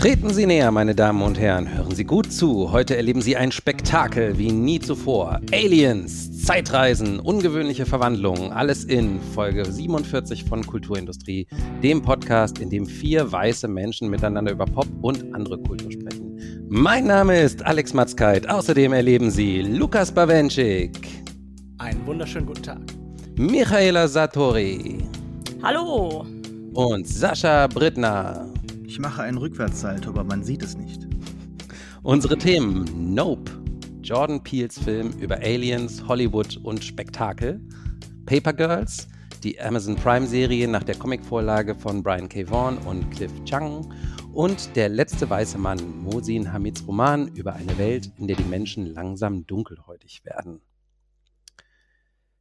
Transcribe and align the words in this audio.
Treten 0.00 0.32
Sie 0.32 0.46
näher, 0.46 0.70
meine 0.70 0.94
Damen 0.94 1.20
und 1.20 1.38
Herren. 1.38 1.76
Hören 1.76 1.94
Sie 1.94 2.04
gut 2.04 2.32
zu. 2.32 2.72
Heute 2.72 2.96
erleben 2.96 3.20
Sie 3.20 3.36
ein 3.36 3.52
Spektakel 3.52 4.38
wie 4.38 4.50
nie 4.50 4.80
zuvor. 4.80 5.42
Aliens, 5.52 6.42
Zeitreisen, 6.42 7.20
ungewöhnliche 7.20 7.84
Verwandlungen. 7.84 8.50
Alles 8.50 8.84
in 8.84 9.20
Folge 9.34 9.62
47 9.62 10.44
von 10.44 10.66
Kulturindustrie, 10.66 11.46
dem 11.82 12.00
Podcast, 12.00 12.60
in 12.60 12.70
dem 12.70 12.86
vier 12.86 13.30
weiße 13.30 13.68
Menschen 13.68 14.08
miteinander 14.08 14.52
über 14.52 14.64
Pop 14.64 14.86
und 15.02 15.34
andere 15.34 15.58
Kultur 15.58 15.92
sprechen. 15.92 16.66
Mein 16.70 17.04
Name 17.04 17.38
ist 17.38 17.62
Alex 17.66 17.92
Matzkeit. 17.92 18.48
Außerdem 18.48 18.94
erleben 18.94 19.30
Sie 19.30 19.60
Lukas 19.60 20.10
Bawenschik. 20.10 20.96
Einen 21.76 22.06
wunderschönen 22.06 22.46
guten 22.46 22.62
Tag. 22.62 22.80
Michaela 23.36 24.08
Satori. 24.08 24.96
Hallo. 25.62 26.24
Und 26.72 27.06
Sascha 27.06 27.66
Brittner. 27.66 28.49
Ich 28.90 28.98
mache 28.98 29.22
einen 29.22 29.38
Rückwärtssalto, 29.38 30.10
aber 30.10 30.24
man 30.24 30.42
sieht 30.42 30.64
es 30.64 30.76
nicht. 30.76 31.06
Unsere 32.02 32.36
Themen: 32.36 33.14
Nope, 33.14 33.48
Jordan 34.02 34.42
Peels 34.42 34.80
Film 34.80 35.12
über 35.20 35.36
Aliens, 35.36 36.02
Hollywood 36.08 36.56
und 36.56 36.82
Spektakel, 36.82 37.60
Paper 38.26 38.52
Girls, 38.52 39.06
die 39.44 39.60
Amazon 39.60 39.94
Prime-Serie 39.94 40.66
nach 40.66 40.82
der 40.82 40.96
Comicvorlage 40.96 41.76
von 41.76 42.02
Brian 42.02 42.28
K. 42.28 42.50
Vaughan 42.50 42.78
und 42.78 43.08
Cliff 43.12 43.30
Chung 43.44 43.94
und 44.32 44.74
Der 44.74 44.88
letzte 44.88 45.30
weiße 45.30 45.56
Mann, 45.56 46.02
Mosin 46.02 46.52
Hamids 46.52 46.84
Roman 46.84 47.28
über 47.36 47.52
eine 47.52 47.78
Welt, 47.78 48.10
in 48.16 48.26
der 48.26 48.34
die 48.34 48.42
Menschen 48.42 48.86
langsam 48.86 49.46
dunkelhäutig 49.46 50.24
werden. 50.24 50.62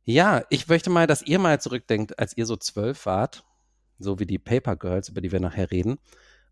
Ja, 0.04 0.42
ich 0.50 0.68
möchte 0.68 0.90
mal, 0.90 1.06
dass 1.06 1.22
ihr 1.22 1.38
mal 1.38 1.62
zurückdenkt, 1.62 2.18
als 2.18 2.36
ihr 2.36 2.48
so 2.48 2.56
zwölf 2.56 3.06
wart, 3.06 3.46
so 4.00 4.18
wie 4.18 4.26
die 4.26 4.40
Paper 4.40 4.76
Girls, 4.76 5.10
über 5.10 5.22
die 5.22 5.32
wir 5.32 5.40
nachher 5.40 5.70
reden, 5.70 6.00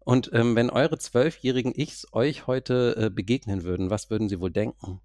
und 0.08 0.30
ähm, 0.31 0.55
wenn 0.55 0.69
eure 0.69 0.97
zwölfjährigen 0.97 1.73
Ichs 1.75 2.08
euch 2.13 2.47
heute 2.47 2.95
äh, 2.95 3.09
begegnen 3.09 3.63
würden, 3.63 3.89
was 3.89 4.09
würden 4.09 4.30
sie 4.30 4.39
wohl 4.39 4.52
denken? 4.52 5.02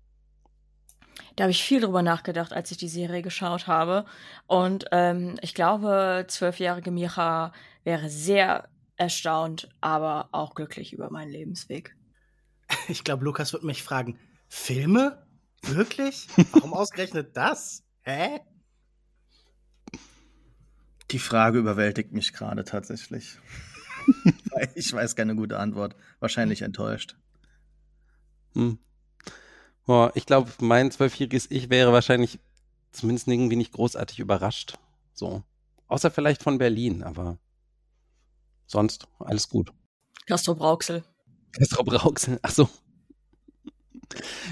Da 1.34 1.42
habe 1.42 1.50
ich 1.50 1.64
viel 1.64 1.80
drüber 1.80 2.02
nachgedacht, 2.02 2.52
als 2.52 2.70
ich 2.70 2.76
die 2.76 2.86
Serie 2.86 3.20
geschaut 3.20 3.66
habe. 3.66 4.04
Und 4.46 4.84
ähm, 4.92 5.40
ich 5.42 5.54
glaube, 5.54 6.26
zwölfjährige 6.28 6.92
Micha 6.92 7.52
wäre 7.82 8.08
sehr 8.10 8.68
erstaunt, 8.94 9.68
aber 9.80 10.28
auch 10.30 10.54
glücklich 10.54 10.92
über 10.92 11.10
meinen 11.10 11.32
Lebensweg. 11.32 11.96
Ich 12.86 13.02
glaube, 13.02 13.24
Lukas 13.24 13.52
wird 13.52 13.64
mich 13.64 13.82
fragen: 13.82 14.20
Filme? 14.46 15.26
Wirklich? 15.62 16.28
Warum 16.52 16.74
ausgerechnet 16.74 17.36
das? 17.36 17.82
Hä? 18.02 18.38
Die 21.10 21.18
Frage 21.18 21.58
überwältigt 21.58 22.12
mich 22.12 22.32
gerade 22.32 22.62
tatsächlich. 22.62 23.40
ich 24.74 24.92
weiß 24.92 25.16
keine 25.16 25.34
gute 25.34 25.58
Antwort. 25.58 25.96
Wahrscheinlich 26.20 26.62
enttäuscht. 26.62 27.16
Hm. 28.54 28.78
Boah, 29.86 30.12
ich 30.14 30.26
glaube, 30.26 30.50
mein 30.60 30.90
zwölfjähriges 30.90 31.50
Ich 31.50 31.70
wäre 31.70 31.92
wahrscheinlich 31.92 32.38
zumindest 32.92 33.26
irgendwie 33.28 33.56
nicht 33.56 33.72
großartig 33.72 34.18
überrascht. 34.20 34.74
So. 35.14 35.42
Außer 35.88 36.10
vielleicht 36.10 36.42
von 36.42 36.58
Berlin, 36.58 37.02
aber 37.02 37.38
sonst 38.66 39.08
alles 39.18 39.48
gut. 39.48 39.72
Castro 40.26 40.54
Brauxel. 40.54 41.04
Castro 41.52 41.82
Brauxel, 41.82 42.38
ach 42.42 42.50
so. 42.50 42.68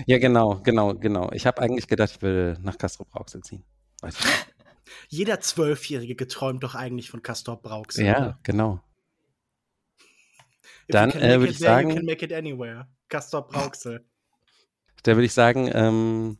Ja, 0.06 0.18
genau, 0.18 0.60
genau, 0.62 0.94
genau. 0.94 1.30
Ich 1.32 1.46
habe 1.46 1.60
eigentlich 1.60 1.86
gedacht, 1.86 2.10
ich 2.16 2.22
will 2.22 2.58
nach 2.62 2.78
Castro 2.78 3.04
Brauxel 3.04 3.42
ziehen. 3.42 3.64
Jeder 5.08 5.40
Zwölfjährige 5.40 6.16
geträumt 6.16 6.62
doch 6.62 6.74
eigentlich 6.74 7.10
von 7.10 7.22
Castor 7.22 7.60
Brauxel. 7.60 8.06
Ja, 8.06 8.16
oder? 8.16 8.38
genau. 8.42 8.80
Dann 10.90 11.10
äh, 11.10 11.38
würde 11.40 11.52
ich 11.52 11.58
there, 11.58 11.70
sagen. 11.70 11.90
You 11.90 11.96
can 11.96 12.06
make 12.06 12.24
it 12.24 12.32
anywhere. 12.32 12.88
Castor 13.08 13.46
Brauxel. 13.46 14.04
Da 15.02 15.12
würde 15.12 15.24
ich 15.24 15.32
sagen, 15.32 15.70
ähm, 15.72 16.38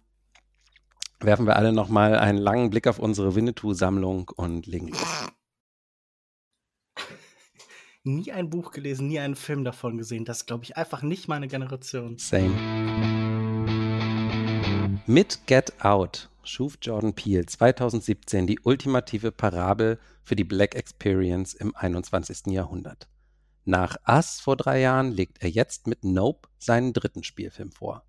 werfen 1.21 1.47
wir 1.47 1.57
alle 1.57 1.73
nochmal 1.73 2.17
einen 2.17 2.39
langen 2.39 2.71
Blick 2.71 2.87
auf 2.87 2.99
unsere 2.99 3.35
Winnetou-Sammlung 3.35 4.31
und 4.37 4.67
legen 4.67 4.89
los. 4.89 5.27
Nie 8.03 8.33
ein 8.33 8.49
Buch 8.49 8.71
gelesen, 8.71 9.09
nie 9.09 9.19
einen 9.19 9.37
Film 9.37 9.63
davon 9.63 9.99
gesehen. 9.99 10.25
Das 10.25 10.47
glaube 10.47 10.65
ich 10.65 10.79
einfach 10.79 11.03
nicht 11.03 11.29
meine 11.29 11.49
Generation. 11.49 12.17
Same. 12.17 12.51
Mit 15.07 15.47
Get 15.47 15.85
Out 15.85 16.31
schuf 16.43 16.79
Jordan 16.81 17.13
Peele 17.13 17.45
2017 17.45 18.47
die 18.47 18.59
ultimative 18.61 19.33
Parabel 19.33 19.99
für 20.23 20.35
die 20.35 20.45
Black 20.45 20.75
Experience 20.77 21.53
im 21.53 21.77
21. 21.77 22.47
Jahrhundert. 22.47 23.10
Nach 23.71 23.99
Us 24.09 24.41
vor 24.41 24.57
drei 24.57 24.81
Jahren 24.81 25.13
legt 25.13 25.45
er 25.45 25.49
jetzt 25.49 25.87
mit 25.87 26.03
Nope 26.03 26.49
seinen 26.59 26.93
dritten 26.93 27.23
Spielfilm 27.23 27.71
vor. 27.71 28.03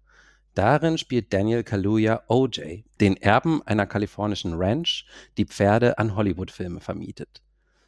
Darin 0.56 0.98
spielt 0.98 1.32
Daniel 1.32 1.64
Kaluuya 1.64 2.24
OJ, 2.30 2.82
den 3.00 3.16
Erben 3.16 3.62
einer 3.68 3.86
kalifornischen 3.86 4.56
Ranch, 4.56 5.06
die 5.38 5.46
Pferde 5.46 6.00
an 6.00 6.16
Hollywood-Filme 6.16 6.80
vermietet. 6.80 7.44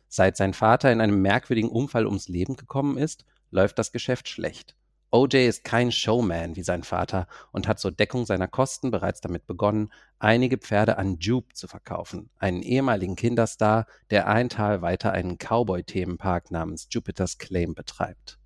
Seit 0.08 0.38
sein 0.38 0.54
Vater 0.54 0.92
in 0.92 1.02
einem 1.02 1.20
merkwürdigen 1.24 1.72
Unfall 1.72 2.06
ums 2.06 2.28
Leben 2.28 2.58
gekommen 2.58 2.96
ist, 2.96 3.26
läuft 3.50 3.80
das 3.80 3.92
Geschäft 3.92 4.30
schlecht. 4.30 4.76
OJ 5.16 5.48
ist 5.48 5.64
kein 5.64 5.92
Showman 5.92 6.56
wie 6.56 6.64
sein 6.64 6.82
Vater 6.82 7.28
und 7.52 7.68
hat 7.68 7.78
zur 7.78 7.92
Deckung 7.92 8.26
seiner 8.26 8.48
Kosten 8.48 8.90
bereits 8.90 9.22
damit 9.22 9.46
begonnen, 9.46 9.94
einige 10.18 10.58
Pferde 10.58 10.98
an 10.98 11.20
Jupe 11.20 11.54
zu 11.54 11.68
verkaufen, 11.68 12.32
einen 12.40 12.64
ehemaligen 12.64 13.16
Kinderstar, 13.16 13.86
der 14.10 14.28
ein 14.28 14.50
Tal 14.50 14.82
weiter 14.82 15.12
einen 15.12 15.38
Cowboy-Themenpark 15.38 16.50
namens 16.50 16.88
Jupiter's 16.90 17.38
Claim 17.38 17.76
betreibt. 17.76 18.40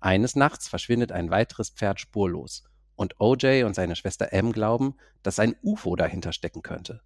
Eines 0.00 0.34
Nachts 0.34 0.66
verschwindet 0.66 1.12
ein 1.12 1.28
weiteres 1.28 1.68
Pferd 1.68 2.00
spurlos 2.00 2.64
und 2.96 3.20
OJ 3.20 3.64
und 3.64 3.74
seine 3.74 3.94
Schwester 3.94 4.32
M 4.32 4.52
glauben, 4.52 4.94
dass 5.22 5.38
ein 5.38 5.56
UFO 5.62 5.94
dahinter 5.94 6.32
stecken 6.32 6.62
könnte. 6.62 7.02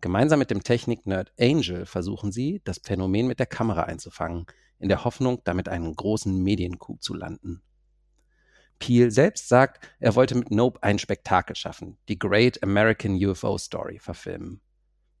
Gemeinsam 0.00 0.38
mit 0.38 0.50
dem 0.50 0.62
Technik-Nerd 0.62 1.30
Angel 1.38 1.84
versuchen 1.84 2.32
sie, 2.32 2.62
das 2.64 2.80
Phänomen 2.82 3.26
mit 3.26 3.38
der 3.38 3.44
Kamera 3.44 3.82
einzufangen, 3.82 4.46
in 4.78 4.88
der 4.88 5.04
Hoffnung, 5.04 5.42
damit 5.44 5.68
einen 5.68 5.94
großen 5.94 6.42
Mediencoup 6.42 7.02
zu 7.02 7.12
landen. 7.12 7.60
Peel 8.78 9.10
selbst 9.10 9.48
sagt, 9.48 9.88
er 10.00 10.14
wollte 10.14 10.34
mit 10.34 10.50
Nope 10.50 10.82
ein 10.82 10.98
Spektakel 10.98 11.56
schaffen, 11.56 11.98
die 12.08 12.18
Great 12.18 12.62
American 12.62 13.14
UFO 13.14 13.58
Story 13.58 13.98
verfilmen. 13.98 14.60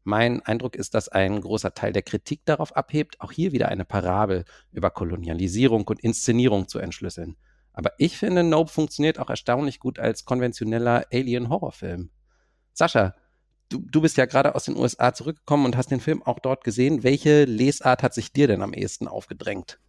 Mein 0.04 0.40
Eindruck 0.42 0.76
ist, 0.76 0.94
dass 0.94 1.08
ein 1.08 1.40
großer 1.40 1.74
Teil 1.74 1.92
der 1.92 2.02
Kritik 2.02 2.44
darauf 2.44 2.76
abhebt, 2.76 3.20
auch 3.20 3.32
hier 3.32 3.50
wieder 3.50 3.68
eine 3.68 3.84
Parabel 3.84 4.44
über 4.70 4.90
Kolonialisierung 4.90 5.82
und 5.88 5.98
Inszenierung 5.98 6.68
zu 6.68 6.78
entschlüsseln. 6.78 7.36
Aber 7.72 7.90
ich 7.98 8.16
finde, 8.16 8.44
Nope 8.44 8.70
funktioniert 8.70 9.18
auch 9.18 9.28
erstaunlich 9.28 9.80
gut 9.80 9.98
als 9.98 10.24
konventioneller 10.24 11.06
Alien-Horrorfilm. 11.12 12.10
Sascha, 12.72 13.16
du, 13.68 13.80
du 13.80 14.00
bist 14.00 14.16
ja 14.16 14.26
gerade 14.26 14.54
aus 14.54 14.64
den 14.64 14.76
USA 14.76 15.12
zurückgekommen 15.12 15.66
und 15.66 15.76
hast 15.76 15.90
den 15.90 16.00
Film 16.00 16.22
auch 16.22 16.38
dort 16.38 16.62
gesehen. 16.62 17.02
Welche 17.02 17.44
Lesart 17.44 18.02
hat 18.02 18.14
sich 18.14 18.32
dir 18.32 18.46
denn 18.46 18.62
am 18.62 18.74
ehesten 18.74 19.08
aufgedrängt? 19.08 19.80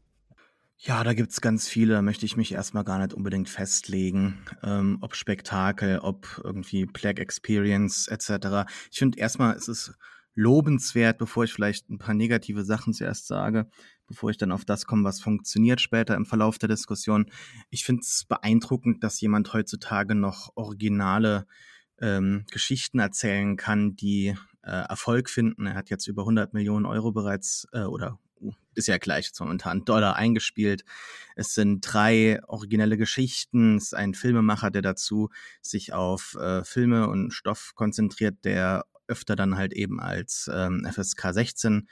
Ja, 0.80 1.04
da 1.04 1.14
gibt's 1.14 1.42
ganz 1.42 1.68
viele. 1.68 1.94
Da 1.96 2.02
möchte 2.04 2.26
ich 2.26 2.38
mich 2.38 2.52
erstmal 2.52 2.84
gar 2.84 3.00
nicht 3.00 3.14
unbedingt 3.14 3.50
festlegen, 3.50 4.46
ähm, 4.62 5.00
ob 5.02 5.16
Spektakel, 5.16 6.00
ob 6.00 6.40
irgendwie 6.44 6.86
Plague 6.86 7.22
Experience 7.22 8.08
etc. 8.08 8.70
Ich 8.92 9.00
finde 9.00 9.18
erstmal 9.18 9.56
ist 9.56 9.70
es 9.70 9.98
lobenswert, 10.36 11.18
bevor 11.18 11.46
ich 11.46 11.54
vielleicht 11.54 11.90
ein 11.90 11.98
paar 11.98 12.14
negative 12.14 12.64
Sachen 12.64 12.94
zuerst 12.94 13.26
sage, 13.26 13.68
bevor 14.06 14.30
ich 14.30 14.38
dann 14.38 14.52
auf 14.52 14.66
das 14.66 14.86
komme, 14.86 15.04
was 15.04 15.20
funktioniert 15.20 15.82
später 15.82 16.16
im 16.16 16.28
Verlauf 16.28 16.60
der 16.60 16.70
Diskussion. 16.70 17.26
Ich 17.72 17.84
finde 17.84 18.02
es 18.02 18.26
beeindruckend, 18.30 19.04
dass 19.04 19.20
jemand 19.20 19.52
heutzutage 19.54 20.14
noch 20.14 20.52
originale 20.56 21.48
ähm, 22.00 22.46
Geschichten 22.52 23.00
erzählen 23.00 23.58
kann, 23.58 23.96
die 23.96 24.36
äh, 24.62 24.70
Erfolg 24.72 25.32
finden. 25.32 25.66
Er 25.66 25.74
hat 25.74 25.90
jetzt 25.90 26.06
über 26.06 26.22
100 26.22 26.54
Millionen 26.54 26.86
Euro 26.86 27.12
bereits 27.12 27.68
äh, 27.72 27.82
oder 27.82 28.20
ist 28.78 28.88
ja 28.88 28.98
gleich 28.98 29.26
jetzt 29.26 29.40
momentan, 29.40 29.86
Dollar 29.86 30.16
eingespielt. 30.16 30.84
Es 31.36 31.54
sind 31.54 31.82
drei 31.82 32.40
originelle 32.48 32.98
Geschichten. 32.98 33.78
Es 33.78 33.86
ist 33.86 33.94
ein 33.94 34.14
Filmemacher, 34.14 34.72
der 34.72 34.82
dazu 34.82 35.30
sich 35.62 35.94
auf 35.94 36.36
äh, 36.36 36.64
Filme 36.64 37.08
und 37.10 37.34
Stoff 37.34 37.74
konzentriert, 37.76 38.46
der 38.46 38.86
öfter 39.08 39.36
dann 39.36 39.58
halt 39.58 39.74
eben 39.74 40.00
als 40.00 40.50
ähm, 40.54 40.88
FSK 40.90 41.34
16 41.34 41.88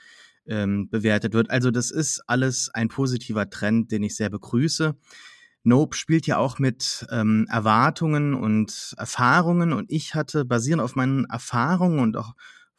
ähm, 0.46 0.88
bewertet 0.88 1.34
wird. 1.34 1.50
Also 1.50 1.70
das 1.70 1.90
ist 1.90 2.22
alles 2.26 2.70
ein 2.72 2.88
positiver 2.88 3.50
Trend, 3.50 3.90
den 3.90 4.02
ich 4.02 4.16
sehr 4.16 4.30
begrüße. 4.30 4.96
Nope 5.64 5.96
spielt 5.96 6.28
ja 6.28 6.38
auch 6.38 6.60
mit 6.60 7.04
ähm, 7.10 7.46
Erwartungen 7.50 8.34
und 8.34 8.94
Erfahrungen 8.98 9.72
und 9.72 9.90
ich 9.90 10.14
hatte 10.14 10.44
basierend 10.44 10.80
auf 10.80 10.94
meinen 10.94 11.24
Erfahrungen 11.24 11.98
und 11.98 12.16
auch 12.16 12.34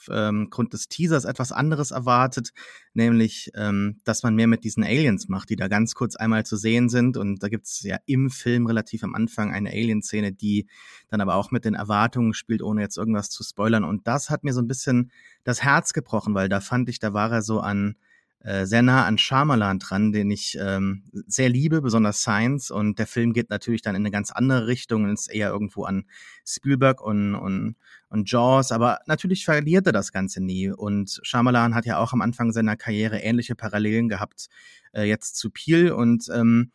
ähm, 0.10 0.50
Grund 0.50 0.74
des 0.74 0.88
Teasers 0.88 1.26
etwas 1.26 1.52
anderes 1.52 1.92
erwartet, 1.92 2.52
nämlich, 2.94 3.52
ähm, 3.56 4.00
dass 4.04 4.24
man 4.24 4.36
mehr 4.36 4.48
mit 4.48 4.64
diesen 4.64 4.84
Aliens 4.84 5.28
macht, 5.28 5.50
die 5.50 5.56
da 5.56 5.68
ganz 5.68 5.94
kurz 5.96 6.16
einmal 6.16 6.46
zu 6.46 6.58
sehen 6.58 6.90
sind. 6.90 7.18
Und 7.18 7.44
da 7.44 7.50
gibt's 7.50 7.82
ja 7.84 7.98
im 8.06 8.30
Film 8.30 8.66
relativ 8.68 9.04
am 9.04 9.16
Anfang 9.16 9.54
eine 9.54 9.70
Alien-Szene, 9.70 10.34
die 10.34 10.68
dann 11.10 11.22
aber 11.22 11.36
auch 11.36 11.52
mit 11.52 11.66
den 11.66 11.74
Erwartungen 11.74 12.34
spielt, 12.34 12.62
ohne 12.62 12.82
jetzt 12.82 12.98
irgendwas 12.98 13.30
zu 13.30 13.44
spoilern. 13.44 13.84
Und 13.84 14.08
das 14.08 14.30
hat 14.30 14.44
mir 14.44 14.54
so 14.54 14.62
ein 14.62 14.68
bisschen 14.68 15.12
das 15.44 15.64
Herz 15.64 15.94
gebrochen, 15.94 16.36
weil 16.36 16.50
da 16.50 16.60
fand 16.62 16.90
ich, 16.90 17.00
da 17.00 17.14
war 17.14 17.32
er 17.32 17.42
so 17.42 17.60
an 17.60 17.96
sehr 18.44 18.82
nah 18.82 19.06
an 19.06 19.18
Shyamalan 19.18 19.80
dran, 19.80 20.12
den 20.12 20.32
ich 20.32 20.58
ähm, 20.62 21.04
sehr 21.28 21.50
liebe, 21.50 21.82
besonders 21.82 22.22
Science. 22.22 22.72
Und 22.72 23.00
der 23.00 23.08
Film 23.08 23.34
geht 23.34 23.50
natürlich 23.50 23.82
dann 23.82 23.96
in 23.96 24.04
eine 24.04 24.12
ganz 24.12 24.32
andere 24.32 24.68
Richtung 24.68 25.04
und 25.04 25.12
ist 25.12 25.28
eher 25.28 25.50
irgendwo 25.50 25.84
an 25.84 26.06
Spielberg 26.46 27.02
und, 27.02 27.36
und, 27.36 27.76
und 28.10 28.32
Jaws. 28.32 28.72
Aber 28.72 29.00
natürlich 29.06 29.44
verliert 29.44 29.88
er 29.88 29.92
das 29.92 30.12
Ganze 30.12 30.42
nie. 30.42 30.70
Und 30.70 31.20
Shyamalan 31.24 31.76
hat 31.76 31.86
ja 31.86 31.98
auch 31.98 32.14
am 32.14 32.22
Anfang 32.22 32.52
seiner 32.52 32.78
Karriere 32.78 33.20
ähnliche 33.20 33.56
Parallelen 33.56 34.08
gehabt, 34.08 34.48
äh, 34.94 35.04
jetzt 35.04 35.36
zu 35.36 35.50
Peel. 35.50 35.92
Und 35.92 36.30
ähm, 36.34 36.72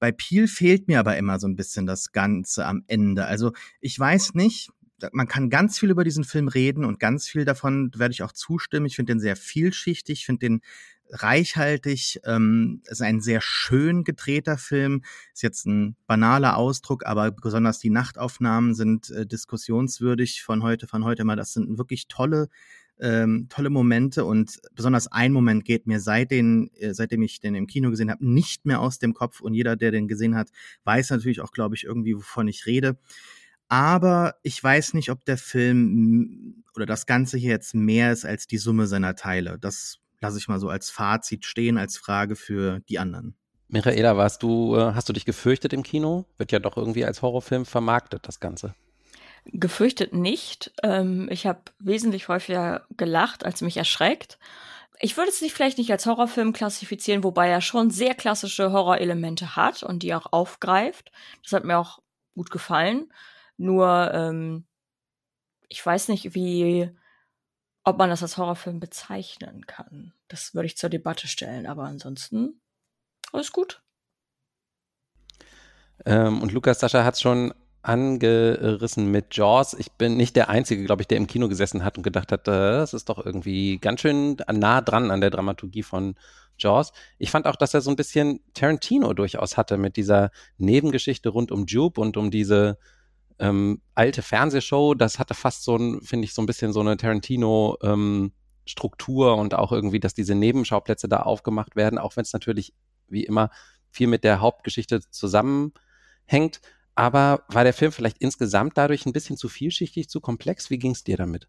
bei 0.00 0.12
Peel 0.12 0.48
fehlt 0.48 0.88
mir 0.88 0.98
aber 0.98 1.16
immer 1.16 1.38
so 1.38 1.46
ein 1.46 1.56
bisschen 1.56 1.86
das 1.86 2.12
Ganze 2.12 2.66
am 2.66 2.84
Ende. 2.88 3.24
Also 3.24 3.52
ich 3.80 3.98
weiß 3.98 4.34
nicht, 4.34 4.70
man 5.12 5.28
kann 5.28 5.50
ganz 5.50 5.78
viel 5.78 5.90
über 5.90 6.04
diesen 6.04 6.24
Film 6.24 6.48
reden 6.48 6.84
und 6.84 7.00
ganz 7.00 7.26
viel 7.28 7.44
davon 7.44 7.90
werde 7.96 8.12
ich 8.12 8.22
auch 8.22 8.32
zustimmen. 8.32 8.86
Ich 8.86 8.96
finde 8.96 9.12
den 9.12 9.20
sehr 9.20 9.36
vielschichtig, 9.36 10.20
ich 10.20 10.26
finde 10.26 10.46
den 10.46 10.60
reichhaltig. 11.14 12.20
Ähm, 12.24 12.82
ist 12.86 13.02
ein 13.02 13.20
sehr 13.20 13.40
schön 13.40 14.04
gedrehter 14.04 14.58
Film. 14.58 15.02
Ist 15.32 15.42
jetzt 15.42 15.66
ein 15.66 15.96
banaler 16.06 16.56
Ausdruck, 16.56 17.06
aber 17.06 17.30
besonders 17.30 17.78
die 17.78 17.90
Nachtaufnahmen 17.90 18.74
sind 18.74 19.10
äh, 19.10 19.26
diskussionswürdig 19.26 20.42
von 20.42 20.62
heute, 20.62 20.86
von 20.86 21.04
heute 21.04 21.24
mal. 21.24 21.36
Das 21.36 21.52
sind 21.52 21.78
wirklich 21.78 22.08
tolle, 22.08 22.48
ähm, 23.00 23.46
tolle 23.48 23.70
Momente 23.70 24.24
und 24.24 24.60
besonders 24.74 25.10
ein 25.10 25.32
Moment 25.32 25.64
geht 25.64 25.86
mir 25.86 26.00
seit 26.00 26.30
den, 26.30 26.70
äh, 26.74 26.94
seitdem 26.94 27.22
ich 27.22 27.40
den 27.40 27.54
im 27.54 27.66
Kino 27.66 27.90
gesehen 27.90 28.10
habe, 28.10 28.26
nicht 28.26 28.66
mehr 28.66 28.80
aus 28.80 28.98
dem 28.98 29.14
Kopf 29.14 29.40
und 29.40 29.54
jeder, 29.54 29.76
der 29.76 29.90
den 29.90 30.08
gesehen 30.08 30.36
hat, 30.36 30.50
weiß 30.84 31.10
natürlich 31.10 31.40
auch, 31.40 31.52
glaube 31.52 31.74
ich, 31.74 31.84
irgendwie, 31.84 32.16
wovon 32.16 32.48
ich 32.48 32.66
rede. 32.66 32.98
Aber 33.68 34.34
ich 34.42 34.62
weiß 34.62 34.94
nicht, 34.94 35.10
ob 35.10 35.24
der 35.24 35.38
Film 35.38 36.64
oder 36.76 36.86
das 36.86 37.06
Ganze 37.06 37.38
hier 37.38 37.50
jetzt 37.50 37.74
mehr 37.74 38.12
ist 38.12 38.24
als 38.24 38.46
die 38.46 38.58
Summe 38.58 38.86
seiner 38.86 39.14
Teile. 39.16 39.58
Das 39.58 39.98
lasse 40.24 40.38
ich 40.38 40.48
mal 40.48 40.58
so 40.58 40.70
als 40.70 40.90
Fazit 40.90 41.44
stehen, 41.44 41.76
als 41.76 41.98
Frage 41.98 42.34
für 42.34 42.80
die 42.88 42.98
anderen. 42.98 43.36
Michaela, 43.68 44.16
warst 44.16 44.42
du, 44.42 44.74
äh, 44.76 44.94
hast 44.94 45.08
du 45.08 45.12
dich 45.12 45.26
gefürchtet 45.26 45.72
im 45.72 45.82
Kino? 45.82 46.24
Wird 46.38 46.50
ja 46.50 46.58
doch 46.58 46.76
irgendwie 46.76 47.04
als 47.04 47.20
Horrorfilm 47.20 47.66
vermarktet, 47.66 48.26
das 48.26 48.40
Ganze. 48.40 48.74
Gefürchtet 49.44 50.14
nicht. 50.14 50.72
Ähm, 50.82 51.28
ich 51.30 51.46
habe 51.46 51.60
wesentlich 51.78 52.28
häufiger 52.28 52.86
gelacht, 52.96 53.44
als 53.44 53.60
mich 53.60 53.76
erschreckt. 53.76 54.38
Ich 54.98 55.16
würde 55.18 55.28
es 55.28 55.42
nicht 55.42 55.54
vielleicht 55.54 55.76
nicht 55.76 55.90
als 55.92 56.06
Horrorfilm 56.06 56.54
klassifizieren, 56.54 57.22
wobei 57.22 57.48
er 57.48 57.60
schon 57.60 57.90
sehr 57.90 58.14
klassische 58.14 58.72
Horrorelemente 58.72 59.56
hat 59.56 59.82
und 59.82 60.02
die 60.02 60.14
auch 60.14 60.32
aufgreift. 60.32 61.12
Das 61.42 61.52
hat 61.52 61.64
mir 61.64 61.76
auch 61.76 61.98
gut 62.34 62.50
gefallen. 62.50 63.12
Nur, 63.58 64.10
ähm, 64.14 64.64
ich 65.68 65.84
weiß 65.84 66.08
nicht, 66.08 66.34
wie 66.34 66.90
ob 67.84 67.98
man 67.98 68.10
das 68.10 68.22
als 68.22 68.36
Horrorfilm 68.36 68.80
bezeichnen 68.80 69.66
kann. 69.66 70.12
Das 70.28 70.54
würde 70.54 70.66
ich 70.66 70.76
zur 70.76 70.90
Debatte 70.90 71.28
stellen, 71.28 71.66
aber 71.66 71.84
ansonsten 71.84 72.60
alles 73.32 73.52
gut. 73.52 73.82
Ähm, 76.06 76.42
und 76.42 76.52
Lukas 76.52 76.80
Sascha 76.80 77.04
hat 77.04 77.14
es 77.14 77.20
schon 77.20 77.54
angerissen 77.82 79.10
mit 79.10 79.36
Jaws. 79.36 79.74
Ich 79.74 79.92
bin 79.92 80.16
nicht 80.16 80.36
der 80.36 80.48
Einzige, 80.48 80.84
glaube 80.84 81.02
ich, 81.02 81.08
der 81.08 81.18
im 81.18 81.26
Kino 81.26 81.48
gesessen 81.48 81.84
hat 81.84 81.98
und 81.98 82.02
gedacht 82.02 82.32
hat, 82.32 82.48
äh, 82.48 82.50
das 82.50 82.94
ist 82.94 83.10
doch 83.10 83.24
irgendwie 83.24 83.78
ganz 83.78 84.00
schön 84.00 84.38
nah 84.50 84.80
dran 84.80 85.10
an 85.10 85.20
der 85.20 85.30
Dramaturgie 85.30 85.82
von 85.82 86.16
Jaws. 86.58 86.92
Ich 87.18 87.30
fand 87.30 87.46
auch, 87.46 87.56
dass 87.56 87.74
er 87.74 87.82
so 87.82 87.90
ein 87.90 87.96
bisschen 87.96 88.40
Tarantino 88.54 89.12
durchaus 89.12 89.56
hatte 89.56 89.76
mit 89.76 89.96
dieser 89.96 90.30
Nebengeschichte 90.56 91.28
rund 91.28 91.52
um 91.52 91.66
Jupe 91.66 92.00
und 92.00 92.16
um 92.16 92.30
diese 92.30 92.78
ähm, 93.38 93.80
alte 93.94 94.22
Fernsehshow, 94.22 94.94
das 94.94 95.18
hatte 95.18 95.34
fast 95.34 95.64
so 95.64 95.76
ein, 95.76 96.00
finde 96.02 96.24
ich, 96.26 96.34
so 96.34 96.42
ein 96.42 96.46
bisschen 96.46 96.72
so 96.72 96.80
eine 96.80 96.96
Tarantino 96.96 97.76
ähm, 97.82 98.32
Struktur 98.66 99.36
und 99.36 99.54
auch 99.54 99.72
irgendwie, 99.72 100.00
dass 100.00 100.14
diese 100.14 100.34
Nebenschauplätze 100.34 101.08
da 101.08 101.20
aufgemacht 101.20 101.76
werden, 101.76 101.98
auch 101.98 102.16
wenn 102.16 102.22
es 102.22 102.32
natürlich 102.32 102.74
wie 103.08 103.24
immer 103.24 103.50
viel 103.90 104.06
mit 104.06 104.24
der 104.24 104.40
Hauptgeschichte 104.40 105.00
zusammenhängt. 105.10 106.60
Aber 106.94 107.44
war 107.48 107.64
der 107.64 107.74
Film 107.74 107.92
vielleicht 107.92 108.18
insgesamt 108.18 108.78
dadurch 108.78 109.04
ein 109.04 109.12
bisschen 109.12 109.36
zu 109.36 109.48
vielschichtig, 109.48 110.08
zu 110.08 110.20
komplex? 110.20 110.70
Wie 110.70 110.78
ging 110.78 110.92
es 110.92 111.04
dir 111.04 111.16
damit? 111.16 111.48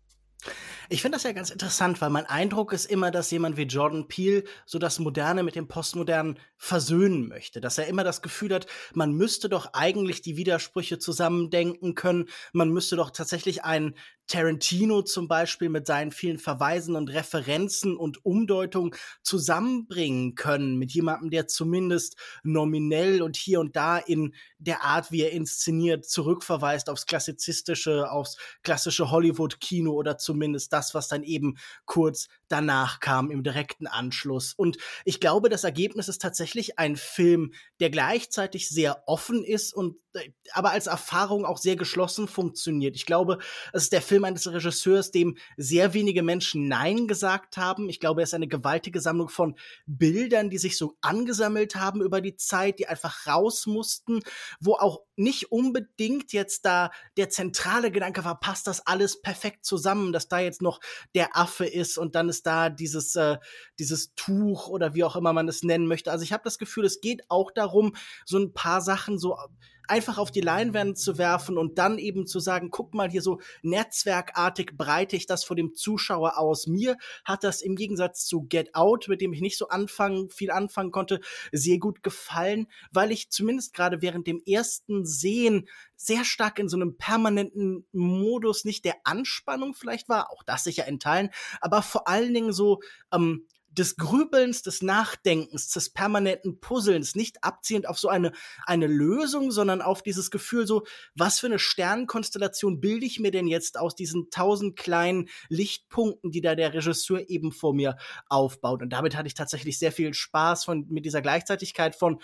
Ich 0.88 1.02
finde 1.02 1.16
das 1.16 1.24
ja 1.24 1.32
ganz 1.32 1.50
interessant, 1.50 2.00
weil 2.00 2.12
mein 2.12 2.28
Eindruck 2.28 2.72
ist 2.72 2.86
immer, 2.86 3.10
dass 3.10 3.32
jemand 3.32 3.58
wie 3.58 3.64
Jordan 3.64 4.08
Peele 4.08 4.44
so 4.66 4.78
das 4.78 5.00
Moderne 5.00 5.42
mit 5.42 5.56
dem 5.56 5.68
Postmodernen 5.68 6.38
versöhnen 6.58 7.28
möchte. 7.28 7.60
Dass 7.60 7.78
er 7.78 7.88
immer 7.88 8.04
das 8.04 8.22
Gefühl 8.22 8.54
hat, 8.54 8.68
man 8.94 9.14
müsste 9.14 9.50
doch 9.50 9.74
eigentlich 9.74 10.22
die 10.22 10.38
Widersprüche 10.38 11.00
zusammendenken 11.00 11.96
können. 11.96 12.30
Man 12.54 12.70
müsste 12.70 12.96
doch 12.96 13.10
tatsächlich 13.10 13.64
einen 13.64 13.96
Tarantino 14.28 15.02
zum 15.02 15.28
Beispiel 15.28 15.70
mit 15.70 15.88
seinen 15.88 16.12
vielen 16.12 16.40
Verweisen 16.40 16.96
und 16.96 17.10
Referenzen 17.10 17.96
und 17.96 18.26
Umdeutungen 18.26 18.96
zusammenbringen 19.22 20.36
können 20.36 20.78
mit 20.78 20.92
jemandem, 20.92 21.30
der 21.30 21.48
zumindest 21.48 22.18
nominell 22.44 23.22
und 23.22 23.36
hier 23.36 23.60
und 23.60 23.76
da 23.76 23.98
in 23.98 24.34
der 24.58 24.84
Art, 24.84 25.12
wie 25.12 25.22
er 25.22 25.32
inszeniert, 25.32 26.06
zurückverweist 26.06 26.90
aufs 26.90 27.06
klassizistische, 27.06 28.10
aufs 28.12 28.38
klassische 28.64 29.12
Hollywood-Kino 29.12 29.92
oder 29.92 30.18
zumindest 30.18 30.74
das, 30.74 30.94
was 30.94 31.08
dann 31.08 31.24
eben 31.24 31.58
kurz 31.86 32.28
danach 32.48 33.00
kam 33.00 33.32
im 33.32 33.44
direkten 33.44 33.88
Anschluss. 33.88 34.54
Und 34.54 34.78
ich 35.04 35.20
glaube, 35.20 35.50
das 35.50 35.64
Ergebnis 35.64 36.08
ist 36.08 36.22
tatsächlich 36.22 36.80
ein 36.80 36.96
Film, 36.96 37.54
der 37.80 37.90
gleichzeitig 37.90 38.70
sehr 38.70 39.04
offen 39.08 39.44
ist 39.44 39.74
und 39.74 39.98
äh, 40.14 40.32
aber 40.54 40.72
als 40.72 40.88
Erfahrung 40.88 41.46
auch 41.46 41.58
sehr 41.58 41.76
geschlossen 41.76 42.28
funktioniert. 42.28 42.96
Ich 42.96 43.06
glaube, 43.06 43.40
es 43.74 43.84
ist 43.84 43.94
der 43.94 44.02
Film 44.02 44.15
eines 44.24 44.50
Regisseurs, 44.50 45.12
dem 45.12 45.38
sehr 45.58 45.94
wenige 45.94 46.24
Menschen 46.24 46.68
Nein 46.68 47.08
gesagt 47.08 47.58
haben. 47.58 47.90
Ich 47.90 48.00
glaube, 48.00 48.22
er 48.22 48.24
ist 48.24 48.34
eine 48.34 48.48
gewaltige 48.48 49.02
Sammlung 49.02 49.30
von 49.30 49.56
Bildern, 49.86 50.50
die 50.50 50.58
sich 50.58 50.78
so 50.78 50.96
angesammelt 51.02 51.76
haben 51.76 52.02
über 52.02 52.22
die 52.22 52.38
Zeit, 52.38 52.80
die 52.80 52.88
einfach 52.88 53.28
raus 53.28 53.66
mussten, 53.66 54.22
wo 54.60 54.74
auch 54.76 55.02
nicht 55.16 55.52
unbedingt 55.52 56.34
jetzt 56.34 56.66
da 56.66 56.92
der 57.18 57.30
zentrale 57.30 57.92
Gedanke 57.92 58.24
war, 58.24 58.40
passt 58.40 58.68
das 58.68 58.86
alles 58.86 59.22
perfekt 59.22 59.66
zusammen, 59.66 60.12
dass 60.14 60.28
da 60.28 60.40
jetzt 60.40 60.62
noch 60.62 60.80
der 61.14 61.36
Affe 61.38 61.66
ist 61.66 61.98
und 61.98 62.16
dann 62.16 62.30
ist 62.30 62.46
da 62.46 62.70
dieses, 62.70 63.16
äh, 63.16 63.38
dieses 63.80 64.14
Tuch 64.16 64.68
oder 64.68 64.94
wie 64.94 65.04
auch 65.04 65.16
immer 65.16 65.34
man 65.34 65.48
es 65.48 65.64
nennen 65.64 65.88
möchte. 65.88 66.12
Also 66.12 66.24
ich 66.24 66.34
habe 66.34 66.44
das 66.44 66.58
Gefühl, 66.58 66.86
es 66.86 67.02
geht 67.02 67.24
auch 67.30 67.52
darum, 67.52 67.96
so 68.26 68.38
ein 68.38 68.54
paar 68.54 68.82
Sachen 68.82 69.18
so 69.18 69.38
einfach 69.88 70.18
auf 70.18 70.32
die 70.32 70.42
Leinwände 70.42 70.96
zu 70.96 71.18
werfen 71.18 71.58
und 71.58 71.78
dann 71.78 71.98
eben 71.98 72.28
zu 72.28 72.40
sagen, 72.40 72.70
guck 72.70 72.94
mal 72.94 73.10
hier 73.10 73.22
so 73.22 73.40
netzwerkartig 73.62 74.72
breite 74.78 75.16
ich 75.16 75.26
das 75.26 75.44
vor 75.44 75.56
dem 75.56 75.74
Zuschauer 75.74 76.38
aus. 76.38 76.68
Mir 76.68 76.98
hat 77.24 77.44
das 77.44 77.62
im 77.62 77.76
Gegensatz 77.76 78.26
zu 78.26 78.44
Get 78.44 78.76
Out, 78.76 79.08
mit 79.08 79.22
dem 79.22 79.34
ich 79.34 79.42
nicht 79.42 79.58
so 79.58 79.70
anfangen, 79.70 80.30
viel 80.30 80.52
anfangen 80.52 80.92
konnte, 80.92 81.20
sehr 81.52 81.78
gut 81.78 82.04
gefallen, 82.04 82.68
weil 82.92 83.12
ich 83.12 83.30
zumindest 83.30 83.74
gerade 83.74 84.02
während 84.02 84.28
dem 84.28 84.42
ersten 84.46 85.06
Sehen 85.06 85.68
sehr 85.96 86.26
stark 86.26 86.60
in 86.60 86.70
so 86.70 86.78
einem 86.78 86.98
permanenten 86.98 87.86
Modus 87.92 88.66
nicht 88.66 88.86
der 88.86 88.96
Anspannung 89.04 89.74
vielleicht 89.74 90.10
war, 90.10 90.32
auch 90.32 90.44
das 90.44 90.64
sicher 90.64 90.88
in 90.88 91.00
Teilen, 91.00 91.30
aber 91.62 91.82
vor 91.82 92.08
allen 92.08 92.34
Dingen 92.34 92.54
so 92.54 92.82
ähm, 93.12 93.48
des 93.78 93.98
Grübelns, 93.98 94.62
des 94.62 94.82
Nachdenkens, 94.82 95.70
des 95.70 95.90
permanenten 95.90 96.60
Puzzlens, 96.60 97.16
nicht 97.16 97.44
abziehend 97.44 97.88
auf 97.88 98.00
so 98.00 98.08
eine, 98.08 98.32
eine 98.66 98.88
Lösung, 98.88 99.52
sondern 99.52 99.82
auf 99.82 100.02
dieses 100.02 100.32
Gefühl 100.32 100.66
so, 100.66 100.86
was 101.14 101.40
für 101.40 101.48
eine 101.48 101.60
Sternenkonstellation 101.60 102.80
bilde 102.80 103.06
ich 103.06 103.20
mir 103.20 103.32
denn 103.32 103.48
jetzt 103.48 103.78
aus 103.78 103.96
diesen 103.96 104.30
tausend 104.30 104.76
kleinen 104.78 105.30
Lichtpunkten, 105.50 106.32
die 106.32 106.42
da 106.42 106.56
der 106.56 106.74
Regisseur 106.74 107.30
eben 107.30 107.52
vor 107.52 107.74
mir 107.74 107.98
aufbaut. 108.30 108.82
Und 108.82 108.90
damit 108.90 109.16
hatte 109.16 109.28
ich 109.28 109.34
tatsächlich 109.34 109.78
sehr 109.78 109.92
viel 109.92 110.14
Spaß 110.14 110.66
von, 110.66 110.86
mit 110.90 111.06
dieser 111.06 111.22
Gleichzeitigkeit 111.22 111.96
von 111.96 112.22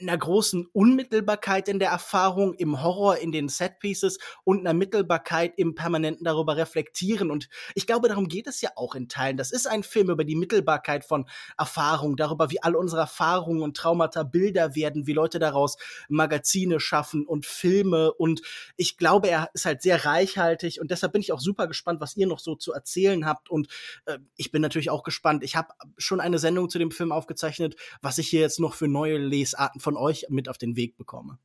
einer 0.00 0.16
großen 0.16 0.66
Unmittelbarkeit 0.72 1.68
in 1.68 1.78
der 1.78 1.90
Erfahrung, 1.90 2.54
im 2.54 2.82
Horror, 2.82 3.18
in 3.18 3.32
den 3.32 3.48
Setpieces 3.48 4.18
und 4.44 4.60
einer 4.60 4.74
Mittelbarkeit 4.74 5.54
im 5.56 5.74
permanenten 5.74 6.24
darüber 6.24 6.56
reflektieren. 6.56 7.30
Und 7.30 7.48
ich 7.74 7.86
glaube, 7.86 8.08
darum 8.08 8.28
geht 8.28 8.46
es 8.46 8.60
ja 8.60 8.70
auch 8.76 8.94
in 8.94 9.08
Teilen. 9.08 9.36
Das 9.36 9.52
ist 9.52 9.66
ein 9.66 9.82
Film 9.82 10.10
über 10.10 10.24
die 10.24 10.36
Mittelbarkeit 10.36 11.04
von 11.04 11.26
Erfahrung, 11.58 12.16
darüber, 12.16 12.50
wie 12.50 12.62
all 12.62 12.76
unsere 12.76 13.02
Erfahrungen 13.02 13.62
und 13.62 13.76
Traumata 13.76 14.22
Bilder 14.22 14.74
werden, 14.74 15.06
wie 15.06 15.12
Leute 15.12 15.38
daraus 15.38 15.76
Magazine 16.08 16.80
schaffen 16.80 17.26
und 17.26 17.46
Filme. 17.46 18.12
Und 18.12 18.42
ich 18.76 18.96
glaube, 18.96 19.28
er 19.28 19.50
ist 19.54 19.64
halt 19.64 19.82
sehr 19.82 20.04
reichhaltig 20.04 20.80
und 20.80 20.90
deshalb 20.90 21.12
bin 21.12 21.22
ich 21.22 21.32
auch 21.32 21.40
super 21.40 21.66
gespannt, 21.66 22.00
was 22.00 22.16
ihr 22.16 22.26
noch 22.26 22.38
so 22.38 22.54
zu 22.54 22.72
erzählen 22.72 23.26
habt. 23.26 23.50
Und 23.50 23.68
äh, 24.06 24.18
ich 24.36 24.50
bin 24.50 24.62
natürlich 24.62 24.90
auch 24.90 25.02
gespannt. 25.02 25.44
Ich 25.44 25.56
habe 25.56 25.68
schon 25.98 26.20
eine 26.20 26.38
Sendung 26.38 26.70
zu 26.70 26.78
dem 26.78 26.90
Film 26.90 27.12
aufgezeichnet, 27.12 27.76
was 28.02 28.18
ich 28.18 28.28
hier 28.28 28.40
jetzt 28.40 28.60
noch 28.60 28.74
für 28.74 28.88
neue 28.88 29.18
Lesarten 29.18 29.69
von 29.78 29.90
von 29.90 29.96
euch 29.96 30.26
mit 30.28 30.48
auf 30.48 30.56
den 30.56 30.76
Weg 30.76 30.96
bekomme. 30.96 31.38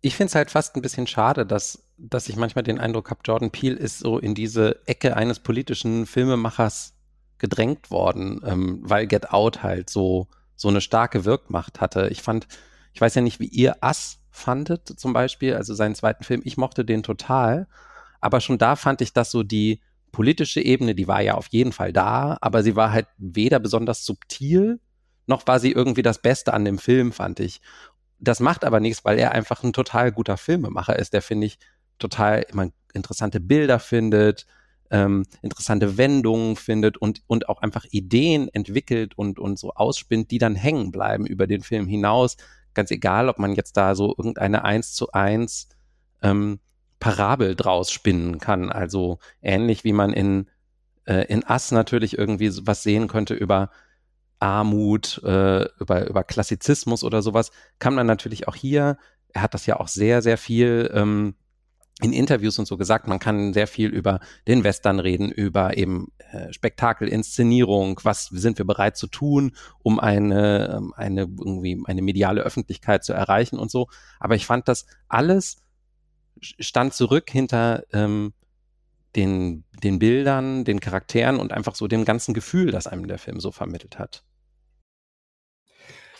Ich 0.00 0.16
finde 0.16 0.28
es 0.28 0.34
halt 0.34 0.50
fast 0.50 0.74
ein 0.74 0.82
bisschen 0.82 1.06
schade, 1.06 1.44
dass, 1.44 1.84
dass 1.98 2.28
ich 2.28 2.36
manchmal 2.36 2.64
den 2.64 2.80
Eindruck 2.80 3.10
habe, 3.10 3.20
Jordan 3.22 3.50
Peele 3.50 3.76
ist 3.76 3.98
so 3.98 4.18
in 4.18 4.34
diese 4.34 4.80
Ecke 4.86 5.14
eines 5.16 5.40
politischen 5.40 6.06
Filmemachers 6.06 6.94
gedrängt 7.36 7.90
worden, 7.90 8.40
ähm, 8.44 8.80
weil 8.82 9.06
Get 9.06 9.30
Out 9.30 9.62
halt 9.62 9.90
so, 9.90 10.28
so 10.56 10.68
eine 10.68 10.80
starke 10.80 11.24
Wirkmacht 11.26 11.80
hatte. 11.80 12.08
Ich 12.08 12.22
fand, 12.22 12.48
ich 12.94 13.00
weiß 13.00 13.14
ja 13.14 13.20
nicht, 13.20 13.40
wie 13.40 13.46
ihr 13.46 13.76
Ass 13.82 14.20
fandet 14.30 14.88
zum 14.88 15.12
Beispiel, 15.12 15.54
also 15.54 15.74
seinen 15.74 15.94
zweiten 15.94 16.24
Film. 16.24 16.40
Ich 16.44 16.56
mochte 16.56 16.84
den 16.84 17.02
total, 17.02 17.68
aber 18.22 18.40
schon 18.40 18.56
da 18.56 18.74
fand 18.76 19.02
ich, 19.02 19.12
dass 19.12 19.30
so 19.30 19.42
die 19.42 19.82
politische 20.12 20.62
Ebene, 20.62 20.94
die 20.94 21.08
war 21.08 21.20
ja 21.20 21.34
auf 21.34 21.48
jeden 21.48 21.72
Fall 21.72 21.92
da, 21.92 22.38
aber 22.40 22.62
sie 22.62 22.74
war 22.74 22.90
halt 22.90 23.06
weder 23.18 23.58
besonders 23.60 24.04
subtil, 24.04 24.80
noch 25.32 25.46
war 25.46 25.58
sie 25.58 25.72
irgendwie 25.72 26.02
das 26.02 26.20
Beste 26.20 26.52
an 26.52 26.66
dem 26.66 26.78
Film, 26.78 27.10
fand 27.10 27.40
ich. 27.40 27.62
Das 28.18 28.38
macht 28.38 28.64
aber 28.64 28.80
nichts, 28.80 29.04
weil 29.04 29.18
er 29.18 29.32
einfach 29.32 29.64
ein 29.64 29.72
total 29.72 30.12
guter 30.12 30.36
Filmemacher 30.36 30.98
ist, 30.98 31.14
der 31.14 31.22
finde 31.22 31.46
ich 31.46 31.58
total 31.98 32.44
immer 32.50 32.68
interessante 32.92 33.40
Bilder 33.40 33.78
findet, 33.78 34.46
ähm, 34.90 35.24
interessante 35.40 35.96
Wendungen 35.96 36.56
findet 36.56 36.98
und, 36.98 37.22
und 37.26 37.48
auch 37.48 37.62
einfach 37.62 37.86
Ideen 37.90 38.48
entwickelt 38.48 39.16
und, 39.16 39.38
und 39.38 39.58
so 39.58 39.72
ausspinnt, 39.72 40.30
die 40.30 40.38
dann 40.38 40.54
hängen 40.54 40.92
bleiben 40.92 41.26
über 41.26 41.46
den 41.46 41.62
Film 41.62 41.86
hinaus. 41.86 42.36
Ganz 42.74 42.90
egal, 42.90 43.30
ob 43.30 43.38
man 43.38 43.54
jetzt 43.54 43.76
da 43.78 43.94
so 43.94 44.14
irgendeine 44.16 44.64
eins 44.64 44.92
zu 44.92 45.12
eins 45.12 45.70
ähm, 46.20 46.60
Parabel 47.00 47.56
draus 47.56 47.90
spinnen 47.90 48.38
kann. 48.38 48.70
Also 48.70 49.18
ähnlich 49.40 49.82
wie 49.82 49.94
man 49.94 50.12
in, 50.12 50.50
äh, 51.06 51.24
in 51.32 51.42
Ass 51.44 51.72
natürlich 51.72 52.18
irgendwie 52.18 52.52
was 52.66 52.82
sehen 52.82 53.08
könnte 53.08 53.34
über 53.34 53.70
Armut, 54.42 55.22
äh, 55.24 55.64
über, 55.78 56.08
über 56.08 56.24
Klassizismus 56.24 57.04
oder 57.04 57.22
sowas, 57.22 57.52
kann 57.78 57.94
man 57.94 58.06
natürlich 58.06 58.48
auch 58.48 58.56
hier, 58.56 58.98
er 59.32 59.42
hat 59.42 59.54
das 59.54 59.66
ja 59.66 59.78
auch 59.78 59.88
sehr, 59.88 60.20
sehr 60.20 60.36
viel 60.36 60.90
ähm, 60.92 61.34
in 62.00 62.12
Interviews 62.12 62.58
und 62.58 62.66
so 62.66 62.76
gesagt, 62.76 63.06
man 63.06 63.20
kann 63.20 63.52
sehr 63.52 63.68
viel 63.68 63.90
über 63.90 64.18
den 64.48 64.64
Western 64.64 64.98
reden, 64.98 65.30
über 65.30 65.76
eben 65.76 66.08
äh, 66.32 66.52
Spektakel, 66.52 67.06
Inszenierung, 67.06 68.00
was 68.02 68.26
sind 68.26 68.58
wir 68.58 68.66
bereit 68.66 68.96
zu 68.96 69.06
tun, 69.06 69.54
um 69.78 70.00
eine, 70.00 70.74
ähm, 70.76 70.92
eine 70.96 71.22
irgendwie 71.22 71.80
eine 71.84 72.02
mediale 72.02 72.42
Öffentlichkeit 72.42 73.04
zu 73.04 73.12
erreichen 73.12 73.58
und 73.58 73.70
so. 73.70 73.88
Aber 74.18 74.34
ich 74.34 74.46
fand 74.46 74.66
das 74.66 74.86
alles 75.08 75.62
stand 76.40 76.92
zurück 76.94 77.30
hinter 77.30 77.84
ähm, 77.92 78.32
den, 79.14 79.64
den 79.84 80.00
Bildern, 80.00 80.64
den 80.64 80.80
Charakteren 80.80 81.38
und 81.38 81.52
einfach 81.52 81.76
so 81.76 81.86
dem 81.86 82.04
ganzen 82.04 82.34
Gefühl, 82.34 82.72
das 82.72 82.88
einem 82.88 83.06
der 83.06 83.18
Film 83.18 83.38
so 83.38 83.52
vermittelt 83.52 84.00
hat. 84.00 84.24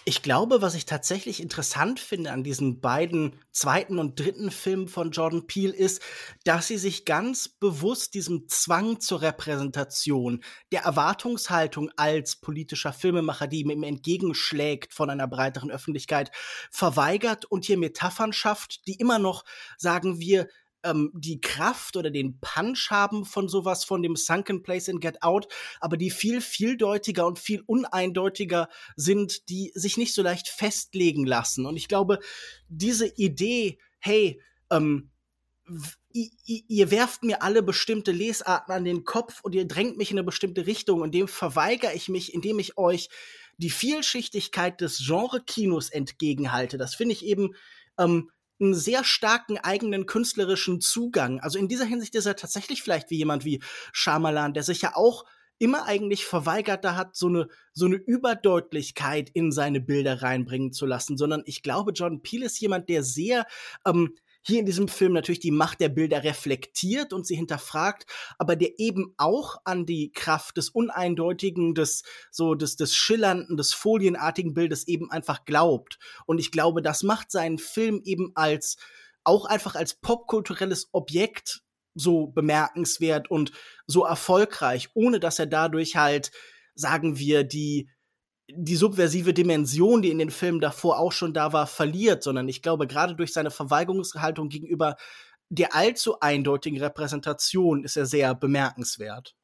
Ich 0.04 0.22
glaube, 0.22 0.62
was 0.62 0.74
ich 0.74 0.84
tatsächlich 0.84 1.40
interessant 1.40 2.00
finde 2.00 2.32
an 2.32 2.42
diesen 2.42 2.80
beiden 2.80 3.36
zweiten 3.52 4.00
und 4.00 4.18
dritten 4.18 4.50
Filmen 4.50 4.88
von 4.88 5.12
Jordan 5.12 5.46
Peele 5.46 5.72
ist, 5.72 6.02
dass 6.42 6.66
sie 6.66 6.76
sich 6.76 7.04
ganz 7.04 7.48
bewusst 7.48 8.14
diesem 8.14 8.48
Zwang 8.48 8.98
zur 8.98 9.22
Repräsentation, 9.22 10.42
der 10.72 10.82
Erwartungshaltung 10.82 11.88
als 11.96 12.34
politischer 12.34 12.92
Filmemacher, 12.92 13.46
die 13.46 13.60
ihm 13.60 13.84
entgegenschlägt 13.84 14.92
von 14.92 15.08
einer 15.08 15.28
breiteren 15.28 15.70
Öffentlichkeit, 15.70 16.32
verweigert 16.72 17.44
und 17.44 17.64
hier 17.64 17.78
Metaphern 17.78 18.32
schafft, 18.32 18.88
die 18.88 18.94
immer 18.94 19.20
noch, 19.20 19.44
sagen 19.78 20.18
wir, 20.18 20.48
ähm, 20.84 21.10
die 21.14 21.40
Kraft 21.40 21.96
oder 21.96 22.10
den 22.10 22.38
Punch 22.40 22.90
haben 22.90 23.24
von 23.24 23.48
sowas, 23.48 23.84
von 23.84 24.02
dem 24.02 24.16
Sunken 24.16 24.62
Place 24.62 24.88
in 24.88 25.00
Get 25.00 25.22
Out, 25.22 25.48
aber 25.80 25.96
die 25.96 26.10
viel 26.10 26.40
vieldeutiger 26.40 27.26
und 27.26 27.38
viel 27.38 27.62
uneindeutiger 27.66 28.68
sind, 28.96 29.48
die 29.48 29.72
sich 29.74 29.96
nicht 29.96 30.14
so 30.14 30.22
leicht 30.22 30.48
festlegen 30.48 31.26
lassen. 31.26 31.66
Und 31.66 31.76
ich 31.76 31.88
glaube, 31.88 32.18
diese 32.68 33.06
Idee, 33.06 33.78
hey, 33.98 34.40
ähm, 34.70 35.10
ihr 36.12 36.90
werft 36.90 37.22
mir 37.22 37.42
alle 37.42 37.62
bestimmte 37.62 38.12
Lesarten 38.12 38.74
an 38.74 38.84
den 38.84 39.04
Kopf 39.04 39.40
und 39.42 39.54
ihr 39.54 39.66
drängt 39.66 39.96
mich 39.96 40.10
in 40.10 40.18
eine 40.18 40.24
bestimmte 40.24 40.66
Richtung 40.66 41.00
und 41.00 41.14
dem 41.14 41.28
verweigere 41.28 41.94
ich 41.94 42.08
mich, 42.08 42.34
indem 42.34 42.58
ich 42.58 42.76
euch 42.76 43.08
die 43.56 43.70
Vielschichtigkeit 43.70 44.80
des 44.80 44.98
Genre-Kinos 45.06 45.90
entgegenhalte. 45.90 46.78
Das 46.78 46.94
finde 46.94 47.14
ich 47.14 47.24
eben 47.24 47.54
ähm, 47.98 48.30
einen 48.62 48.74
sehr 48.74 49.04
starken 49.04 49.58
eigenen 49.58 50.06
künstlerischen 50.06 50.80
Zugang. 50.80 51.40
Also 51.40 51.58
in 51.58 51.68
dieser 51.68 51.84
Hinsicht 51.84 52.14
ist 52.14 52.26
er 52.26 52.36
tatsächlich 52.36 52.82
vielleicht 52.82 53.10
wie 53.10 53.16
jemand 53.16 53.44
wie 53.44 53.62
Shyamalan, 53.92 54.54
der 54.54 54.62
sich 54.62 54.82
ja 54.82 54.94
auch 54.94 55.24
immer 55.58 55.84
eigentlich 55.86 56.24
verweigert 56.24 56.84
da 56.84 56.96
hat, 56.96 57.14
so 57.14 57.28
eine, 57.28 57.48
so 57.72 57.86
eine 57.86 57.94
Überdeutlichkeit 57.94 59.30
in 59.30 59.52
seine 59.52 59.80
Bilder 59.80 60.22
reinbringen 60.22 60.72
zu 60.72 60.86
lassen, 60.86 61.16
sondern 61.16 61.42
ich 61.46 61.62
glaube, 61.62 61.92
John 61.92 62.22
Peel 62.22 62.42
ist 62.42 62.60
jemand, 62.60 62.88
der 62.88 63.04
sehr 63.04 63.46
ähm, 63.86 64.14
hier 64.42 64.58
in 64.58 64.66
diesem 64.66 64.88
Film 64.88 65.12
natürlich 65.12 65.40
die 65.40 65.50
Macht 65.50 65.80
der 65.80 65.88
Bilder 65.88 66.24
reflektiert 66.24 67.12
und 67.12 67.26
sie 67.26 67.36
hinterfragt, 67.36 68.06
aber 68.38 68.56
der 68.56 68.78
eben 68.78 69.14
auch 69.16 69.56
an 69.64 69.86
die 69.86 70.10
Kraft 70.12 70.56
des 70.56 70.68
Uneindeutigen, 70.68 71.74
des, 71.74 72.02
so, 72.30 72.54
des, 72.54 72.76
des 72.76 72.94
Schillernden, 72.94 73.56
des 73.56 73.72
Folienartigen 73.72 74.54
Bildes 74.54 74.88
eben 74.88 75.10
einfach 75.10 75.44
glaubt. 75.44 75.98
Und 76.26 76.38
ich 76.38 76.50
glaube, 76.50 76.82
das 76.82 77.02
macht 77.02 77.30
seinen 77.30 77.58
Film 77.58 78.02
eben 78.04 78.32
als, 78.34 78.76
auch 79.24 79.44
einfach 79.44 79.76
als 79.76 79.94
popkulturelles 79.94 80.88
Objekt 80.92 81.62
so 81.94 82.26
bemerkenswert 82.26 83.30
und 83.30 83.52
so 83.86 84.04
erfolgreich, 84.04 84.88
ohne 84.94 85.20
dass 85.20 85.38
er 85.38 85.46
dadurch 85.46 85.96
halt, 85.96 86.32
sagen 86.74 87.18
wir, 87.18 87.44
die, 87.44 87.88
die 88.56 88.76
subversive 88.76 89.34
Dimension, 89.34 90.02
die 90.02 90.10
in 90.10 90.18
den 90.18 90.30
Filmen 90.30 90.60
davor 90.60 90.98
auch 90.98 91.12
schon 91.12 91.34
da 91.34 91.52
war, 91.52 91.66
verliert, 91.66 92.22
sondern 92.22 92.48
ich 92.48 92.62
glaube, 92.62 92.86
gerade 92.86 93.14
durch 93.14 93.32
seine 93.32 93.50
Verweigerungshaltung 93.50 94.48
gegenüber 94.48 94.96
der 95.48 95.74
allzu 95.74 96.18
eindeutigen 96.20 96.80
Repräsentation 96.80 97.84
ist 97.84 97.96
er 97.96 98.06
sehr 98.06 98.34
bemerkenswert. 98.34 99.36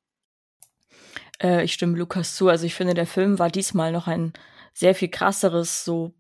Äh, 1.43 1.65
ich 1.65 1.75
stimme 1.75 1.99
Lukas 1.99 2.35
zu. 2.35 2.49
Also 2.49 2.65
ich 2.65 2.75
finde, 2.75 2.95
der 2.95 3.07
Film 3.07 3.39
war 3.39 3.51
diesmal 3.51 3.93
noch 3.93 4.07
ein 4.07 4.33
sehr 4.73 4.95
viel 4.95 5.09
krasseres 5.09 5.85
so 5.85 6.15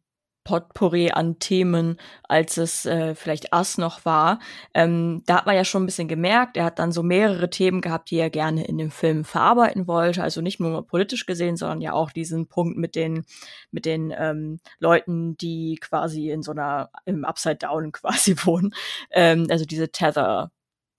Potpourri 0.49 1.11
an 1.11 1.39
Themen, 1.39 2.01
als 2.23 2.57
es 2.57 2.87
äh, 2.87 3.15
vielleicht 3.15 3.53
Ass 3.53 3.77
noch 3.77 4.07
war. 4.07 4.39
Ähm, 4.73 5.23
da 5.27 5.37
hat 5.37 5.45
man 5.45 5.55
ja 5.55 5.63
schon 5.63 5.83
ein 5.83 5.87
bisschen 5.87 6.09
gemerkt, 6.09 6.57
er 6.57 6.65
hat 6.65 6.79
dann 6.79 6.91
so 6.91 7.03
mehrere 7.03 7.51
Themen 7.51 7.83
gehabt, 7.83 8.11
die 8.11 8.17
er 8.17 8.31
gerne 8.31 8.65
in 8.67 8.79
dem 8.79 8.91
Film 8.91 9.27
verarbeiten 9.27 9.87
wollte. 9.87 10.23
Also 10.23 10.41
nicht 10.41 10.59
nur 10.59 10.87
politisch 10.87 11.27
gesehen, 11.27 11.59
sondern 11.59 11.83
ja 11.83 11.93
auch 11.93 12.13
diesen 12.13 12.47
Punkt 12.47 12.79
mit 12.79 12.95
den, 12.95 13.27
mit 13.73 13.85
den 13.85 14.11
ähm, 14.17 14.59
Leuten, 14.79 15.37
die 15.37 15.77
quasi 15.83 16.31
in 16.31 16.43
so 16.43 16.53
einer, 16.53 16.89
im 17.05 17.27
Upside 17.27 17.57
Down 17.57 17.93
quasi 17.93 18.35
wohnen. 18.43 18.75
Ähm, 19.11 19.49
also 19.51 19.67
diese 19.67 19.91
Tether 19.91 20.51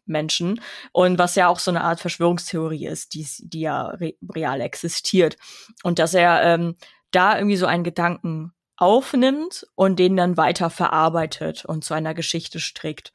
Menschen 0.06 0.62
und 0.92 1.18
was 1.18 1.34
ja 1.34 1.48
auch 1.48 1.58
so 1.58 1.72
eine 1.72 1.82
Art 1.82 2.00
Verschwörungstheorie 2.00 2.86
ist, 2.86 3.16
die, 3.16 3.28
die 3.40 3.62
ja 3.62 3.88
re 3.88 4.14
real 4.36 4.62
existiert 4.62 5.38
und 5.82 5.98
dass 5.98 6.14
er 6.14 6.44
ähm, 6.44 6.76
da 7.10 7.36
irgendwie 7.36 7.58
so 7.58 7.66
einen 7.66 7.84
Gedanken 7.84 8.54
aufnimmt 8.80 9.68
und 9.76 10.00
den 10.00 10.16
dann 10.16 10.38
weiter 10.38 10.70
verarbeitet 10.70 11.66
und 11.66 11.84
zu 11.84 11.94
einer 11.94 12.14
Geschichte 12.14 12.60
strickt. 12.60 13.12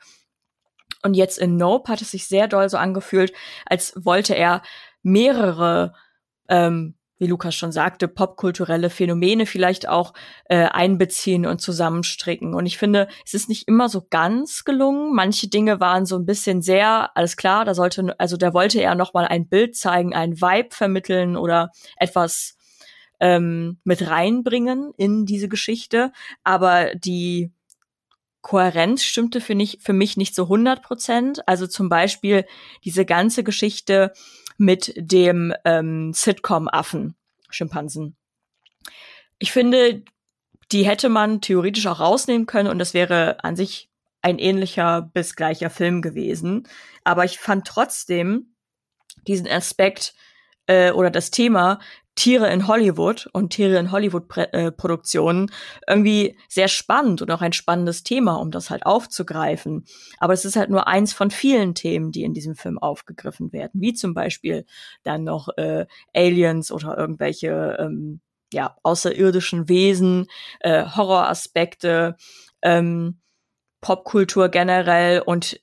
Und 1.02 1.14
jetzt 1.14 1.38
in 1.38 1.56
Nope 1.56 1.90
hat 1.90 2.00
es 2.00 2.10
sich 2.10 2.28
sehr 2.28 2.48
doll 2.48 2.68
so 2.68 2.76
angefühlt, 2.76 3.32
als 3.66 3.92
wollte 3.96 4.34
er 4.34 4.62
mehrere, 5.02 5.94
ähm, 6.48 6.96
wie 7.18 7.26
Lukas 7.26 7.54
schon 7.54 7.72
sagte, 7.72 8.08
popkulturelle 8.08 8.90
Phänomene 8.90 9.46
vielleicht 9.46 9.88
auch 9.88 10.14
äh, 10.46 10.64
einbeziehen 10.64 11.46
und 11.46 11.60
zusammenstricken. 11.60 12.54
Und 12.54 12.66
ich 12.66 12.78
finde, 12.78 13.08
es 13.24 13.34
ist 13.34 13.48
nicht 13.48 13.68
immer 13.68 13.88
so 13.88 14.06
ganz 14.08 14.64
gelungen. 14.64 15.14
Manche 15.14 15.48
Dinge 15.48 15.78
waren 15.78 16.06
so 16.06 16.16
ein 16.16 16.26
bisschen 16.26 16.62
sehr, 16.62 17.16
alles 17.16 17.36
klar, 17.36 17.64
da 17.64 17.74
sollte, 17.74 18.14
also 18.18 18.36
da 18.36 18.52
wollte 18.52 18.80
er 18.80 18.94
noch 18.94 19.14
mal 19.14 19.26
ein 19.26 19.48
Bild 19.48 19.76
zeigen, 19.76 20.14
ein 20.14 20.40
Vibe 20.40 20.74
vermitteln 20.74 21.36
oder 21.36 21.70
etwas 21.96 22.56
ähm, 23.24 23.78
mit 23.84 24.06
reinbringen 24.06 24.92
in 24.98 25.24
diese 25.24 25.48
Geschichte, 25.48 26.12
aber 26.44 26.94
die 26.94 27.52
Kohärenz 28.42 29.02
stimmte 29.02 29.40
für, 29.40 29.54
nicht, 29.54 29.82
für 29.82 29.94
mich 29.94 30.18
nicht 30.18 30.34
so 30.34 30.42
100 30.42 30.82
Prozent. 30.82 31.48
Also 31.48 31.66
zum 31.66 31.88
Beispiel 31.88 32.44
diese 32.84 33.06
ganze 33.06 33.42
Geschichte 33.42 34.12
mit 34.58 34.92
dem 34.98 35.54
ähm, 35.64 36.12
Sitcom-Affen, 36.12 37.14
Schimpansen. 37.48 38.14
Ich 39.38 39.52
finde, 39.52 40.04
die 40.70 40.86
hätte 40.86 41.08
man 41.08 41.40
theoretisch 41.40 41.86
auch 41.86 42.00
rausnehmen 42.00 42.44
können 42.44 42.68
und 42.68 42.78
das 42.78 42.92
wäre 42.92 43.42
an 43.42 43.56
sich 43.56 43.88
ein 44.20 44.38
ähnlicher 44.38 45.00
bis 45.00 45.34
gleicher 45.34 45.70
Film 45.70 46.02
gewesen. 46.02 46.68
Aber 47.04 47.24
ich 47.24 47.38
fand 47.38 47.66
trotzdem 47.66 48.54
diesen 49.26 49.48
Aspekt 49.48 50.14
äh, 50.66 50.90
oder 50.90 51.10
das 51.10 51.30
Thema 51.30 51.80
Tiere 52.16 52.52
in 52.52 52.68
Hollywood 52.68 53.28
und 53.32 53.50
Tiere 53.50 53.78
in 53.78 53.90
Hollywood-Produktionen 53.90 55.50
irgendwie 55.88 56.36
sehr 56.48 56.68
spannend 56.68 57.22
und 57.22 57.30
auch 57.30 57.40
ein 57.40 57.52
spannendes 57.52 58.04
Thema, 58.04 58.36
um 58.36 58.50
das 58.50 58.70
halt 58.70 58.86
aufzugreifen. 58.86 59.84
Aber 60.18 60.32
es 60.32 60.44
ist 60.44 60.56
halt 60.56 60.70
nur 60.70 60.86
eins 60.86 61.12
von 61.12 61.30
vielen 61.30 61.74
Themen, 61.74 62.12
die 62.12 62.22
in 62.22 62.34
diesem 62.34 62.54
Film 62.54 62.78
aufgegriffen 62.78 63.52
werden, 63.52 63.80
wie 63.80 63.94
zum 63.94 64.14
Beispiel 64.14 64.64
dann 65.02 65.24
noch 65.24 65.48
äh, 65.56 65.86
Aliens 66.14 66.70
oder 66.70 66.96
irgendwelche 66.96 67.76
ähm, 67.80 68.20
ja 68.52 68.76
außerirdischen 68.82 69.68
Wesen, 69.68 70.26
äh, 70.60 70.84
Horroraspekte, 70.84 72.16
ähm, 72.62 73.20
Popkultur 73.80 74.48
generell 74.48 75.20
und 75.20 75.60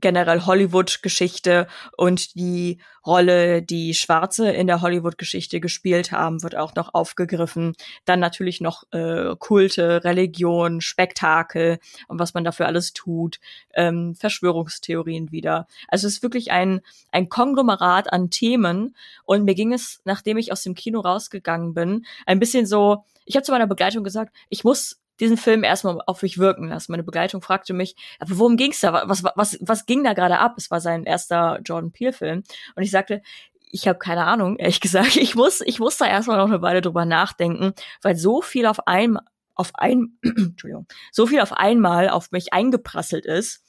generell 0.00 0.46
Hollywood-Geschichte 0.46 1.66
und 1.96 2.34
die 2.34 2.78
Rolle, 3.06 3.62
die 3.62 3.94
Schwarze 3.94 4.50
in 4.50 4.66
der 4.66 4.82
Hollywood-Geschichte 4.82 5.60
gespielt 5.60 6.12
haben, 6.12 6.42
wird 6.42 6.56
auch 6.56 6.74
noch 6.74 6.94
aufgegriffen. 6.94 7.74
Dann 8.04 8.20
natürlich 8.20 8.60
noch 8.60 8.84
äh, 8.92 9.34
Kulte, 9.38 10.04
Religion, 10.04 10.80
Spektakel 10.80 11.78
und 12.06 12.18
was 12.18 12.34
man 12.34 12.44
dafür 12.44 12.66
alles 12.66 12.92
tut, 12.92 13.40
ähm, 13.74 14.14
Verschwörungstheorien 14.14 15.32
wieder. 15.32 15.66
Also 15.88 16.06
es 16.06 16.14
ist 16.14 16.22
wirklich 16.22 16.50
ein, 16.50 16.80
ein 17.10 17.28
Konglomerat 17.28 18.12
an 18.12 18.30
Themen 18.30 18.94
und 19.24 19.44
mir 19.44 19.54
ging 19.54 19.72
es, 19.72 20.00
nachdem 20.04 20.36
ich 20.36 20.52
aus 20.52 20.62
dem 20.62 20.74
Kino 20.74 21.00
rausgegangen 21.00 21.74
bin, 21.74 22.04
ein 22.26 22.38
bisschen 22.38 22.66
so, 22.66 23.04
ich 23.24 23.36
habe 23.36 23.44
zu 23.44 23.52
meiner 23.52 23.66
Begleitung 23.66 24.04
gesagt, 24.04 24.34
ich 24.48 24.64
muss 24.64 25.00
diesen 25.20 25.36
Film 25.36 25.64
erstmal 25.64 26.00
auf 26.06 26.22
mich 26.22 26.38
wirken 26.38 26.68
lassen. 26.68 26.92
Meine 26.92 27.02
Begleitung 27.02 27.42
fragte 27.42 27.72
mich, 27.72 27.96
aber 28.18 28.38
worum 28.38 28.56
ging's 28.56 28.80
da? 28.80 29.08
Was, 29.08 29.24
was, 29.24 29.58
was 29.60 29.86
ging 29.86 30.04
da 30.04 30.12
gerade 30.12 30.38
ab? 30.38 30.54
Es 30.56 30.70
war 30.70 30.80
sein 30.80 31.04
erster 31.04 31.60
Jordan 31.64 31.92
Peele-Film. 31.92 32.42
Und 32.76 32.82
ich 32.82 32.90
sagte, 32.90 33.22
ich 33.70 33.86
habe 33.88 33.98
keine 33.98 34.24
Ahnung, 34.24 34.56
ehrlich 34.56 34.80
gesagt. 34.80 35.16
Ich 35.16 35.34
muss, 35.34 35.60
ich 35.60 35.80
muss 35.80 35.96
da 35.96 36.06
erstmal 36.06 36.38
noch 36.38 36.46
eine 36.46 36.62
Weile 36.62 36.80
drüber 36.80 37.04
nachdenken, 37.04 37.72
weil 38.02 38.16
so 38.16 38.42
viel 38.42 38.66
auf 38.66 38.86
einmal, 38.86 39.24
auf 39.54 39.72
ein, 39.74 40.18
Entschuldigung, 40.22 40.86
so 41.12 41.26
viel 41.26 41.40
auf 41.40 41.52
einmal 41.52 42.08
auf 42.08 42.30
mich 42.30 42.52
eingeprasselt 42.52 43.26
ist, 43.26 43.64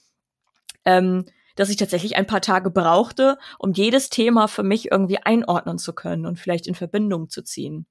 ähm, 0.86 1.26
dass 1.56 1.70
ich 1.70 1.78
tatsächlich 1.78 2.16
ein 2.16 2.28
paar 2.28 2.42
Tage 2.42 2.70
brauchte, 2.70 3.38
um 3.58 3.74
jedes 3.74 4.10
Thema 4.10 4.48
für 4.48 4.64
mich 4.64 4.92
irgendwie 4.92 5.18
einordnen 5.18 5.78
zu 5.78 5.94
können 5.94 6.26
und 6.26 6.40
vielleicht 6.40 6.68
in 6.68 6.76
Verbindung 6.76 7.30
zu 7.30 7.44
ziehen 7.44 7.86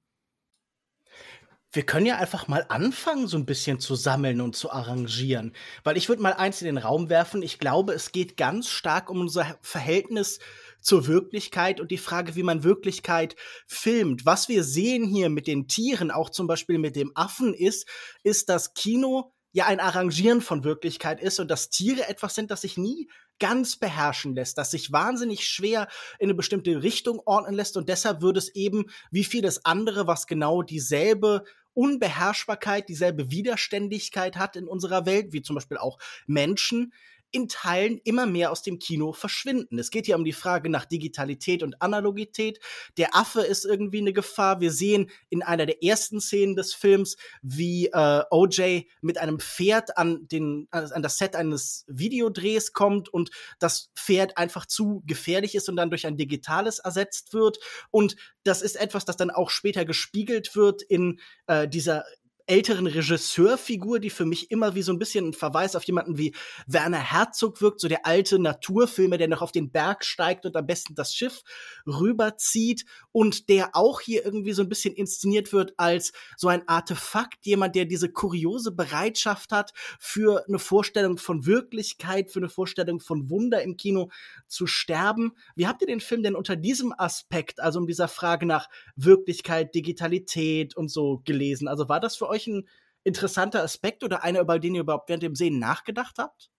wir 1.71 1.83
können 1.83 2.07
ja 2.07 2.17
einfach 2.17 2.47
mal 2.47 2.65
anfangen, 2.69 3.27
so 3.27 3.37
ein 3.37 3.45
bisschen 3.45 3.79
zu 3.79 3.95
sammeln 3.95 4.41
und 4.41 4.55
zu 4.55 4.71
arrangieren. 4.71 5.53
Weil 5.83 5.97
ich 5.97 6.09
würde 6.09 6.21
mal 6.21 6.33
eins 6.33 6.61
in 6.61 6.65
den 6.65 6.79
Raum 6.79 7.09
werfen. 7.09 7.43
Ich 7.43 7.59
glaube, 7.59 7.93
es 7.93 8.11
geht 8.11 8.37
ganz 8.37 8.69
stark 8.69 9.09
um 9.09 9.21
unser 9.21 9.57
Verhältnis 9.61 10.39
zur 10.81 11.05
Wirklichkeit 11.07 11.79
und 11.79 11.91
die 11.91 11.97
Frage, 11.97 12.35
wie 12.35 12.43
man 12.43 12.63
Wirklichkeit 12.63 13.35
filmt. 13.67 14.25
Was 14.25 14.49
wir 14.49 14.63
sehen 14.63 15.03
hier 15.05 15.29
mit 15.29 15.45
den 15.45 15.67
Tieren, 15.67 16.09
auch 16.09 16.31
zum 16.31 16.47
Beispiel 16.47 16.79
mit 16.79 16.95
dem 16.95 17.11
Affen, 17.15 17.53
ist, 17.53 17.87
ist, 18.23 18.49
dass 18.49 18.73
Kino 18.73 19.33
ja 19.51 19.65
ein 19.65 19.79
Arrangieren 19.79 20.41
von 20.41 20.63
Wirklichkeit 20.63 21.21
ist 21.21 21.39
und 21.39 21.49
dass 21.49 21.69
Tiere 21.69 22.07
etwas 22.07 22.35
sind, 22.35 22.51
das 22.51 22.61
sich 22.61 22.77
nie 22.77 23.09
ganz 23.39 23.77
beherrschen 23.77 24.35
lässt, 24.35 24.57
das 24.57 24.71
sich 24.71 24.91
wahnsinnig 24.91 25.47
schwer 25.47 25.87
in 26.19 26.25
eine 26.25 26.35
bestimmte 26.35 26.83
Richtung 26.83 27.21
ordnen 27.25 27.55
lässt 27.55 27.77
und 27.77 27.89
deshalb 27.89 28.21
würde 28.21 28.39
es 28.39 28.53
eben 28.53 28.85
wie 29.11 29.23
vieles 29.23 29.65
andere, 29.65 30.07
was 30.07 30.27
genau 30.27 30.61
dieselbe 30.61 31.43
Unbeherrschbarkeit, 31.73 32.89
dieselbe 32.89 33.31
Widerständigkeit 33.31 34.37
hat 34.37 34.55
in 34.55 34.67
unserer 34.67 35.05
Welt, 35.05 35.33
wie 35.33 35.41
zum 35.41 35.55
Beispiel 35.55 35.77
auch 35.77 35.97
Menschen, 36.27 36.93
in 37.31 37.47
Teilen 37.47 37.99
immer 38.03 38.25
mehr 38.25 38.51
aus 38.51 38.61
dem 38.61 38.79
Kino 38.79 39.13
verschwinden. 39.13 39.79
Es 39.79 39.91
geht 39.91 40.05
hier 40.05 40.15
um 40.15 40.25
die 40.25 40.33
Frage 40.33 40.69
nach 40.69 40.85
Digitalität 40.85 41.63
und 41.63 41.81
Analogität. 41.81 42.59
Der 42.97 43.15
Affe 43.15 43.41
ist 43.41 43.65
irgendwie 43.65 43.99
eine 43.99 44.13
Gefahr. 44.13 44.61
Wir 44.61 44.71
sehen 44.71 45.09
in 45.29 45.43
einer 45.43 45.65
der 45.65 45.83
ersten 45.83 46.21
Szenen 46.21 46.55
des 46.55 46.73
Films, 46.73 47.17
wie 47.41 47.87
äh, 47.87 48.23
OJ 48.31 48.85
mit 49.01 49.17
einem 49.17 49.39
Pferd 49.39 49.97
an, 49.97 50.27
den, 50.27 50.67
an 50.71 51.01
das 51.01 51.17
Set 51.17 51.35
eines 51.35 51.85
Videodrehs 51.87 52.73
kommt 52.73 53.09
und 53.09 53.31
das 53.59 53.91
Pferd 53.95 54.37
einfach 54.37 54.65
zu 54.65 55.03
gefährlich 55.05 55.55
ist 55.55 55.69
und 55.69 55.75
dann 55.75 55.89
durch 55.89 56.05
ein 56.05 56.17
digitales 56.17 56.79
ersetzt 56.79 57.33
wird. 57.33 57.59
Und 57.91 58.15
das 58.43 58.61
ist 58.61 58.75
etwas, 58.75 59.05
das 59.05 59.17
dann 59.17 59.31
auch 59.31 59.49
später 59.49 59.85
gespiegelt 59.85 60.55
wird 60.55 60.81
in 60.81 61.19
äh, 61.47 61.67
dieser 61.67 62.05
älteren 62.49 62.87
Regisseurfigur, 62.87 63.99
die 63.99 64.09
für 64.09 64.25
mich 64.25 64.49
immer 64.49 64.73
wie 64.73 64.81
so 64.81 64.91
ein 64.91 64.99
bisschen 64.99 65.29
ein 65.29 65.33
Verweis 65.33 65.75
auf 65.75 65.83
jemanden 65.83 66.17
wie 66.17 66.33
Werner 66.65 66.97
Herzog 66.99 67.61
wirkt, 67.61 67.79
so 67.79 67.87
der 67.87 68.05
alte 68.05 68.39
Naturfilmer, 68.39 69.17
der 69.17 69.27
noch 69.27 69.41
auf 69.41 69.51
den 69.51 69.71
Berg 69.71 70.03
steigt 70.03 70.45
und 70.45 70.55
am 70.55 70.65
besten 70.65 70.95
das 70.95 71.13
Schiff 71.13 71.43
rüberzieht 71.85 72.85
und 73.11 73.49
der 73.49 73.75
auch 73.75 74.01
hier 74.01 74.25
irgendwie 74.25 74.53
so 74.53 74.63
ein 74.63 74.69
bisschen 74.69 74.95
inszeniert 74.95 75.53
wird 75.53 75.73
als 75.77 76.11
so 76.37 76.47
ein 76.47 76.67
Artefakt, 76.67 77.45
jemand, 77.45 77.75
der 77.75 77.85
diese 77.85 78.09
kuriose 78.09 78.71
Bereitschaft 78.71 79.51
hat, 79.51 79.73
für 79.99 80.45
eine 80.47 80.59
Vorstellung 80.59 81.17
von 81.17 81.45
Wirklichkeit, 81.45 82.31
für 82.31 82.39
eine 82.39 82.49
Vorstellung 82.49 82.99
von 82.99 83.29
Wunder 83.29 83.61
im 83.61 83.77
Kino 83.77 84.09
zu 84.47 84.65
sterben. 84.65 85.33
Wie 85.55 85.67
habt 85.67 85.81
ihr 85.81 85.87
den 85.87 86.01
Film 86.01 86.23
denn 86.23 86.35
unter 86.35 86.55
diesem 86.55 86.93
Aspekt, 86.97 87.59
also 87.59 87.79
um 87.79 87.85
dieser 87.85 88.07
Frage 88.07 88.45
nach 88.45 88.69
Wirklichkeit, 88.95 89.75
Digitalität 89.75 90.75
und 90.75 90.89
so 90.89 91.21
gelesen? 91.25 91.67
Also 91.67 91.87
war 91.89 91.99
das 91.99 92.15
für 92.15 92.27
euch 92.27 92.38
euch 92.39 92.47
ein 92.47 92.67
interessanter 93.03 93.63
Aspekt 93.63 94.03
oder 94.03 94.23
einer, 94.23 94.39
über 94.39 94.59
den 94.59 94.75
ihr 94.75 94.81
überhaupt 94.81 95.09
während 95.09 95.23
dem 95.23 95.35
Sehen 95.35 95.59
nachgedacht 95.59 96.15
habt? 96.17 96.49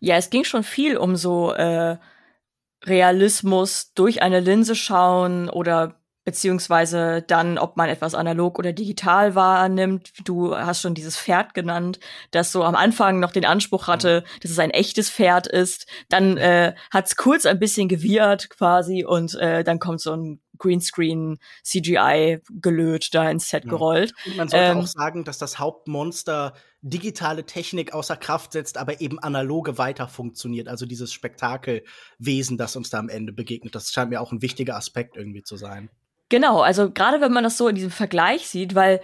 Ja, 0.00 0.16
es 0.16 0.30
ging 0.30 0.44
schon 0.44 0.64
viel 0.64 0.96
um 0.96 1.16
so 1.16 1.52
äh, 1.52 1.98
Realismus 2.84 3.92
durch 3.94 4.22
eine 4.22 4.40
Linse 4.40 4.74
schauen 4.74 5.48
oder 5.48 6.00
beziehungsweise 6.24 7.22
dann, 7.22 7.58
ob 7.58 7.76
man 7.76 7.90
etwas 7.90 8.14
analog 8.14 8.58
oder 8.58 8.72
digital 8.72 9.34
wahrnimmt. 9.34 10.12
Du 10.24 10.56
hast 10.56 10.80
schon 10.80 10.94
dieses 10.94 11.18
Pferd 11.18 11.52
genannt, 11.52 12.00
das 12.30 12.50
so 12.50 12.64
am 12.64 12.74
Anfang 12.74 13.20
noch 13.20 13.30
den 13.30 13.44
Anspruch 13.44 13.88
hatte, 13.88 14.24
dass 14.40 14.50
es 14.50 14.58
ein 14.58 14.70
echtes 14.70 15.10
Pferd 15.10 15.46
ist. 15.46 15.86
Dann 16.08 16.38
äh, 16.38 16.74
hat 16.90 17.06
es 17.06 17.16
kurz 17.16 17.44
ein 17.44 17.58
bisschen 17.58 17.88
gewirrt 17.88 18.48
quasi 18.48 19.04
und 19.04 19.34
äh, 19.34 19.64
dann 19.64 19.78
kommt 19.78 20.00
so 20.00 20.12
ein 20.16 20.40
Greenscreen 20.58 21.38
CGI 21.62 22.40
gelöt 22.50 23.14
da 23.14 23.30
ins 23.30 23.48
Set 23.48 23.68
gerollt. 23.68 24.12
Und 24.26 24.36
man 24.36 24.48
sollte 24.48 24.66
ähm, 24.66 24.78
auch 24.78 24.86
sagen, 24.86 25.24
dass 25.24 25.38
das 25.38 25.58
Hauptmonster 25.58 26.54
digitale 26.82 27.44
Technik 27.46 27.94
außer 27.94 28.16
Kraft 28.16 28.52
setzt, 28.52 28.76
aber 28.76 29.00
eben 29.00 29.18
analoge 29.18 29.78
weiter 29.78 30.06
funktioniert. 30.06 30.68
Also 30.68 30.84
dieses 30.86 31.12
Spektakelwesen, 31.12 32.58
das 32.58 32.76
uns 32.76 32.90
da 32.90 32.98
am 32.98 33.08
Ende 33.08 33.32
begegnet. 33.32 33.74
Das 33.74 33.90
scheint 33.90 34.10
mir 34.10 34.20
auch 34.20 34.32
ein 34.32 34.42
wichtiger 34.42 34.76
Aspekt 34.76 35.16
irgendwie 35.16 35.42
zu 35.42 35.56
sein. 35.56 35.88
Genau, 36.28 36.60
also 36.60 36.90
gerade 36.90 37.20
wenn 37.20 37.32
man 37.32 37.44
das 37.44 37.56
so 37.56 37.68
in 37.68 37.74
diesem 37.74 37.90
Vergleich 37.90 38.48
sieht, 38.48 38.74
weil 38.74 39.00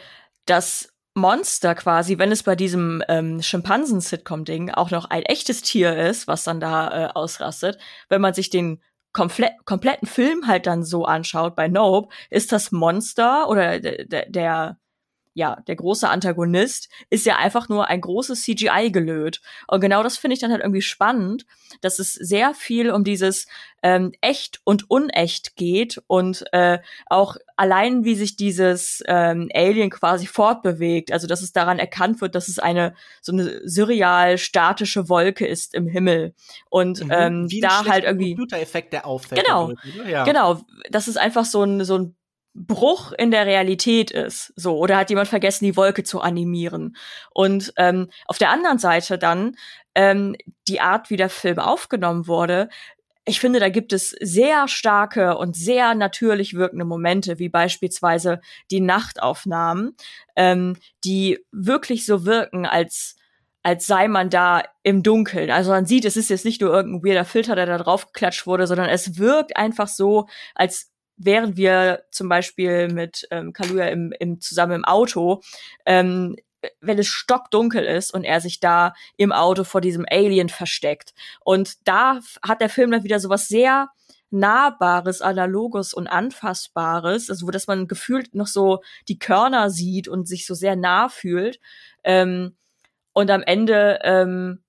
das 0.46 0.92
Monster 1.14 1.74
quasi, 1.74 2.18
wenn 2.18 2.32
es 2.32 2.42
bei 2.42 2.54
diesem 2.54 3.02
ähm, 3.08 3.42
Schimpansen-Sitcom-Ding 3.42 4.70
auch 4.70 4.90
noch 4.90 5.06
ein 5.06 5.22
echtes 5.22 5.62
Tier 5.62 5.96
ist, 5.96 6.28
was 6.28 6.44
dann 6.44 6.60
da 6.60 7.06
äh, 7.08 7.12
ausrastet, 7.12 7.78
wenn 8.08 8.20
man 8.20 8.34
sich 8.34 8.50
den 8.50 8.80
komple 9.12 9.50
kompletten 9.64 10.06
Film 10.06 10.46
halt 10.46 10.66
dann 10.66 10.84
so 10.84 11.04
anschaut 11.04 11.56
bei 11.56 11.68
Nope, 11.68 12.14
ist 12.30 12.52
das 12.52 12.72
Monster 12.72 13.48
oder 13.48 13.80
der 13.80 14.78
ja, 15.32 15.56
der 15.66 15.76
große 15.76 16.08
Antagonist 16.08 16.88
ist 17.08 17.24
ja 17.24 17.36
einfach 17.36 17.68
nur 17.68 17.88
ein 17.88 18.00
großes 18.00 18.42
CGI-Gelöt. 18.42 19.40
Und 19.68 19.80
genau 19.80 20.02
das 20.02 20.18
finde 20.18 20.34
ich 20.34 20.40
dann 20.40 20.50
halt 20.50 20.62
irgendwie 20.62 20.82
spannend, 20.82 21.46
dass 21.80 21.98
es 21.98 22.14
sehr 22.14 22.52
viel 22.54 22.90
um 22.90 23.04
dieses 23.04 23.46
ähm, 23.82 24.12
echt 24.20 24.60
und 24.64 24.90
unecht 24.90 25.56
geht 25.56 26.02
und 26.06 26.44
äh, 26.52 26.80
auch 27.06 27.36
allein, 27.56 28.04
wie 28.04 28.14
sich 28.14 28.36
dieses 28.36 29.02
ähm, 29.06 29.48
Alien 29.54 29.90
quasi 29.90 30.26
fortbewegt. 30.26 31.12
Also, 31.12 31.26
dass 31.26 31.42
es 31.42 31.52
daran 31.52 31.78
erkannt 31.78 32.20
wird, 32.20 32.34
dass 32.34 32.48
es 32.48 32.58
eine 32.58 32.94
so 33.20 33.32
eine 33.32 33.60
surreal 33.64 34.36
statische 34.36 35.08
Wolke 35.08 35.46
ist 35.46 35.74
im 35.74 35.86
Himmel. 35.86 36.34
Und 36.68 37.04
mhm. 37.04 37.10
ähm, 37.12 37.48
da 37.60 37.84
halt 37.86 38.04
irgendwie. 38.04 38.34
Computereffekt, 38.34 38.92
der 38.92 39.06
auffällt. 39.06 39.42
Genau. 39.42 39.72
Ja. 40.06 40.24
Genau. 40.24 40.60
Das 40.90 41.08
ist 41.08 41.16
einfach 41.16 41.44
so 41.44 41.62
ein, 41.62 41.84
so 41.84 41.96
ein 41.96 42.16
Bruch 42.54 43.12
in 43.12 43.30
der 43.30 43.46
Realität 43.46 44.10
ist. 44.10 44.52
So, 44.56 44.76
oder 44.76 44.96
hat 44.96 45.10
jemand 45.10 45.28
vergessen, 45.28 45.64
die 45.64 45.76
Wolke 45.76 46.02
zu 46.02 46.20
animieren? 46.20 46.96
Und 47.32 47.72
ähm, 47.76 48.08
auf 48.26 48.38
der 48.38 48.50
anderen 48.50 48.78
Seite 48.78 49.18
dann 49.18 49.56
ähm, 49.94 50.36
die 50.68 50.80
Art, 50.80 51.10
wie 51.10 51.16
der 51.16 51.30
Film 51.30 51.58
aufgenommen 51.58 52.26
wurde. 52.26 52.68
Ich 53.24 53.38
finde, 53.38 53.60
da 53.60 53.68
gibt 53.68 53.92
es 53.92 54.10
sehr 54.20 54.66
starke 54.66 55.36
und 55.36 55.54
sehr 55.54 55.94
natürlich 55.94 56.54
wirkende 56.54 56.84
Momente, 56.84 57.38
wie 57.38 57.48
beispielsweise 57.48 58.40
die 58.70 58.80
Nachtaufnahmen, 58.80 59.94
ähm, 60.36 60.76
die 61.04 61.38
wirklich 61.52 62.06
so 62.06 62.24
wirken, 62.24 62.66
als 62.66 63.16
als 63.62 63.86
sei 63.86 64.08
man 64.08 64.30
da 64.30 64.62
im 64.82 65.02
Dunkeln. 65.02 65.50
Also 65.50 65.70
man 65.70 65.84
sieht, 65.84 66.06
es 66.06 66.16
ist 66.16 66.30
jetzt 66.30 66.44
nicht 66.44 66.62
nur 66.62 66.72
irgendein 66.72 67.04
weirder 67.04 67.24
Filter, 67.26 67.54
der 67.54 67.66
da 67.66 67.78
drauf 67.78 68.06
geklatscht 68.06 68.46
wurde, 68.46 68.66
sondern 68.66 68.88
es 68.88 69.18
wirkt 69.18 69.56
einfach 69.56 69.88
so, 69.88 70.28
als 70.54 70.89
während 71.22 71.56
wir 71.56 72.04
zum 72.10 72.28
Beispiel 72.28 72.88
mit 72.88 73.28
ähm, 73.30 73.52
Kaluja 73.52 73.86
im, 73.86 74.12
im, 74.18 74.40
zusammen 74.40 74.72
im 74.72 74.84
Auto, 74.84 75.42
ähm, 75.84 76.36
wenn 76.80 76.98
es 76.98 77.06
stockdunkel 77.06 77.84
ist 77.84 78.12
und 78.12 78.24
er 78.24 78.40
sich 78.40 78.60
da 78.60 78.94
im 79.16 79.32
Auto 79.32 79.64
vor 79.64 79.80
diesem 79.80 80.06
Alien 80.10 80.48
versteckt. 80.48 81.14
Und 81.40 81.86
da 81.86 82.20
hat 82.42 82.60
der 82.60 82.68
Film 82.68 82.90
dann 82.90 83.04
wieder 83.04 83.20
so 83.20 83.28
was 83.28 83.48
sehr 83.48 83.88
Nahbares, 84.30 85.22
Analoges 85.22 85.92
und 85.92 86.06
Anfassbares, 86.06 87.30
also 87.30 87.46
wo 87.46 87.50
dass 87.50 87.66
man 87.66 87.88
gefühlt 87.88 88.34
noch 88.34 88.46
so 88.46 88.80
die 89.08 89.18
Körner 89.18 89.70
sieht 89.70 90.08
und 90.08 90.28
sich 90.28 90.46
so 90.46 90.54
sehr 90.54 90.76
nah 90.76 91.08
fühlt. 91.08 91.60
Ähm, 92.04 92.56
und 93.12 93.30
am 93.30 93.42
Ende, 93.42 93.98
ähm, 94.02 94.62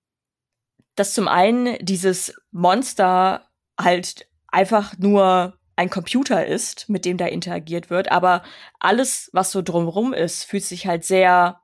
dass 0.96 1.14
zum 1.14 1.28
einen 1.28 1.78
dieses 1.80 2.34
Monster 2.52 3.48
halt 3.80 4.28
einfach 4.48 4.98
nur 4.98 5.58
ein 5.82 5.90
Computer 5.90 6.46
ist, 6.46 6.90
mit 6.90 7.06
dem 7.06 7.18
da 7.18 7.26
interagiert 7.26 7.90
wird, 7.90 8.12
aber 8.12 8.44
alles, 8.80 9.32
was 9.34 9.52
so 9.52 9.64
drumrum 9.64 10.14
ist, 10.14 10.44
fühlt 10.44 10.64
sich 10.64 10.86
halt 10.86 11.04
sehr, 11.04 11.60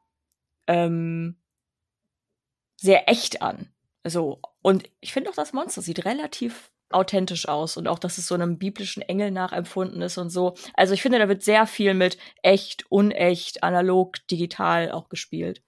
ähm, 0.66 1.38
sehr 2.78 3.08
echt 3.10 3.44
an. 3.44 3.70
So. 4.04 4.42
Und 4.64 4.90
ich 5.02 5.14
finde 5.14 5.30
auch, 5.30 5.36
das 5.36 5.54
Monster 5.54 5.84
sieht 5.84 6.04
relativ 6.04 6.72
authentisch 6.90 7.48
aus 7.48 7.78
und 7.78 7.88
auch, 7.88 8.00
dass 8.00 8.18
es 8.18 8.28
so 8.28 8.34
einem 8.34 8.58
biblischen 8.58 9.04
Engel 9.04 9.30
nachempfunden 9.30 10.02
ist 10.02 10.18
und 10.18 10.32
so. 10.32 10.56
Also 10.74 10.96
ich 10.96 11.04
finde, 11.04 11.20
da 11.20 11.28
wird 11.28 11.44
sehr 11.44 11.68
viel 11.68 11.94
mit 11.94 12.18
echt, 12.42 12.90
unecht, 12.90 13.62
analog, 13.62 14.16
digital 14.32 14.92
auch 14.92 15.10
gespielt. 15.10 15.62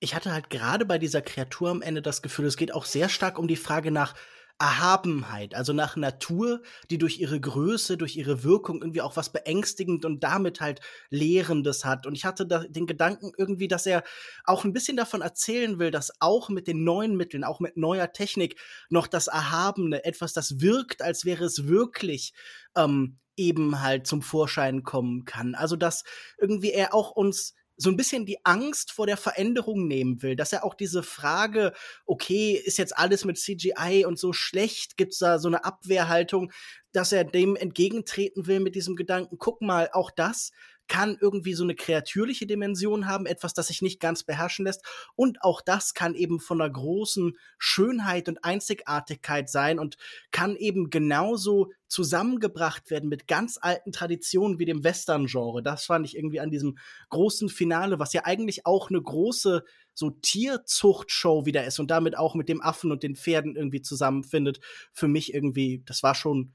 Ich 0.00 0.14
hatte 0.14 0.32
halt 0.32 0.48
gerade 0.48 0.86
bei 0.86 0.96
dieser 0.96 1.20
Kreatur 1.20 1.68
am 1.68 1.82
Ende 1.82 2.00
das 2.00 2.22
Gefühl, 2.22 2.46
es 2.46 2.56
geht 2.56 2.72
auch 2.72 2.86
sehr 2.86 3.10
stark 3.10 3.38
um 3.38 3.46
die 3.46 3.56
Frage 3.56 3.90
nach 3.90 4.14
Erhabenheit, 4.60 5.54
also 5.54 5.72
nach 5.72 5.96
Natur, 5.96 6.62
die 6.90 6.98
durch 6.98 7.20
ihre 7.20 7.40
Größe, 7.40 7.96
durch 7.96 8.16
ihre 8.16 8.42
Wirkung 8.42 8.82
irgendwie 8.82 9.02
auch 9.02 9.16
was 9.16 9.30
beängstigend 9.30 10.04
und 10.04 10.24
damit 10.24 10.60
halt 10.60 10.80
Lehrendes 11.10 11.84
hat. 11.84 12.06
Und 12.06 12.14
ich 12.14 12.24
hatte 12.24 12.46
da 12.46 12.64
den 12.64 12.86
Gedanken 12.86 13.32
irgendwie, 13.36 13.68
dass 13.68 13.86
er 13.86 14.02
auch 14.44 14.64
ein 14.64 14.72
bisschen 14.72 14.96
davon 14.96 15.20
erzählen 15.22 15.78
will, 15.78 15.92
dass 15.92 16.12
auch 16.20 16.48
mit 16.48 16.66
den 16.66 16.82
neuen 16.82 17.16
Mitteln, 17.16 17.44
auch 17.44 17.60
mit 17.60 17.76
neuer 17.76 18.12
Technik 18.12 18.60
noch 18.90 19.06
das 19.06 19.28
Erhabene, 19.28 20.04
etwas, 20.04 20.32
das 20.32 20.60
wirkt, 20.60 21.02
als 21.02 21.24
wäre 21.24 21.44
es 21.44 21.68
wirklich, 21.68 22.32
ähm, 22.76 23.18
eben 23.36 23.80
halt 23.80 24.06
zum 24.06 24.20
Vorschein 24.20 24.82
kommen 24.82 25.24
kann. 25.24 25.54
Also 25.54 25.76
dass 25.76 26.04
irgendwie 26.38 26.72
er 26.72 26.92
auch 26.92 27.12
uns 27.12 27.54
so 27.78 27.90
ein 27.90 27.96
bisschen 27.96 28.26
die 28.26 28.44
Angst 28.44 28.92
vor 28.92 29.06
der 29.06 29.16
Veränderung 29.16 29.86
nehmen 29.86 30.20
will, 30.22 30.34
dass 30.36 30.52
er 30.52 30.64
auch 30.64 30.74
diese 30.74 31.04
Frage, 31.04 31.72
okay, 32.06 32.52
ist 32.52 32.76
jetzt 32.76 32.98
alles 32.98 33.24
mit 33.24 33.38
CGI 33.38 34.04
und 34.04 34.18
so 34.18 34.32
schlecht, 34.32 34.96
gibt's 34.96 35.18
da 35.18 35.38
so 35.38 35.48
eine 35.48 35.64
Abwehrhaltung, 35.64 36.52
dass 36.92 37.12
er 37.12 37.24
dem 37.24 37.54
entgegentreten 37.54 38.46
will 38.48 38.60
mit 38.60 38.74
diesem 38.74 38.96
Gedanken, 38.96 39.38
guck 39.38 39.62
mal, 39.62 39.88
auch 39.92 40.10
das 40.10 40.50
kann 40.88 41.16
irgendwie 41.20 41.54
so 41.54 41.62
eine 41.62 41.74
kreatürliche 41.74 42.46
Dimension 42.46 43.06
haben, 43.06 43.26
etwas, 43.26 43.54
das 43.54 43.68
sich 43.68 43.82
nicht 43.82 44.00
ganz 44.00 44.24
beherrschen 44.24 44.64
lässt. 44.64 44.84
Und 45.14 45.42
auch 45.42 45.60
das 45.60 45.94
kann 45.94 46.14
eben 46.14 46.40
von 46.40 46.60
einer 46.60 46.70
großen 46.70 47.36
Schönheit 47.58 48.28
und 48.28 48.44
Einzigartigkeit 48.44 49.48
sein 49.48 49.78
und 49.78 49.96
kann 50.30 50.56
eben 50.56 50.90
genauso 50.90 51.70
zusammengebracht 51.86 52.90
werden 52.90 53.08
mit 53.08 53.26
ganz 53.26 53.58
alten 53.60 53.92
Traditionen 53.92 54.58
wie 54.58 54.64
dem 54.64 54.84
Western-Genre. 54.84 55.62
Das 55.62 55.86
fand 55.86 56.06
ich 56.06 56.16
irgendwie 56.16 56.40
an 56.40 56.50
diesem 56.50 56.78
großen 57.10 57.48
Finale, 57.48 57.98
was 57.98 58.12
ja 58.12 58.24
eigentlich 58.24 58.66
auch 58.66 58.90
eine 58.90 59.00
große 59.00 59.64
so 59.94 60.10
Tierzuchtshow 60.10 61.44
wieder 61.44 61.66
ist 61.66 61.80
und 61.80 61.90
damit 61.90 62.16
auch 62.16 62.34
mit 62.34 62.48
dem 62.48 62.62
Affen 62.62 62.92
und 62.92 63.02
den 63.02 63.16
Pferden 63.16 63.56
irgendwie 63.56 63.82
zusammenfindet. 63.82 64.60
Für 64.92 65.08
mich 65.08 65.34
irgendwie, 65.34 65.82
das 65.86 66.02
war 66.02 66.14
schon 66.14 66.54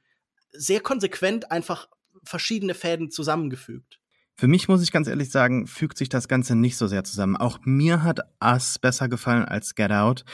sehr 0.52 0.80
konsequent 0.80 1.52
einfach 1.52 1.90
verschiedene 2.24 2.74
Fäden 2.74 3.12
zusammengefügt. 3.12 4.00
Für 4.36 4.48
mich 4.48 4.68
muss 4.68 4.82
ich 4.82 4.92
ganz 4.92 5.08
ehrlich 5.08 5.30
sagen, 5.30 5.68
fügt 5.68 5.98
sich 5.98 6.10
das 6.10 6.28
Ganze 6.28 6.56
nicht 6.56 6.76
so 6.76 6.88
sehr 6.88 7.04
zusammen. 7.04 7.38
Auch 7.38 7.60
mir 7.66 8.02
hat 8.02 8.20
Us 8.44 8.80
besser 8.80 9.08
gefallen 9.08 9.46
als 9.46 9.76
Get 9.76 9.92
Out. 9.92 10.26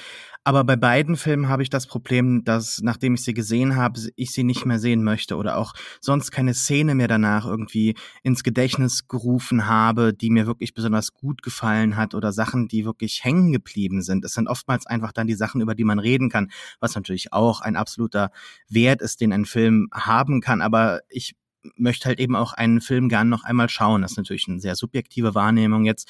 Aber 0.46 0.64
bei 0.64 0.78
beiden 0.78 1.18
Filmen 1.18 1.50
habe 1.50 1.64
ich 1.64 1.70
das 1.70 1.86
Problem, 1.86 2.46
dass 2.46 2.82
nachdem 2.82 3.16
ich 3.16 3.24
sie 3.24 3.34
gesehen 3.34 3.76
habe, 3.76 4.00
ich 4.16 4.32
sie 4.32 4.44
nicht 4.44 4.66
mehr 4.66 4.80
sehen 4.80 5.04
möchte 5.04 5.36
oder 5.36 5.58
auch 5.58 5.74
sonst 6.00 6.32
keine 6.32 6.54
Szene 6.54 6.96
mehr 6.96 7.10
danach 7.10 7.46
irgendwie 7.46 7.96
ins 8.24 8.44
Gedächtnis 8.44 9.10
gerufen 9.10 9.68
habe, 9.68 10.14
die 10.14 10.30
mir 10.30 10.48
wirklich 10.48 10.74
besonders 10.74 11.14
gut 11.14 11.44
gefallen 11.44 11.98
hat 11.98 12.16
oder 12.16 12.32
Sachen, 12.32 12.70
die 12.70 12.86
wirklich 12.86 13.26
hängen 13.26 13.52
geblieben 13.52 14.02
sind. 14.02 14.24
Es 14.24 14.34
sind 14.34 14.48
oftmals 14.48 14.88
einfach 14.88 15.12
dann 15.12 15.28
die 15.28 15.36
Sachen, 15.36 15.60
über 15.60 15.76
die 15.76 15.84
man 15.84 16.00
reden 16.00 16.30
kann, 16.30 16.50
was 16.80 16.96
natürlich 16.96 17.34
auch 17.34 17.60
ein 17.60 17.76
absoluter 17.76 18.32
Wert 18.70 19.02
ist, 19.02 19.20
den 19.20 19.34
ein 19.34 19.46
Film 19.46 19.90
haben 19.94 20.40
kann. 20.40 20.62
Aber 20.62 21.02
ich 21.10 21.36
möchte 21.76 22.08
halt 22.08 22.20
eben 22.20 22.36
auch 22.36 22.54
einen 22.54 22.82
Film 22.82 23.10
gern 23.10 23.30
noch 23.30 23.44
einmal 23.44 23.70
schauen. 23.70 24.02
Das 24.02 24.12
ist 24.12 24.18
natürlich 24.18 24.48
eine 24.48 24.60
sehr 24.60 24.76
subjektive 24.76 25.36
Wahrnehmung 25.36 25.86
jetzt. 25.86 26.10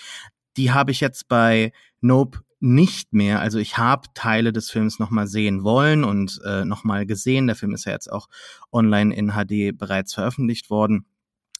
Die 0.57 0.71
habe 0.71 0.91
ich 0.91 0.99
jetzt 0.99 1.27
bei 1.27 1.71
Nope 2.01 2.39
nicht 2.59 3.13
mehr. 3.13 3.39
Also 3.39 3.57
ich 3.57 3.77
habe 3.77 4.07
Teile 4.13 4.51
des 4.51 4.69
Films 4.69 4.99
nochmal 4.99 5.27
sehen 5.27 5.63
wollen 5.63 6.03
und 6.03 6.41
äh, 6.45 6.65
nochmal 6.65 7.05
gesehen. 7.05 7.47
Der 7.47 7.55
Film 7.55 7.73
ist 7.73 7.85
ja 7.85 7.93
jetzt 7.93 8.11
auch 8.11 8.27
online 8.71 9.15
in 9.15 9.31
HD 9.31 9.77
bereits 9.77 10.13
veröffentlicht 10.13 10.69
worden 10.69 11.05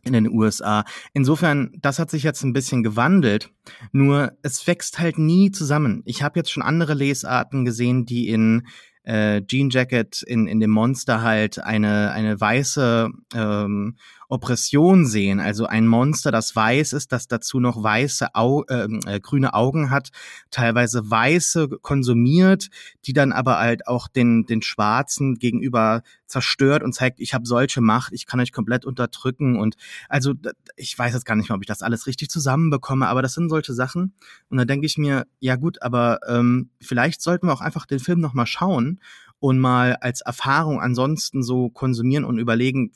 in 0.04 0.14
den 0.14 0.30
USA. 0.30 0.86
Insofern, 1.14 1.72
das 1.82 2.00
hat 2.00 2.10
sich 2.10 2.24
jetzt 2.24 2.44
ein 2.44 2.54
bisschen 2.54 2.84
gewandelt, 2.84 3.52
nur 3.92 4.34
es 4.42 4.66
wächst 4.66 5.00
halt 5.00 5.18
nie 5.18 5.52
zusammen. 5.52 6.02
Ich 6.06 6.24
habe 6.24 6.40
jetzt 6.40 6.52
schon 6.52 6.64
andere 6.64 6.94
Lesarten 6.94 7.66
gesehen, 7.66 8.06
die 8.06 8.30
in 8.30 8.68
äh, 9.10 9.42
Jean 9.46 9.72
Jacket 9.72 10.22
in, 10.22 10.48
in 10.48 10.60
dem 10.60 10.70
Monster 10.70 11.24
halt 11.24 11.62
eine, 11.64 12.12
eine 12.12 12.40
weiße 12.40 13.10
ähm, 13.34 13.96
Oppression 14.30 15.06
sehen, 15.06 15.40
also 15.40 15.66
ein 15.66 15.88
Monster, 15.88 16.32
das 16.32 16.56
weiß 16.56 16.94
ist, 16.94 17.12
das 17.12 17.28
dazu 17.28 17.60
noch 17.60 17.82
weiße 17.82 18.36
Au 18.36 18.64
äh, 18.70 18.88
äh, 19.06 19.20
grüne 19.20 19.54
Augen 19.54 19.90
hat, 19.90 20.10
teilweise 20.52 21.10
weiße 21.10 21.68
konsumiert, 21.82 22.70
die 23.06 23.14
dann 23.14 23.32
aber 23.32 23.58
halt 23.58 23.88
auch 23.88 24.08
den 24.08 24.46
den 24.46 24.62
Schwarzen 24.62 25.36
gegenüber 25.36 26.04
zerstört 26.30 26.84
und 26.84 26.94
zeigt, 26.94 27.20
ich 27.20 27.34
habe 27.34 27.46
solche 27.46 27.82
Macht, 27.82 28.14
ich 28.14 28.26
kann 28.26 28.40
euch 28.40 28.54
komplett 28.54 28.86
unterdrücken. 28.86 29.60
Und 29.60 29.76
also 30.08 30.34
ich 30.78 30.98
weiß 30.98 31.14
jetzt 31.14 31.26
gar 31.26 31.36
nicht 31.36 31.50
mehr, 31.50 31.56
ob 31.56 31.64
ich 31.64 31.68
das 31.68 31.82
alles 31.82 32.08
richtig 32.08 32.30
zusammenbekomme, 32.30 33.08
aber 33.08 33.22
das 33.22 33.34
sind 33.34 33.50
solche 33.50 33.74
Sachen. 33.74 34.14
Und 34.50 34.58
da 34.58 34.66
denke 34.66 34.86
ich 34.86 34.98
mir, 34.98 35.26
ja 35.40 35.56
gut, 35.56 35.82
aber 35.82 36.20
ähm, 36.28 36.70
vielleicht 36.80 37.22
sollten 37.22 37.48
wir 37.48 37.54
auch 37.54 37.62
einfach 37.62 37.86
den 37.86 38.00
Film 38.00 38.20
noch 38.20 38.34
mal 38.34 38.46
schauen 38.46 39.00
und 39.40 39.60
mal 39.60 39.96
als 39.96 40.22
Erfahrung 40.22 40.82
ansonsten 40.82 41.44
so 41.44 41.70
konsumieren 41.70 42.26
und 42.26 42.40
überlegen, 42.40 42.92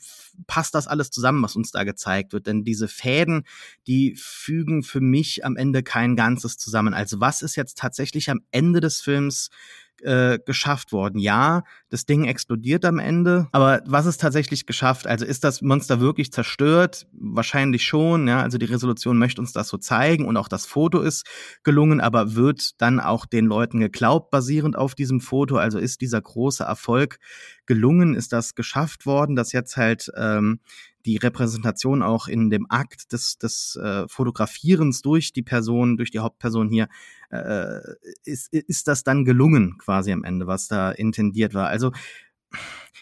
passt 0.46 0.74
das 0.74 0.86
alles 0.86 1.10
zusammen, 1.10 1.42
was 1.42 1.56
uns 1.56 1.70
da 1.70 1.84
gezeigt 1.84 2.32
wird? 2.32 2.46
Denn 2.46 2.64
diese 2.64 2.88
Fäden, 2.88 3.44
die 3.86 4.14
fügen 4.16 4.82
für 4.82 5.00
mich 5.00 5.44
am 5.44 5.56
Ende 5.56 5.82
kein 5.82 6.16
Ganzes 6.16 6.58
zusammen. 6.58 6.92
Also 6.92 7.20
was 7.20 7.42
ist 7.42 7.56
jetzt 7.56 7.78
tatsächlich 7.78 8.30
am 8.30 8.40
Ende 8.50 8.80
des 8.80 9.00
Films 9.00 9.50
äh, 10.02 10.38
geschafft 10.44 10.92
worden. 10.92 11.18
Ja, 11.18 11.62
das 11.88 12.06
Ding 12.06 12.24
explodiert 12.24 12.84
am 12.84 12.98
Ende, 12.98 13.48
aber 13.52 13.82
was 13.86 14.06
ist 14.06 14.20
tatsächlich 14.20 14.66
geschafft? 14.66 15.06
Also 15.06 15.24
ist 15.24 15.44
das 15.44 15.62
Monster 15.62 16.00
wirklich 16.00 16.32
zerstört? 16.32 17.06
Wahrscheinlich 17.12 17.84
schon, 17.84 18.28
ja. 18.28 18.40
Also 18.40 18.58
die 18.58 18.66
Resolution 18.66 19.18
möchte 19.18 19.40
uns 19.40 19.52
das 19.52 19.68
so 19.68 19.78
zeigen 19.78 20.26
und 20.26 20.36
auch 20.36 20.48
das 20.48 20.66
Foto 20.66 21.00
ist 21.00 21.26
gelungen, 21.62 22.00
aber 22.00 22.34
wird 22.34 22.80
dann 22.80 23.00
auch 23.00 23.26
den 23.26 23.46
Leuten 23.46 23.80
geglaubt, 23.80 24.30
basierend 24.30 24.76
auf 24.76 24.94
diesem 24.94 25.20
Foto? 25.20 25.56
Also 25.56 25.78
ist 25.78 26.00
dieser 26.00 26.20
große 26.20 26.64
Erfolg 26.64 27.18
gelungen? 27.66 28.14
Ist 28.14 28.32
das 28.32 28.54
geschafft 28.54 29.06
worden, 29.06 29.36
dass 29.36 29.52
jetzt 29.52 29.76
halt 29.76 30.10
ähm, 30.16 30.60
die 31.04 31.16
Repräsentation 31.16 32.02
auch 32.02 32.28
in 32.28 32.50
dem 32.50 32.66
Akt 32.68 33.12
des, 33.12 33.38
des 33.38 33.76
äh, 33.76 34.06
Fotografierens 34.08 35.02
durch 35.02 35.32
die 35.32 35.42
Person, 35.42 35.96
durch 35.96 36.10
die 36.10 36.20
Hauptperson 36.20 36.68
hier, 36.68 36.88
äh, 37.30 37.80
ist, 38.24 38.52
ist 38.52 38.88
das 38.88 39.04
dann 39.04 39.24
gelungen 39.24 39.76
quasi 39.78 40.12
am 40.12 40.24
Ende, 40.24 40.46
was 40.46 40.68
da 40.68 40.90
intendiert 40.90 41.54
war. 41.54 41.68
Also 41.68 41.92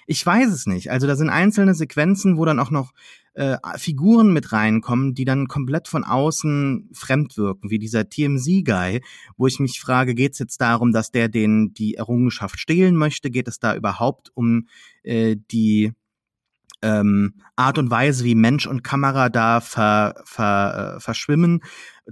ich 0.07 0.25
weiß 0.25 0.53
es 0.53 0.67
nicht. 0.67 0.91
Also 0.91 1.07
da 1.07 1.17
sind 1.17 1.31
einzelne 1.31 1.75
Sequenzen, 1.75 2.37
wo 2.37 2.45
dann 2.45 2.59
auch 2.59 2.71
noch 2.71 2.93
äh, 3.35 3.57
Figuren 3.77 4.33
mit 4.33 4.53
reinkommen, 4.53 5.15
die 5.15 5.25
dann 5.25 5.49
komplett 5.49 5.89
von 5.89 6.05
außen 6.05 6.91
fremd 6.93 7.37
wirken, 7.37 7.71
wie 7.71 7.79
dieser 7.79 8.09
TMZ-Guy, 8.09 9.01
wo 9.37 9.47
ich 9.47 9.59
mich 9.59 9.81
frage, 9.81 10.15
geht 10.15 10.33
es 10.33 10.39
jetzt 10.39 10.61
darum, 10.61 10.93
dass 10.93 11.13
der 11.13 11.29
den 11.29 11.73
die 11.73 11.95
Errungenschaft 11.95 12.59
stehlen 12.59 12.97
möchte? 12.97 13.31
Geht 13.31 13.49
es 13.49 13.59
da 13.59 13.75
überhaupt 13.75 14.31
um 14.35 14.67
äh, 15.03 15.37
die 15.51 15.93
ähm, 16.83 17.35
Art 17.57 17.79
und 17.79 17.91
Weise, 17.91 18.25
wie 18.25 18.35
Mensch 18.35 18.67
und 18.67 18.83
Kamera 18.83 19.29
da 19.29 19.61
ver, 19.61 20.15
ver, 20.25 20.97
äh, 20.97 21.01
verschwimmen, 21.01 21.61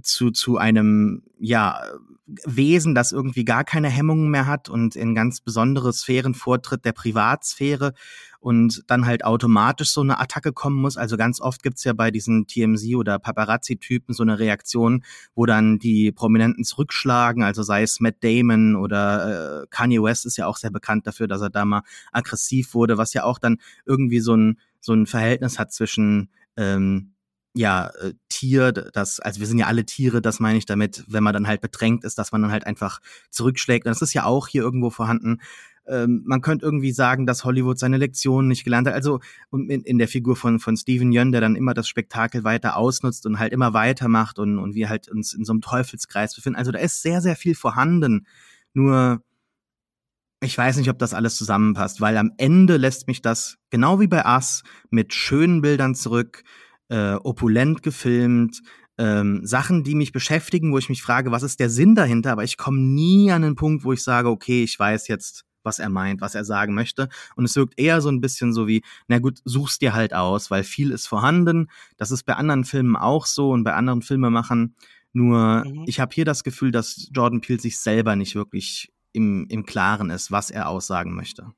zu, 0.01 0.31
zu 0.31 0.57
einem, 0.57 1.23
ja, 1.37 1.81
Wesen, 2.25 2.95
das 2.95 3.11
irgendwie 3.11 3.43
gar 3.43 3.63
keine 3.63 3.89
Hemmungen 3.89 4.29
mehr 4.29 4.45
hat 4.45 4.69
und 4.69 4.95
in 4.95 5.15
ganz 5.15 5.41
besondere 5.41 5.91
Sphären 5.91 6.33
vortritt, 6.33 6.85
der 6.85 6.93
Privatsphäre 6.93 7.93
und 8.39 8.83
dann 8.87 9.05
halt 9.05 9.25
automatisch 9.25 9.91
so 9.91 10.01
eine 10.01 10.19
Attacke 10.19 10.53
kommen 10.53 10.81
muss. 10.81 10.97
Also 10.97 11.17
ganz 11.17 11.41
oft 11.41 11.61
gibt's 11.63 11.83
ja 11.83 11.93
bei 11.93 12.09
diesen 12.11 12.47
TMZ 12.47 12.95
oder 12.95 13.19
Paparazzi-Typen 13.19 14.13
so 14.13 14.23
eine 14.23 14.39
Reaktion, 14.39 15.03
wo 15.35 15.45
dann 15.45 15.77
die 15.79 16.11
Prominenten 16.11 16.63
zurückschlagen, 16.63 17.43
also 17.43 17.63
sei 17.63 17.83
es 17.83 17.99
Matt 17.99 18.23
Damon 18.23 18.75
oder 18.75 19.63
äh, 19.63 19.67
Kanye 19.69 20.01
West 20.01 20.25
ist 20.25 20.37
ja 20.37 20.47
auch 20.47 20.57
sehr 20.57 20.71
bekannt 20.71 21.07
dafür, 21.07 21.27
dass 21.27 21.41
er 21.41 21.49
da 21.49 21.65
mal 21.65 21.83
aggressiv 22.11 22.73
wurde, 22.73 22.97
was 22.97 23.13
ja 23.13 23.23
auch 23.23 23.39
dann 23.39 23.57
irgendwie 23.85 24.19
so 24.19 24.35
ein, 24.35 24.59
so 24.79 24.93
ein 24.93 25.05
Verhältnis 25.05 25.59
hat 25.59 25.71
zwischen 25.71 26.29
ähm, 26.57 27.13
ja, 27.53 27.89
äh, 28.01 28.13
Tier, 28.41 28.71
das, 28.71 29.19
also 29.19 29.39
wir 29.39 29.45
sind 29.45 29.59
ja 29.59 29.67
alle 29.67 29.85
Tiere, 29.85 30.19
das 30.19 30.39
meine 30.39 30.57
ich 30.57 30.65
damit, 30.65 31.03
wenn 31.07 31.23
man 31.23 31.31
dann 31.31 31.45
halt 31.45 31.61
bedrängt 31.61 32.03
ist, 32.03 32.17
dass 32.17 32.31
man 32.31 32.41
dann 32.41 32.51
halt 32.51 32.65
einfach 32.65 32.99
zurückschlägt. 33.29 33.85
Und 33.85 33.91
das 33.91 34.01
ist 34.01 34.15
ja 34.15 34.25
auch 34.25 34.47
hier 34.47 34.63
irgendwo 34.63 34.89
vorhanden. 34.89 35.41
Ähm, 35.87 36.23
man 36.25 36.41
könnte 36.41 36.65
irgendwie 36.65 36.91
sagen, 36.91 37.27
dass 37.27 37.45
Hollywood 37.45 37.77
seine 37.77 37.97
Lektionen 37.97 38.47
nicht 38.47 38.63
gelernt 38.63 38.87
hat. 38.87 38.95
Also 38.95 39.19
in, 39.51 39.83
in 39.83 39.99
der 39.99 40.07
Figur 40.07 40.35
von, 40.35 40.59
von 40.59 40.75
Steven 40.75 41.11
Yeun, 41.11 41.31
der 41.31 41.39
dann 41.39 41.55
immer 41.55 41.75
das 41.75 41.87
Spektakel 41.87 42.43
weiter 42.43 42.77
ausnutzt 42.77 43.27
und 43.27 43.37
halt 43.37 43.53
immer 43.53 43.75
weitermacht 43.75 44.39
und, 44.39 44.57
und 44.57 44.73
wir 44.73 44.89
halt 44.89 45.07
uns 45.07 45.33
in 45.35 45.45
so 45.45 45.53
einem 45.53 45.61
Teufelskreis 45.61 46.33
befinden. 46.33 46.57
Also 46.57 46.71
da 46.71 46.79
ist 46.79 47.03
sehr, 47.03 47.21
sehr 47.21 47.35
viel 47.35 47.53
vorhanden. 47.53 48.25
Nur 48.73 49.21
ich 50.43 50.57
weiß 50.57 50.77
nicht, 50.77 50.89
ob 50.89 50.97
das 50.97 51.13
alles 51.13 51.35
zusammenpasst, 51.35 52.01
weil 52.01 52.17
am 52.17 52.31
Ende 52.37 52.77
lässt 52.77 53.05
mich 53.05 53.21
das, 53.21 53.59
genau 53.69 53.99
wie 53.99 54.07
bei 54.07 54.25
Us, 54.25 54.63
mit 54.89 55.13
schönen 55.13 55.61
Bildern 55.61 55.93
zurück, 55.93 56.43
äh, 56.91 57.15
opulent 57.23 57.83
gefilmt, 57.83 58.61
ähm, 58.97 59.41
Sachen, 59.45 59.83
die 59.83 59.95
mich 59.95 60.11
beschäftigen, 60.11 60.73
wo 60.73 60.77
ich 60.77 60.89
mich 60.89 61.01
frage, 61.01 61.31
was 61.31 61.41
ist 61.41 61.59
der 61.59 61.69
Sinn 61.69 61.95
dahinter, 61.95 62.33
aber 62.33 62.43
ich 62.43 62.57
komme 62.57 62.79
nie 62.79 63.31
an 63.31 63.41
den 63.41 63.55
Punkt, 63.55 63.85
wo 63.85 63.93
ich 63.93 64.03
sage, 64.03 64.29
okay, 64.29 64.63
ich 64.63 64.77
weiß 64.77 65.07
jetzt, 65.07 65.45
was 65.63 65.79
er 65.79 65.89
meint, 65.89 66.21
was 66.21 66.35
er 66.35 66.43
sagen 66.43 66.73
möchte. 66.73 67.07
Und 67.35 67.45
es 67.45 67.55
wirkt 67.55 67.79
eher 67.79 68.01
so 68.01 68.09
ein 68.09 68.19
bisschen 68.19 68.51
so 68.51 68.67
wie, 68.67 68.83
na 69.07 69.19
gut, 69.19 69.39
such's 69.45 69.79
dir 69.79 69.93
halt 69.93 70.13
aus, 70.13 70.51
weil 70.51 70.63
viel 70.63 70.91
ist 70.91 71.07
vorhanden. 71.07 71.69
Das 71.97 72.11
ist 72.11 72.23
bei 72.23 72.33
anderen 72.33 72.65
Filmen 72.65 72.95
auch 72.95 73.25
so 73.25 73.51
und 73.51 73.63
bei 73.63 73.73
anderen 73.73 74.01
Filmemachern. 74.01 74.75
Nur 75.13 75.63
mhm. 75.65 75.85
ich 75.87 75.99
habe 75.99 76.13
hier 76.13 76.25
das 76.25 76.43
Gefühl, 76.43 76.71
dass 76.71 77.09
Jordan 77.13 77.41
Peele 77.41 77.59
sich 77.59 77.79
selber 77.79 78.15
nicht 78.15 78.35
wirklich 78.35 78.91
im, 79.13 79.45
im 79.49 79.65
Klaren 79.65 80.09
ist, 80.09 80.31
was 80.31 80.51
er 80.51 80.67
aussagen 80.67 81.15
möchte. 81.15 81.53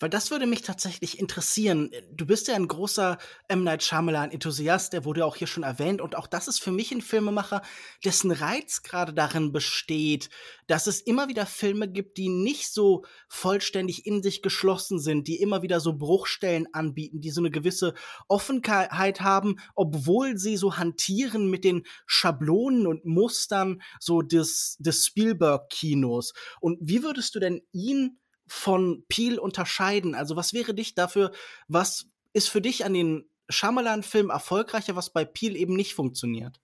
Weil 0.00 0.10
das 0.10 0.30
würde 0.30 0.46
mich 0.46 0.62
tatsächlich 0.62 1.18
interessieren. 1.18 1.90
Du 2.12 2.26
bist 2.26 2.48
ja 2.48 2.54
ein 2.54 2.68
großer 2.68 3.18
M. 3.48 3.64
Night 3.64 3.82
Shyamalan-Enthusiast, 3.82 4.92
der 4.92 5.04
wurde 5.04 5.24
auch 5.24 5.36
hier 5.36 5.46
schon 5.46 5.62
erwähnt. 5.62 6.00
Und 6.00 6.16
auch 6.16 6.26
das 6.26 6.48
ist 6.48 6.60
für 6.60 6.72
mich 6.72 6.92
ein 6.92 7.02
Filmemacher, 7.02 7.62
dessen 8.04 8.30
Reiz 8.30 8.82
gerade 8.82 9.12
darin 9.12 9.52
besteht, 9.52 10.30
dass 10.66 10.86
es 10.86 11.00
immer 11.00 11.28
wieder 11.28 11.46
Filme 11.46 11.90
gibt, 11.90 12.16
die 12.16 12.28
nicht 12.28 12.72
so 12.72 13.04
vollständig 13.28 14.06
in 14.06 14.22
sich 14.22 14.42
geschlossen 14.42 14.98
sind, 14.98 15.28
die 15.28 15.40
immer 15.40 15.62
wieder 15.62 15.80
so 15.80 15.96
Bruchstellen 15.96 16.66
anbieten, 16.72 17.20
die 17.20 17.30
so 17.30 17.40
eine 17.40 17.50
gewisse 17.50 17.94
Offenheit 18.28 19.20
haben, 19.20 19.56
obwohl 19.74 20.38
sie 20.38 20.56
so 20.56 20.76
hantieren 20.76 21.50
mit 21.50 21.64
den 21.64 21.84
Schablonen 22.06 22.86
und 22.86 23.04
Mustern 23.04 23.82
so 24.00 24.22
des, 24.22 24.76
des 24.78 25.06
Spielberg-Kinos. 25.06 26.32
Und 26.60 26.78
wie 26.80 27.02
würdest 27.02 27.34
du 27.34 27.40
denn 27.40 27.60
ihn 27.72 28.18
von 28.46 29.04
Peel 29.08 29.38
unterscheiden? 29.38 30.14
Also 30.14 30.36
was 30.36 30.52
wäre 30.52 30.74
dich 30.74 30.94
dafür, 30.94 31.32
was 31.68 32.06
ist 32.32 32.48
für 32.48 32.60
dich 32.60 32.84
an 32.84 32.94
den 32.94 33.24
Shyamalan-Film 33.48 34.30
erfolgreicher, 34.30 34.96
was 34.96 35.12
bei 35.12 35.24
Peel 35.24 35.56
eben 35.56 35.74
nicht 35.74 35.94
funktioniert? 35.94 36.60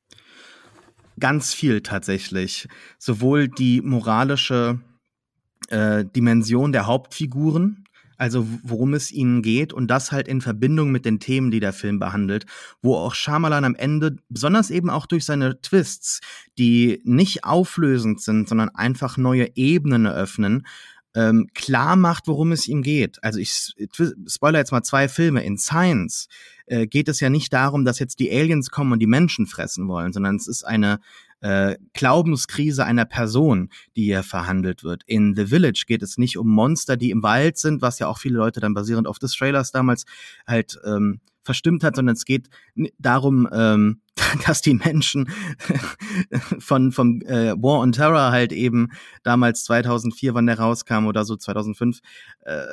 Ganz 1.18 1.52
viel 1.52 1.82
tatsächlich. 1.82 2.68
Sowohl 2.98 3.48
die 3.48 3.82
moralische 3.82 4.80
äh, 5.68 6.04
Dimension 6.04 6.72
der 6.72 6.86
Hauptfiguren, 6.86 7.84
also 8.16 8.46
worum 8.62 8.94
es 8.94 9.10
ihnen 9.10 9.40
geht 9.42 9.72
und 9.72 9.86
das 9.88 10.12
halt 10.12 10.28
in 10.28 10.40
Verbindung 10.40 10.90
mit 10.90 11.04
den 11.04 11.20
Themen, 11.20 11.50
die 11.50 11.60
der 11.60 11.72
Film 11.72 11.98
behandelt, 11.98 12.44
wo 12.82 12.96
auch 12.96 13.14
Shyamalan 13.14 13.64
am 13.64 13.74
Ende, 13.74 14.16
besonders 14.28 14.70
eben 14.70 14.90
auch 14.90 15.06
durch 15.06 15.24
seine 15.24 15.60
Twists, 15.62 16.20
die 16.58 17.00
nicht 17.04 17.44
auflösend 17.44 18.20
sind, 18.20 18.48
sondern 18.48 18.68
einfach 18.70 19.16
neue 19.16 19.56
Ebenen 19.56 20.04
eröffnen, 20.06 20.66
ähm, 21.14 21.48
klar 21.54 21.96
macht, 21.96 22.28
worum 22.28 22.52
es 22.52 22.68
ihm 22.68 22.82
geht. 22.82 23.22
Also 23.22 23.38
ich 23.38 23.74
spoiler 24.26 24.58
jetzt 24.58 24.72
mal 24.72 24.82
zwei 24.82 25.08
Filme. 25.08 25.44
In 25.44 25.58
Science 25.58 26.28
äh, 26.66 26.86
geht 26.86 27.08
es 27.08 27.20
ja 27.20 27.30
nicht 27.30 27.52
darum, 27.52 27.84
dass 27.84 27.98
jetzt 27.98 28.20
die 28.20 28.30
Aliens 28.30 28.70
kommen 28.70 28.92
und 28.92 29.00
die 29.00 29.06
Menschen 29.06 29.46
fressen 29.46 29.88
wollen, 29.88 30.12
sondern 30.12 30.36
es 30.36 30.46
ist 30.46 30.64
eine 30.64 31.00
äh, 31.40 31.76
Glaubenskrise 31.94 32.84
einer 32.84 33.06
Person, 33.06 33.70
die 33.96 34.04
hier 34.04 34.22
verhandelt 34.22 34.84
wird. 34.84 35.02
In 35.06 35.34
The 35.34 35.46
Village 35.46 35.84
geht 35.86 36.02
es 36.02 36.18
nicht 36.18 36.36
um 36.36 36.48
Monster, 36.48 36.96
die 36.96 37.10
im 37.10 37.22
Wald 37.22 37.58
sind, 37.58 37.82
was 37.82 37.98
ja 37.98 38.06
auch 38.06 38.18
viele 38.18 38.36
Leute 38.36 38.60
dann 38.60 38.74
basierend 38.74 39.06
auf 39.06 39.18
des 39.18 39.34
Trailers 39.34 39.72
damals 39.72 40.04
halt 40.46 40.78
ähm, 40.84 41.20
verstimmt 41.42 41.82
hat, 41.82 41.96
sondern 41.96 42.16
es 42.16 42.24
geht 42.24 42.48
darum, 42.98 43.48
ähm, 43.52 44.00
dass 44.46 44.60
die 44.60 44.74
Menschen 44.74 45.30
von 46.58 46.92
vom 46.92 47.20
äh, 47.22 47.52
War 47.52 47.80
on 47.80 47.92
Terror 47.92 48.30
halt 48.30 48.52
eben 48.52 48.88
damals 49.22 49.64
2004, 49.64 50.34
wann 50.34 50.46
der 50.46 50.58
rauskam 50.58 51.06
oder 51.06 51.24
so 51.24 51.36
2005, 51.36 52.00
äh, 52.44 52.64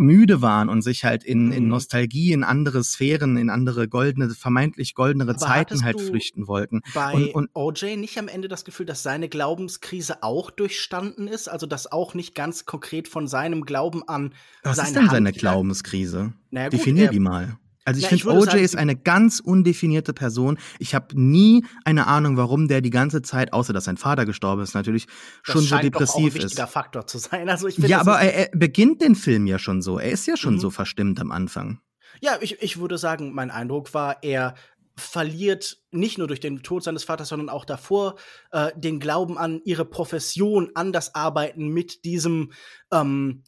müde 0.00 0.40
waren 0.40 0.68
und 0.68 0.82
sich 0.82 1.04
halt 1.04 1.22
in, 1.24 1.52
in 1.52 1.64
mhm. 1.64 1.70
Nostalgie, 1.70 2.32
in 2.32 2.42
andere 2.42 2.82
Sphären, 2.82 3.36
in 3.36 3.50
andere 3.50 3.86
goldene, 3.86 4.30
vermeintlich 4.30 4.94
goldenere 4.94 5.30
Aber 5.30 5.38
Zeiten 5.38 5.84
halt 5.84 6.00
flüchten 6.00 6.48
wollten. 6.48 6.80
Bei 6.94 7.12
und, 7.12 7.34
und 7.34 7.50
OJ 7.54 7.96
nicht 7.96 8.18
am 8.18 8.28
Ende 8.28 8.48
das 8.48 8.64
Gefühl, 8.64 8.86
dass 8.86 9.02
seine 9.02 9.28
Glaubenskrise 9.28 10.22
auch 10.22 10.50
durchstanden 10.50 11.28
ist? 11.28 11.48
Also 11.48 11.66
dass 11.66 11.90
auch 11.92 12.14
nicht 12.14 12.34
ganz 12.34 12.64
konkret 12.64 13.08
von 13.08 13.28
seinem 13.28 13.64
Glauben 13.64 14.02
an. 14.08 14.32
Was 14.62 14.78
ist 14.78 14.96
denn 14.96 15.10
seine 15.10 15.32
Glaubenskrise? 15.32 16.32
Naja, 16.50 16.70
gut, 16.70 16.80
Definier 16.80 17.08
die 17.08 17.20
mal. 17.20 17.58
Also 17.84 18.00
ich 18.00 18.06
finde, 18.06 18.28
OJ 18.28 18.44
sagen, 18.44 18.58
ist 18.58 18.76
eine 18.76 18.96
ganz 18.96 19.40
undefinierte 19.40 20.12
Person. 20.12 20.58
Ich 20.78 20.94
habe 20.94 21.18
nie 21.18 21.64
eine 21.84 22.06
Ahnung, 22.06 22.36
warum 22.36 22.68
der 22.68 22.82
die 22.82 22.90
ganze 22.90 23.22
Zeit, 23.22 23.52
außer 23.52 23.72
dass 23.72 23.84
sein 23.84 23.96
Vater 23.96 24.26
gestorben 24.26 24.62
ist, 24.62 24.74
natürlich 24.74 25.06
schon 25.42 25.62
so 25.62 25.78
depressiv 25.78 26.34
doch 26.34 26.40
auch 26.40 26.58
ein 26.58 26.66
ist. 26.66 26.72
Faktor 26.72 27.06
zu 27.06 27.18
sein. 27.18 27.48
Also 27.48 27.68
ich 27.68 27.76
find, 27.76 27.88
ja, 27.88 28.00
aber 28.00 28.20
er, 28.20 28.34
er, 28.34 28.58
beginnt 28.58 29.00
den 29.00 29.14
Film 29.14 29.46
ja 29.46 29.58
schon 29.58 29.80
so. 29.80 29.98
Er 29.98 30.10
ist 30.10 30.26
ja 30.26 30.36
schon 30.36 30.54
mhm. 30.54 30.60
so 30.60 30.70
verstimmt 30.70 31.20
am 31.20 31.32
Anfang. 31.32 31.80
Ja, 32.20 32.36
ich, 32.40 32.60
ich 32.60 32.78
würde 32.78 32.98
sagen, 32.98 33.32
mein 33.32 33.50
Eindruck 33.50 33.94
war, 33.94 34.22
er 34.22 34.54
verliert 34.96 35.78
nicht 35.90 36.18
nur 36.18 36.28
durch 36.28 36.40
den 36.40 36.62
Tod 36.62 36.84
seines 36.84 37.04
Vaters, 37.04 37.28
sondern 37.28 37.48
auch 37.48 37.64
davor 37.64 38.16
äh, 38.52 38.70
den 38.76 39.00
Glauben 39.00 39.38
an 39.38 39.60
ihre 39.64 39.84
Profession, 39.84 40.70
an 40.74 40.92
das 40.92 41.14
Arbeiten 41.14 41.68
mit 41.68 42.04
diesem 42.04 42.52
ähm, 42.92 43.42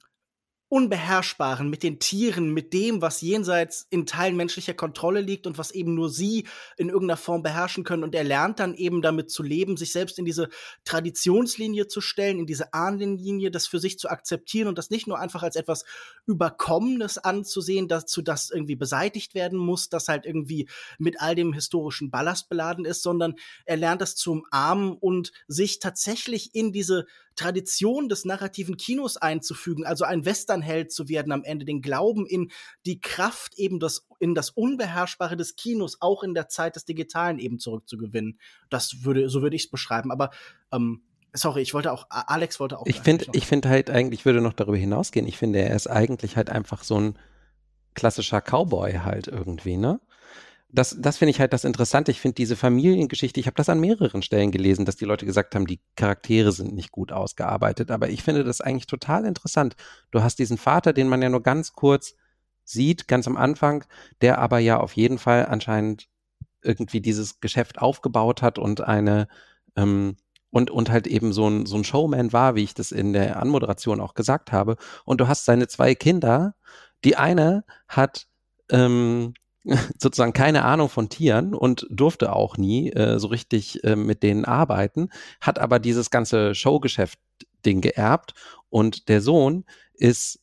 Unbeherrschbaren, 0.73 1.69
mit 1.69 1.83
den 1.83 1.99
Tieren, 1.99 2.55
mit 2.55 2.73
dem, 2.73 3.03
was 3.03 3.21
jenseits 3.21 3.87
in 3.91 4.07
Teilen 4.07 4.39
menschlicher 4.39 4.73
Kontrolle 4.73 5.21
liegt 5.21 5.47
und 5.47 5.59
was 5.59 5.71
eben 5.71 5.95
nur 5.95 6.09
sie 6.09 6.47
in 6.79 6.89
irgendeiner 6.89 7.19
Form 7.19 7.43
beherrschen 7.43 7.85
können. 7.85 8.03
Und 8.03 8.15
er 8.15 8.25
lernt 8.25 8.59
dann 8.59 8.73
eben 8.73 9.03
damit 9.03 9.31
zu 9.31 9.43
leben, 9.43 9.77
sich 9.77 9.93
selbst 9.93 10.19
in 10.19 10.25
diese 10.25 10.49
Traditionslinie 10.85 11.89
zu 11.89 12.01
stellen, 12.01 12.39
in 12.39 12.47
diese 12.47 12.73
Ahnenlinie, 12.73 13.51
das 13.51 13.67
für 13.67 13.81
sich 13.81 13.99
zu 13.99 14.09
akzeptieren 14.09 14.67
und 14.67 14.79
das 14.79 14.89
nicht 14.89 15.07
nur 15.07 15.19
einfach 15.19 15.43
als 15.43 15.57
etwas 15.57 15.85
Überkommenes 16.25 17.19
anzusehen, 17.19 17.87
dazu 17.87 18.23
das 18.23 18.49
irgendwie 18.49 18.77
beseitigt 18.77 19.35
werden 19.35 19.59
muss, 19.59 19.91
das 19.91 20.09
halt 20.09 20.25
irgendwie 20.25 20.71
mit 20.97 21.21
all 21.21 21.35
dem 21.35 21.53
historischen 21.53 22.11
Ballast 22.11 22.49
beladen 22.49 22.87
ist, 22.87 23.03
sondern 23.03 23.35
er 23.67 23.77
lernt 23.77 24.01
das 24.01 24.17
zu 24.17 24.33
umarmen 24.33 24.93
und 24.95 25.33
sich 25.49 25.81
tatsächlich 25.81 26.55
in 26.55 26.73
diese 26.73 27.05
Tradition 27.35 28.09
des 28.09 28.25
narrativen 28.25 28.77
Kinos 28.77 29.17
einzufügen, 29.17 29.85
also 29.85 30.05
ein 30.05 30.25
Westernheld 30.25 30.93
zu 30.93 31.09
werden 31.09 31.33
am 31.33 31.45
Ende, 31.45 31.65
den 31.65 31.83
Glauben 31.83 32.27
in 32.27 32.51
die 32.87 33.01
Kraft 33.01 33.59
eben 33.59 33.81
das, 33.81 34.07
in 34.19 34.35
das 34.35 34.51
Unbeherrschbare 34.51 35.37
des 35.37 35.57
Kinos, 35.57 35.99
auch 36.01 36.23
in 36.23 36.35
der 36.35 36.49
Zeit 36.49 36.77
des 36.77 36.85
Digitalen 36.85 37.39
eben 37.39 37.59
zurückzugewinnen. 37.59 38.39
Das 38.71 39.05
würde, 39.05 39.29
so 39.29 39.43
würde 39.43 39.57
ich 39.57 39.65
es 39.65 39.71
beschreiben. 39.71 40.11
Aber 40.11 40.31
ähm, 40.73 41.03
Sorry, 41.35 41.63
ich 41.63 41.73
wollte 41.73 41.93
auch, 41.93 42.07
Alex 42.11 42.61
wollte 42.61 42.79
auch. 42.79 42.87
Ich 42.87 43.01
finde, 43.01 43.25
ich 43.33 43.47
finde 43.47 43.71
halt 43.71 43.89
eigentlich, 43.89 44.21
ich 44.21 44.25
würde 44.27 44.43
noch 44.43 44.53
darüber 44.53 44.77
hinausgehen. 44.77 45.27
Ich 45.27 45.39
finde, 45.39 45.61
er 45.61 45.75
ist 45.75 45.87
eigentlich 45.87 46.37
halt 46.37 46.51
einfach 46.51 46.85
so 46.85 47.01
ein 47.01 47.19
klassischer 47.95 48.43
Cowboy 48.43 49.01
halt 49.05 49.29
irgendwie, 49.29 49.79
ne? 49.79 50.01
Das, 50.73 50.97
das 50.99 51.19
finde 51.19 51.31
ich 51.31 51.41
halt 51.41 51.53
das 51.53 51.65
Interessante. 51.65 52.11
Ich 52.11 52.21
finde 52.21 52.35
diese 52.37 52.57
Familiengeschichte, 52.57 53.39
ich 53.39 53.47
habe 53.47 53.57
das 53.57 53.69
an 53.69 53.79
mehreren 53.79 54.23
Stellen 54.23 54.51
gelesen, 54.51 54.87
dass 54.87 54.97
die 54.97 55.05
Leute 55.05 55.27
gesagt 55.27 55.55
haben, 55.55 55.67
die 55.67 55.81
Charaktere 55.97 56.51
sind 56.51 56.75
nicht 56.75 56.93
gut 56.93 57.13
ausgearbeitet. 57.13 57.91
Aber 57.91 58.09
ich 58.09 58.23
finde 58.23 58.43
das 58.43 58.63
eigentlich 58.63 58.87
total 58.87 59.27
interessant. 59.27 59.77
Du 60.11 60.23
hast 60.23 60.39
diesen 60.39 60.57
Vater, 60.57 60.95
den 60.95 61.09
man 61.09 61.21
ja 61.21 61.29
nur 61.29 61.43
ganz 61.43 61.75
kurz 61.75 62.15
sieht, 62.65 63.07
ganz 63.07 63.27
am 63.27 63.37
Anfang, 63.37 63.85
der 64.23 64.39
aber 64.39 64.59
ja 64.61 64.81
auf 64.81 64.95
jeden 64.97 65.19
Fall 65.19 65.47
anscheinend 65.47 66.09
irgendwie 66.63 67.01
dieses 67.01 67.41
Geschäft 67.41 67.79
aufgebaut 67.81 68.41
hat 68.41 68.59
und 68.59 68.81
eine 68.81 69.29
ähm, 69.77 70.17
und, 70.51 70.71
und 70.71 70.91
halt 70.91 71.07
eben 71.07 71.33
so 71.33 71.49
ein, 71.49 71.67
so 71.67 71.77
ein 71.77 71.85
Showman 71.85 72.33
war, 72.33 72.55
wie 72.55 72.63
ich 72.63 72.75
das 72.75 72.93
in 72.93 73.13
der 73.13 73.41
Anmoderation 73.41 74.01
auch 74.01 74.15
gesagt 74.15 74.53
habe. 74.53 74.77
Und 75.05 75.21
du 75.21 75.29
hast 75.29 75.47
seine 75.47 75.67
zwei 75.67 75.95
Kinder. 75.95 76.55
Die 77.05 77.17
eine 77.17 77.65
hat 77.89 78.27
ähm, 78.71 79.33
sozusagen 79.99 80.33
keine 80.33 80.65
Ahnung 80.65 80.89
von 80.89 81.09
Tieren 81.09 81.55
und 81.55 81.87
durfte 81.91 82.33
auch 82.33 82.57
nie 82.57 82.91
äh, 82.91 83.19
so 83.19 83.29
richtig 83.29 83.83
äh, 83.85 83.97
mit 83.97 84.23
denen 84.23 84.45
arbeiten, 84.45 85.09
hat 85.41 85.59
aber 85.59 85.79
dieses 85.79 86.11
ganze 86.11 86.55
Showgeschäft-Ding 86.55 87.81
geerbt 87.81 88.35
und 88.71 89.09
der 89.09 89.21
Sohn 89.21 89.65
ist 89.95 90.41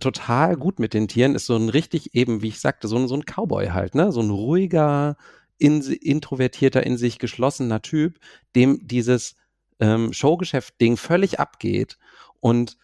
total 0.00 0.56
gut 0.56 0.78
mit 0.78 0.94
den 0.94 1.08
Tieren, 1.08 1.34
ist 1.34 1.46
so 1.46 1.56
ein 1.56 1.68
richtig 1.68 2.14
eben, 2.14 2.42
wie 2.42 2.48
ich 2.48 2.60
sagte, 2.60 2.88
so 2.88 2.96
ein, 2.96 3.08
so 3.08 3.14
ein 3.14 3.24
Cowboy 3.24 3.68
halt, 3.68 3.94
ne? 3.94 4.10
So 4.10 4.20
ein 4.20 4.30
ruhiger, 4.30 5.16
in, 5.58 5.80
introvertierter, 5.80 6.84
in 6.84 6.96
sich 6.96 7.18
geschlossener 7.18 7.82
Typ, 7.82 8.18
dem 8.56 8.86
dieses 8.86 9.36
ähm, 9.80 10.12
Showgeschäft-Ding 10.12 10.96
völlig 10.96 11.38
abgeht 11.38 11.98
und 12.40 12.78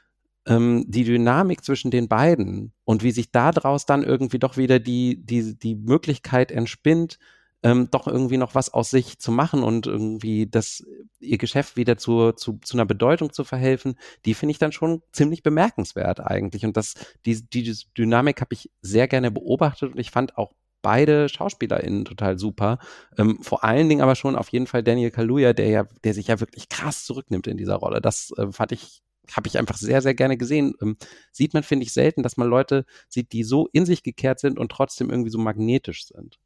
ähm, 0.49 0.85
die 0.89 1.05
Dynamik 1.05 1.65
zwischen 1.65 1.91
den 1.91 2.09
beiden 2.09 2.73
und 2.85 3.03
wie 3.03 3.13
sich 3.13 3.31
daraus 3.31 3.87
dann 3.87 4.03
irgendwie 4.03 4.39
doch 4.39 4.57
wieder 4.57 4.81
die, 4.81 5.25
die, 5.25 5.59
die 5.59 5.77
Möglichkeit 5.77 6.51
entspinnt, 6.51 7.19
ähm, 7.63 7.91
doch 7.91 8.07
irgendwie 8.07 8.37
noch 8.37 8.55
was 8.55 8.73
aus 8.73 8.91
sich 8.91 9.19
zu 9.19 9.31
machen 9.31 9.63
und 9.63 9.87
irgendwie 9.87 10.47
das, 10.47 10.85
ihr 11.21 11.39
Geschäft 11.39 11.77
wieder 11.77 11.99
zu, 11.99 12.33
zu, 12.33 12.59
zu 12.63 12.77
einer 12.77 12.87
Bedeutung 12.87 13.33
zu 13.33 13.45
verhelfen, 13.45 13.97
die 14.25 14.35
finde 14.35 14.53
ich 14.53 14.59
dann 14.59 14.73
schon 14.73 15.03
ziemlich 15.13 15.43
bemerkenswert 15.43 16.21
eigentlich. 16.21 16.65
Und 16.65 16.77
das, 16.77 16.95
die, 17.27 17.43
die 17.43 17.77
Dynamik 17.97 18.41
habe 18.41 18.55
ich 18.55 18.71
sehr 18.81 19.09
gerne 19.09 19.31
beobachtet 19.31 19.93
und 19.93 19.99
ich 19.99 20.11
fand 20.11 20.39
auch 20.39 20.53
beide 20.81 21.29
SchauspielerInnen 21.29 22.05
total 22.05 22.39
super. 22.39 22.79
Ähm, 23.19 23.43
vor 23.43 23.65
allen 23.65 23.89
Dingen 23.89 24.01
aber 24.01 24.15
schon 24.15 24.37
auf 24.37 24.49
jeden 24.51 24.69
Fall 24.69 24.85
Daniel 24.85 25.11
Kaluuya, 25.11 25.53
der 25.53 25.69
ja, 25.69 25.85
der 26.05 26.15
sich 26.15 26.29
ja 26.29 26.39
wirklich 26.41 26.69
krass 26.69 27.05
zurücknimmt 27.05 27.49
in 27.49 27.57
dieser 27.57 27.75
Rolle. 27.75 28.01
Das 28.01 28.33
äh, 28.37 28.53
fand 28.53 28.71
ich 28.73 29.03
habe 29.37 29.49
ich 29.49 29.59
einfach 29.59 29.77
sehr, 29.77 30.03
sehr 30.03 30.15
gerne 30.15 30.37
gesehen. 30.37 30.75
Ähm, 30.81 30.97
sieht 31.33 31.55
man, 31.55 31.63
finde 31.63 31.85
ich, 31.85 31.93
selten, 31.93 32.23
dass 32.23 32.37
man 32.37 32.49
Leute 32.49 32.85
sieht, 33.09 33.33
die 33.33 33.45
so 33.45 33.69
in 33.73 33.87
sich 33.87 34.03
gekehrt 34.03 34.41
sind 34.41 34.59
und 34.59 34.71
trotzdem 34.73 35.11
irgendwie 35.11 35.31
so 35.31 35.39
magnetisch 35.39 36.07
sind. 36.07 36.39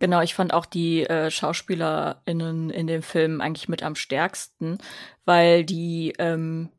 Genau, 0.00 0.22
ich 0.22 0.34
fand 0.34 0.54
auch 0.54 0.64
die 0.64 1.02
äh, 1.02 1.30
SchauspielerInnen 1.30 2.70
in 2.70 2.86
dem 2.86 3.02
Film 3.02 3.42
eigentlich 3.42 3.68
mit 3.68 3.82
am 3.82 3.94
stärksten, 3.94 4.78
weil 5.26 5.62
die, 5.62 6.14
ähm, 6.18 6.70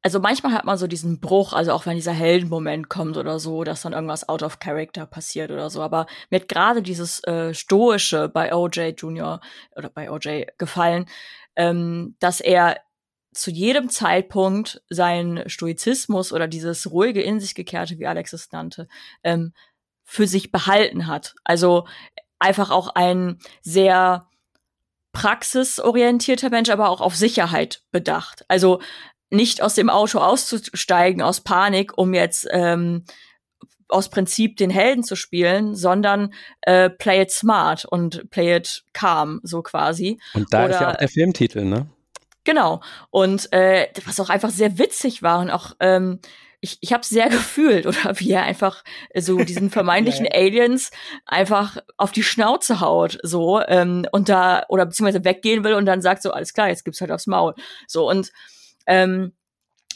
also 0.00 0.18
manchmal 0.18 0.54
hat 0.54 0.64
man 0.64 0.78
so 0.78 0.86
diesen 0.86 1.20
Bruch, 1.20 1.52
also 1.52 1.72
auch 1.72 1.84
wenn 1.84 1.96
dieser 1.96 2.12
Heldenmoment 2.12 2.88
kommt 2.88 3.18
oder 3.18 3.38
so, 3.38 3.64
dass 3.64 3.82
dann 3.82 3.92
irgendwas 3.92 4.26
out 4.30 4.42
of 4.42 4.60
character 4.60 5.04
passiert 5.04 5.50
oder 5.50 5.68
so. 5.68 5.82
Aber 5.82 6.06
mir 6.30 6.40
hat 6.40 6.48
gerade 6.48 6.80
dieses 6.80 7.22
äh, 7.24 7.52
Stoische 7.52 8.30
bei 8.30 8.54
OJ 8.54 8.94
Junior 8.96 9.42
oder 9.76 9.90
bei 9.90 10.10
OJ 10.10 10.46
gefallen, 10.56 11.04
ähm, 11.54 12.16
dass 12.18 12.40
er 12.40 12.78
zu 13.32 13.50
jedem 13.50 13.88
Zeitpunkt 13.88 14.82
seinen 14.88 15.48
Stoizismus 15.48 16.32
oder 16.32 16.48
dieses 16.48 16.90
ruhige 16.90 17.22
in 17.22 17.40
sich 17.40 17.54
gekehrte, 17.54 17.98
wie 17.98 18.06
Alex 18.06 18.32
es 18.32 18.50
nannte, 18.52 18.88
ähm, 19.22 19.52
für 20.04 20.26
sich 20.26 20.50
behalten 20.50 21.06
hat. 21.06 21.34
Also 21.44 21.86
einfach 22.38 22.70
auch 22.70 22.88
ein 22.94 23.38
sehr 23.62 24.26
praxisorientierter 25.12 26.50
Mensch, 26.50 26.70
aber 26.70 26.88
auch 26.88 27.00
auf 27.00 27.14
Sicherheit 27.14 27.82
bedacht. 27.92 28.44
Also 28.48 28.80
nicht 29.30 29.62
aus 29.62 29.74
dem 29.74 29.90
Auto 29.90 30.18
auszusteigen 30.18 31.22
aus 31.22 31.40
Panik, 31.40 31.96
um 31.96 32.14
jetzt 32.14 32.48
ähm, 32.50 33.04
aus 33.88 34.08
Prinzip 34.08 34.56
den 34.56 34.70
Helden 34.70 35.02
zu 35.04 35.16
spielen, 35.16 35.74
sondern 35.74 36.32
äh, 36.62 36.90
play 36.90 37.22
it 37.22 37.30
smart 37.30 37.84
und 37.84 38.30
play 38.30 38.56
it 38.56 38.84
calm, 38.92 39.40
so 39.42 39.62
quasi. 39.62 40.20
Und 40.34 40.52
da 40.52 40.64
Oder, 40.64 40.74
ist 40.74 40.80
ja 40.80 40.90
auch 40.92 40.96
der 40.96 41.08
Filmtitel, 41.08 41.64
ne? 41.64 41.88
Genau. 42.44 42.80
Und 43.10 43.52
äh, 43.52 43.88
was 44.04 44.20
auch 44.20 44.30
einfach 44.30 44.50
sehr 44.50 44.78
witzig 44.78 45.22
war 45.22 45.40
und 45.40 45.50
auch 45.50 45.76
ähm, 45.80 46.20
ich, 46.60 46.78
ich 46.80 46.92
habe 46.92 47.04
sehr 47.04 47.28
gefühlt 47.30 47.86
oder 47.86 48.18
wie 48.18 48.32
er 48.32 48.42
einfach 48.42 48.84
so 49.14 49.38
diesen 49.38 49.70
vermeintlichen 49.70 50.26
ja. 50.26 50.32
Aliens 50.34 50.90
einfach 51.26 51.78
auf 51.96 52.12
die 52.12 52.22
Schnauze 52.22 52.80
haut 52.80 53.18
so 53.22 53.60
ähm, 53.60 54.06
und 54.12 54.28
da 54.28 54.64
oder 54.68 54.86
beziehungsweise 54.86 55.24
weggehen 55.24 55.64
will 55.64 55.74
und 55.74 55.86
dann 55.86 56.02
sagt 56.02 56.22
so 56.22 56.32
alles 56.32 56.52
klar 56.52 56.68
jetzt 56.68 56.84
gibt's 56.84 57.00
halt 57.00 57.12
aufs 57.12 57.26
Maul 57.26 57.54
so 57.86 58.08
und 58.08 58.30
ähm, 58.86 59.32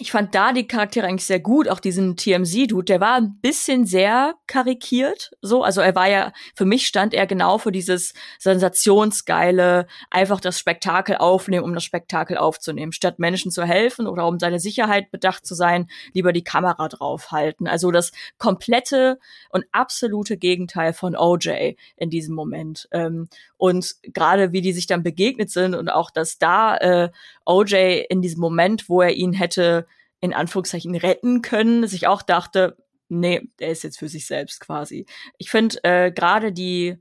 ich 0.01 0.11
fand 0.11 0.35
da 0.35 0.53
die 0.53 0.67
Charaktere 0.67 1.07
eigentlich 1.07 1.27
sehr 1.27 1.39
gut, 1.39 1.69
auch 1.69 1.79
diesen 1.79 2.17
TMZ-Dude, 2.17 2.85
der 2.85 3.01
war 3.01 3.15
ein 3.15 3.39
bisschen 3.41 3.87
sehr 3.87 4.35
karikiert, 4.49 5.31
so, 5.41 5.63
also 5.63 5.81
er 5.83 5.95
war 5.95 6.09
ja, 6.09 6.33
für 6.57 6.65
mich 6.65 6.89
stand 6.89 7.15
er 7.15 7.29
genau 7.29 7.59
für 7.59 7.71
dieses 7.71 8.13
sensationsgeile, 8.41 9.87
einfach 10.11 10.41
das 10.41 10.59
Spektakel 10.59 11.17
aufnehmen, 11.17 11.63
um 11.63 11.75
das 11.75 11.85
Spektakel 11.85 12.37
aufzunehmen, 12.37 12.91
statt 12.91 13.21
Menschen 13.21 13.53
zu 13.53 13.63
helfen 13.63 14.09
oder 14.09 14.27
um 14.27 14.41
seine 14.41 14.59
Sicherheit 14.59 15.13
bedacht 15.13 15.47
zu 15.47 15.55
sein, 15.55 15.89
lieber 16.13 16.33
die 16.33 16.43
Kamera 16.43 16.89
draufhalten, 16.89 17.69
also 17.69 17.93
das 17.93 18.11
komplette 18.37 19.21
und 19.51 19.65
absolute 19.71 20.37
Gegenteil 20.37 20.93
von 20.93 21.15
OJ 21.15 21.77
in 21.97 22.11
diesem 22.11 22.35
Moment. 22.35 22.89
Ähm, 22.91 23.29
und 23.57 23.95
gerade 24.03 24.51
wie 24.51 24.61
die 24.61 24.73
sich 24.73 24.89
dann 24.89 25.05
begegnet 25.05 25.51
sind 25.51 25.77
und 25.77 25.89
auch, 25.89 26.11
dass 26.11 26.39
da 26.39 26.77
äh, 26.79 27.11
OJ 27.47 28.07
in 28.09 28.23
diesem 28.23 28.41
Moment, 28.41 28.89
wo 28.89 29.01
er 29.01 29.13
ihn 29.13 29.33
hätte 29.33 29.84
in 30.25 30.33
Anführungszeichen 30.33 30.95
retten 30.95 31.43
können, 31.43 31.87
sich 31.87 32.07
auch 32.07 32.23
dachte, 32.23 32.79
nee, 33.11 33.47
der 33.59 33.69
ist 33.69 33.85
jetzt 33.85 33.99
für 33.99 34.09
sich 34.09 34.27
selbst 34.27 34.59
quasi. 34.59 35.05
Ich 35.37 35.51
finde 35.51 35.85
äh, 35.85 36.11
gerade 36.11 36.51
die 36.51 36.97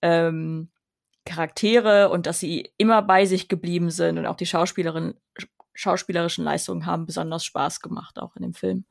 ähm, 0.00 0.70
Charaktere 1.26 2.08
und 2.08 2.26
dass 2.26 2.40
sie 2.40 2.72
immer 2.78 3.02
bei 3.02 3.26
sich 3.26 3.48
geblieben 3.48 3.90
sind 3.90 4.16
und 4.16 4.24
auch 4.24 4.36
die 4.36 4.46
Schauspielerin, 4.46 5.14
schauspielerischen 5.74 6.44
Leistungen 6.44 6.86
haben 6.86 7.04
besonders 7.04 7.44
Spaß 7.44 7.80
gemacht, 7.80 8.18
auch 8.18 8.36
in 8.36 8.42
dem 8.42 8.54
Film. 8.54 8.86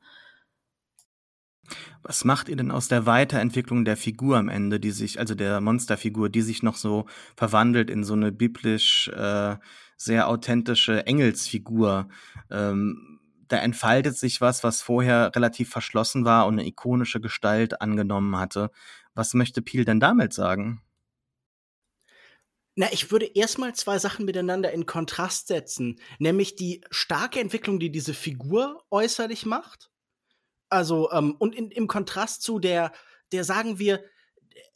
Was 2.04 2.24
macht 2.24 2.48
ihr 2.48 2.56
denn 2.56 2.70
aus 2.70 2.86
der 2.86 3.04
Weiterentwicklung 3.04 3.84
der 3.84 3.96
Figur 3.96 4.38
am 4.38 4.48
Ende, 4.48 4.78
die 4.78 4.92
sich, 4.92 5.18
also 5.18 5.34
der 5.34 5.60
Monsterfigur, 5.60 6.28
die 6.28 6.42
sich 6.42 6.62
noch 6.62 6.76
so 6.76 7.06
verwandelt 7.36 7.90
in 7.90 8.04
so 8.04 8.12
eine 8.14 8.30
biblisch 8.30 9.08
äh, 9.08 9.56
sehr 9.96 10.28
authentische 10.28 11.04
Engelsfigur? 11.04 12.08
Ähm, 12.48 13.11
da 13.52 13.58
entfaltet 13.58 14.16
sich 14.16 14.40
was, 14.40 14.64
was 14.64 14.80
vorher 14.80 15.30
relativ 15.36 15.68
verschlossen 15.68 16.24
war 16.24 16.46
und 16.46 16.54
eine 16.54 16.66
ikonische 16.66 17.20
Gestalt 17.20 17.80
angenommen 17.82 18.36
hatte. 18.38 18.70
Was 19.14 19.34
möchte 19.34 19.60
Peel 19.60 19.84
denn 19.84 20.00
damit 20.00 20.32
sagen? 20.32 20.82
Na, 22.74 22.90
ich 22.90 23.10
würde 23.10 23.26
erstmal 23.26 23.74
zwei 23.74 23.98
Sachen 23.98 24.24
miteinander 24.24 24.72
in 24.72 24.86
Kontrast 24.86 25.48
setzen, 25.48 26.00
nämlich 26.18 26.56
die 26.56 26.80
starke 26.90 27.40
Entwicklung, 27.40 27.78
die 27.78 27.90
diese 27.90 28.14
Figur 28.14 28.82
äußerlich 28.90 29.44
macht. 29.44 29.90
Also, 30.70 31.12
ähm, 31.12 31.36
und 31.38 31.54
in, 31.54 31.70
im 31.70 31.86
Kontrast 31.86 32.42
zu 32.42 32.58
der, 32.58 32.92
der 33.32 33.44
sagen 33.44 33.78
wir, 33.78 34.02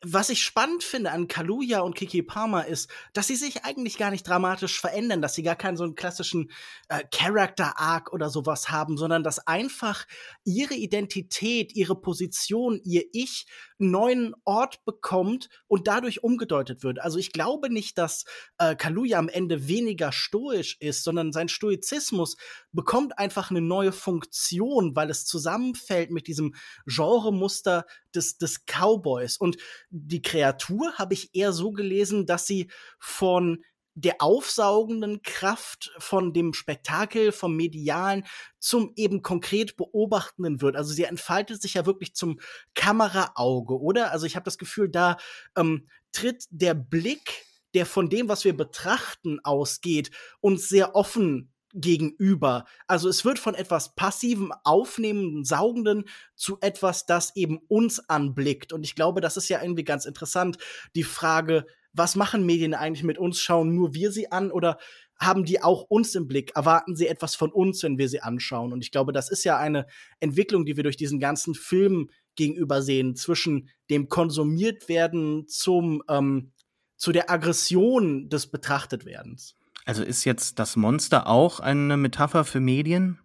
was 0.04 0.28
ich 0.28 0.42
spannend 0.42 0.85
finde 0.85 1.11
an 1.11 1.26
Kaluja 1.26 1.80
und 1.80 1.94
Kiki 1.94 2.22
Palmer 2.22 2.66
ist, 2.66 2.90
dass 3.14 3.28
sie 3.28 3.37
sich 3.37 3.64
eigentlich 3.64 3.96
gar 3.96 4.11
nicht 4.11 4.28
dramatisch 4.28 4.78
verändern, 4.78 5.22
dass 5.22 5.35
sie 5.35 5.42
gar 5.42 5.56
keinen 5.56 5.76
so 5.76 5.85
einen 5.85 5.94
klassischen 5.94 6.50
äh, 6.88 7.02
Character 7.11 7.78
Arc 7.78 8.12
oder 8.12 8.28
sowas 8.28 8.68
haben, 8.68 8.98
sondern 8.98 9.22
dass 9.22 9.46
einfach 9.46 10.06
ihre 10.44 10.74
Identität, 10.74 11.74
ihre 11.74 11.98
Position, 12.00 12.80
ihr 12.85 13.04
Ich 13.12 13.46
einen 13.78 13.90
neuen 13.90 14.35
Ort 14.44 14.85
bekommt 14.85 15.48
und 15.66 15.87
dadurch 15.87 16.22
umgedeutet 16.22 16.82
wird. 16.82 17.00
Also 17.00 17.18
ich 17.18 17.32
glaube 17.32 17.70
nicht, 17.70 17.98
dass 17.98 18.24
äh, 18.59 18.74
Kaluja 18.74 19.18
am 19.18 19.28
Ende 19.28 19.68
weniger 19.68 20.12
stoisch 20.12 20.76
ist, 20.80 21.04
sondern 21.04 21.32
sein 21.32 21.48
Stoizismus 21.48 22.37
bekommt 22.72 23.18
einfach 23.18 23.50
eine 23.50 23.61
neue 23.61 23.92
Funktion, 23.92 24.94
weil 24.96 25.11
es 25.11 25.24
zusammenfällt 25.24 26.11
mit 26.11 26.26
diesem 26.26 26.54
Genremuster 26.87 27.87
des, 28.14 28.38
des 28.38 28.64
Cowboys. 28.66 29.37
Und 29.37 29.56
die 30.04 30.22
Kreatur 30.22 30.92
habe 30.94 31.14
ich 31.14 31.35
eher 31.35 31.52
so 31.52 31.72
gelesen, 31.72 32.26
dass 32.26 32.46
sie 32.46 32.70
von 32.98 33.62
der 33.94 34.16
aufsaugenden 34.20 35.22
Kraft 35.22 35.90
von 35.98 36.35
dem 36.35 36.52
Spektakel, 36.52 37.32
vom 37.32 37.56
Medialen 37.56 38.26
zum 38.59 38.92
eben 38.94 39.22
konkret 39.22 39.76
Beobachtenden 39.76 40.61
wird. 40.61 40.76
Also 40.76 40.92
sie 40.92 41.04
entfaltet 41.04 41.62
sich 41.62 41.74
ja 41.74 41.87
wirklich 41.87 42.14
zum 42.14 42.38
Kameraauge, 42.74 43.80
oder? 43.80 44.12
Also 44.12 44.26
ich 44.26 44.37
habe 44.37 44.44
das 44.44 44.59
Gefühl, 44.59 44.90
da 44.90 45.16
ähm, 45.56 45.88
tritt 46.12 46.44
der 46.50 46.74
Blick, 46.74 47.46
der 47.72 47.87
von 47.87 48.11
dem, 48.11 48.28
was 48.28 48.44
wir 48.44 48.54
betrachten, 48.54 49.40
ausgeht, 49.42 50.11
uns 50.40 50.68
sehr 50.68 50.94
offen 50.94 51.54
gegenüber. 51.74 52.64
Also 52.87 53.09
es 53.09 53.24
wird 53.24 53.38
von 53.38 53.55
etwas 53.55 53.94
passivem, 53.94 54.52
aufnehmenden, 54.64 55.44
saugenden 55.44 56.05
zu 56.35 56.59
etwas, 56.61 57.07
das 57.07 57.35
eben 57.37 57.59
uns 57.68 58.09
anblickt. 58.09 58.72
Und 58.72 58.85
ich 58.85 58.94
glaube, 58.94 59.20
das 59.20 59.37
ist 59.37 59.48
ja 59.48 59.62
irgendwie 59.62 59.85
ganz 59.85 60.07
interessant, 60.07 60.59
die 60.94 61.05
Frage, 61.05 61.66
was 61.92 62.14
machen 62.14 62.44
Medien 62.44 62.74
eigentlich 62.74 63.05
mit 63.05 63.18
uns? 63.18 63.40
Schauen 63.40 63.74
nur 63.74 63.94
wir 63.94 64.12
sie 64.12 64.31
an 64.31 64.50
oder 64.50 64.79
haben 65.18 65.44
die 65.44 65.62
auch 65.62 65.83
uns 65.83 66.14
im 66.14 66.29
Blick? 66.29 66.55
Erwarten 66.55 66.94
sie 66.94 67.09
etwas 67.09 67.35
von 67.35 67.50
uns, 67.50 67.83
wenn 67.83 67.98
wir 67.98 68.09
sie 68.09 68.20
anschauen? 68.20 68.72
Und 68.72 68.83
ich 68.83 68.90
glaube, 68.90 69.12
das 69.12 69.31
ist 69.31 69.44
ja 69.44 69.59
eine 69.59 69.87
Entwicklung, 70.20 70.66
die 70.66 70.76
wir 70.76 70.83
durch 70.83 70.98
diesen 70.98 71.20
ganzen 71.20 71.55
Film 71.55 72.11
gegenüber 72.37 72.83
sehen, 72.83 73.16
zwischen 73.16 73.70
dem 73.88 74.09
konsumiert 74.09 74.88
werden 74.88 75.48
zum, 75.48 76.02
ähm, 76.09 76.52
zu 76.96 77.12
der 77.12 77.31
Aggression 77.31 78.29
des 78.29 78.46
Betrachtetwerdens. 78.48 79.55
Also 79.87 80.03
ist 80.03 80.25
jetzt 80.25 80.59
das 80.59 80.77
Monster 80.77 81.27
auch 81.29 81.61
eine 81.61 81.96
Metapher 81.96 82.44
für 82.44 82.61
Medien? 82.61 83.20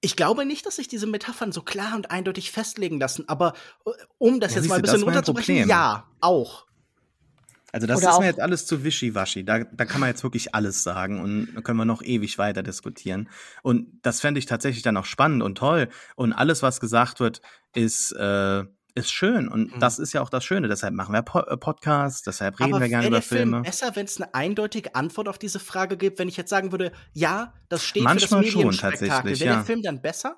Ich 0.00 0.16
glaube 0.16 0.46
nicht, 0.46 0.64
dass 0.64 0.76
sich 0.76 0.88
diese 0.88 1.06
Metaphern 1.06 1.52
so 1.52 1.60
klar 1.60 1.94
und 1.94 2.10
eindeutig 2.10 2.52
festlegen 2.52 2.98
lassen, 2.98 3.28
aber 3.28 3.52
äh, 3.84 3.90
um 4.16 4.40
das 4.40 4.54
ja, 4.54 4.60
jetzt 4.60 4.68
mal 4.68 4.76
ein 4.76 4.82
bisschen 4.82 5.02
runterzubrechen, 5.02 5.68
ja, 5.68 6.06
auch. 6.20 6.66
Also 7.72 7.86
das 7.86 7.98
Oder 7.98 8.10
ist 8.10 8.18
mir 8.20 8.26
jetzt 8.26 8.40
alles 8.40 8.66
zu 8.66 8.82
wischiwaschi. 8.82 9.44
Da, 9.44 9.60
da 9.64 9.84
kann 9.84 10.00
man 10.00 10.08
jetzt 10.08 10.22
wirklich 10.22 10.54
alles 10.54 10.82
sagen 10.82 11.20
und 11.20 11.54
da 11.54 11.60
können 11.60 11.78
wir 11.78 11.84
noch 11.84 12.02
ewig 12.02 12.38
weiter 12.38 12.62
diskutieren. 12.62 13.28
Und 13.62 14.00
das 14.02 14.20
fände 14.20 14.38
ich 14.38 14.46
tatsächlich 14.46 14.82
dann 14.82 14.96
auch 14.96 15.04
spannend 15.04 15.42
und 15.42 15.58
toll. 15.58 15.88
Und 16.16 16.32
alles, 16.32 16.62
was 16.62 16.80
gesagt 16.80 17.20
wird, 17.20 17.42
ist 17.74 18.12
äh, 18.12 18.64
ist 18.94 19.12
schön 19.12 19.48
und 19.48 19.74
mhm. 19.74 19.80
das 19.80 19.98
ist 19.98 20.12
ja 20.12 20.20
auch 20.20 20.30
das 20.30 20.44
Schöne. 20.44 20.68
Deshalb 20.68 20.94
machen 20.94 21.12
wir 21.12 21.22
po 21.22 21.40
äh, 21.40 21.56
Podcasts, 21.56 22.22
deshalb 22.22 22.60
reden 22.60 22.74
Aber 22.74 22.80
wir 22.80 22.88
gerne 22.88 23.08
über 23.08 23.22
Filme. 23.22 23.58
Film 23.58 23.62
besser, 23.62 23.94
wenn 23.94 24.06
es 24.06 24.20
eine 24.20 24.34
eindeutige 24.34 24.94
Antwort 24.94 25.28
auf 25.28 25.38
diese 25.38 25.58
Frage 25.60 25.96
gibt, 25.96 26.18
wenn 26.18 26.28
ich 26.28 26.36
jetzt 26.36 26.50
sagen 26.50 26.72
würde, 26.72 26.92
ja, 27.12 27.54
das 27.68 27.84
steht 27.84 28.02
Manchmal 28.02 28.42
für 28.42 28.50
das. 28.50 28.52
Schon, 28.52 28.76
tatsächlich, 28.76 29.40
Wäre 29.40 29.50
ja. 29.50 29.56
der 29.56 29.64
Film 29.64 29.82
dann 29.82 30.02
besser? 30.02 30.36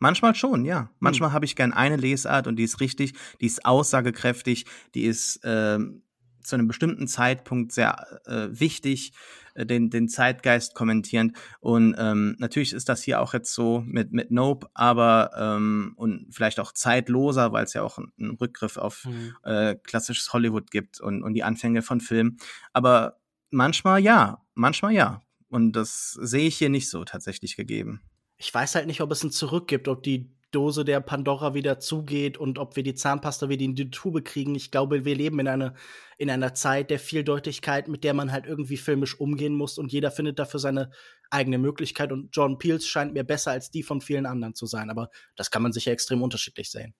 Manchmal 0.00 0.34
schon, 0.34 0.64
ja. 0.64 0.90
Manchmal 0.98 1.30
hm. 1.30 1.34
habe 1.34 1.44
ich 1.44 1.56
gern 1.56 1.72
eine 1.72 1.96
Lesart 1.96 2.46
und 2.46 2.56
die 2.56 2.64
ist 2.64 2.80
richtig, 2.80 3.14
die 3.40 3.46
ist 3.46 3.64
aussagekräftig, 3.64 4.66
die 4.94 5.04
ist 5.04 5.40
ähm, 5.44 6.02
zu 6.44 6.56
einem 6.56 6.68
bestimmten 6.68 7.08
Zeitpunkt 7.08 7.72
sehr 7.72 8.20
äh, 8.26 8.48
wichtig, 8.50 9.12
äh, 9.54 9.66
den, 9.66 9.90
den 9.90 10.08
Zeitgeist 10.08 10.74
kommentierend. 10.74 11.36
Und 11.60 11.94
ähm, 11.98 12.36
natürlich 12.38 12.72
ist 12.72 12.88
das 12.88 13.02
hier 13.02 13.20
auch 13.20 13.34
jetzt 13.34 13.54
so 13.54 13.82
mit, 13.86 14.12
mit 14.12 14.30
Nope, 14.30 14.68
aber 14.74 15.30
ähm, 15.36 15.94
und 15.96 16.28
vielleicht 16.30 16.60
auch 16.60 16.72
zeitloser, 16.72 17.52
weil 17.52 17.64
es 17.64 17.74
ja 17.74 17.82
auch 17.82 17.98
einen 17.98 18.36
Rückgriff 18.40 18.76
auf 18.76 19.04
mhm. 19.04 19.34
äh, 19.44 19.74
klassisches 19.76 20.32
Hollywood 20.32 20.70
gibt 20.70 21.00
und, 21.00 21.22
und 21.22 21.34
die 21.34 21.44
Anfänge 21.44 21.82
von 21.82 22.00
Film. 22.00 22.36
Aber 22.72 23.18
manchmal 23.50 24.00
ja, 24.00 24.42
manchmal 24.54 24.92
ja. 24.92 25.22
Und 25.48 25.72
das 25.72 26.12
sehe 26.20 26.48
ich 26.48 26.58
hier 26.58 26.68
nicht 26.68 26.90
so 26.90 27.04
tatsächlich 27.04 27.56
gegeben. 27.56 28.02
Ich 28.36 28.52
weiß 28.52 28.74
halt 28.74 28.88
nicht, 28.88 29.00
ob 29.00 29.12
es 29.12 29.22
ein 29.22 29.30
Zurück 29.30 29.68
gibt, 29.68 29.86
ob 29.86 30.02
die 30.02 30.34
Dose 30.54 30.84
der 30.84 31.00
Pandora 31.00 31.54
wieder 31.54 31.80
zugeht 31.80 32.38
und 32.38 32.58
ob 32.58 32.76
wir 32.76 32.82
die 32.82 32.94
Zahnpasta 32.94 33.48
wieder 33.48 33.64
in 33.64 33.74
die 33.74 33.90
Tube 33.90 34.24
kriegen. 34.24 34.54
Ich 34.54 34.70
glaube, 34.70 35.04
wir 35.04 35.14
leben 35.14 35.40
in 35.40 35.48
einer, 35.48 35.74
in 36.16 36.30
einer 36.30 36.54
Zeit 36.54 36.90
der 36.90 36.98
Vieldeutigkeit, 36.98 37.88
mit 37.88 38.04
der 38.04 38.14
man 38.14 38.30
halt 38.30 38.46
irgendwie 38.46 38.76
filmisch 38.76 39.18
umgehen 39.18 39.54
muss 39.54 39.78
und 39.78 39.92
jeder 39.92 40.10
findet 40.10 40.38
dafür 40.38 40.60
seine 40.60 40.90
eigene 41.30 41.58
Möglichkeit 41.58 42.12
und 42.12 42.28
John 42.32 42.58
Peels 42.58 42.86
scheint 42.86 43.14
mir 43.14 43.24
besser 43.24 43.50
als 43.50 43.70
die 43.70 43.82
von 43.82 44.00
vielen 44.00 44.26
anderen 44.26 44.54
zu 44.54 44.66
sein, 44.66 44.90
aber 44.90 45.10
das 45.36 45.50
kann 45.50 45.62
man 45.62 45.72
sicher 45.72 45.90
extrem 45.90 46.22
unterschiedlich 46.22 46.70
sehen. 46.70 46.94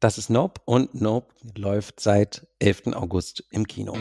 Das 0.00 0.18
ist 0.18 0.30
Nope 0.30 0.60
und 0.64 1.00
Nope 1.00 1.32
läuft 1.56 2.00
seit 2.00 2.48
11. 2.58 2.88
August 2.94 3.44
im 3.50 3.66
Kino. 3.66 3.92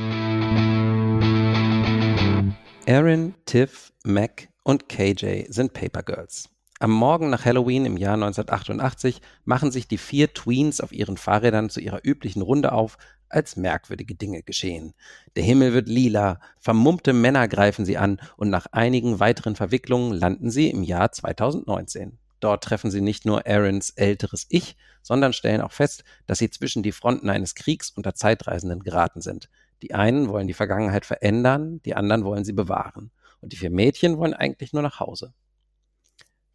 Aaron, 2.88 3.36
Tiff, 3.46 3.94
Mac 4.04 4.50
und 4.64 4.90
KJ 4.90 5.46
sind 5.50 5.74
Paper 5.74 6.02
Girls. 6.02 6.50
Am 6.82 6.90
Morgen 6.90 7.30
nach 7.30 7.46
Halloween 7.46 7.86
im 7.86 7.96
Jahr 7.96 8.16
1988 8.16 9.22
machen 9.46 9.72
sich 9.72 9.88
die 9.88 10.00
vier 10.00 10.34
Tweens 10.34 10.82
auf 10.82 10.92
ihren 10.92 11.16
Fahrrädern 11.16 11.70
zu 11.70 11.80
ihrer 11.80 12.00
üblichen 12.04 12.42
Runde 12.42 12.72
auf, 12.72 12.98
als 13.30 13.56
merkwürdige 13.56 14.16
Dinge 14.16 14.42
geschehen. 14.42 14.96
Der 15.36 15.44
Himmel 15.44 15.74
wird 15.74 15.88
lila, 15.88 16.40
vermummte 16.58 17.14
Männer 17.14 17.48
greifen 17.48 17.86
sie 17.86 18.00
an 18.00 18.20
und 18.36 18.50
nach 18.50 18.66
einigen 18.72 19.20
weiteren 19.20 19.56
Verwicklungen 19.56 20.12
landen 20.12 20.50
sie 20.50 20.72
im 20.72 20.82
Jahr 20.82 21.12
2019. 21.12 22.18
Dort 22.40 22.64
treffen 22.64 22.90
sie 22.90 23.02
nicht 23.02 23.28
nur 23.28 23.46
Aarons 23.46 23.92
älteres 23.92 24.48
Ich, 24.50 24.76
sondern 25.04 25.34
stellen 25.34 25.62
auch 25.62 25.74
fest, 25.74 26.04
dass 26.26 26.40
sie 26.40 26.50
zwischen 26.50 26.82
die 26.82 26.94
Fronten 26.94 27.30
eines 27.30 27.54
Kriegs 27.54 27.92
unter 27.92 28.16
Zeitreisenden 28.16 28.80
geraten 28.80 29.22
sind. 29.22 29.52
Die 29.84 29.94
einen 29.94 30.30
wollen 30.30 30.48
die 30.48 30.56
Vergangenheit 30.56 31.06
verändern, 31.06 31.80
die 31.86 31.94
anderen 31.94 32.24
wollen 32.24 32.44
sie 32.44 32.54
bewahren. 32.54 33.12
Und 33.40 33.54
die 33.54 33.58
vier 33.58 33.70
Mädchen 33.70 34.18
wollen 34.18 34.34
eigentlich 34.34 34.74
nur 34.74 34.82
nach 34.82 35.00
Hause. 35.00 35.36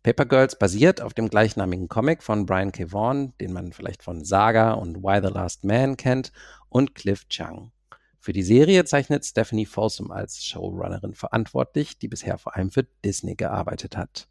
Paper 0.07 0.25
Girls 0.25 0.57
basiert 0.57 1.01
auf 1.01 1.15
dem 1.15 1.29
gleichnamigen 1.29 1.89
Comic 1.89 2.23
von 2.23 2.47
Brian 2.47 2.71
K. 2.71 2.93
Vaughan, 2.93 3.37
den 3.41 3.53
man 3.53 3.73
vielleicht 3.73 4.05
von 4.05 4.25
Saga 4.25 4.75
und 4.75 5.03
Why 5.03 5.21
the 5.21 5.35
Last 5.35 5.65
Man 5.65 5.97
kennt, 5.97 6.31
und 6.69 6.95
Cliff 6.95 7.27
Chung. 7.29 7.73
Für 8.21 8.33
die 8.33 8.45
Serie 8.45 8.85
zeichnet 8.85 9.25
Stephanie 9.25 9.67
Folsom 9.67 10.13
als 10.13 10.45
Showrunnerin 10.45 11.15
verantwortlich, 11.15 11.99
die 11.99 12.07
bisher 12.07 12.39
vor 12.39 12.55
allem 12.55 12.71
für 12.71 12.87
Disney 13.05 13.35
gearbeitet 13.35 13.97
hat. 13.97 14.29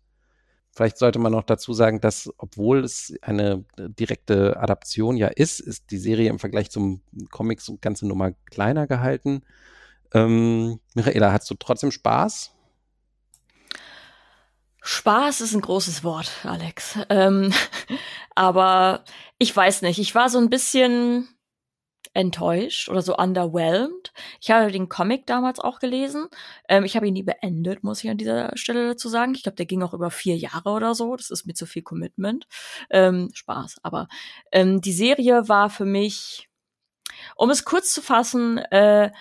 Vielleicht 0.71 0.97
sollte 0.97 1.19
man 1.19 1.34
noch 1.34 1.43
dazu 1.43 1.73
sagen, 1.73 1.99
dass, 1.99 2.32
obwohl 2.38 2.86
es 2.86 3.13
eine 3.21 3.65
direkte 3.78 4.55
Adaption 4.55 5.17
ja 5.17 5.28
ist, 5.28 5.59
ist 5.59 5.91
die 5.91 5.97
Serie 5.97 6.30
im 6.30 6.39
Vergleich 6.39 6.71
zum 6.71 7.01
Comic 7.32 7.59
so 7.59 7.78
ganze 7.82 8.07
Nummer 8.07 8.32
kleiner 8.49 8.88
gehalten. 8.88 9.41
Ähm, 10.13 10.80
Michaela, 10.93 11.34
hast 11.34 11.49
du 11.51 11.55
trotzdem 11.55 11.91
Spaß? 11.91 12.55
Spaß 14.88 15.41
ist 15.41 15.55
ein 15.55 15.61
großes 15.61 16.03
Wort, 16.03 16.31
Alex. 16.43 16.99
Ähm, 17.09 17.51
aber 18.36 19.03
ich 19.39 19.55
weiß 19.55 19.81
nicht. 19.81 19.97
Ich 19.97 20.13
war 20.13 20.29
so 20.29 20.38
ein 20.38 20.51
bisschen 20.51 21.27
enttäuscht 22.13 22.88
oder 22.88 23.01
so 23.01 23.17
underwhelmed. 23.17 24.13
Ich 24.39 24.51
habe 24.51 24.71
den 24.71 24.88
Comic 24.88 25.25
damals 25.25 25.59
auch 25.59 25.79
gelesen. 25.79 26.27
Ähm, 26.69 26.86
ich 26.86 26.95
habe 26.95 27.07
ihn 27.07 27.15
nie 27.15 27.23
beendet, 27.23 27.83
muss 27.83 28.03
ich 28.03 28.11
an 28.11 28.17
dieser 28.17 28.55
Stelle 28.55 28.89
dazu 28.89 29.09
sagen. 29.09 29.33
Ich 29.33 29.41
glaube, 29.41 29.55
der 29.55 29.65
ging 29.65 29.81
auch 29.81 29.95
über 29.95 30.11
vier 30.11 30.38
Jahre 30.38 30.69
oder 30.69 30.93
so. 30.93 31.15
Das 31.15 31.31
ist 31.31 31.47
mir 31.47 31.55
zu 31.55 31.65
viel 31.65 31.81
Commitment. 31.81 32.47
Ähm, 32.91 33.31
Spaß. 33.33 33.77
Aber 33.81 34.07
ähm, 34.51 34.81
die 34.81 34.93
Serie 34.93 35.49
war 35.49 35.71
für 35.71 35.86
mich, 35.86 36.47
um 37.36 37.49
es 37.49 37.65
kurz 37.65 37.91
zu 37.91 38.03
fassen, 38.03 38.59
äh, 38.59 39.11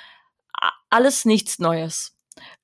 alles 0.91 1.25
nichts 1.25 1.59
Neues. 1.59 2.14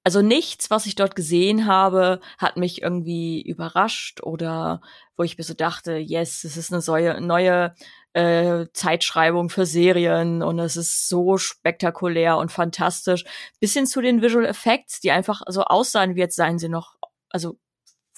Also 0.02 0.22
nichts, 0.22 0.70
was 0.70 0.86
ich 0.86 0.94
dort 0.94 1.14
gesehen 1.14 1.66
habe, 1.66 2.20
hat 2.38 2.56
mich 2.56 2.80
irgendwie 2.80 3.42
überrascht 3.42 4.22
oder 4.22 4.80
wo 5.16 5.22
ich 5.22 5.36
mir 5.36 5.44
so 5.44 5.52
dachte, 5.52 5.96
yes, 5.96 6.44
es 6.44 6.56
ist 6.56 6.72
eine 6.72 6.82
neue, 6.86 7.20
neue 7.20 7.74
äh, 8.14 8.66
Zeitschreibung 8.72 9.50
für 9.50 9.66
Serien 9.66 10.42
und 10.42 10.58
es 10.58 10.76
ist 10.76 11.08
so 11.08 11.36
spektakulär 11.36 12.38
und 12.38 12.50
fantastisch. 12.50 13.24
Bis 13.60 13.74
hin 13.74 13.86
zu 13.86 14.00
den 14.00 14.22
Visual 14.22 14.46
Effects, 14.46 15.00
die 15.00 15.10
einfach 15.10 15.42
so 15.48 15.64
aussahen, 15.64 16.16
wie 16.16 16.20
jetzt 16.20 16.36
seien 16.36 16.58
sie 16.58 16.70
noch, 16.70 16.96
also 17.28 17.58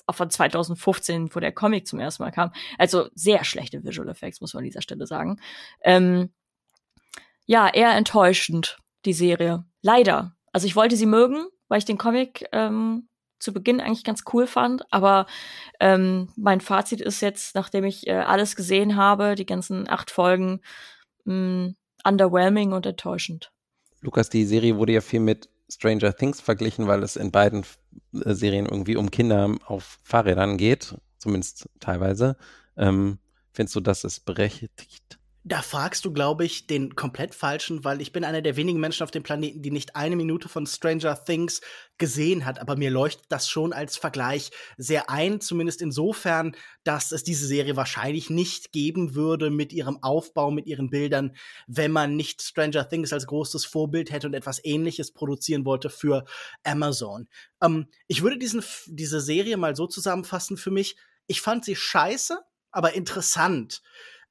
von 0.09 0.30
2015, 0.30 1.35
wo 1.35 1.41
der 1.41 1.53
Comic 1.53 1.87
zum 1.87 1.99
ersten 1.99 2.22
Mal 2.22 2.30
kam. 2.30 2.53
Also 2.78 3.09
sehr 3.14 3.45
schlechte 3.45 3.85
Visual 3.85 4.09
Effects, 4.09 4.41
muss 4.41 4.55
man 4.55 4.61
an 4.61 4.66
dieser 4.66 4.83
Stelle 4.83 5.07
sagen. 5.07 5.41
Ähm, 5.83 6.33
ja, 7.47 7.68
eher 7.68 7.93
enttäuschend, 7.95 8.78
die 9.05 9.12
Serie. 9.12 9.64
Leider. 9.80 10.37
Also 10.53 10.66
ich 10.66 10.76
wollte 10.76 10.97
sie 10.97 11.07
mögen, 11.07 11.47
weil 11.73 11.79
ich 11.79 11.87
den 11.87 11.97
Comic 11.97 12.45
ähm, 12.53 13.09
zu 13.39 13.55
Beginn 13.55 13.81
eigentlich 13.81 14.05
ganz 14.05 14.25
cool 14.35 14.47
fand. 14.47 14.83
Aber 14.93 15.25
ähm, 15.81 16.29
mein 16.37 16.61
Fazit 16.61 17.01
ist 17.01 17.23
jetzt, 17.23 17.55
nachdem 17.55 17.85
ich 17.85 18.07
äh, 18.07 18.12
alles 18.12 18.57
gesehen 18.57 18.97
habe, 18.97 19.37
die 19.37 19.47
ganzen 19.47 19.89
acht 19.89 20.11
Folgen, 20.11 20.61
mh, 21.25 21.35
mm, 21.35 21.77
underwhelming 22.05 22.73
und 22.73 22.85
enttäuschend. 22.85 23.53
Lukas, 24.03 24.29
die 24.29 24.45
Serie 24.45 24.77
wurde 24.77 24.93
ja 24.93 25.01
viel 25.01 25.20
mit 25.20 25.49
Stranger 25.70 26.14
Things 26.14 26.43
verglichen, 26.43 26.89
weil 26.89 27.03
es 27.03 27.16
in 27.16 27.31
beiden 27.31 27.64
äh, 28.23 28.35
Serien 28.35 28.66
irgendwie 28.66 28.97
um 28.97 29.11
Kinder 29.11 29.57
auf 29.64 29.99
Fahrrädern 30.03 30.59
geht, 30.59 30.95
zumindest 31.16 31.70
teilweise. 31.81 32.37
Ähm, 32.77 33.18
findest 33.55 33.77
du, 33.77 33.81
dass 33.81 34.05
es 34.05 34.20
berechtigt 34.20 35.18
da 35.45 35.61
fragst 35.61 36.05
du, 36.05 36.12
glaube 36.12 36.45
ich, 36.45 36.68
den 36.68 36.95
komplett 36.95 37.34
falschen, 37.34 37.82
weil 37.82 38.01
ich 38.01 38.12
bin 38.12 38.24
einer 38.24 38.43
der 38.43 38.57
wenigen 38.57 38.78
Menschen 38.78 39.03
auf 39.03 39.11
dem 39.11 39.24
Planeten, 39.24 39.61
die 39.61 39.72
nicht 39.72 39.97
eine 39.97 40.14
Minute 40.14 40.49
von 40.49 40.66
Stranger 40.66 41.24
Things 41.24 41.61
gesehen 41.99 42.45
hat. 42.45 42.61
Aber 42.61 42.76
mir 42.76 42.93
leuchtet 42.93 43.26
das 43.28 43.49
schon 43.49 43.72
als 43.72 43.97
Vergleich 43.97 44.53
sehr 44.76 45.11
ein, 45.11 45.40
zumindest 45.40 45.82
insofern, 45.82 46.55
dass 46.84 47.11
es 47.11 47.24
diese 47.24 47.47
Serie 47.47 47.74
wahrscheinlich 47.74 48.30
nicht 48.30 48.70
geben 48.70 49.16
würde 49.16 49.51
mit 49.51 49.72
ihrem 49.72 50.01
Aufbau, 50.01 50.53
mit 50.53 50.68
ihren 50.68 50.90
Bildern, 50.90 51.34
wenn 51.66 51.90
man 51.90 52.14
nicht 52.14 52.40
Stranger 52.40 52.88
Things 52.88 53.12
als 53.12 53.26
großes 53.26 53.64
Vorbild 53.64 54.12
hätte 54.12 54.28
und 54.28 54.34
etwas 54.34 54.64
Ähnliches 54.64 55.12
produzieren 55.12 55.64
wollte 55.64 55.90
für 55.90 56.24
Amazon. 56.62 57.26
Ähm, 57.61 57.88
ich 58.07 58.22
würde 58.22 58.38
diesen, 58.38 58.62
diese 58.86 59.20
Serie 59.20 59.57
mal 59.57 59.74
so 59.74 59.88
zusammenfassen 59.88 60.57
für 60.57 60.70
mich. 60.70 60.95
Ich 61.26 61.40
fand 61.40 61.64
sie 61.64 61.74
scheiße, 61.74 62.38
aber 62.70 62.93
interessant 62.93 63.82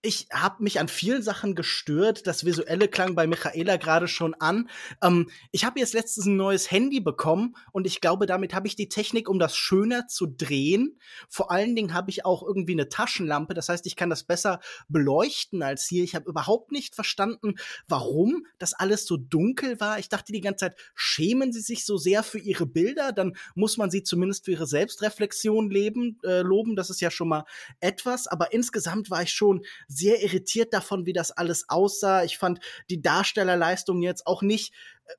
ich 0.03 0.27
habe 0.33 0.63
mich 0.63 0.79
an 0.79 0.87
vielen 0.87 1.21
Sachen 1.21 1.53
gestört. 1.53 2.25
Das 2.25 2.43
Visuelle 2.43 2.87
klang 2.87 3.13
bei 3.13 3.27
Michaela 3.27 3.77
gerade 3.77 4.07
schon 4.07 4.33
an. 4.33 4.67
Ähm, 5.03 5.29
ich 5.51 5.63
habe 5.63 5.79
jetzt 5.79 5.93
letztens 5.93 6.25
ein 6.25 6.37
neues 6.37 6.71
Handy 6.71 6.99
bekommen 6.99 7.55
und 7.71 7.85
ich 7.85 8.01
glaube, 8.01 8.25
damit 8.25 8.55
habe 8.55 8.65
ich 8.67 8.75
die 8.75 8.89
Technik, 8.89 9.29
um 9.29 9.37
das 9.37 9.55
schöner 9.55 10.07
zu 10.07 10.25
drehen. 10.25 10.97
Vor 11.29 11.51
allen 11.51 11.75
Dingen 11.75 11.93
habe 11.93 12.09
ich 12.09 12.25
auch 12.25 12.41
irgendwie 12.41 12.73
eine 12.73 12.89
Taschenlampe. 12.89 13.53
Das 13.53 13.69
heißt, 13.69 13.85
ich 13.85 13.95
kann 13.95 14.09
das 14.09 14.23
besser 14.23 14.59
beleuchten 14.89 15.61
als 15.61 15.85
hier. 15.85 16.03
Ich 16.03 16.15
habe 16.15 16.29
überhaupt 16.29 16.71
nicht 16.71 16.95
verstanden, 16.95 17.55
warum 17.87 18.47
das 18.57 18.73
alles 18.73 19.05
so 19.05 19.17
dunkel 19.17 19.79
war. 19.79 19.99
Ich 19.99 20.09
dachte 20.09 20.33
die 20.33 20.41
ganze 20.41 20.65
Zeit, 20.65 20.77
schämen 20.95 21.53
sie 21.53 21.61
sich 21.61 21.85
so 21.85 21.97
sehr 21.97 22.23
für 22.23 22.39
ihre 22.39 22.65
Bilder? 22.65 23.11
Dann 23.11 23.35
muss 23.53 23.77
man 23.77 23.91
sie 23.91 24.01
zumindest 24.01 24.45
für 24.45 24.51
ihre 24.51 24.67
Selbstreflexion 24.67 25.69
leben, 25.69 26.17
äh, 26.23 26.41
loben. 26.41 26.75
Das 26.75 26.89
ist 26.89 27.01
ja 27.01 27.11
schon 27.11 27.27
mal 27.27 27.45
etwas. 27.79 28.25
Aber 28.27 28.51
insgesamt 28.51 29.11
war 29.11 29.21
ich 29.21 29.31
schon 29.31 29.63
sehr 29.91 30.21
irritiert 30.23 30.73
davon, 30.73 31.05
wie 31.05 31.13
das 31.13 31.31
alles 31.31 31.69
aussah. 31.69 32.23
Ich 32.23 32.37
fand 32.37 32.59
die 32.89 33.01
Darstellerleistung 33.01 34.01
jetzt 34.01 34.25
auch 34.25 34.41
nicht 34.41 34.73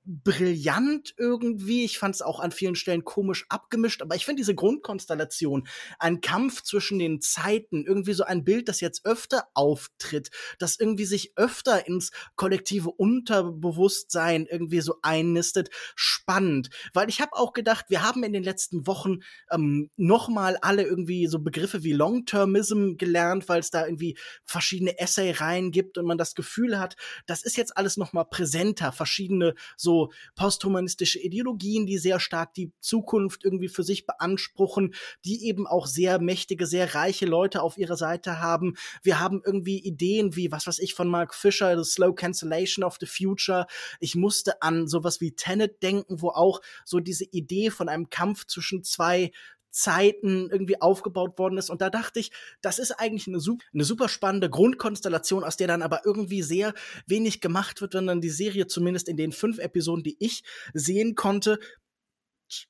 brillant 0.05 1.14
irgendwie. 1.16 1.84
Ich 1.84 1.99
fand 1.99 2.14
es 2.14 2.22
auch 2.22 2.40
an 2.40 2.53
vielen 2.53 2.74
Stellen 2.74 3.05
komisch 3.05 3.47
abgemischt, 3.49 4.03
aber 4.03 4.14
ich 4.14 4.24
finde 4.24 4.40
diese 4.40 4.55
Grundkonstellation, 4.55 5.66
ein 5.99 6.20
Kampf 6.20 6.62
zwischen 6.62 6.99
den 6.99 7.20
Zeiten, 7.20 7.84
irgendwie 7.84 8.12
so 8.12 8.24
ein 8.24 8.45
Bild, 8.45 8.68
das 8.68 8.80
jetzt 8.80 9.05
öfter 9.05 9.49
auftritt, 9.55 10.30
das 10.59 10.78
irgendwie 10.78 11.05
sich 11.05 11.32
öfter 11.36 11.86
ins 11.86 12.11
kollektive 12.36 12.90
Unterbewusstsein 12.90 14.47
irgendwie 14.47 14.80
so 14.80 14.97
einnistet, 15.03 15.70
spannend. 15.95 16.70
Weil 16.93 17.09
ich 17.09 17.20
habe 17.20 17.32
auch 17.34 17.53
gedacht, 17.53 17.86
wir 17.88 18.03
haben 18.03 18.22
in 18.24 18.32
den 18.32 18.45
letzten 18.45 18.86
Wochen 18.86 19.18
ähm, 19.51 19.90
nochmal 19.97 20.57
alle 20.61 20.82
irgendwie 20.82 21.26
so 21.26 21.38
Begriffe 21.38 21.82
wie 21.82 21.93
Long-Termism 21.93 22.97
gelernt, 22.97 23.49
weil 23.49 23.61
es 23.61 23.70
da 23.70 23.86
irgendwie 23.86 24.16
verschiedene 24.45 24.99
Essay-Reihen 24.99 25.70
gibt 25.70 25.99
und 25.99 26.07
man 26.07 26.18
das 26.18 26.34
Gefühl 26.34 26.78
hat, 26.78 26.97
das 27.26 27.43
ist 27.43 27.57
jetzt 27.57 27.76
alles 27.76 27.97
nochmal 27.97 28.24
präsenter, 28.24 28.93
verschiedene 28.93 29.55
so 29.83 30.11
posthumanistische 30.35 31.18
Ideologien, 31.18 31.87
die 31.87 31.99
sehr 31.99 32.20
stark 32.20 32.55
die 32.55 32.72
Zukunft 32.80 33.45
irgendwie 33.45 33.68
für 33.68 33.83
sich 33.83 34.07
beanspruchen, 34.07 34.95
die 35.24 35.47
eben 35.47 35.66
auch 35.66 35.87
sehr 35.87 36.20
mächtige, 36.20 36.66
sehr 36.66 36.95
reiche 36.95 37.26
Leute 37.26 37.62
auf 37.62 37.76
ihrer 37.76 37.97
Seite 37.97 38.41
haben. 38.41 38.74
Wir 39.03 39.20
haben 39.20 39.43
irgendwie 39.45 39.78
Ideen 39.78 40.37
wie, 40.37 40.51
was 40.51 40.66
weiß 40.66 40.78
ich, 40.78 40.95
von 40.95 41.09
Mark 41.09 41.35
Fisher, 41.35 41.76
The 41.76 41.89
Slow 41.89 42.14
Cancellation 42.14 42.85
of 42.85 42.97
the 43.01 43.07
Future. 43.07 43.66
Ich 44.01 44.14
musste 44.14 44.62
an 44.62 44.89
sowas 44.89 45.20
wie 45.20 45.33
Tenet 45.33 45.83
denken, 45.83 46.22
wo 46.22 46.28
auch 46.30 46.61
so 46.85 47.01
diese 47.01 47.24
Idee 47.24 47.70
von 47.70 47.89
einem 47.89 48.09
Kampf 48.09 48.47
zwischen 48.47 48.85
zwei 48.85 49.33
Zeiten 49.73 50.49
irgendwie 50.51 50.81
aufgebaut 50.81 51.39
worden 51.39 51.59
ist. 51.59 51.70
Und 51.70 51.81
da 51.81 51.91
dachte 51.91 52.20
ich, 52.20 52.31
das 52.61 52.79
ist 52.79 52.93
eigentlich 52.93 53.27
eine 53.27 53.41
super, 53.41 53.64
eine 53.75 53.85
super 53.85 54.09
spannende 54.09 54.49
Grundkonstellation, 54.49 55.43
aus 55.43 55.57
der 55.57 55.66
dann 55.66 55.83
aber 55.83 56.03
irgendwie 56.05 56.43
sehr 56.43 56.75
wenig 57.07 57.41
gemacht 57.41 57.81
wird, 57.81 57.95
wenn 57.95 58.07
dann 58.07 58.20
die 58.20 58.31
Serie 58.31 58.66
zumindest 58.66 59.09
in 59.09 59.16
den 59.16 59.33
fünf 59.33 59.59
Episoden, 59.59 60.05
die 60.05 60.16
ich 60.20 60.45
sehen 60.75 61.14
konnte, 61.14 61.59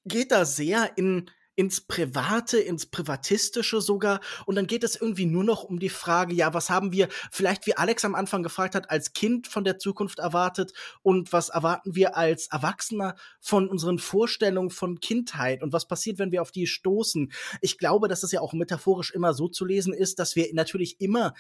geht 0.05 0.31
da 0.31 0.45
sehr 0.45 0.97
in 0.97 1.29
ins 1.55 1.81
Private, 1.83 2.59
ins 2.59 2.87
Privatistische 2.87 3.81
sogar. 3.81 4.21
Und 4.47 4.55
dann 4.55 4.67
geht 4.67 4.85
es 4.85 4.97
irgendwie 4.97 5.27
nur 5.27 5.45
noch 5.45 5.65
um 5.65 5.79
die 5.79 5.89
Frage, 5.89 6.35
ja, 6.35 6.55
was 6.55 6.71
haben 6.71 6.93
wir 6.93 7.09
vielleicht, 7.31 7.67
wie 7.67 7.77
Alex 7.77 8.05
am 8.05 8.15
Anfang 8.15 8.43
gefragt 8.43 8.75
hat, 8.75 8.91
als 8.91 9.13
Kind 9.13 9.47
von 9.47 9.65
der 9.65 9.79
Zukunft 9.79 10.19
erwartet 10.19 10.73
und 11.03 11.33
was 11.33 11.51
erwarten 11.51 11.95
wir 11.95 12.17
als 12.17 12.47
Erwachsener 12.49 13.15
von 13.41 13.69
unseren 13.69 13.99
Vorstellungen 13.99 14.71
von 14.71 15.01
Kindheit 15.01 15.63
und 15.63 15.73
was 15.73 15.87
passiert, 15.87 16.19
wenn 16.19 16.33
wir 16.33 16.43
auf 16.43 16.53
die 16.53 16.67
stoßen. 16.67 17.33
Ich 17.61 17.79
glaube, 17.79 18.09
dass 18.09 18.23
es 18.23 18.33
ja 18.33 18.41
auch 18.41 18.53
metaphorisch 18.53 19.11
immer 19.11 19.35
so 19.35 19.49
zu 19.49 19.65
lesen 19.65 19.93
ist, 19.93 20.19
dass 20.19 20.37
wir 20.37 20.49
natürlich 20.55 21.01
immer 21.01 21.35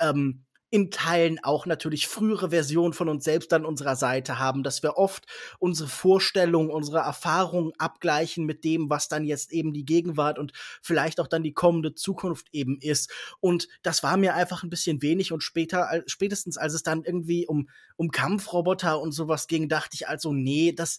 ähm, 0.00 0.44
in 0.70 0.90
Teilen 0.90 1.38
auch 1.42 1.66
natürlich 1.66 2.06
frühere 2.06 2.50
Versionen 2.50 2.92
von 2.92 3.08
uns 3.08 3.24
selbst 3.24 3.52
an 3.52 3.64
unserer 3.64 3.96
Seite 3.96 4.38
haben, 4.38 4.62
dass 4.62 4.82
wir 4.82 4.96
oft 4.96 5.26
unsere 5.58 5.88
Vorstellungen, 5.88 6.70
unsere 6.70 6.98
Erfahrungen 6.98 7.72
abgleichen 7.78 8.44
mit 8.44 8.64
dem, 8.64 8.90
was 8.90 9.08
dann 9.08 9.24
jetzt 9.24 9.52
eben 9.52 9.72
die 9.72 9.84
Gegenwart 9.84 10.38
und 10.38 10.52
vielleicht 10.82 11.20
auch 11.20 11.26
dann 11.26 11.42
die 11.42 11.54
kommende 11.54 11.94
Zukunft 11.94 12.48
eben 12.52 12.78
ist. 12.80 13.10
Und 13.40 13.68
das 13.82 14.02
war 14.02 14.16
mir 14.16 14.34
einfach 14.34 14.62
ein 14.62 14.70
bisschen 14.70 15.00
wenig 15.00 15.32
und 15.32 15.42
später, 15.42 16.02
spätestens 16.06 16.58
als 16.58 16.74
es 16.74 16.82
dann 16.82 17.02
irgendwie 17.02 17.46
um, 17.46 17.68
um 17.96 18.10
Kampfroboter 18.10 19.00
und 19.00 19.12
sowas 19.12 19.46
ging, 19.46 19.68
dachte 19.68 19.94
ich 19.94 20.08
also, 20.08 20.32
nee, 20.32 20.72
das, 20.72 20.98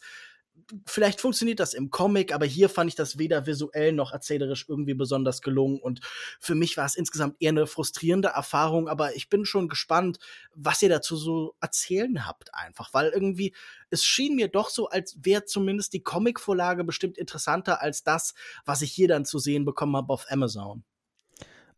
vielleicht 0.86 1.22
funktioniert 1.22 1.60
das 1.60 1.74
im 1.74 1.90
Comic, 1.90 2.34
aber 2.34 2.46
hier 2.46 2.70
fand 2.70 2.90
ich 2.90 2.96
das 2.96 3.18
weder 3.18 3.46
visuell 3.46 3.94
noch 3.94 4.12
erzählerisch 4.12 4.66
irgendwie 4.68 4.94
besonders 4.94 5.42
gelungen. 5.42 5.80
Und 5.80 6.02
für 6.40 6.56
mich 6.56 6.78
war 6.78 6.86
es 6.86 6.96
insgesamt 6.96 7.36
eher 7.40 7.50
eine 7.50 7.68
frustrierende 7.68 8.30
Erfahrung, 8.30 8.88
aber 8.88 9.16
ich 9.16 9.30
bin 9.30 9.46
schon 9.46 9.68
gespannt, 9.68 10.20
was 10.54 10.82
ihr 10.82 10.90
dazu 10.90 11.16
so 11.16 11.56
erzählen 11.62 12.26
habt, 12.26 12.54
einfach, 12.54 12.94
weil 12.94 13.10
irgendwie 13.10 13.54
es 13.90 14.04
schien 14.04 14.36
mir 14.36 14.48
doch 14.48 14.70
so, 14.70 14.90
als 14.90 15.18
wäre 15.22 15.46
zumindest 15.46 15.94
die 15.94 16.04
Comicvorlage 16.04 16.84
bestimmt 16.84 17.18
interessanter 17.18 17.82
als 17.82 18.04
das, 18.04 18.34
was 18.66 18.82
ich 18.82 18.92
hier 18.92 19.08
dann 19.08 19.26
zu 19.26 19.40
sehen 19.40 19.66
bekommen 19.66 19.96
habe 19.96 20.14
auf 20.14 20.26
Amazon. 20.30 20.84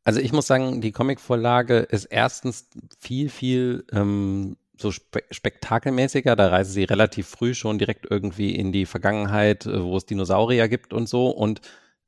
Also 0.03 0.19
ich 0.19 0.33
muss 0.33 0.47
sagen, 0.47 0.81
die 0.81 0.91
Comicvorlage 0.91 1.79
ist 1.79 2.05
erstens 2.05 2.67
viel, 2.99 3.29
viel 3.29 3.85
ähm, 3.91 4.57
so 4.81 4.91
spe 4.91 5.23
spektakelmäßiger. 5.31 6.35
Da 6.35 6.47
reisen 6.47 6.73
sie 6.73 6.83
relativ 6.83 7.27
früh 7.27 7.53
schon 7.53 7.79
direkt 7.79 8.07
irgendwie 8.09 8.55
in 8.55 8.71
die 8.71 8.85
Vergangenheit, 8.85 9.65
äh, 9.65 9.83
wo 9.83 9.97
es 9.97 10.05
Dinosaurier 10.05 10.67
gibt 10.67 10.93
und 10.93 11.07
so. 11.07 11.29
Und 11.29 11.61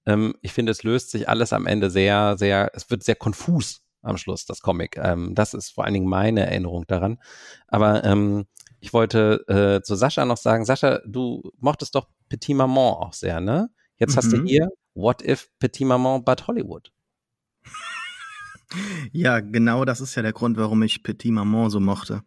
ähm, 0.06 0.36
ich 0.42 0.54
finde, 0.54 0.72
es 0.72 0.84
löst 0.84 1.12
sich 1.12 1.30
alles 1.30 1.54
am 1.54 1.66
Ende 1.66 1.90
sehr, 1.90 2.38
sehr, 2.38 2.72
es 2.74 2.90
wird 2.90 3.04
sehr 3.04 3.16
konfus 3.16 3.82
am 4.02 4.18
Schluss, 4.18 4.46
das 4.46 4.60
Comic. 4.60 4.98
Ähm, 4.98 5.34
das 5.36 5.54
ist 5.54 5.70
vor 5.72 5.86
allen 5.86 5.94
Dingen 5.94 6.10
meine 6.10 6.46
Erinnerung 6.46 6.86
daran. 6.88 7.20
Aber 7.68 8.04
ähm, 8.04 8.46
ich 8.80 8.92
wollte 8.94 9.46
äh, 9.48 9.82
zu 9.82 9.96
Sascha 9.96 10.26
noch 10.26 10.38
sagen, 10.38 10.66
Sascha, 10.66 11.00
du 11.06 11.42
mochtest 11.60 11.96
doch 11.96 12.10
Petit 12.28 12.56
Maman 12.56 12.96
auch 12.96 13.14
sehr, 13.14 13.40
ne? 13.40 13.70
Jetzt 13.98 14.12
mhm. 14.12 14.18
hast 14.18 14.34
du 14.34 14.38
mhm. 14.38 14.46
hier 14.46 14.70
What 14.94 15.24
if 15.24 15.50
Petit 15.60 15.88
Maman 15.88 16.24
but 16.24 16.48
Hollywood? 16.48 16.92
Ja, 19.12 19.40
genau 19.40 19.86
das 19.86 20.02
ist 20.02 20.16
ja 20.16 20.22
der 20.22 20.34
Grund, 20.34 20.58
warum 20.58 20.82
ich 20.84 21.04
Petit 21.04 21.32
Maman 21.32 21.70
so 21.70 21.80
mochte. 21.80 22.24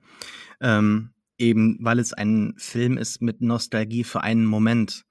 Ähm, 0.61 1.11
eben, 1.39 1.79
weil 1.81 1.99
es 1.99 2.13
ein 2.13 2.55
Film 2.57 2.97
ist 2.99 3.21
mit 3.23 3.41
Nostalgie 3.41 4.05
für 4.05 4.23
einen 4.23 4.47
Moment 4.47 5.05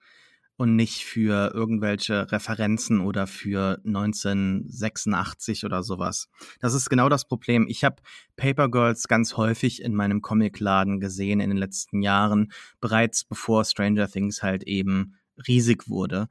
und 0.58 0.76
nicht 0.76 1.04
für 1.04 1.52
irgendwelche 1.54 2.32
Referenzen 2.32 3.02
oder 3.02 3.28
für 3.28 3.82
1986 3.86 5.66
oder 5.66 5.84
sowas. 5.84 6.30
Das 6.62 6.74
ist 6.74 6.90
genau 6.90 7.10
das 7.10 7.28
Problem. 7.28 7.68
Ich 7.68 7.84
habe 7.84 7.98
Paper 8.38 8.70
Girls 8.70 9.08
ganz 9.08 9.36
häufig 9.36 9.82
in 9.82 9.94
meinem 9.94 10.22
Comicladen 10.22 11.00
gesehen 11.00 11.42
in 11.42 11.50
den 11.50 11.58
letzten 11.58 12.02
Jahren, 12.02 12.54
bereits 12.80 13.26
bevor 13.26 13.66
Stranger 13.66 14.08
Things 14.08 14.42
halt 14.44 14.64
eben 14.64 15.16
riesig 15.48 15.90
wurde. 15.90 16.28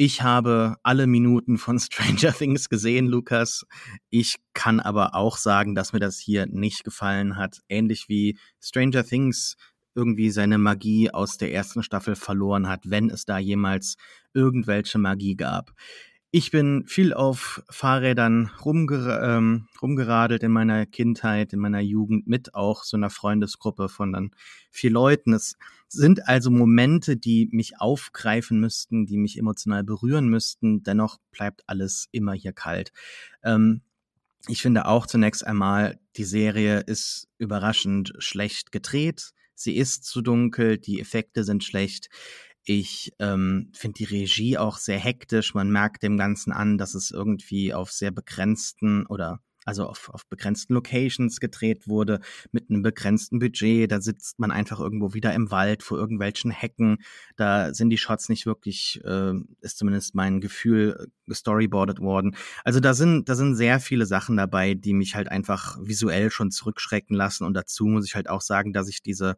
Ich 0.00 0.22
habe 0.22 0.76
alle 0.84 1.08
Minuten 1.08 1.58
von 1.58 1.80
Stranger 1.80 2.32
Things 2.32 2.68
gesehen, 2.68 3.08
Lukas. 3.08 3.66
Ich 4.10 4.36
kann 4.54 4.78
aber 4.78 5.16
auch 5.16 5.36
sagen, 5.36 5.74
dass 5.74 5.92
mir 5.92 5.98
das 5.98 6.20
hier 6.20 6.46
nicht 6.46 6.84
gefallen 6.84 7.36
hat. 7.36 7.62
Ähnlich 7.68 8.08
wie 8.08 8.38
Stranger 8.60 9.04
Things 9.04 9.56
irgendwie 9.96 10.30
seine 10.30 10.56
Magie 10.56 11.10
aus 11.10 11.36
der 11.36 11.52
ersten 11.52 11.82
Staffel 11.82 12.14
verloren 12.14 12.68
hat, 12.68 12.88
wenn 12.88 13.10
es 13.10 13.24
da 13.24 13.38
jemals 13.38 13.96
irgendwelche 14.34 14.98
Magie 14.98 15.34
gab. 15.34 15.72
Ich 16.30 16.52
bin 16.52 16.84
viel 16.86 17.12
auf 17.12 17.64
Fahrrädern 17.68 18.52
rumger 18.64 19.20
ähm, 19.20 19.66
rumgeradelt 19.82 20.44
in 20.44 20.52
meiner 20.52 20.86
Kindheit, 20.86 21.52
in 21.52 21.58
meiner 21.58 21.80
Jugend 21.80 22.28
mit 22.28 22.54
auch 22.54 22.84
so 22.84 22.96
einer 22.96 23.10
Freundesgruppe 23.10 23.88
von 23.88 24.12
dann 24.12 24.30
vier 24.70 24.92
Leuten. 24.92 25.32
Es 25.32 25.56
sind 25.88 26.28
also 26.28 26.50
Momente, 26.50 27.16
die 27.16 27.48
mich 27.52 27.80
aufgreifen 27.80 28.60
müssten, 28.60 29.06
die 29.06 29.16
mich 29.16 29.38
emotional 29.38 29.84
berühren 29.84 30.28
müssten. 30.28 30.82
Dennoch 30.82 31.18
bleibt 31.30 31.62
alles 31.66 32.08
immer 32.12 32.32
hier 32.32 32.52
kalt. 32.52 32.92
Ähm, 33.42 33.82
ich 34.46 34.62
finde 34.62 34.86
auch 34.86 35.06
zunächst 35.06 35.46
einmal, 35.46 35.98
die 36.16 36.24
Serie 36.24 36.80
ist 36.80 37.28
überraschend 37.38 38.12
schlecht 38.18 38.72
gedreht. 38.72 39.32
Sie 39.54 39.76
ist 39.76 40.04
zu 40.04 40.22
dunkel, 40.22 40.78
die 40.78 41.00
Effekte 41.00 41.42
sind 41.42 41.64
schlecht. 41.64 42.08
Ich 42.64 43.12
ähm, 43.18 43.72
finde 43.74 43.94
die 43.94 44.04
Regie 44.04 44.58
auch 44.58 44.78
sehr 44.78 44.98
hektisch. 44.98 45.54
Man 45.54 45.70
merkt 45.70 46.02
dem 46.02 46.16
Ganzen 46.16 46.52
an, 46.52 46.78
dass 46.78 46.94
es 46.94 47.10
irgendwie 47.10 47.74
auf 47.74 47.90
sehr 47.90 48.10
begrenzten 48.10 49.06
oder 49.06 49.40
also 49.68 49.84
auf, 49.84 50.08
auf 50.14 50.26
begrenzten 50.26 50.72
Locations 50.72 51.40
gedreht 51.40 51.86
wurde, 51.86 52.20
mit 52.52 52.70
einem 52.70 52.80
begrenzten 52.80 53.38
Budget. 53.38 53.92
Da 53.92 54.00
sitzt 54.00 54.38
man 54.38 54.50
einfach 54.50 54.80
irgendwo 54.80 55.12
wieder 55.12 55.34
im 55.34 55.50
Wald 55.50 55.82
vor 55.82 55.98
irgendwelchen 55.98 56.50
Hecken. 56.50 57.02
Da 57.36 57.74
sind 57.74 57.90
die 57.90 57.98
Shots 57.98 58.30
nicht 58.30 58.46
wirklich, 58.46 58.98
äh, 59.04 59.34
ist 59.60 59.76
zumindest 59.76 60.14
mein 60.14 60.40
Gefühl, 60.40 61.10
gestoryboardet 61.26 62.00
worden. 62.00 62.34
Also 62.64 62.80
da 62.80 62.94
sind, 62.94 63.28
da 63.28 63.34
sind 63.34 63.56
sehr 63.56 63.78
viele 63.78 64.06
Sachen 64.06 64.38
dabei, 64.38 64.72
die 64.72 64.94
mich 64.94 65.14
halt 65.14 65.30
einfach 65.30 65.76
visuell 65.82 66.30
schon 66.30 66.50
zurückschrecken 66.50 67.14
lassen. 67.14 67.44
Und 67.44 67.52
dazu 67.52 67.84
muss 67.84 68.06
ich 68.06 68.14
halt 68.14 68.30
auch 68.30 68.40
sagen, 68.40 68.72
dass 68.72 68.88
ich 68.88 69.02
diese 69.02 69.36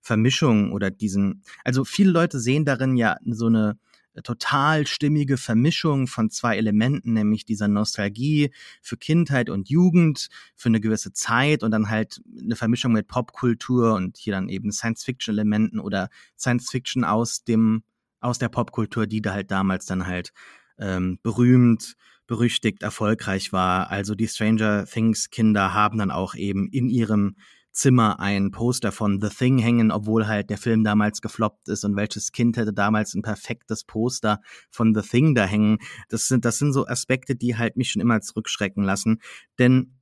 Vermischung 0.00 0.70
oder 0.70 0.92
diesen, 0.92 1.42
also 1.64 1.84
viele 1.84 2.12
Leute 2.12 2.38
sehen 2.38 2.64
darin 2.64 2.96
ja 2.96 3.16
so 3.26 3.46
eine 3.46 3.76
total 4.22 4.86
stimmige 4.86 5.36
Vermischung 5.36 6.06
von 6.06 6.30
zwei 6.30 6.56
Elementen, 6.56 7.14
nämlich 7.14 7.44
dieser 7.44 7.68
Nostalgie 7.68 8.50
für 8.80 8.96
Kindheit 8.96 9.50
und 9.50 9.68
Jugend, 9.68 10.28
für 10.54 10.68
eine 10.68 10.80
gewisse 10.80 11.12
Zeit 11.12 11.62
und 11.62 11.70
dann 11.70 11.90
halt 11.90 12.20
eine 12.40 12.56
Vermischung 12.56 12.92
mit 12.92 13.08
Popkultur 13.08 13.94
und 13.94 14.16
hier 14.16 14.34
dann 14.34 14.48
eben 14.48 14.72
Science-Fiction-Elementen 14.72 15.80
oder 15.80 16.08
Science-Fiction 16.38 17.04
aus 17.04 17.44
dem, 17.44 17.82
aus 18.20 18.38
der 18.38 18.48
Popkultur, 18.48 19.06
die 19.06 19.20
da 19.20 19.32
halt 19.32 19.50
damals 19.50 19.86
dann 19.86 20.06
halt 20.06 20.32
ähm, 20.78 21.18
berühmt, 21.22 21.96
berüchtigt, 22.26 22.82
erfolgreich 22.82 23.52
war. 23.52 23.90
Also 23.90 24.14
die 24.14 24.28
Stranger 24.28 24.86
Things 24.86 25.30
Kinder 25.30 25.74
haben 25.74 25.98
dann 25.98 26.10
auch 26.10 26.34
eben 26.34 26.68
in 26.68 26.88
ihrem 26.88 27.36
Zimmer 27.74 28.20
ein 28.20 28.52
Poster 28.52 28.92
von 28.92 29.20
The 29.20 29.28
Thing 29.28 29.58
hängen, 29.58 29.90
obwohl 29.90 30.26
halt 30.26 30.48
der 30.48 30.58
Film 30.58 30.84
damals 30.84 31.20
gefloppt 31.20 31.68
ist 31.68 31.84
und 31.84 31.96
welches 31.96 32.32
Kind 32.32 32.56
hätte 32.56 32.72
damals 32.72 33.14
ein 33.14 33.22
perfektes 33.22 33.84
Poster 33.84 34.40
von 34.70 34.94
The 34.94 35.02
Thing 35.02 35.34
da 35.34 35.44
hängen. 35.44 35.78
Das 36.08 36.28
sind, 36.28 36.44
das 36.44 36.58
sind 36.58 36.72
so 36.72 36.86
Aspekte, 36.86 37.34
die 37.34 37.56
halt 37.56 37.76
mich 37.76 37.90
schon 37.90 38.00
immer 38.00 38.20
zurückschrecken 38.20 38.84
lassen. 38.84 39.20
Denn 39.58 39.98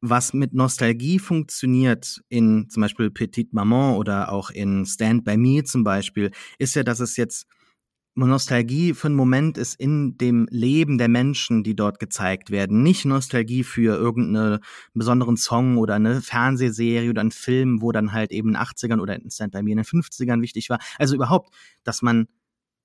was 0.00 0.34
mit 0.34 0.52
Nostalgie 0.52 1.18
funktioniert 1.18 2.20
in 2.28 2.68
zum 2.68 2.82
Beispiel 2.82 3.10
Petite 3.10 3.50
Maman 3.52 3.94
oder 3.94 4.32
auch 4.32 4.50
in 4.50 4.84
Stand 4.84 5.24
By 5.24 5.38
Me 5.38 5.64
zum 5.64 5.82
Beispiel, 5.84 6.30
ist 6.58 6.74
ja, 6.74 6.82
dass 6.82 7.00
es 7.00 7.16
jetzt 7.16 7.46
Nostalgie 8.16 8.94
für 8.94 9.08
einen 9.08 9.16
Moment 9.16 9.58
ist 9.58 9.74
in 9.74 10.16
dem 10.18 10.46
Leben 10.50 10.98
der 10.98 11.08
Menschen, 11.08 11.64
die 11.64 11.74
dort 11.74 11.98
gezeigt 11.98 12.50
werden. 12.50 12.82
Nicht 12.82 13.04
Nostalgie 13.04 13.64
für 13.64 13.96
irgendeinen 13.96 14.60
besonderen 14.94 15.36
Song 15.36 15.78
oder 15.78 15.94
eine 15.94 16.22
Fernsehserie 16.22 17.10
oder 17.10 17.22
einen 17.22 17.32
Film, 17.32 17.82
wo 17.82 17.90
dann 17.90 18.12
halt 18.12 18.30
eben 18.30 18.50
in 18.50 18.54
den 18.54 18.62
80ern 18.62 19.00
oder 19.00 19.16
in 19.20 19.30
Stand 19.30 19.52
By 19.52 19.62
Me 19.62 19.72
in 19.72 19.78
den 19.78 19.84
50ern 19.84 20.40
wichtig 20.42 20.70
war. 20.70 20.78
Also 20.98 21.16
überhaupt, 21.16 21.54
dass 21.82 22.02
man 22.02 22.28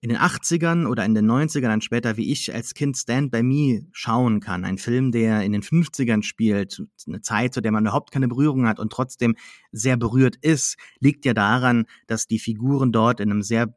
in 0.02 0.10
den 0.10 0.18
80ern 0.18 0.88
oder 0.88 1.04
in 1.04 1.14
den 1.14 1.30
90ern 1.30 1.62
dann 1.68 1.82
später 1.82 2.16
wie 2.16 2.32
ich 2.32 2.54
als 2.54 2.74
Kind 2.74 2.98
Stand 2.98 3.32
By 3.32 3.44
Me 3.44 3.86
schauen 3.92 4.40
kann. 4.40 4.64
Ein 4.64 4.78
Film, 4.78 5.12
der 5.12 5.44
in 5.44 5.52
den 5.52 5.62
50ern 5.62 6.24
spielt, 6.24 6.82
eine 7.06 7.22
Zeit, 7.22 7.54
zu 7.54 7.62
der 7.62 7.72
man 7.72 7.84
überhaupt 7.84 8.12
keine 8.12 8.30
Berührung 8.30 8.66
hat 8.68 8.80
und 8.80 8.92
trotzdem 8.92 9.36
sehr 9.72 9.98
berührt 9.98 10.38
ist, 10.38 10.78
liegt 11.00 11.26
ja 11.26 11.34
daran, 11.34 11.86
dass 12.08 12.28
die 12.28 12.40
Figuren 12.40 12.92
dort 12.92 13.20
in 13.20 13.30
einem 13.30 13.42
sehr 13.42 13.76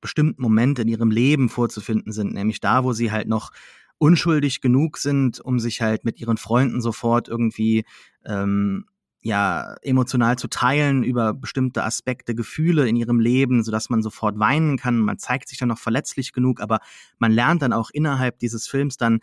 bestimmten 0.00 0.42
Momente 0.42 0.82
in 0.82 0.88
ihrem 0.88 1.10
Leben 1.10 1.48
vorzufinden 1.48 2.12
sind, 2.12 2.34
nämlich 2.34 2.60
da, 2.60 2.84
wo 2.84 2.92
sie 2.92 3.10
halt 3.12 3.28
noch 3.28 3.52
unschuldig 3.98 4.60
genug 4.60 4.98
sind, 4.98 5.40
um 5.40 5.58
sich 5.58 5.80
halt 5.82 6.04
mit 6.04 6.20
ihren 6.20 6.36
Freunden 6.36 6.80
sofort 6.80 7.28
irgendwie 7.28 7.84
ähm, 8.24 8.86
ja 9.20 9.74
emotional 9.82 10.38
zu 10.38 10.48
teilen 10.48 11.02
über 11.02 11.34
bestimmte 11.34 11.82
Aspekte, 11.82 12.34
Gefühle 12.34 12.88
in 12.88 12.96
ihrem 12.96 13.18
Leben, 13.18 13.64
so 13.64 13.72
dass 13.72 13.90
man 13.90 14.02
sofort 14.02 14.38
weinen 14.38 14.76
kann. 14.76 15.00
Man 15.00 15.18
zeigt 15.18 15.48
sich 15.48 15.58
dann 15.58 15.68
noch 15.68 15.78
verletzlich 15.78 16.32
genug, 16.32 16.60
aber 16.60 16.78
man 17.18 17.32
lernt 17.32 17.62
dann 17.62 17.72
auch 17.72 17.90
innerhalb 17.90 18.38
dieses 18.38 18.68
Films 18.68 18.96
dann 18.96 19.20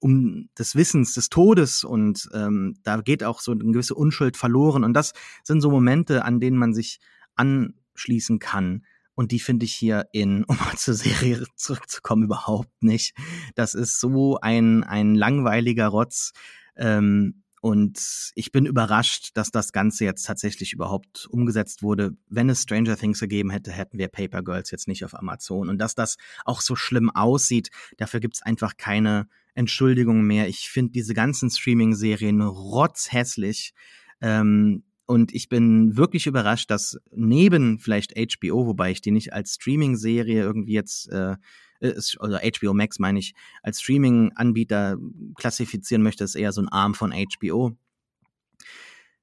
um 0.00 0.48
des 0.56 0.76
Wissens 0.76 1.14
des 1.14 1.28
Todes 1.28 1.82
und 1.82 2.28
ähm, 2.32 2.76
da 2.84 3.00
geht 3.00 3.24
auch 3.24 3.40
so 3.40 3.52
eine 3.52 3.64
gewisse 3.64 3.94
Unschuld 3.94 4.36
verloren 4.36 4.84
und 4.84 4.94
das 4.94 5.12
sind 5.42 5.60
so 5.60 5.70
Momente, 5.70 6.24
an 6.24 6.38
denen 6.38 6.56
man 6.56 6.72
sich 6.72 7.00
anschließen 7.34 8.38
kann 8.38 8.84
Und 9.18 9.32
die 9.32 9.40
finde 9.40 9.64
ich 9.66 9.74
hier 9.74 10.06
in, 10.12 10.44
um 10.48 10.56
mal 10.58 10.76
zur 10.76 10.94
Serie 10.94 11.44
zurückzukommen, 11.56 12.22
überhaupt 12.22 12.84
nicht. 12.84 13.16
Das 13.56 13.74
ist 13.74 13.98
so 13.98 14.38
ein, 14.40 14.84
ein 14.84 15.16
langweiliger 15.16 15.88
Rotz. 15.88 16.30
Ähm, 16.76 17.42
und 17.60 18.30
ich 18.36 18.52
bin 18.52 18.64
überrascht, 18.64 19.30
dass 19.34 19.50
das 19.50 19.72
Ganze 19.72 20.04
jetzt 20.04 20.22
tatsächlich 20.22 20.72
überhaupt 20.72 21.26
umgesetzt 21.26 21.82
wurde. 21.82 22.12
Wenn 22.28 22.48
es 22.48 22.62
Stranger 22.62 22.96
Things 22.96 23.18
gegeben 23.18 23.50
hätte, 23.50 23.72
hätten 23.72 23.98
wir 23.98 24.06
Paper 24.06 24.44
Girls 24.44 24.70
jetzt 24.70 24.86
nicht 24.86 25.04
auf 25.04 25.14
Amazon. 25.14 25.68
Und 25.68 25.78
dass 25.78 25.96
das 25.96 26.16
auch 26.44 26.60
so 26.60 26.76
schlimm 26.76 27.10
aussieht, 27.10 27.70
dafür 27.96 28.20
gibt's 28.20 28.42
einfach 28.42 28.76
keine 28.76 29.26
Entschuldigung 29.56 30.22
mehr. 30.22 30.46
Ich 30.46 30.70
finde 30.70 30.92
diese 30.92 31.14
ganzen 31.14 31.50
Streaming-Serien 31.50 32.40
rotzhässlich. 32.40 33.74
Ähm, 34.20 34.84
und 35.08 35.34
ich 35.34 35.48
bin 35.48 35.96
wirklich 35.96 36.26
überrascht, 36.26 36.70
dass 36.70 37.00
neben 37.10 37.78
vielleicht 37.78 38.12
HBO, 38.14 38.66
wobei 38.66 38.90
ich 38.90 39.00
die 39.00 39.10
nicht 39.10 39.32
als 39.32 39.54
Streaming-Serie 39.54 40.42
irgendwie 40.42 40.74
jetzt, 40.74 41.08
äh, 41.08 41.36
ist, 41.80 42.20
oder 42.20 42.42
HBO 42.42 42.74
Max 42.74 42.98
meine 42.98 43.18
ich, 43.18 43.34
als 43.62 43.80
Streaming-Anbieter 43.80 44.98
klassifizieren 45.34 46.02
möchte, 46.02 46.24
ist 46.24 46.34
eher 46.34 46.52
so 46.52 46.60
ein 46.60 46.68
Arm 46.68 46.94
von 46.94 47.14
HBO. 47.14 47.72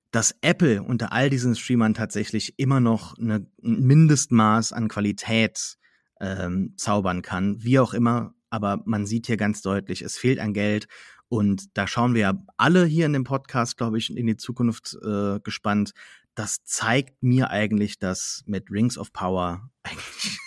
Dass 0.10 0.36
Apple 0.42 0.82
unter 0.82 1.12
all 1.12 1.30
diesen 1.30 1.56
Streamern 1.56 1.94
tatsächlich 1.94 2.56
immer 2.58 2.80
noch 2.80 3.16
eine, 3.20 3.46
ein 3.64 3.82
Mindestmaß 3.82 4.74
an 4.74 4.88
Qualität 4.88 5.78
ähm, 6.20 6.74
zaubern 6.78 7.22
kann, 7.22 7.62
wie 7.62 7.78
auch 7.78 7.94
immer, 7.94 8.34
aber 8.50 8.82
man 8.86 9.06
sieht 9.06 9.28
hier 9.28 9.38
ganz 9.38 9.62
deutlich, 9.62 10.02
es 10.02 10.18
fehlt 10.18 10.40
an 10.40 10.54
Geld 10.54 10.88
und 11.30 11.78
da 11.78 11.88
schauen 11.88 12.14
wir 12.14 12.22
ja 12.22 12.44
alle 12.58 12.86
hier 12.86 13.06
in 13.06 13.14
dem 13.14 13.24
Podcast, 13.24 13.78
glaube 13.78 13.98
ich, 13.98 14.16
in 14.16 14.28
die 14.28 14.38
Zukunft 14.38 14.98
äh, 15.04 15.40
gespannt. 15.40 15.94
Das 16.36 16.64
zeigt 16.64 17.24
mir 17.24 17.50
eigentlich, 17.50 18.00
dass 18.00 18.44
mit 18.46 18.70
Rings 18.70 18.98
of 18.98 19.14
Power 19.14 19.70
eigentlich 19.84 20.40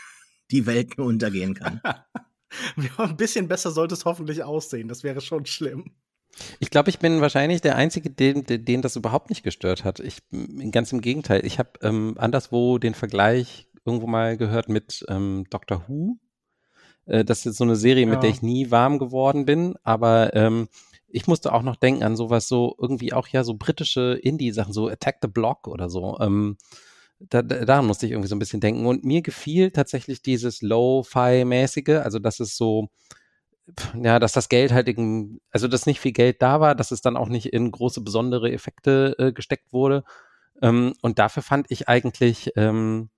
die 0.50 0.66
Welt 0.66 0.98
nur 0.98 1.06
untergehen 1.06 1.54
kann. 1.54 1.80
ein 2.98 3.16
bisschen 3.16 3.48
besser 3.48 3.70
sollte 3.70 3.94
es 3.94 4.04
hoffentlich 4.04 4.42
aussehen. 4.42 4.88
Das 4.88 5.02
wäre 5.02 5.20
schon 5.20 5.46
schlimm. 5.46 5.92
Ich 6.60 6.70
glaube, 6.70 6.90
ich 6.90 6.98
bin 6.98 7.20
wahrscheinlich 7.20 7.60
der 7.60 7.76
Einzige, 7.76 8.10
den, 8.10 8.44
den 8.44 8.82
das 8.82 8.96
überhaupt 8.96 9.30
nicht 9.30 9.42
gestört 9.42 9.84
hat. 9.84 9.98
Ich, 10.00 10.18
ganz 10.70 10.92
im 10.92 11.00
Gegenteil. 11.00 11.44
Ich 11.44 11.58
habe 11.58 11.70
ähm, 11.82 12.14
anderswo 12.18 12.78
den 12.78 12.94
Vergleich 12.94 13.68
irgendwo 13.84 14.06
mal 14.06 14.36
gehört 14.36 14.68
mit 14.68 15.04
ähm, 15.08 15.46
Doctor 15.50 15.88
Who. 15.88 16.18
Äh, 17.08 17.24
das 17.24 17.46
ist 17.46 17.56
so 17.56 17.64
eine 17.64 17.76
Serie, 17.76 18.04
ja. 18.04 18.10
mit 18.10 18.22
der 18.22 18.30
ich 18.30 18.42
nie 18.42 18.70
warm 18.70 18.98
geworden 18.98 19.44
bin, 19.44 19.74
aber 19.82 20.34
ähm, 20.34 20.68
ich 21.08 21.26
musste 21.26 21.52
auch 21.52 21.62
noch 21.62 21.76
denken 21.76 22.02
an 22.02 22.16
sowas 22.16 22.48
so, 22.48 22.76
irgendwie 22.78 23.12
auch 23.12 23.28
ja 23.28 23.42
so 23.42 23.54
britische 23.54 24.18
Indie-Sachen, 24.22 24.72
so 24.72 24.88
Attack 24.88 25.18
the 25.22 25.28
Block 25.28 25.66
oder 25.66 25.88
so. 25.88 26.18
Ähm, 26.20 26.58
da, 27.18 27.42
da, 27.42 27.64
daran 27.64 27.86
musste 27.86 28.06
ich 28.06 28.12
irgendwie 28.12 28.28
so 28.28 28.36
ein 28.36 28.38
bisschen 28.38 28.60
denken. 28.60 28.86
Und 28.86 29.04
mir 29.04 29.22
gefiel 29.22 29.70
tatsächlich 29.70 30.22
dieses 30.22 30.62
Low-Fi-mäßige, 30.62 32.00
also 32.02 32.18
dass 32.18 32.40
es 32.40 32.56
so, 32.56 32.88
ja, 34.00 34.18
dass 34.18 34.32
das 34.32 34.48
Geld 34.48 34.72
halt, 34.72 34.88
in, 34.88 35.40
also 35.50 35.66
dass 35.66 35.86
nicht 35.86 36.00
viel 36.00 36.12
Geld 36.12 36.42
da 36.42 36.60
war, 36.60 36.74
dass 36.74 36.90
es 36.90 37.00
dann 37.00 37.16
auch 37.16 37.28
nicht 37.28 37.46
in 37.52 37.70
große 37.70 38.02
besondere 38.02 38.52
Effekte 38.52 39.16
äh, 39.18 39.32
gesteckt 39.32 39.72
wurde. 39.72 40.04
Ähm, 40.62 40.92
und 41.00 41.18
dafür 41.18 41.42
fand 41.42 41.70
ich 41.70 41.88
eigentlich 41.88 42.52
ähm, 42.56 43.08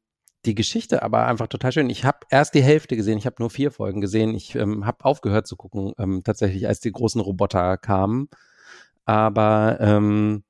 die 0.47 0.55
Geschichte 0.55 1.03
aber 1.03 1.27
einfach 1.27 1.49
total 1.49 1.73
schön. 1.73 1.91
Ich 1.91 2.05
habe 2.05 2.21
erst 2.31 2.55
die 2.55 2.63
Hälfte 2.63 2.97
gesehen, 2.97 3.19
ich 3.19 3.27
habe 3.27 3.37
nur 3.39 3.51
vier 3.51 3.71
Folgen 3.71 4.01
gesehen. 4.01 4.35
Ich 4.35 4.55
ähm, 4.55 4.87
habe 4.87 5.05
aufgehört 5.05 5.47
zu 5.47 5.57
gucken, 5.57 5.93
ähm, 5.99 6.23
tatsächlich, 6.25 6.67
als 6.67 6.81
die 6.81 6.93
großen 6.93 7.21
Roboter 7.21 7.77
kamen. 7.77 8.29
Aber, 9.05 9.79
ähm, 9.81 10.45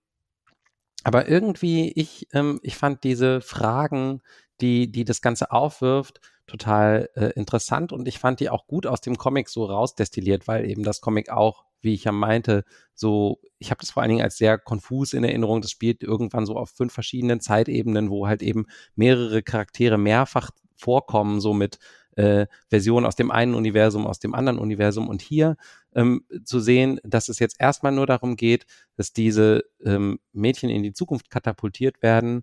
aber 1.03 1.28
irgendwie, 1.28 1.93
ich, 1.93 2.28
ähm, 2.32 2.61
ich 2.62 2.76
fand 2.76 3.05
diese 3.05 3.41
Fragen, 3.41 4.22
die, 4.61 4.91
die 4.91 5.05
das 5.05 5.21
Ganze 5.23 5.51
aufwirft, 5.51 6.21
total 6.47 7.09
äh, 7.15 7.31
interessant 7.37 7.93
und 7.93 8.09
ich 8.09 8.19
fand 8.19 8.41
die 8.41 8.51
auch 8.51 8.67
gut 8.67 8.87
aus 8.87 9.01
dem 9.01 9.17
Comic 9.17 9.49
so 9.49 9.65
rausdestilliert, 9.65 10.49
weil 10.49 10.69
eben 10.69 10.83
das 10.83 11.01
Comic 11.01 11.31
auch, 11.31 11.65
wie 11.81 11.95
ich 11.95 12.05
ja 12.05 12.13
meinte, 12.13 12.65
so, 12.95 13.41
ich 13.59 13.71
habe 13.71 13.81
das 13.81 13.91
vor 13.91 14.03
allen 14.03 14.11
Dingen 14.11 14.23
als 14.23 14.37
sehr 14.37 14.59
konfus 14.59 15.15
in 15.15 15.25
Erinnerung. 15.25 15.63
Das 15.63 15.71
spielt 15.71 16.03
irgendwann 16.03 16.45
so 16.45 16.57
auf 16.57 16.71
fünf 16.71 16.93
verschiedenen 16.93 17.41
Zeitebenen, 17.41 18.11
wo 18.11 18.27
halt 18.27 18.43
eben 18.43 18.67
mehrere 18.97 19.43
Charaktere 19.43 19.97
mehrfach 19.97 20.51
vorkommen, 20.75 21.41
so 21.41 21.55
mit 21.55 21.79
äh, 22.17 22.47
Versionen 22.69 23.07
aus 23.07 23.17
dem 23.17 23.31
einen 23.31 23.55
Universum, 23.55 24.07
aus 24.07 24.19
dem 24.19 24.35
anderen 24.35 24.59
Universum. 24.59 25.09
Und 25.09 25.23
hier 25.23 25.57
ähm, 25.95 26.25
zu 26.45 26.61
sehen, 26.61 27.01
dass 27.05 27.29
es 27.29 27.39
jetzt 27.39 27.57
erstmal 27.59 27.93
nur 27.93 28.07
darum 28.07 28.37
geht, 28.37 28.67
dass 28.97 29.13
diese 29.13 29.65
ähm, 29.85 30.19
Mädchen 30.33 30.69
in 30.71 30.83
die 30.83 30.93
Zukunft 30.93 31.31
katapultiert 31.31 32.03
werden, 32.03 32.43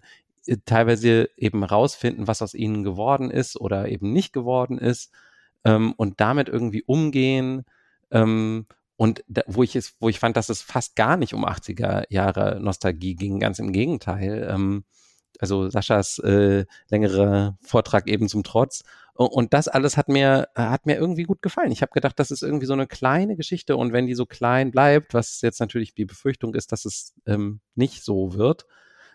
teilweise 0.66 1.30
eben 1.38 1.64
rausfinden, 1.64 2.28
was 2.28 2.42
aus 2.42 2.54
ihnen 2.54 2.84
geworden 2.84 3.32
ist 3.32 3.60
oder 3.60 3.90
eben 3.90 4.12
nicht 4.14 4.34
geworden 4.34 4.78
ist 4.78 5.12
ähm, 5.64 5.94
und 5.98 6.20
damit 6.20 6.50
irgendwie 6.50 6.84
umgehen 6.84 7.66
ähm, 8.12 8.66
und 8.98 9.24
da, 9.28 9.44
wo 9.46 9.64
ich 9.64 9.76
es, 9.76 9.96
wo 10.00 10.10
ich 10.10 10.20
fand, 10.20 10.36
dass 10.38 10.50
es 10.50 10.62
fast 10.62 10.96
gar 10.96 11.18
nicht 11.18 11.34
um 11.34 11.46
80er 11.46 12.06
Jahre 12.10 12.60
Nostalgie 12.60 13.16
ging, 13.16 13.40
ganz 13.40 13.60
im 13.60 13.72
Gegenteil. 13.72 14.48
Ähm, 14.50 14.86
also 15.40 15.70
Saschas 15.70 16.18
äh, 16.20 16.66
längere 16.90 17.58
Vortrag 17.62 18.08
eben 18.08 18.28
zum 18.28 18.44
Trotz. 18.44 18.84
Und 19.14 19.54
das 19.54 19.68
alles 19.68 19.98
hat 19.98 20.10
mir, 20.10 20.48
hat 20.56 20.86
mir 20.86 20.96
irgendwie 20.96 21.24
gut 21.24 21.42
gefallen. 21.42 21.72
Ich 21.72 21.82
habe 21.82 21.92
gedacht, 21.92 22.20
das 22.20 22.32
ist 22.32 22.44
irgendwie 22.44 22.66
so 22.66 22.74
eine 22.74 22.88
kleine 22.88 23.36
Geschichte 23.36 23.76
und 23.76 23.94
wenn 23.94 24.08
die 24.08 24.14
so 24.16 24.26
klein 24.26 24.72
bleibt, 24.72 25.14
was 25.14 25.42
jetzt 25.42 25.60
natürlich 25.60 25.94
die 25.94 26.06
Befürchtung 26.06 26.54
ist, 26.54 26.72
dass 26.72 26.86
es 26.86 27.14
ähm, 27.26 27.60
nicht 27.76 28.04
so 28.04 28.34
wird, 28.34 28.66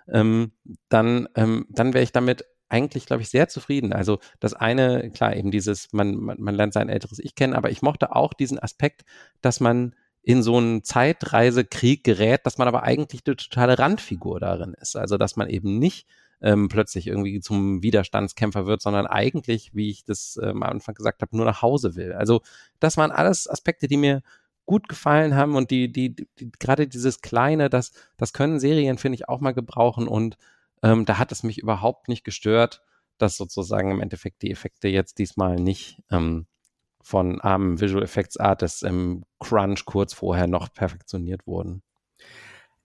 ähm, 0.09 0.53
dann, 0.89 1.29
ähm, 1.35 1.67
dann 1.71 1.95
wäre 1.95 2.05
ich 2.05 2.13
damit 2.13 2.45
eigentlich, 2.69 3.05
glaube 3.05 3.23
ich, 3.23 3.29
sehr 3.29 3.49
zufrieden. 3.49 3.93
Also 3.93 4.19
das 4.41 4.55
eine, 4.55 5.11
klar, 5.11 5.37
eben 5.37 5.51
dieses, 5.51 5.93
man, 5.93 6.17
man, 6.17 6.41
man 6.41 6.55
lernt 6.55 6.73
sein 6.73 6.89
älteres 6.89 7.19
Ich 7.19 7.35
kennen, 7.35 7.53
aber 7.55 7.71
ich 7.71 7.83
mochte 7.83 8.17
auch 8.17 8.33
diesen 8.33 8.59
Aspekt, 8.59 9.03
dass 9.43 9.61
man 9.61 9.95
in 10.23 10.43
so 10.43 10.57
einen 10.57 10.83
Zeitreisekrieg 10.83 12.05
gerät, 12.05 12.47
dass 12.47 12.57
man 12.57 12.69
aber 12.69 12.85
eigentlich 12.85 13.23
eine 13.27 13.37
totale 13.37 13.79
Randfigur 13.79 14.41
darin 14.41 14.75
ist. 14.81 14.97
Also 14.97 15.19
dass 15.19 15.37
man 15.37 15.51
eben 15.51 15.79
nicht 15.79 16.07
ähm, 16.41 16.69
plötzlich 16.69 17.07
irgendwie 17.07 17.41
zum 17.41 17.83
Widerstandskämpfer 17.83 18.67
wird, 18.67 18.83
sondern 18.83 19.07
eigentlich, 19.07 19.75
wie 19.75 19.91
ich 19.91 20.05
das 20.05 20.39
äh, 20.43 20.47
am 20.47 20.63
Anfang 20.63 20.95
gesagt 20.95 21.23
habe, 21.23 21.37
nur 21.37 21.45
nach 21.45 21.63
Hause 21.63 21.95
will. 21.95 22.13
Also 22.13 22.41
das 22.81 22.97
waren 22.97 23.11
alles 23.11 23.49
Aspekte, 23.49 23.87
die 23.87 23.97
mir 23.97 24.23
gut 24.67 24.89
gefallen 24.89 25.35
haben 25.35 25.57
und 25.57 25.71
die, 25.71 25.93
die, 25.93 26.15
die, 26.15 26.29
die 26.39 26.51
gerade 26.59 26.87
dieses 26.87 27.21
Kleine, 27.21 27.69
das, 27.69 27.93
das 28.17 28.33
können 28.33 28.61
Serien, 28.61 28.99
finde 28.99 29.17
ich, 29.17 29.29
auch 29.29 29.41
mal 29.41 29.55
gebrauchen 29.55 30.09
und 30.09 30.37
ähm, 30.83 31.05
da 31.05 31.19
hat 31.19 31.33
es 31.33 31.43
mich 31.43 31.59
überhaupt 31.59 32.09
nicht 32.09 32.25
gestört, 32.25 32.83
dass 33.19 33.37
sozusagen 33.37 33.91
im 33.91 34.01
Endeffekt 34.01 34.43
die 34.43 34.51
Effekte 34.51 34.89
jetzt 34.89 35.19
diesmal 35.19 35.57
nicht 35.57 36.03
ähm, 36.11 36.47
von 37.03 37.41
armen 37.41 37.81
Visual 37.81 38.03
Effects 38.03 38.37
Artists 38.37 38.83
im 38.83 39.25
Crunch 39.39 39.85
kurz 39.85 40.15
vorher 40.15 40.47
noch 40.47 40.73
perfektioniert 40.73 41.47
wurden. 41.47 41.83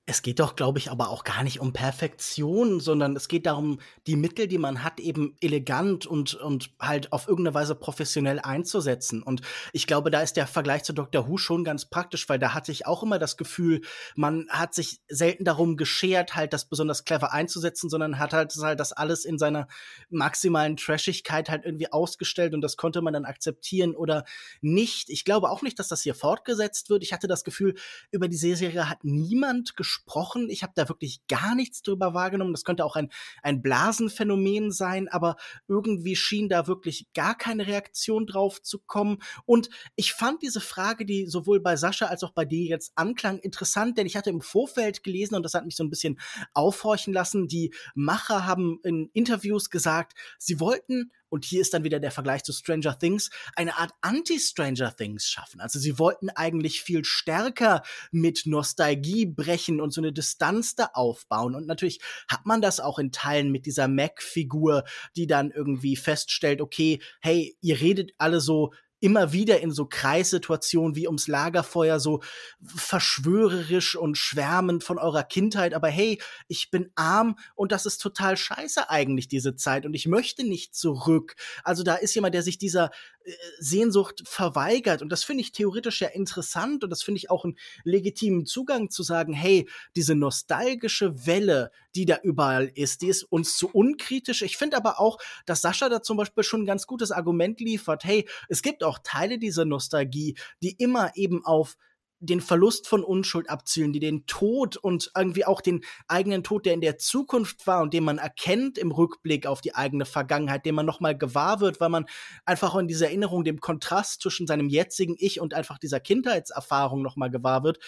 Es 0.09 0.21
geht 0.21 0.39
doch, 0.39 0.55
glaube 0.55 0.79
ich, 0.79 0.89
aber 0.89 1.09
auch 1.09 1.25
gar 1.25 1.43
nicht 1.43 1.59
um 1.59 1.73
Perfektion, 1.73 2.79
sondern 2.79 3.13
es 3.17 3.27
geht 3.27 3.45
darum, 3.45 3.81
die 4.07 4.15
Mittel, 4.15 4.47
die 4.47 4.57
man 4.57 4.81
hat, 4.81 5.01
eben 5.01 5.35
elegant 5.41 6.05
und, 6.05 6.33
und 6.33 6.71
halt 6.79 7.11
auf 7.11 7.27
irgendeine 7.27 7.55
Weise 7.55 7.75
professionell 7.75 8.39
einzusetzen. 8.39 9.21
Und 9.21 9.41
ich 9.73 9.85
glaube, 9.85 10.09
da 10.09 10.21
ist 10.21 10.37
der 10.37 10.47
Vergleich 10.47 10.83
zu 10.83 10.93
Dr. 10.93 11.27
Who 11.27 11.35
schon 11.35 11.65
ganz 11.65 11.83
praktisch, 11.83 12.29
weil 12.29 12.39
da 12.39 12.53
hatte 12.53 12.71
ich 12.71 12.85
auch 12.85 13.03
immer 13.03 13.19
das 13.19 13.35
Gefühl, 13.35 13.81
man 14.15 14.47
hat 14.47 14.73
sich 14.73 15.01
selten 15.09 15.43
darum 15.43 15.75
geschert, 15.75 16.35
halt 16.35 16.53
das 16.53 16.69
besonders 16.69 17.03
clever 17.03 17.33
einzusetzen, 17.33 17.89
sondern 17.89 18.17
hat 18.17 18.31
halt, 18.31 18.55
halt 18.55 18.79
das 18.79 18.93
alles 18.93 19.25
in 19.25 19.37
seiner 19.37 19.67
maximalen 20.09 20.77
Trashigkeit 20.77 21.49
halt 21.49 21.65
irgendwie 21.65 21.91
ausgestellt 21.91 22.53
und 22.53 22.61
das 22.61 22.77
konnte 22.77 23.01
man 23.01 23.11
dann 23.11 23.25
akzeptieren 23.25 23.93
oder 23.93 24.23
nicht. 24.61 25.09
Ich 25.09 25.25
glaube 25.25 25.49
auch 25.49 25.63
nicht, 25.63 25.79
dass 25.79 25.89
das 25.89 26.01
hier 26.01 26.15
fortgesetzt 26.15 26.89
wird. 26.89 27.03
Ich 27.03 27.11
hatte 27.11 27.27
das 27.27 27.43
Gefühl, 27.43 27.75
über 28.09 28.29
die 28.29 28.37
Serie 28.37 28.89
hat 28.89 29.03
niemand 29.03 29.75
gesprochen 29.75 29.96
gesprochen. 29.97 30.49
Ich 30.49 30.63
habe 30.63 30.73
da 30.75 30.89
wirklich 30.89 31.25
gar 31.27 31.55
nichts 31.55 31.81
drüber 31.81 32.13
wahrgenommen. 32.13 32.53
Das 32.53 32.63
könnte 32.63 32.85
auch 32.85 32.95
ein, 32.95 33.09
ein 33.41 33.61
Blasenphänomen 33.61 34.71
sein, 34.71 35.07
aber 35.07 35.35
irgendwie 35.67 36.15
schien 36.15 36.49
da 36.49 36.67
wirklich 36.67 37.07
gar 37.13 37.35
keine 37.35 37.67
Reaktion 37.67 38.25
drauf 38.25 38.61
zu 38.61 38.79
kommen. 38.79 39.17
Und 39.45 39.69
ich 39.95 40.13
fand 40.13 40.41
diese 40.41 40.61
Frage, 40.61 41.05
die 41.05 41.27
sowohl 41.27 41.59
bei 41.59 41.75
Sascha 41.75 42.07
als 42.07 42.23
auch 42.23 42.31
bei 42.31 42.45
dir 42.45 42.65
jetzt 42.65 42.93
anklang, 42.95 43.39
interessant, 43.39 43.97
denn 43.97 44.07
ich 44.07 44.15
hatte 44.15 44.29
im 44.29 44.41
Vorfeld 44.41 45.03
gelesen 45.03 45.35
und 45.35 45.43
das 45.43 45.53
hat 45.53 45.65
mich 45.65 45.75
so 45.75 45.83
ein 45.83 45.89
bisschen 45.89 46.19
aufhorchen 46.53 47.13
lassen. 47.13 47.47
Die 47.47 47.73
Macher 47.95 48.45
haben 48.45 48.79
in 48.83 49.09
Interviews 49.13 49.69
gesagt, 49.69 50.13
sie 50.37 50.59
wollten 50.59 51.11
und 51.30 51.45
hier 51.45 51.61
ist 51.61 51.73
dann 51.73 51.84
wieder 51.84 51.99
der 51.99 52.11
Vergleich 52.11 52.43
zu 52.43 52.53
Stranger 52.53 52.97
Things, 52.97 53.30
eine 53.55 53.78
Art 53.78 53.91
Anti-Stranger 54.01 54.95
Things 54.95 55.25
schaffen. 55.28 55.59
Also 55.61 55.80
sie 55.80 55.99
wollten 55.99 56.30
eigentlich 56.30 56.82
viel 56.82 57.03
stärker 57.05 57.84
mit 58.11 58.43
Nostalgie 58.45 59.25
brechen 59.25 59.82
und 59.82 59.91
so 59.91 60.01
eine 60.01 60.13
Distanz 60.13 60.75
da 60.75 60.89
aufbauen. 60.93 61.55
Und 61.55 61.67
natürlich 61.67 61.99
hat 62.30 62.45
man 62.45 62.61
das 62.61 62.80
auch 62.80 62.99
in 62.99 63.11
Teilen 63.11 63.51
mit 63.51 63.65
dieser 63.65 63.88
Mac-Figur, 63.88 64.84
die 65.15 65.28
dann 65.28 65.51
irgendwie 65.51 65.95
feststellt, 65.95 66.61
okay, 66.61 66.99
hey, 67.21 67.57
ihr 67.61 67.80
redet 67.80 68.11
alle 68.17 68.41
so 68.41 68.73
immer 68.99 69.31
wieder 69.31 69.59
in 69.59 69.71
so 69.71 69.85
Kreissituationen 69.85 70.95
wie 70.95 71.07
ums 71.07 71.27
Lagerfeuer 71.27 71.99
so 71.99 72.21
verschwörerisch 72.63 73.95
und 73.95 74.17
schwärmend 74.17 74.83
von 74.83 74.97
eurer 74.97 75.23
Kindheit. 75.23 75.73
Aber 75.73 75.87
hey, 75.87 76.19
ich 76.47 76.71
bin 76.71 76.91
arm 76.95 77.37
und 77.55 77.71
das 77.71 77.85
ist 77.85 77.99
total 77.99 78.37
scheiße 78.37 78.89
eigentlich 78.89 79.27
diese 79.27 79.55
Zeit 79.55 79.85
und 79.85 79.93
ich 79.93 80.07
möchte 80.07 80.43
nicht 80.43 80.75
zurück. 80.75 81.35
Also 81.63 81.83
da 81.83 81.95
ist 81.95 82.15
jemand, 82.15 82.33
der 82.33 82.43
sich 82.43 82.57
dieser 82.57 82.91
äh, 83.23 83.31
Sehnsucht 83.59 84.23
verweigert 84.25 85.01
und 85.01 85.09
das 85.09 85.23
finde 85.23 85.41
ich 85.41 85.51
theoretisch 85.51 86.01
ja 86.01 86.07
interessant 86.07 86.83
und 86.83 86.89
das 86.89 87.03
finde 87.03 87.19
ich 87.19 87.29
auch 87.29 87.45
einen 87.45 87.57
legitimen 87.83 88.45
Zugang 88.45 88.89
zu 88.89 89.03
sagen, 89.03 89.33
hey, 89.33 89.69
diese 89.95 90.15
nostalgische 90.15 91.25
Welle, 91.25 91.71
die 91.97 92.05
da 92.05 92.19
überall 92.21 92.71
ist, 92.75 93.01
die 93.01 93.07
ist 93.07 93.23
uns 93.23 93.57
zu 93.57 93.69
unkritisch. 93.69 94.43
Ich 94.43 94.55
finde 94.55 94.77
aber 94.77 94.99
auch, 94.99 95.17
dass 95.47 95.61
Sascha 95.61 95.89
da 95.89 96.03
zum 96.03 96.15
Beispiel 96.15 96.43
schon 96.43 96.61
ein 96.61 96.67
ganz 96.67 96.85
gutes 96.85 97.11
Argument 97.11 97.59
liefert. 97.59 98.03
Hey, 98.03 98.27
es 98.49 98.61
gibt 98.61 98.83
auch 98.83 98.99
Teile 99.01 99.39
dieser 99.39 99.65
Nostalgie, 99.65 100.37
die 100.61 100.75
immer 100.77 101.11
eben 101.15 101.43
auf 101.43 101.75
den 102.20 102.41
Verlust 102.41 102.88
von 102.88 103.03
Unschuld 103.03 103.49
abzielen, 103.49 103.93
die 103.93 103.99
den 103.99 104.26
Tod 104.26 104.76
und 104.76 105.11
irgendwie 105.15 105.45
auch 105.45 105.61
den 105.61 105.84
eigenen 106.07 106.43
Tod, 106.43 106.65
der 106.65 106.74
in 106.74 106.82
der 106.82 106.97
Zukunft 106.97 107.68
war 107.68 107.82
und 107.82 107.93
den 107.93 108.03
man 108.03 108.18
erkennt 108.18 108.78
im 108.80 108.91
Rückblick 108.91 109.45
auf 109.45 109.61
die 109.61 109.76
eigene 109.76 110.05
Vergangenheit, 110.05 110.65
den 110.65 110.74
man 110.74 110.86
nochmal 110.86 111.15
gewahr 111.15 111.59
wird, 111.59 111.80
weil 111.80 111.89
man 111.89 112.05
einfach 112.45 112.76
in 112.76 112.88
dieser 112.88 113.07
Erinnerung 113.07 113.43
dem 113.43 113.59
Kontrast 113.59 114.22
zwischen 114.22 114.47
seinem 114.47 114.68
jetzigen 114.68 115.15
Ich 115.20 115.39
und 115.39 115.53
einfach 115.53 115.78
dieser 115.78 115.99
Kindheitserfahrung 115.99 117.03
nochmal 117.03 117.30
gewahr 117.30 117.63
wird, 117.63 117.80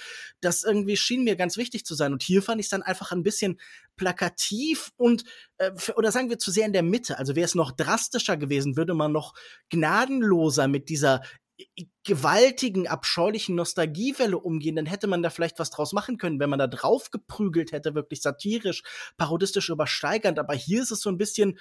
das 0.42 0.64
irgendwie 0.64 0.98
schien 0.98 1.24
mir 1.24 1.36
ganz 1.36 1.58
wichtig 1.58 1.86
zu 1.86 1.96
sein. 1.96 2.14
Und 2.14 2.22
hier 2.22 2.44
fand 2.44 2.60
ich 2.60 2.68
es 2.68 2.72
dann 2.72 2.84
einfach 2.84 3.12
ein 3.12 3.24
bisschen 3.24 3.60
plakativ 3.96 4.92
und 4.96 5.24
äh, 5.58 5.72
oder 5.96 6.12
sagen 6.12 6.30
wir 6.30 6.38
zu 6.38 6.52
sehr 6.52 6.68
in 6.68 6.74
der 6.74 6.84
Mitte. 6.84 7.18
Also 7.18 7.36
wäre 7.36 7.46
es 7.46 7.56
noch 7.56 7.72
drastischer 7.72 8.38
gewesen, 8.38 8.78
würde 8.78 8.94
man 8.94 9.12
noch 9.12 9.34
gnadenloser 9.70 10.68
mit 10.68 10.90
dieser 10.90 11.22
gewaltigen, 12.04 12.88
abscheulichen 12.88 13.56
Nostalgiewelle 13.56 14.38
umgehen, 14.38 14.76
dann 14.76 14.86
hätte 14.86 15.08
man 15.08 15.22
da 15.22 15.30
vielleicht 15.30 15.60
was 15.60 15.70
draus 15.70 15.94
machen 15.94 16.18
können, 16.18 16.40
wenn 16.40 16.50
man 16.50 16.60
da 16.60 16.68
drauf 16.68 17.12
geprügelt 17.12 17.72
hätte, 17.72 17.96
wirklich 17.96 18.22
satirisch, 18.22 18.84
parodistisch 19.18 19.70
übersteigernd. 19.70 20.40
Aber 20.40 20.54
hier 20.54 20.82
ist 20.82 20.92
es 20.92 21.02
so 21.02 21.10
ein 21.10 21.18
bisschen, 21.18 21.60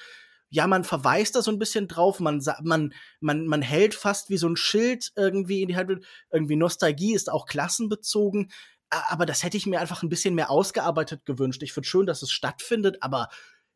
ja, 0.51 0.67
man 0.67 0.85
verweist 0.85 1.37
da 1.37 1.43
so 1.43 1.51
ein 1.51 1.59
bisschen 1.59 1.89
drauf, 1.89 2.21
man, 2.21 2.43
man, 2.63 2.95
man, 3.21 3.47
man 3.47 3.63
hält 3.63 3.95
fast 3.95 4.31
wie 4.31 4.39
so 4.39 4.49
ein 4.49 4.57
Schild 4.57 5.13
irgendwie 5.17 5.63
in 5.63 5.69
die 5.69 5.77
Hand, 5.77 6.05
irgendwie 6.31 6.57
Nostalgie 6.57 7.15
ist 7.15 7.31
auch 7.31 7.47
klassenbezogen. 7.47 8.51
Aber 8.91 9.27
das 9.27 9.43
hätte 9.43 9.59
ich 9.59 9.67
mir 9.67 9.81
einfach 9.81 10.03
ein 10.03 10.09
bisschen 10.09 10.35
mehr 10.35 10.51
ausgearbeitet 10.51 11.27
gewünscht. 11.27 11.63
Ich 11.63 11.75
finde 11.75 11.89
schön, 11.89 12.07
dass 12.07 12.23
es 12.23 12.31
stattfindet, 12.31 12.99
aber 13.03 13.29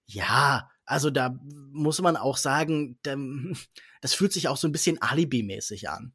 ja, 0.06 0.70
also 0.84 1.10
da 1.10 1.38
muss 1.70 2.00
man 2.00 2.16
auch 2.16 2.36
sagen, 2.36 2.98
das 4.00 4.14
fühlt 4.14 4.32
sich 4.32 4.48
auch 4.48 4.56
so 4.56 4.68
ein 4.68 4.72
bisschen 4.72 5.00
Alibi-mäßig 5.00 5.88
an. 5.88 6.12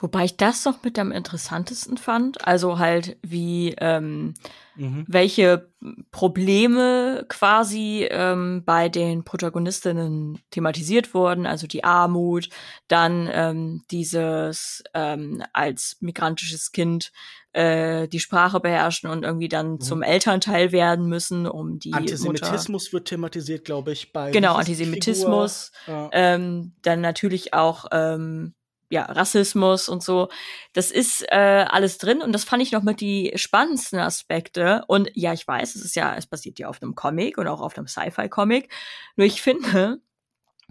Wobei 0.00 0.26
ich 0.26 0.36
das 0.36 0.64
noch 0.64 0.82
mit 0.84 0.98
am 0.98 1.10
interessantesten 1.10 1.96
fand. 1.96 2.46
Also 2.46 2.78
halt, 2.78 3.16
wie 3.22 3.74
ähm, 3.78 4.34
mhm. 4.76 5.04
welche 5.08 5.72
Probleme 6.12 7.26
quasi 7.28 8.06
ähm, 8.08 8.62
bei 8.64 8.88
den 8.88 9.24
Protagonistinnen 9.24 10.38
thematisiert 10.50 11.14
wurden. 11.14 11.46
Also 11.46 11.66
die 11.66 11.82
Armut, 11.82 12.48
dann 12.86 13.28
ähm, 13.32 13.82
dieses 13.90 14.84
ähm, 14.94 15.42
als 15.52 15.96
migrantisches 16.00 16.70
Kind 16.70 17.10
äh, 17.52 18.06
die 18.06 18.20
Sprache 18.20 18.60
beherrschen 18.60 19.10
und 19.10 19.24
irgendwie 19.24 19.48
dann 19.48 19.72
mhm. 19.72 19.80
zum 19.80 20.02
Elternteil 20.02 20.70
werden 20.70 21.08
müssen, 21.08 21.46
um 21.46 21.80
die 21.80 21.92
Antisemitismus 21.92 22.84
Mutter 22.84 22.92
wird 22.92 23.08
thematisiert, 23.08 23.64
glaube 23.64 23.92
ich, 23.92 24.12
bei 24.12 24.30
genau 24.30 24.54
Antisemitismus. 24.54 25.72
Ja. 25.88 26.08
Ähm, 26.12 26.74
dann 26.82 27.00
natürlich 27.00 27.54
auch 27.54 27.86
ähm, 27.90 28.54
ja, 28.90 29.02
Rassismus 29.04 29.88
und 29.88 30.02
so. 30.02 30.28
Das 30.72 30.90
ist 30.90 31.22
äh, 31.30 31.66
alles 31.68 31.98
drin 31.98 32.22
und 32.22 32.32
das 32.32 32.44
fand 32.44 32.62
ich 32.62 32.72
noch 32.72 32.82
mit 32.82 33.00
die 33.00 33.32
spannendsten 33.36 33.98
Aspekte. 33.98 34.82
Und 34.88 35.10
ja, 35.14 35.32
ich 35.32 35.46
weiß, 35.46 35.74
es 35.74 35.84
ist 35.84 35.96
ja, 35.96 36.14
es 36.16 36.26
basiert 36.26 36.58
ja 36.58 36.68
auf 36.68 36.82
einem 36.82 36.94
Comic 36.94 37.38
und 37.38 37.48
auch 37.48 37.60
auf 37.60 37.76
einem 37.76 37.86
Sci-Fi-Comic. 37.86 38.72
Nur 39.16 39.26
ich 39.26 39.42
finde, 39.42 40.00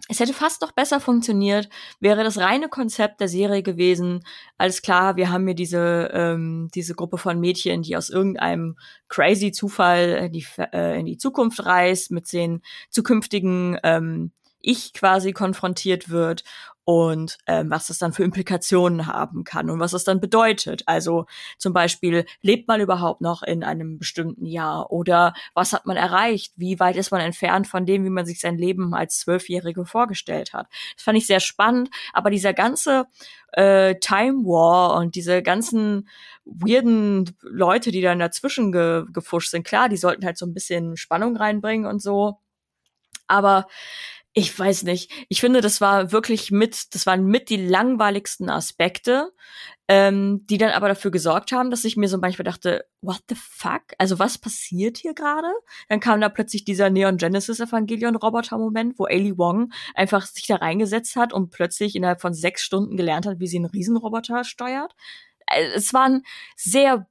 es 0.09 0.20
hätte 0.20 0.34
fast 0.34 0.61
noch 0.61 0.72
besser 0.72 0.99
funktioniert, 0.99 1.70
wäre 1.99 2.24
das 2.24 2.38
reine 2.38 2.70
Konzept 2.70 3.20
der 3.20 3.28
Serie 3.28 3.63
gewesen. 3.63 4.24
Alles 4.57 4.82
klar, 4.82 5.15
wir 5.15 5.32
haben 5.32 5.45
hier 5.45 5.55
diese, 5.55 6.11
ähm, 6.13 6.70
diese 6.74 6.93
Gruppe 6.93 7.18
von 7.18 7.39
Mädchen, 7.39 7.82
die 7.82 7.97
aus 7.97 8.09
irgendeinem 8.09 8.78
crazy 9.09 9.51
Zufall 9.51 10.09
in 10.26 10.32
die, 10.32 10.45
äh, 10.72 10.99
in 10.99 11.07
die 11.07 11.18
Zukunft 11.18 11.65
reist, 11.65 12.11
mit 12.11 12.32
den 12.32 12.61
zukünftigen 12.89 13.80
ähm, 13.84 14.32
ich 14.68 14.91
quasi 14.93 15.32
konfrontiert 15.32 16.09
wird 16.09 16.43
und 16.84 17.38
ähm, 17.47 17.70
was 17.70 17.88
das 17.88 17.97
dann 17.97 18.13
für 18.13 18.24
Implikationen 18.24 19.07
haben 19.07 19.43
kann 19.43 19.70
und 19.70 19.80
was 19.80 19.91
das 19.91 20.03
dann 20.03 20.20
bedeutet. 20.22 20.84
Also 20.86 21.26
zum 21.57 21.74
Beispiel, 21.74 22.26
lebt 22.41 22.68
man 22.68 22.82
überhaupt 22.82 23.22
noch 23.22 23.43
in 23.43 23.63
einem 23.63 23.97
bestimmten 23.97 24.45
Jahr 24.45 24.91
oder 24.91 25.34
was 25.53 25.74
hat 25.74 25.86
man 25.86 25.97
erreicht? 25.97 26.53
Wie 26.55 26.80
weit 26.80 26.97
ist 26.97 27.11
man 27.11 27.22
entfernt 27.22 27.68
von 27.68 27.86
dem, 27.86 28.03
wie 28.05 28.09
man 28.09 28.26
sich 28.26 28.39
sein 28.39 28.57
Leben 28.57 28.93
als 28.93 29.20
Zwölfjährige 29.20 29.86
vorgestellt 29.86 30.53
hat? 30.53 30.68
Das 30.95 31.03
fand 31.03 31.18
ich 31.18 31.28
sehr 31.28 31.41
spannend, 31.41 31.89
aber 32.13 32.30
dieser 32.30 32.53
ganze 32.53 33.05
äh, 33.51 33.95
Time 33.99 34.43
War 34.45 34.95
und 34.97 35.15
diese 35.15 35.41
ganzen 35.41 36.07
weirden 36.45 37.38
Leute, 37.41 37.91
die 37.91 38.01
dann 38.01 38.20
dazwischen 38.20 38.72
ge 38.72 39.03
gefuscht 39.13 39.51
sind, 39.51 39.65
klar, 39.65 39.89
die 39.89 39.97
sollten 39.97 40.26
halt 40.26 40.38
so 40.38 40.45
ein 40.45 40.53
bisschen 40.53 40.97
Spannung 40.97 41.38
reinbringen 41.38 41.86
und 41.86 42.01
so. 42.01 42.39
Aber 43.28 43.68
ich 44.38 44.58
weiß 44.58 44.84
nicht. 44.84 45.12
Ich 45.30 45.42
finde, 45.42 45.62
das 45.62 45.82
war 45.82 46.12
wirklich 46.12 46.52
mit, 46.52 46.94
das 46.94 47.08
waren 47.08 47.26
mit 47.26 47.50
die 47.50 47.58
langweiligsten 47.58 48.52
Aspekte, 48.52 49.34
ähm, 49.88 50.46
die 50.46 50.60
dann 50.60 50.70
aber 50.70 50.90
dafür 50.90 51.10
gesorgt 51.10 51.52
haben, 51.52 51.72
dass 51.72 51.84
ich 51.86 51.98
mir 51.98 52.08
so 52.08 52.20
manchmal 52.20 52.44
dachte, 52.44 52.86
what 53.02 53.20
the 53.30 53.36
fuck? 53.36 53.82
Also 53.98 54.20
was 54.20 54.38
passiert 54.38 54.98
hier 54.98 55.16
gerade? 55.16 55.48
Dann 55.90 56.00
kam 56.00 56.22
da 56.22 56.30
plötzlich 56.30 56.66
dieser 56.66 56.92
Neon 56.92 57.18
Genesis 57.18 57.60
Evangelion 57.60 58.16
Roboter 58.16 58.60
Moment, 58.60 59.00
wo 59.00 59.08
Ailey 59.08 59.36
Wong 59.40 59.74
einfach 59.96 60.28
sich 60.28 60.46
da 60.46 60.58
reingesetzt 60.58 61.16
hat 61.16 61.34
und 61.34 61.50
plötzlich 61.50 61.96
innerhalb 61.96 62.22
von 62.22 62.36
sechs 62.36 62.62
Stunden 62.62 62.96
gelernt 62.96 63.26
hat, 63.26 63.40
wie 63.40 63.48
sie 63.48 63.58
einen 63.58 63.66
Riesenroboter 63.66 64.44
steuert. 64.44 64.94
Äh, 65.48 65.64
es 65.74 65.96
waren 65.96 66.22
sehr 66.56 67.08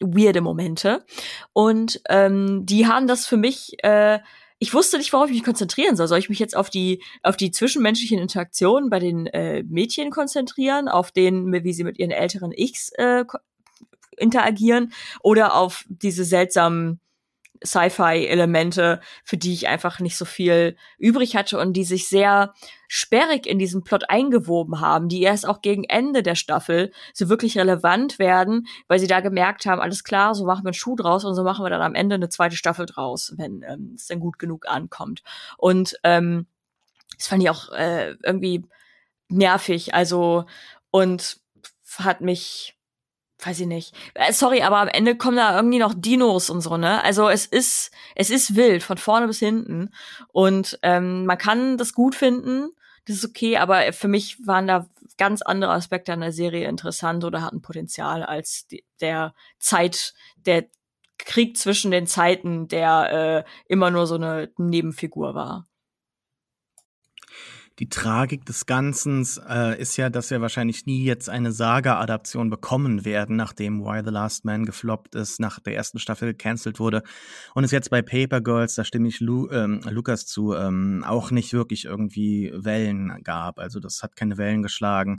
weirde 0.00 0.40
Momente 0.40 1.06
und 1.52 2.00
ähm, 2.08 2.66
die 2.66 2.88
haben 2.88 3.06
das 3.06 3.24
für 3.24 3.36
mich 3.36 3.76
äh, 3.84 4.18
ich 4.58 4.72
wusste 4.72 4.96
nicht, 4.98 5.12
worauf 5.12 5.28
ich 5.28 5.34
mich 5.34 5.44
konzentrieren 5.44 5.96
soll. 5.96 6.08
Soll 6.08 6.18
ich 6.18 6.28
mich 6.28 6.38
jetzt 6.38 6.56
auf 6.56 6.70
die, 6.70 7.02
auf 7.22 7.36
die 7.36 7.50
zwischenmenschlichen 7.50 8.18
Interaktionen 8.18 8.88
bei 8.88 8.98
den 8.98 9.26
äh, 9.26 9.62
Mädchen 9.64 10.10
konzentrieren, 10.10 10.88
auf 10.88 11.12
den, 11.12 11.52
wie 11.52 11.72
sie 11.72 11.84
mit 11.84 11.98
ihren 11.98 12.10
älteren 12.10 12.52
Ichs 12.52 12.90
äh, 12.94 13.24
interagieren 14.16 14.92
oder 15.22 15.54
auf 15.54 15.84
diese 15.88 16.24
seltsamen 16.24 17.00
Sci-Fi-Elemente, 17.64 19.00
für 19.24 19.36
die 19.36 19.52
ich 19.52 19.68
einfach 19.68 20.00
nicht 20.00 20.16
so 20.16 20.24
viel 20.24 20.76
übrig 20.98 21.36
hatte 21.36 21.58
und 21.58 21.72
die 21.74 21.84
sich 21.84 22.08
sehr 22.08 22.54
sperrig 22.88 23.46
in 23.46 23.58
diesen 23.58 23.82
Plot 23.82 24.08
eingewoben 24.08 24.80
haben, 24.80 25.08
die 25.08 25.22
erst 25.22 25.46
auch 25.46 25.60
gegen 25.62 25.84
Ende 25.84 26.22
der 26.22 26.34
Staffel 26.34 26.92
so 27.12 27.28
wirklich 27.28 27.58
relevant 27.58 28.18
werden, 28.18 28.66
weil 28.88 28.98
sie 28.98 29.06
da 29.06 29.20
gemerkt 29.20 29.66
haben, 29.66 29.80
alles 29.80 30.04
klar, 30.04 30.34
so 30.34 30.44
machen 30.44 30.64
wir 30.64 30.68
einen 30.68 30.74
Schuh 30.74 30.96
draus 30.96 31.24
und 31.24 31.34
so 31.34 31.42
machen 31.42 31.64
wir 31.64 31.70
dann 31.70 31.82
am 31.82 31.94
Ende 31.94 32.14
eine 32.14 32.28
zweite 32.28 32.56
Staffel 32.56 32.86
draus, 32.86 33.34
wenn 33.36 33.62
ähm, 33.62 33.92
es 33.96 34.06
dann 34.06 34.20
gut 34.20 34.38
genug 34.38 34.68
ankommt. 34.68 35.22
Und 35.56 35.98
ähm, 36.04 36.46
das 37.16 37.28
fand 37.28 37.42
ich 37.42 37.50
auch 37.50 37.70
äh, 37.72 38.14
irgendwie 38.22 38.64
nervig, 39.28 39.94
also 39.94 40.46
und 40.90 41.40
hat 41.98 42.20
mich 42.20 42.75
weiß 43.44 43.60
ich 43.60 43.66
nicht. 43.66 43.94
Äh, 44.14 44.32
sorry, 44.32 44.62
aber 44.62 44.78
am 44.78 44.88
Ende 44.88 45.16
kommen 45.16 45.36
da 45.36 45.56
irgendwie 45.56 45.78
noch 45.78 45.94
Dinos 45.94 46.50
und 46.50 46.60
so, 46.60 46.76
ne? 46.76 47.02
Also 47.04 47.28
es 47.28 47.46
ist, 47.46 47.90
es 48.14 48.30
ist 48.30 48.56
wild, 48.56 48.82
von 48.82 48.96
vorne 48.96 49.26
bis 49.26 49.38
hinten. 49.38 49.90
Und 50.28 50.78
ähm, 50.82 51.26
man 51.26 51.38
kann 51.38 51.76
das 51.78 51.92
gut 51.92 52.14
finden, 52.14 52.70
das 53.06 53.16
ist 53.16 53.24
okay, 53.24 53.56
aber 53.56 53.92
für 53.92 54.08
mich 54.08 54.46
waren 54.46 54.66
da 54.66 54.88
ganz 55.18 55.42
andere 55.42 55.72
Aspekte 55.72 56.12
an 56.12 56.20
der 56.20 56.32
Serie 56.32 56.68
interessant 56.68 57.24
oder 57.24 57.42
hatten 57.42 57.62
Potenzial 57.62 58.22
als 58.22 58.66
die, 58.66 58.84
der 59.00 59.34
Zeit, 59.58 60.14
der 60.36 60.66
Krieg 61.18 61.56
zwischen 61.56 61.90
den 61.90 62.06
Zeiten, 62.06 62.68
der 62.68 63.44
äh, 63.46 63.50
immer 63.66 63.90
nur 63.90 64.06
so 64.06 64.16
eine 64.16 64.50
Nebenfigur 64.58 65.34
war 65.34 65.66
die 67.78 67.90
Tragik 67.90 68.46
des 68.46 68.64
Ganzen 68.64 69.26
äh, 69.48 69.78
ist 69.78 69.96
ja, 69.98 70.08
dass 70.08 70.30
wir 70.30 70.40
wahrscheinlich 70.40 70.86
nie 70.86 71.04
jetzt 71.04 71.28
eine 71.28 71.52
Saga-Adaption 71.52 72.48
bekommen 72.48 73.04
werden, 73.04 73.36
nachdem 73.36 73.84
Why 73.84 74.02
the 74.02 74.10
Last 74.10 74.46
Man 74.46 74.64
gefloppt 74.64 75.14
ist, 75.14 75.40
nach 75.40 75.60
der 75.60 75.74
ersten 75.74 75.98
Staffel 75.98 76.28
gecancelt 76.28 76.80
wurde. 76.80 77.02
Und 77.54 77.64
es 77.64 77.72
jetzt 77.72 77.90
bei 77.90 78.00
Paper 78.00 78.40
Girls, 78.40 78.76
da 78.76 78.84
stimme 78.84 79.08
ich 79.08 79.20
Lu 79.20 79.50
ähm, 79.50 79.82
Lukas 79.90 80.26
zu, 80.26 80.54
ähm, 80.54 81.04
auch 81.06 81.30
nicht 81.30 81.52
wirklich 81.52 81.84
irgendwie 81.84 82.50
Wellen 82.54 83.22
gab. 83.22 83.58
Also 83.58 83.78
das 83.78 84.02
hat 84.02 84.16
keine 84.16 84.38
Wellen 84.38 84.62
geschlagen. 84.62 85.18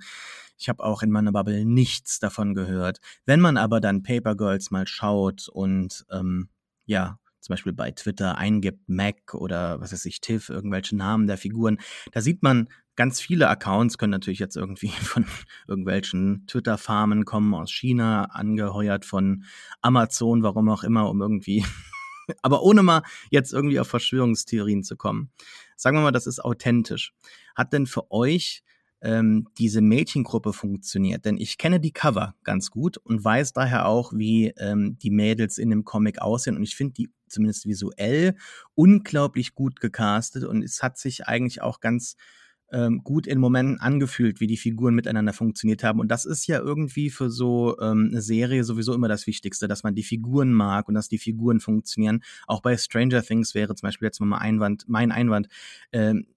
Ich 0.57 0.67
habe 0.67 0.83
auch 0.83 1.03
in 1.03 1.11
meiner 1.11 1.31
Bubble 1.31 1.63
nichts 1.63 2.19
davon 2.19 2.55
gehört. 2.55 2.99
Wenn 3.25 3.39
man 3.39 3.57
aber 3.57 3.79
dann 3.79 4.01
Paper 4.01 4.35
Girls 4.35 4.71
mal 4.71 4.87
schaut 4.87 5.47
und 5.47 6.07
ähm, 6.11 6.49
ja, 6.85 7.19
zum 7.47 7.53
Beispiel 7.53 7.73
bei 7.73 7.91
Twitter 7.91 8.37
eingibt, 8.37 8.89
Mac 8.89 9.33
oder 9.33 9.79
was 9.79 9.93
weiß 9.93 10.05
ich, 10.05 10.19
Tiff, 10.19 10.49
irgendwelche 10.49 10.97
Namen 10.97 11.27
der 11.27 11.37
Figuren, 11.37 11.77
da 12.11 12.21
sieht 12.21 12.43
man 12.43 12.67
ganz 12.97 13.21
viele 13.21 13.47
Accounts 13.47 13.97
können 13.97 14.11
natürlich 14.11 14.39
jetzt 14.39 14.57
irgendwie 14.57 14.89
von 15.01 15.25
irgendwelchen 15.65 16.45
Twitter-Farmen 16.47 17.23
kommen 17.23 17.53
aus 17.53 17.71
China, 17.71 18.25
angeheuert 18.25 19.05
von 19.05 19.45
Amazon, 19.81 20.43
warum 20.43 20.67
auch 20.67 20.83
immer, 20.83 21.09
um 21.09 21.21
irgendwie, 21.21 21.65
aber 22.41 22.63
ohne 22.63 22.83
mal 22.83 23.03
jetzt 23.31 23.53
irgendwie 23.53 23.79
auf 23.79 23.87
Verschwörungstheorien 23.87 24.83
zu 24.83 24.97
kommen. 24.97 25.31
Sagen 25.77 25.95
wir 25.95 26.01
mal, 26.01 26.11
das 26.11 26.27
ist 26.27 26.43
authentisch. 26.43 27.13
Hat 27.55 27.71
denn 27.71 27.85
für 27.85 28.11
euch 28.11 28.63
ähm, 29.01 29.47
diese 29.57 29.81
Mädchengruppe 29.81 30.53
funktioniert. 30.53 31.25
Denn 31.25 31.37
ich 31.37 31.57
kenne 31.57 31.79
die 31.79 31.91
Cover 31.91 32.35
ganz 32.43 32.71
gut 32.71 32.97
und 32.97 33.23
weiß 33.23 33.53
daher 33.53 33.87
auch, 33.87 34.13
wie 34.13 34.53
ähm, 34.57 34.97
die 34.99 35.11
Mädels 35.11 35.57
in 35.57 35.69
dem 35.69 35.85
Comic 35.85 36.21
aussehen. 36.21 36.55
Und 36.55 36.63
ich 36.63 36.75
finde 36.75 36.93
die 36.93 37.09
zumindest 37.27 37.65
visuell 37.65 38.35
unglaublich 38.75 39.53
gut 39.53 39.79
gecastet. 39.79 40.43
Und 40.43 40.63
es 40.63 40.81
hat 40.81 40.97
sich 40.97 41.27
eigentlich 41.27 41.61
auch 41.61 41.79
ganz 41.79 42.15
ähm, 42.71 43.01
gut 43.03 43.27
in 43.27 43.39
Momenten 43.39 43.79
angefühlt, 43.79 44.39
wie 44.39 44.47
die 44.47 44.57
Figuren 44.57 44.93
miteinander 44.93 45.33
funktioniert 45.33 45.83
haben. 45.83 45.99
Und 45.99 46.09
das 46.09 46.25
ist 46.25 46.47
ja 46.47 46.59
irgendwie 46.59 47.09
für 47.09 47.29
so 47.29 47.79
ähm, 47.79 48.09
eine 48.11 48.21
Serie 48.21 48.63
sowieso 48.63 48.93
immer 48.93 49.07
das 49.07 49.27
Wichtigste, 49.27 49.67
dass 49.67 49.83
man 49.83 49.95
die 49.95 50.03
Figuren 50.03 50.51
mag 50.51 50.87
und 50.87 50.95
dass 50.95 51.07
die 51.07 51.17
Figuren 51.17 51.59
funktionieren. 51.59 52.23
Auch 52.45 52.61
bei 52.61 52.75
Stranger 52.77 53.21
Things 53.23 53.55
wäre 53.55 53.75
zum 53.75 53.87
Beispiel 53.87 54.07
jetzt 54.07 54.19
mal 54.19 54.37
Einwand, 54.37 54.85
mein 54.87 55.11
Einwand, 55.11 55.47
ähm, 55.91 56.27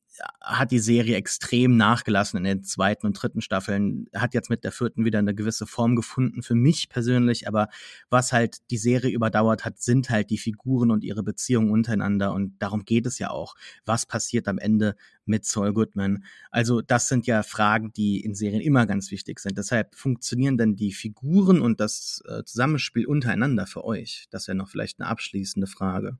hat 0.40 0.70
die 0.70 0.78
Serie 0.78 1.16
extrem 1.16 1.76
nachgelassen 1.76 2.38
in 2.38 2.44
den 2.44 2.62
zweiten 2.62 3.06
und 3.06 3.14
dritten 3.14 3.40
Staffeln, 3.40 4.08
hat 4.14 4.34
jetzt 4.34 4.50
mit 4.50 4.64
der 4.64 4.72
vierten 4.72 5.04
wieder 5.04 5.18
eine 5.18 5.34
gewisse 5.34 5.66
Form 5.66 5.96
gefunden 5.96 6.42
für 6.42 6.54
mich 6.54 6.88
persönlich, 6.88 7.46
aber 7.48 7.68
was 8.08 8.32
halt 8.32 8.58
die 8.70 8.76
Serie 8.76 9.10
überdauert 9.10 9.64
hat, 9.64 9.80
sind 9.80 10.10
halt 10.10 10.30
die 10.30 10.38
Figuren 10.38 10.90
und 10.90 11.04
ihre 11.04 11.22
Beziehungen 11.22 11.70
untereinander 11.70 12.32
und 12.32 12.58
darum 12.58 12.84
geht 12.84 13.06
es 13.06 13.18
ja 13.18 13.30
auch. 13.30 13.54
Was 13.84 14.06
passiert 14.06 14.48
am 14.48 14.58
Ende 14.58 14.96
mit 15.24 15.44
Saul 15.44 15.72
Goodman? 15.72 16.24
Also 16.50 16.80
das 16.80 17.08
sind 17.08 17.26
ja 17.26 17.42
Fragen, 17.42 17.92
die 17.92 18.20
in 18.20 18.34
Serien 18.34 18.60
immer 18.60 18.86
ganz 18.86 19.10
wichtig 19.10 19.40
sind. 19.40 19.58
Deshalb 19.58 19.94
funktionieren 19.94 20.58
denn 20.58 20.76
die 20.76 20.92
Figuren 20.92 21.60
und 21.60 21.80
das 21.80 22.22
äh, 22.28 22.44
Zusammenspiel 22.44 23.06
untereinander 23.06 23.66
für 23.66 23.84
euch? 23.84 24.26
Das 24.30 24.48
wäre 24.48 24.56
noch 24.56 24.68
vielleicht 24.68 25.00
eine 25.00 25.08
abschließende 25.08 25.66
Frage. 25.66 26.18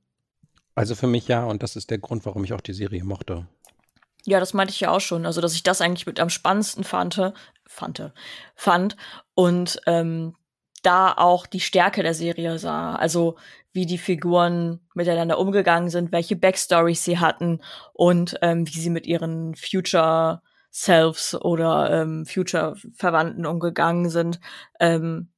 Also 0.74 0.94
für 0.94 1.07
mich 1.07 1.28
ja, 1.28 1.44
und 1.44 1.62
das 1.62 1.76
ist 1.76 1.90
der 1.90 1.98
Grund, 1.98 2.24
warum 2.24 2.44
ich 2.44 2.53
auch 2.53 2.61
die 2.61 2.72
Serie 2.72 3.05
mochte. 3.05 3.46
Ja, 4.24 4.40
das 4.40 4.54
meinte 4.54 4.72
ich 4.72 4.80
ja 4.80 4.90
auch 4.90 5.00
schon. 5.00 5.26
Also, 5.26 5.40
dass 5.40 5.54
ich 5.54 5.62
das 5.62 5.80
eigentlich 5.80 6.06
mit 6.06 6.20
am 6.20 6.30
spannendsten 6.30 6.84
fand, 6.84 7.32
fand, 7.66 8.12
fand 8.54 8.96
und 9.34 9.80
ähm, 9.86 10.34
da 10.82 11.12
auch 11.12 11.46
die 11.46 11.60
Stärke 11.60 12.02
der 12.02 12.14
Serie 12.14 12.58
sah. 12.58 12.94
Also 12.94 13.36
wie 13.72 13.86
die 13.86 13.98
Figuren 13.98 14.80
miteinander 14.94 15.38
umgegangen 15.38 15.90
sind, 15.90 16.12
welche 16.12 16.36
Backstories 16.36 17.04
sie 17.04 17.18
hatten 17.18 17.60
und 17.92 18.36
ähm, 18.42 18.66
wie 18.66 18.78
sie 18.78 18.90
mit 18.90 19.06
ihren 19.06 19.54
Future 19.54 20.42
Selves 20.72 21.34
oder 21.34 22.02
ähm, 22.02 22.26
Future 22.26 22.74
Verwandten 22.94 23.46
umgegangen 23.46 24.08
sind. 24.08 24.40
Ähm, 24.78 25.30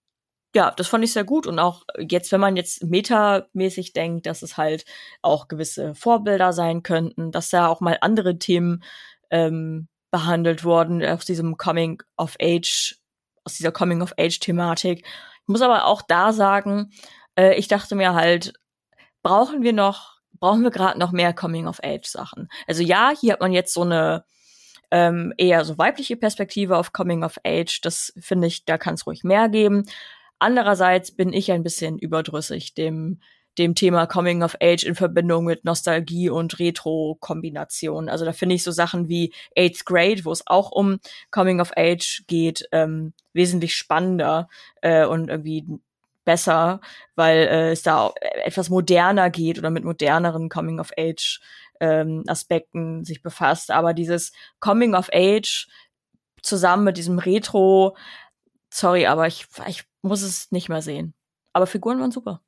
ja, 0.54 0.70
das 0.70 0.88
fand 0.88 1.04
ich 1.04 1.12
sehr 1.12 1.24
gut. 1.24 1.46
Und 1.46 1.58
auch 1.58 1.84
jetzt, 1.98 2.32
wenn 2.32 2.40
man 2.40 2.56
jetzt 2.56 2.84
metamäßig 2.84 3.92
denkt, 3.92 4.26
dass 4.26 4.42
es 4.42 4.56
halt 4.56 4.84
auch 5.22 5.48
gewisse 5.48 5.94
Vorbilder 5.94 6.52
sein 6.52 6.82
könnten, 6.82 7.32
dass 7.32 7.50
da 7.50 7.68
auch 7.68 7.80
mal 7.80 7.98
andere 8.00 8.38
Themen 8.38 8.82
ähm, 9.30 9.88
behandelt 10.10 10.62
wurden 10.64 11.04
aus 11.04 11.24
diesem 11.24 11.56
Coming 11.56 12.02
of 12.16 12.36
Age, 12.40 12.96
aus 13.44 13.54
dieser 13.54 13.72
Coming 13.72 14.02
of 14.02 14.12
Age 14.18 14.38
Thematik. 14.40 15.00
Ich 15.00 15.48
muss 15.48 15.62
aber 15.62 15.86
auch 15.86 16.02
da 16.02 16.32
sagen, 16.32 16.90
äh, 17.36 17.54
ich 17.56 17.66
dachte 17.68 17.94
mir 17.94 18.14
halt, 18.14 18.52
brauchen 19.22 19.62
wir 19.62 19.72
noch, 19.72 20.18
brauchen 20.38 20.62
wir 20.62 20.70
gerade 20.70 20.98
noch 20.98 21.12
mehr 21.12 21.32
Coming 21.32 21.66
of 21.66 21.80
Age 21.82 22.06
Sachen? 22.06 22.48
Also 22.66 22.82
ja, 22.82 23.12
hier 23.18 23.34
hat 23.34 23.40
man 23.40 23.52
jetzt 23.52 23.72
so 23.72 23.82
eine 23.82 24.24
ähm, 24.90 25.32
eher 25.38 25.64
so 25.64 25.78
weibliche 25.78 26.16
Perspektive 26.16 26.76
auf 26.76 26.92
Coming 26.92 27.24
of 27.24 27.38
Age. 27.44 27.80
Das 27.80 28.12
finde 28.20 28.46
ich, 28.46 28.66
da 28.66 28.76
kann 28.76 28.94
es 28.94 29.06
ruhig 29.06 29.24
mehr 29.24 29.48
geben. 29.48 29.84
Andererseits 30.42 31.12
bin 31.12 31.32
ich 31.32 31.52
ein 31.52 31.62
bisschen 31.62 31.98
überdrüssig 31.98 32.74
dem 32.74 33.20
dem 33.58 33.76
Thema 33.76 34.06
Coming 34.06 34.42
of 34.42 34.56
Age 34.60 34.82
in 34.82 34.96
Verbindung 34.96 35.44
mit 35.44 35.64
Nostalgie 35.64 36.30
und 36.30 36.58
Retro-Kombination. 36.58 38.08
Also 38.08 38.24
da 38.24 38.32
finde 38.32 38.54
ich 38.56 38.64
so 38.64 38.72
Sachen 38.72 39.08
wie 39.08 39.32
Eighth 39.56 39.84
Grade, 39.84 40.24
wo 40.24 40.32
es 40.32 40.46
auch 40.46 40.72
um 40.72 40.98
Coming 41.30 41.60
of 41.60 41.70
Age 41.76 42.24
geht, 42.26 42.66
ähm, 42.72 43.12
wesentlich 43.34 43.76
spannender 43.76 44.48
äh, 44.80 45.04
und 45.04 45.28
irgendwie 45.28 45.66
besser, 46.24 46.80
weil 47.14 47.36
äh, 47.36 47.70
es 47.72 47.82
da 47.82 48.12
etwas 48.44 48.68
moderner 48.68 49.30
geht 49.30 49.58
oder 49.58 49.70
mit 49.70 49.84
moderneren 49.84 50.48
Coming 50.48 50.80
of 50.80 50.90
Age 50.98 51.40
ähm, 51.78 52.24
Aspekten 52.26 53.04
sich 53.04 53.22
befasst. 53.22 53.70
Aber 53.70 53.94
dieses 53.94 54.32
Coming 54.58 54.94
of 54.94 55.08
Age 55.12 55.68
zusammen 56.42 56.84
mit 56.84 56.96
diesem 56.96 57.18
Retro, 57.18 57.96
sorry, 58.70 59.06
aber 59.06 59.26
ich, 59.26 59.46
ich 59.68 59.84
muss 60.02 60.22
es 60.22 60.50
nicht 60.52 60.68
mehr 60.68 60.82
sehen. 60.82 61.14
Aber 61.52 61.66
Figuren 61.66 62.00
waren 62.00 62.10
super. 62.12 62.42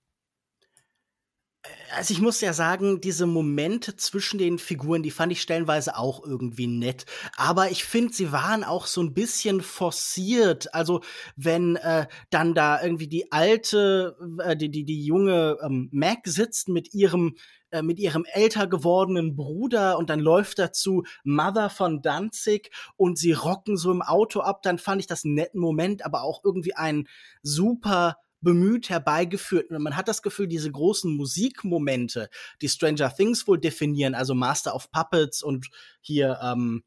Also 1.96 2.12
ich 2.12 2.20
muss 2.20 2.40
ja 2.40 2.52
sagen, 2.52 3.00
diese 3.00 3.26
Momente 3.26 3.96
zwischen 3.96 4.38
den 4.38 4.58
Figuren, 4.58 5.02
die 5.02 5.10
fand 5.10 5.32
ich 5.32 5.40
stellenweise 5.40 5.96
auch 5.96 6.24
irgendwie 6.24 6.66
nett. 6.66 7.06
Aber 7.36 7.70
ich 7.70 7.84
finde, 7.84 8.12
sie 8.12 8.32
waren 8.32 8.64
auch 8.64 8.86
so 8.86 9.00
ein 9.00 9.14
bisschen 9.14 9.60
forciert. 9.62 10.74
Also 10.74 11.00
wenn 11.36 11.76
äh, 11.76 12.06
dann 12.30 12.54
da 12.54 12.82
irgendwie 12.82 13.08
die 13.08 13.30
alte, 13.32 14.16
äh, 14.42 14.56
die, 14.56 14.70
die, 14.70 14.84
die 14.84 15.04
junge 15.04 15.56
ähm, 15.62 15.88
Mac 15.92 16.20
sitzt 16.24 16.68
mit 16.68 16.92
ihrem 16.92 17.36
äh, 17.70 17.82
mit 17.82 17.98
ihrem 17.98 18.24
älter 18.32 18.66
gewordenen 18.66 19.34
Bruder 19.34 19.98
und 19.98 20.10
dann 20.10 20.20
läuft 20.20 20.58
dazu 20.58 21.04
Mother 21.24 21.70
von 21.70 22.02
Danzig 22.02 22.70
und 22.96 23.18
sie 23.18 23.32
rocken 23.32 23.76
so 23.76 23.90
im 23.90 24.02
Auto 24.02 24.40
ab, 24.40 24.62
dann 24.62 24.78
fand 24.78 25.00
ich 25.00 25.06
das 25.06 25.24
einen 25.24 25.34
netten 25.34 25.60
Moment, 25.60 26.04
aber 26.04 26.22
auch 26.22 26.42
irgendwie 26.44 26.74
ein 26.74 27.08
super 27.42 28.16
bemüht 28.44 28.90
herbeigeführt. 28.90 29.70
Und 29.70 29.82
man 29.82 29.96
hat 29.96 30.06
das 30.06 30.22
Gefühl, 30.22 30.46
diese 30.46 30.70
großen 30.70 31.14
Musikmomente, 31.16 32.28
die 32.62 32.68
Stranger 32.68 33.12
Things 33.12 33.48
wohl 33.48 33.58
definieren, 33.58 34.14
also 34.14 34.34
Master 34.34 34.74
of 34.74 34.90
Puppets 34.92 35.42
und 35.42 35.66
hier, 36.00 36.38
ähm, 36.42 36.84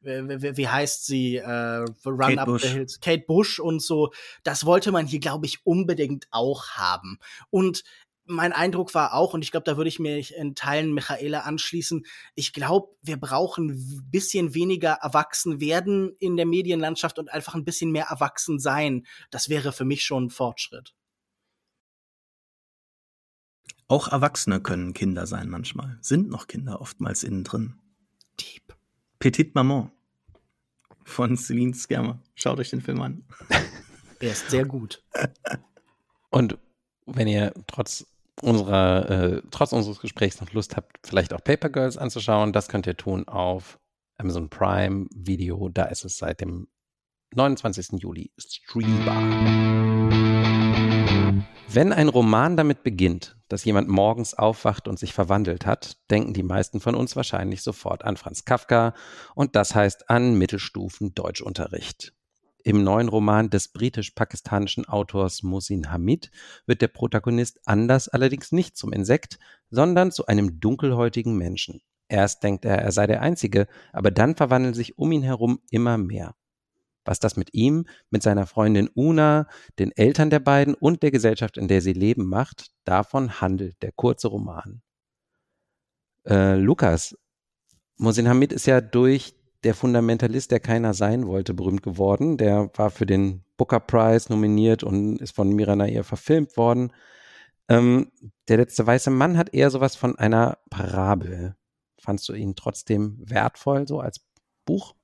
wie, 0.00 0.56
wie 0.56 0.68
heißt 0.68 1.04
sie, 1.04 1.36
äh, 1.36 1.84
Run 2.06 2.18
Kate 2.18 2.40
Up 2.40 2.46
Bush. 2.46 2.62
the 2.62 2.68
Hills, 2.68 3.00
Kate 3.00 3.24
Bush 3.26 3.58
und 3.58 3.82
so, 3.82 4.12
das 4.42 4.64
wollte 4.64 4.90
man 4.92 5.06
hier, 5.06 5.20
glaube 5.20 5.46
ich, 5.46 5.66
unbedingt 5.66 6.26
auch 6.30 6.68
haben. 6.70 7.18
Und 7.50 7.84
mein 8.32 8.52
Eindruck 8.52 8.94
war 8.94 9.14
auch, 9.14 9.34
und 9.34 9.42
ich 9.42 9.50
glaube, 9.50 9.64
da 9.64 9.76
würde 9.76 9.88
ich 9.88 9.98
mich 9.98 10.34
in 10.34 10.54
Teilen 10.54 10.92
Michaela 10.92 11.40
anschließen, 11.40 12.04
ich 12.34 12.52
glaube, 12.52 12.94
wir 13.02 13.16
brauchen 13.16 13.70
ein 13.70 14.10
bisschen 14.10 14.54
weniger 14.54 14.92
erwachsen 15.02 15.60
werden 15.60 16.16
in 16.18 16.36
der 16.36 16.46
Medienlandschaft 16.46 17.18
und 17.18 17.32
einfach 17.32 17.54
ein 17.54 17.64
bisschen 17.64 17.92
mehr 17.92 18.06
erwachsen 18.06 18.58
sein. 18.58 19.06
Das 19.30 19.48
wäre 19.48 19.72
für 19.72 19.84
mich 19.84 20.04
schon 20.04 20.24
ein 20.24 20.30
Fortschritt. 20.30 20.94
Auch 23.88 24.08
Erwachsene 24.08 24.60
können 24.60 24.94
Kinder 24.94 25.26
sein 25.26 25.50
manchmal, 25.50 25.98
sind 26.00 26.30
noch 26.30 26.46
Kinder 26.46 26.80
oftmals 26.80 27.24
innen 27.24 27.44
drin. 27.44 27.78
Deep. 28.40 28.74
Petite 29.18 29.52
Maman 29.54 29.92
von 31.04 31.36
Celine 31.36 31.74
Skermer. 31.74 32.22
Schaut 32.34 32.58
euch 32.58 32.70
den 32.70 32.80
Film 32.80 33.02
an. 33.02 33.24
Er 34.20 34.32
ist 34.32 34.50
sehr 34.50 34.64
gut. 34.64 35.04
Und 36.30 36.56
wenn 37.06 37.28
ihr 37.28 37.52
trotz 37.66 38.06
unserer, 38.40 39.10
äh, 39.10 39.42
trotz 39.50 39.72
unseres 39.72 40.00
Gesprächs 40.00 40.40
noch 40.40 40.52
Lust 40.52 40.76
habt, 40.76 40.98
vielleicht 41.04 41.34
auch 41.34 41.44
Paper 41.44 41.68
Girls 41.68 41.98
anzuschauen, 41.98 42.52
das 42.52 42.68
könnt 42.68 42.86
ihr 42.86 42.96
tun 42.96 43.28
auf 43.28 43.78
Amazon 44.16 44.48
Prime 44.48 45.06
Video. 45.14 45.68
Da 45.68 45.84
ist 45.84 46.04
es 46.04 46.18
seit 46.18 46.40
dem 46.40 46.68
29. 47.34 48.00
Juli 48.00 48.30
streambar. 48.38 49.22
Wenn 51.68 51.92
ein 51.92 52.08
Roman 52.08 52.58
damit 52.58 52.82
beginnt, 52.82 53.38
dass 53.48 53.64
jemand 53.64 53.88
morgens 53.88 54.34
aufwacht 54.34 54.88
und 54.88 54.98
sich 54.98 55.14
verwandelt 55.14 55.64
hat, 55.64 55.96
denken 56.10 56.34
die 56.34 56.42
meisten 56.42 56.80
von 56.80 56.94
uns 56.94 57.16
wahrscheinlich 57.16 57.62
sofort 57.62 58.04
an 58.04 58.18
Franz 58.18 58.44
Kafka 58.44 58.94
und 59.34 59.56
das 59.56 59.74
heißt 59.74 60.10
an 60.10 60.34
Mittelstufen 60.34 61.14
Deutschunterricht. 61.14 62.12
Im 62.64 62.84
neuen 62.84 63.08
Roman 63.08 63.50
des 63.50 63.68
britisch-pakistanischen 63.68 64.88
Autors 64.88 65.42
Musin 65.42 65.90
Hamid 65.90 66.30
wird 66.66 66.80
der 66.80 66.88
Protagonist 66.88 67.60
anders 67.64 68.08
allerdings 68.08 68.52
nicht 68.52 68.76
zum 68.76 68.92
Insekt, 68.92 69.38
sondern 69.70 70.12
zu 70.12 70.26
einem 70.26 70.60
dunkelhäutigen 70.60 71.36
Menschen. 71.36 71.80
Erst 72.08 72.44
denkt 72.44 72.64
er, 72.64 72.78
er 72.78 72.92
sei 72.92 73.06
der 73.06 73.20
Einzige, 73.20 73.66
aber 73.92 74.10
dann 74.10 74.36
verwandeln 74.36 74.74
sich 74.74 74.96
um 74.96 75.10
ihn 75.10 75.22
herum 75.22 75.60
immer 75.70 75.98
mehr. 75.98 76.36
Was 77.04 77.18
das 77.18 77.36
mit 77.36 77.52
ihm, 77.52 77.86
mit 78.10 78.22
seiner 78.22 78.46
Freundin 78.46 78.88
Una, 78.94 79.48
den 79.80 79.90
Eltern 79.90 80.30
der 80.30 80.38
beiden 80.38 80.74
und 80.74 81.02
der 81.02 81.10
Gesellschaft, 81.10 81.56
in 81.56 81.66
der 81.66 81.80
sie 81.80 81.94
leben, 81.94 82.26
macht, 82.26 82.70
davon 82.84 83.40
handelt 83.40 83.82
der 83.82 83.90
kurze 83.90 84.28
Roman. 84.28 84.82
Äh, 86.28 86.54
Lukas, 86.54 87.16
Musin 87.96 88.28
Hamid 88.28 88.52
ist 88.52 88.66
ja 88.66 88.80
durch 88.80 89.34
der 89.64 89.74
Fundamentalist, 89.74 90.50
der 90.50 90.60
keiner 90.60 90.94
sein 90.94 91.26
wollte, 91.26 91.54
berühmt 91.54 91.82
geworden. 91.82 92.36
Der 92.36 92.70
war 92.74 92.90
für 92.90 93.06
den 93.06 93.44
Booker 93.56 93.80
Prize 93.80 94.30
nominiert 94.30 94.82
und 94.82 95.20
ist 95.20 95.34
von 95.34 95.50
Mira 95.50 95.76
Nair 95.76 96.04
verfilmt 96.04 96.56
worden. 96.56 96.92
Ähm, 97.68 98.10
der 98.48 98.56
letzte 98.56 98.86
weiße 98.86 99.10
Mann 99.10 99.38
hat 99.38 99.54
eher 99.54 99.70
sowas 99.70 99.94
von 99.94 100.18
einer 100.18 100.58
Parabel. 100.70 101.56
Fandst 102.00 102.28
du 102.28 102.34
ihn 102.34 102.56
trotzdem 102.56 103.18
wertvoll, 103.24 103.86
so 103.86 104.00
als 104.00 104.20
Buch? 104.64 104.94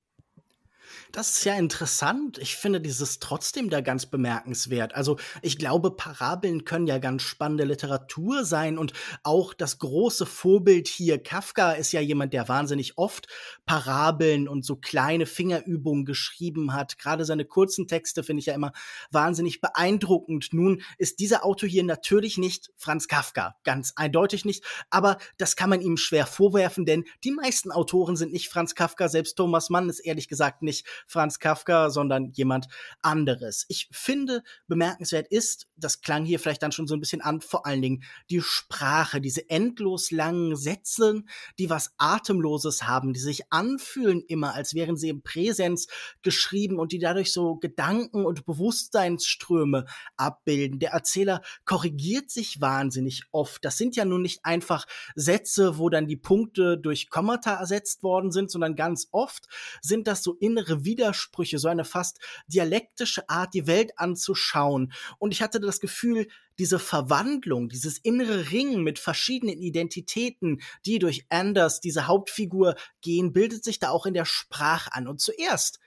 Das 1.13 1.31
ist 1.31 1.45
ja 1.45 1.55
interessant. 1.55 2.37
Ich 2.37 2.57
finde 2.57 2.83
dieses 2.83 3.19
trotzdem 3.19 3.71
da 3.71 3.81
ganz 3.81 4.05
bemerkenswert. 4.07 4.95
Also 4.95 5.17
ich 5.41 5.57
glaube, 5.57 5.91
Parabeln 5.91 6.67
können 6.67 6.87
ja 6.87 6.99
ganz 6.99 7.23
spannende 7.23 7.65
Literatur 7.65 8.45
sein 8.45 8.77
und 8.77 8.93
auch 9.23 9.55
das 9.55 9.79
große 9.79 10.27
Vorbild 10.27 10.87
hier, 10.87 11.19
Kafka, 11.23 11.73
ist 11.73 11.93
ja 11.93 12.01
jemand, 12.01 12.35
der 12.35 12.49
wahnsinnig 12.49 12.99
oft 12.99 13.27
Parabeln 13.65 14.49
und 14.49 14.67
so 14.67 14.77
kleine 14.77 15.25
Fingerübungen 15.25 16.05
geschrieben 16.05 16.75
hat. 16.75 16.99
Gerade 16.99 17.25
seine 17.25 17.47
kurzen 17.47 17.87
Texte 17.87 18.23
finde 18.23 18.41
ich 18.41 18.47
ja 18.47 18.55
immer 18.55 18.73
wahnsinnig 19.11 19.63
beeindruckend. 19.63 20.49
Nun 20.53 20.83
ist 20.99 21.21
dieser 21.21 21.43
Autor 21.43 21.71
hier 21.71 21.85
natürlich 21.85 22.37
nicht 22.37 22.71
Franz 22.77 23.09
Kafka, 23.09 23.57
ganz 23.65 23.95
eindeutig 23.97 24.45
nicht, 24.45 24.63
aber 24.91 25.17
das 25.39 25.57
kann 25.57 25.71
man 25.71 25.81
ihm 25.81 25.97
schwer 25.97 26.27
vorwerfen, 26.27 26.85
denn 26.85 27.05
die 27.25 27.33
meisten 27.33 27.73
Autoren 27.73 28.17
sind 28.17 28.33
nicht 28.33 28.51
Franz 28.51 28.75
Kafka, 28.75 29.09
selbst 29.09 29.37
Thomas 29.37 29.71
Mann 29.71 29.89
ist 29.89 30.01
ehrlich 30.01 30.29
gesagt 30.29 30.61
nicht 30.63 30.87
Franz 31.07 31.39
Kafka, 31.39 31.91
sondern 31.91 32.33
jemand 32.33 32.67
anderes. 33.03 33.65
Ich 33.69 33.89
finde, 33.93 34.43
bemerkenswert 34.67 35.29
ist, 35.29 35.69
das 35.77 36.01
klang 36.01 36.25
hier 36.25 36.39
vielleicht 36.39 36.63
dann 36.63 36.73
schon 36.73 36.87
so 36.87 36.95
ein 36.95 37.01
bisschen 37.01 37.21
an, 37.21 37.41
vor 37.41 37.67
allen 37.67 37.83
Dingen 37.83 38.03
die 38.31 38.41
Sprache, 38.41 39.21
diese 39.21 39.49
endlos 39.49 40.11
langen 40.11 40.57
Sätze, 40.57 41.23
die 41.59 41.71
was 41.71 41.93
Atemloses 41.99 42.85
haben, 42.85 43.13
die 43.13 43.21
sich 43.21 43.51
anfühlen 43.51 44.23
immer, 44.27 44.55
als 44.55 44.75
wären 44.75 44.97
sie 44.97 45.09
im 45.09 45.23
Präsens 45.23 45.87
geschrieben 46.23 46.79
und 46.79 46.93
die 46.93 46.99
dadurch 46.99 47.33
so 47.33 47.57
Gedanken 47.57 48.25
und 48.25 48.45
Bewusstseinsströme 48.47 49.87
abbilden. 50.17 50.79
Der 50.79 50.91
Erzähler 50.91 51.43
korrigiert 51.65 52.31
sich 52.31 52.61
wahnsinnig 52.61 53.25
oft. 53.31 53.65
Das 53.65 53.77
sind 53.77 53.97
ja 53.97 54.05
nun 54.05 54.23
nicht 54.23 54.45
einfach 54.45 54.87
Sätze, 55.15 55.79
wo 55.79 55.89
dann 55.89 56.07
die 56.07 56.17
Punkte 56.17 56.79
durch 56.79 57.11
Kommata 57.11 57.55
ersetzt 57.55 58.03
worden 58.03 58.33
sind, 58.33 58.51
sondern 58.51 58.77
ganz 58.77 59.09
oft 59.11 59.47
sind 59.81 60.07
das 60.07 60.23
so 60.23 60.35
innere 60.35 60.85
Widersprüche, 60.89 61.59
so 61.59 61.68
eine 61.68 61.84
fast 61.84 62.18
dialektische 62.49 63.28
Art, 63.28 63.55
die 63.55 63.66
Welt 63.66 63.93
anzuschauen. 63.97 64.93
Und 65.18 65.32
ich 65.32 65.43
hatte 65.43 65.61
das 65.61 65.78
Gefühl, 65.78 66.26
diese 66.59 66.78
Verwandlung, 66.78 67.68
dieses 67.68 67.99
innere 67.99 68.51
Ringen 68.51 68.82
mit 68.82 68.99
verschiedenen 68.99 69.61
Identitäten, 69.61 70.61
die 70.86 70.99
durch 70.99 71.26
Anders, 71.28 71.80
diese 71.80 72.07
Hauptfigur, 72.07 72.74
gehen, 73.01 73.32
bildet 73.32 73.62
sich 73.62 73.78
da 73.78 73.91
auch 73.91 74.07
in 74.07 74.14
der 74.14 74.24
Sprache 74.24 74.93
an. 74.95 75.07
Und 75.07 75.20
zuerst 75.20 75.78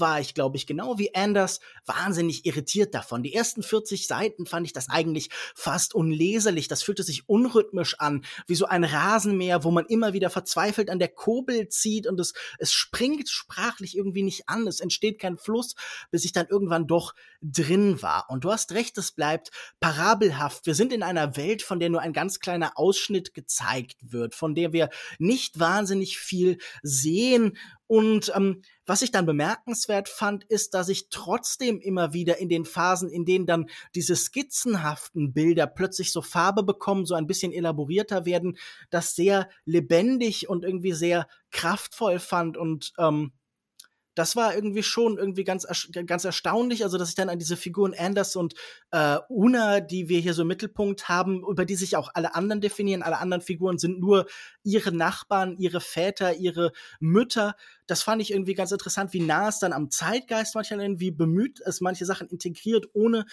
war 0.00 0.20
ich, 0.20 0.34
glaube 0.34 0.56
ich, 0.56 0.66
genau 0.66 0.98
wie 0.98 1.14
Anders 1.14 1.60
wahnsinnig 1.86 2.46
irritiert 2.46 2.94
davon. 2.94 3.22
Die 3.22 3.34
ersten 3.34 3.62
40 3.62 4.06
Seiten 4.06 4.46
fand 4.46 4.66
ich 4.66 4.72
das 4.72 4.88
eigentlich 4.88 5.30
fast 5.54 5.94
unleserlich. 5.94 6.68
Das 6.68 6.82
fühlte 6.82 7.02
sich 7.02 7.28
unrhythmisch 7.28 7.98
an, 7.98 8.24
wie 8.46 8.54
so 8.54 8.66
ein 8.66 8.84
Rasenmäher, 8.84 9.64
wo 9.64 9.70
man 9.70 9.86
immer 9.86 10.12
wieder 10.12 10.30
verzweifelt 10.30 10.90
an 10.90 10.98
der 10.98 11.08
Kurbel 11.08 11.68
zieht 11.68 12.06
und 12.06 12.18
es, 12.20 12.34
es 12.58 12.72
springt 12.72 13.28
sprachlich 13.28 13.96
irgendwie 13.96 14.22
nicht 14.22 14.48
an. 14.48 14.66
Es 14.66 14.80
entsteht 14.80 15.18
kein 15.18 15.38
Fluss, 15.38 15.74
bis 16.10 16.24
ich 16.24 16.32
dann 16.32 16.46
irgendwann 16.48 16.86
doch 16.86 17.14
drin 17.40 18.02
war. 18.02 18.26
Und 18.28 18.44
du 18.44 18.50
hast 18.50 18.72
recht, 18.72 18.98
es 18.98 19.12
bleibt 19.12 19.50
parabelhaft. 19.80 20.66
Wir 20.66 20.74
sind 20.74 20.92
in 20.92 21.02
einer 21.02 21.36
Welt, 21.36 21.62
von 21.62 21.80
der 21.80 21.90
nur 21.90 22.00
ein 22.00 22.12
ganz 22.12 22.40
kleiner 22.40 22.72
Ausschnitt 22.76 23.34
gezeigt 23.34 23.96
wird, 24.00 24.34
von 24.34 24.54
der 24.54 24.72
wir 24.72 24.90
nicht 25.18 25.58
wahnsinnig 25.58 26.18
viel 26.18 26.58
sehen 26.82 27.56
und 27.88 28.30
ähm, 28.36 28.60
was 28.84 29.00
ich 29.00 29.10
dann 29.10 29.24
bemerkenswert 29.24 30.10
fand, 30.10 30.44
ist, 30.44 30.74
dass 30.74 30.90
ich 30.90 31.08
trotzdem 31.08 31.80
immer 31.80 32.12
wieder 32.12 32.36
in 32.36 32.50
den 32.50 32.66
Phasen, 32.66 33.08
in 33.08 33.24
denen 33.24 33.46
dann 33.46 33.70
diese 33.94 34.14
skizzenhaften 34.14 35.32
Bilder 35.32 35.66
plötzlich 35.66 36.12
so 36.12 36.20
Farbe 36.20 36.62
bekommen, 36.62 37.06
so 37.06 37.14
ein 37.14 37.26
bisschen 37.26 37.50
elaborierter 37.50 38.26
werden, 38.26 38.58
das 38.90 39.14
sehr 39.14 39.48
lebendig 39.64 40.50
und 40.50 40.64
irgendwie 40.64 40.92
sehr 40.92 41.26
kraftvoll 41.50 42.18
fand. 42.18 42.58
Und 42.58 42.92
ähm, 42.98 43.32
das 44.18 44.34
war 44.34 44.52
irgendwie 44.52 44.82
schon 44.82 45.16
irgendwie 45.16 45.44
ganz, 45.44 45.64
ganz 46.06 46.24
erstaunlich, 46.24 46.82
also 46.82 46.98
dass 46.98 47.10
ich 47.10 47.14
dann 47.14 47.28
an 47.28 47.38
diese 47.38 47.56
Figuren 47.56 47.94
Anders 47.96 48.34
und 48.34 48.54
äh, 48.90 49.18
Una, 49.28 49.78
die 49.78 50.08
wir 50.08 50.18
hier 50.18 50.34
so 50.34 50.42
im 50.42 50.48
Mittelpunkt 50.48 51.08
haben, 51.08 51.44
über 51.48 51.64
die 51.64 51.76
sich 51.76 51.96
auch 51.96 52.10
alle 52.14 52.34
anderen 52.34 52.60
definieren, 52.60 53.02
alle 53.02 53.18
anderen 53.18 53.42
Figuren 53.42 53.78
sind 53.78 54.00
nur 54.00 54.26
ihre 54.64 54.90
Nachbarn, 54.90 55.56
ihre 55.56 55.80
Väter, 55.80 56.34
ihre 56.34 56.72
Mütter. 56.98 57.54
Das 57.86 58.02
fand 58.02 58.20
ich 58.20 58.32
irgendwie 58.32 58.54
ganz 58.54 58.72
interessant, 58.72 59.12
wie 59.12 59.20
nah 59.20 59.50
es 59.50 59.60
dann 59.60 59.72
am 59.72 59.88
Zeitgeist 59.88 60.56
manchmal, 60.56 60.98
wie 60.98 61.12
bemüht 61.12 61.60
es 61.64 61.80
manche 61.80 62.04
Sachen 62.04 62.28
integriert, 62.28 62.86
ohne 62.94 63.24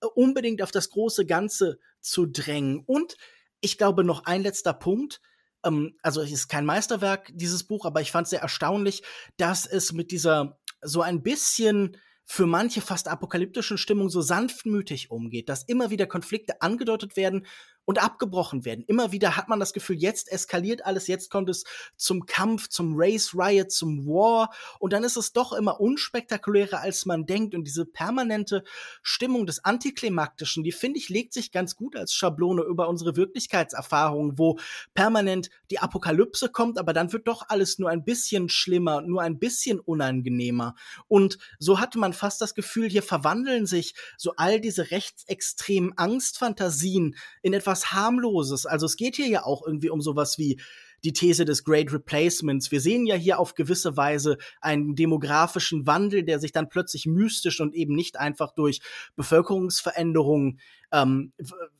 äh, 0.00 0.06
unbedingt 0.06 0.62
auf 0.62 0.70
das 0.70 0.90
große 0.90 1.26
Ganze 1.26 1.80
zu 2.00 2.26
drängen. 2.26 2.84
Und 2.86 3.16
ich 3.60 3.76
glaube, 3.76 4.04
noch 4.04 4.24
ein 4.24 4.42
letzter 4.42 4.72
Punkt 4.72 5.20
ähm, 5.68 5.94
also 6.02 6.20
es 6.22 6.32
ist 6.32 6.48
kein 6.48 6.66
Meisterwerk, 6.66 7.30
dieses 7.34 7.64
Buch, 7.64 7.84
aber 7.84 8.00
ich 8.00 8.10
fand 8.10 8.26
es 8.26 8.30
sehr 8.30 8.42
erstaunlich, 8.42 9.02
dass 9.36 9.66
es 9.66 9.92
mit 9.92 10.10
dieser 10.10 10.58
so 10.82 11.02
ein 11.02 11.22
bisschen 11.22 11.96
für 12.24 12.46
manche 12.46 12.82
fast 12.82 13.08
apokalyptischen 13.08 13.78
Stimmung 13.78 14.10
so 14.10 14.20
sanftmütig 14.20 15.10
umgeht, 15.10 15.48
dass 15.48 15.62
immer 15.62 15.90
wieder 15.90 16.06
Konflikte 16.06 16.60
angedeutet 16.60 17.16
werden 17.16 17.46
und 17.88 18.04
abgebrochen 18.04 18.66
werden. 18.66 18.84
Immer 18.86 19.12
wieder 19.12 19.38
hat 19.38 19.48
man 19.48 19.58
das 19.58 19.72
Gefühl, 19.72 19.96
jetzt 19.96 20.30
eskaliert 20.30 20.84
alles, 20.84 21.06
jetzt 21.06 21.30
kommt 21.30 21.48
es 21.48 21.64
zum 21.96 22.26
Kampf, 22.26 22.68
zum 22.68 22.92
Race 22.94 23.32
Riot, 23.34 23.72
zum 23.72 24.06
War. 24.06 24.52
Und 24.78 24.92
dann 24.92 25.04
ist 25.04 25.16
es 25.16 25.32
doch 25.32 25.54
immer 25.54 25.80
unspektakulärer, 25.80 26.80
als 26.82 27.06
man 27.06 27.24
denkt. 27.24 27.54
Und 27.54 27.64
diese 27.64 27.86
permanente 27.86 28.62
Stimmung 29.00 29.46
des 29.46 29.64
Antiklimaktischen, 29.64 30.64
die 30.64 30.72
finde 30.72 30.98
ich, 30.98 31.08
legt 31.08 31.32
sich 31.32 31.50
ganz 31.50 31.76
gut 31.76 31.96
als 31.96 32.12
Schablone 32.12 32.60
über 32.60 32.90
unsere 32.90 33.16
Wirklichkeitserfahrungen, 33.16 34.38
wo 34.38 34.58
permanent 34.92 35.48
die 35.70 35.78
Apokalypse 35.78 36.50
kommt, 36.50 36.76
aber 36.78 36.92
dann 36.92 37.14
wird 37.14 37.26
doch 37.26 37.48
alles 37.48 37.78
nur 37.78 37.88
ein 37.88 38.04
bisschen 38.04 38.50
schlimmer, 38.50 39.00
nur 39.00 39.22
ein 39.22 39.38
bisschen 39.38 39.80
unangenehmer. 39.80 40.74
Und 41.06 41.38
so 41.58 41.80
hatte 41.80 41.98
man 41.98 42.12
fast 42.12 42.42
das 42.42 42.54
Gefühl, 42.54 42.90
hier 42.90 43.02
verwandeln 43.02 43.64
sich 43.64 43.94
so 44.18 44.34
all 44.36 44.60
diese 44.60 44.90
rechtsextremen 44.90 45.96
Angstfantasien 45.96 47.16
in 47.40 47.54
etwas 47.54 47.77
was 47.78 47.92
harmloses. 47.92 48.66
Also 48.66 48.86
es 48.86 48.96
geht 48.96 49.16
hier 49.16 49.28
ja 49.28 49.44
auch 49.44 49.66
irgendwie 49.66 49.90
um 49.90 50.00
sowas 50.00 50.38
wie 50.38 50.60
die 51.04 51.12
These 51.12 51.44
des 51.44 51.62
Great 51.62 51.92
Replacements. 51.92 52.72
Wir 52.72 52.80
sehen 52.80 53.06
ja 53.06 53.14
hier 53.14 53.38
auf 53.38 53.54
gewisse 53.54 53.96
Weise 53.96 54.36
einen 54.60 54.96
demografischen 54.96 55.86
Wandel, 55.86 56.24
der 56.24 56.40
sich 56.40 56.52
dann 56.52 56.68
plötzlich 56.68 57.06
mystisch 57.06 57.60
und 57.60 57.74
eben 57.74 57.94
nicht 57.94 58.18
einfach 58.18 58.52
durch 58.52 58.80
Bevölkerungsveränderungen 59.14 60.58
ähm, 60.90 61.32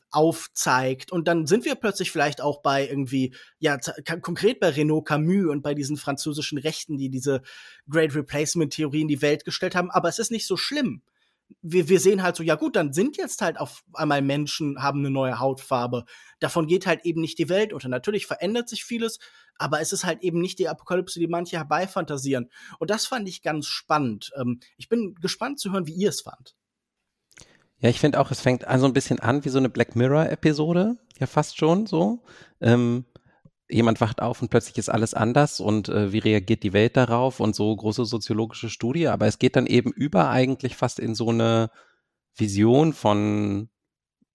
aufzeigt. 0.09 1.11
Und 1.11 1.27
dann 1.27 1.47
sind 1.47 1.65
wir 1.65 1.75
plötzlich 1.75 2.11
vielleicht 2.11 2.41
auch 2.41 2.61
bei 2.61 2.87
irgendwie, 2.87 3.35
ja, 3.59 3.77
konkret 4.21 4.59
bei 4.61 4.69
Renaud 4.69 5.05
Camus 5.05 5.51
und 5.51 5.61
bei 5.61 5.73
diesen 5.73 5.97
französischen 5.97 6.57
Rechten, 6.57 6.97
die 6.97 7.09
diese 7.09 7.41
Great 7.89 8.15
Replacement-Theorie 8.15 9.01
in 9.01 9.07
die 9.09 9.21
Welt 9.21 9.43
gestellt 9.43 9.75
haben. 9.75 9.91
Aber 9.91 10.07
es 10.07 10.19
ist 10.19 10.31
nicht 10.31 10.47
so 10.47 10.55
schlimm 10.55 11.01
wir, 11.61 11.89
wir 11.89 11.99
sehen 11.99 12.23
halt 12.23 12.35
so, 12.35 12.43
ja 12.43 12.55
gut, 12.55 12.75
dann 12.75 12.93
sind 12.93 13.17
jetzt 13.17 13.41
halt 13.41 13.59
auf 13.59 13.83
einmal 13.93 14.21
Menschen, 14.21 14.81
haben 14.81 14.99
eine 14.99 15.09
neue 15.09 15.39
Hautfarbe. 15.39 16.05
Davon 16.39 16.67
geht 16.67 16.87
halt 16.87 17.05
eben 17.05 17.21
nicht 17.21 17.37
die 17.37 17.49
Welt 17.49 17.73
unter. 17.73 17.89
Natürlich 17.89 18.25
verändert 18.27 18.69
sich 18.69 18.85
vieles, 18.85 19.19
aber 19.55 19.81
es 19.81 19.91
ist 19.91 20.05
halt 20.05 20.21
eben 20.21 20.39
nicht 20.39 20.59
die 20.59 20.69
Apokalypse, 20.69 21.19
die 21.19 21.27
manche 21.27 21.57
herbeifantasieren. 21.57 22.49
Und 22.79 22.89
das 22.89 23.05
fand 23.05 23.27
ich 23.27 23.41
ganz 23.41 23.67
spannend. 23.67 24.31
Ähm, 24.39 24.59
ich 24.77 24.89
bin 24.89 25.15
gespannt 25.15 25.59
zu 25.59 25.71
hören, 25.71 25.87
wie 25.87 25.93
ihr 25.93 26.09
es 26.09 26.21
fand. 26.21 26.55
Ja, 27.79 27.89
ich 27.89 27.99
finde 27.99 28.19
auch, 28.19 28.31
es 28.31 28.41
fängt 28.41 28.65
an 28.65 28.79
so 28.79 28.85
ein 28.85 28.93
bisschen 28.93 29.19
an 29.19 29.45
wie 29.45 29.49
so 29.49 29.57
eine 29.57 29.69
Black 29.69 29.95
Mirror-Episode, 29.95 30.97
ja 31.17 31.27
fast 31.27 31.57
schon 31.57 31.85
so. 31.85 32.19
Ähm, 32.59 33.05
jemand 33.69 34.01
wacht 34.01 34.21
auf 34.21 34.41
und 34.41 34.49
plötzlich 34.49 34.77
ist 34.77 34.89
alles 34.89 35.13
anders 35.13 35.59
und 35.59 35.89
äh, 35.89 36.11
wie 36.11 36.19
reagiert 36.19 36.63
die 36.63 36.73
Welt 36.73 36.97
darauf 36.97 37.39
und 37.39 37.55
so 37.55 37.75
große 37.75 38.05
soziologische 38.05 38.69
Studie, 38.69 39.07
aber 39.07 39.27
es 39.27 39.39
geht 39.39 39.55
dann 39.55 39.67
eben 39.67 39.91
über 39.91 40.29
eigentlich 40.29 40.75
fast 40.75 40.99
in 40.99 41.15
so 41.15 41.29
eine 41.29 41.69
Vision 42.35 42.93
von, 42.93 43.69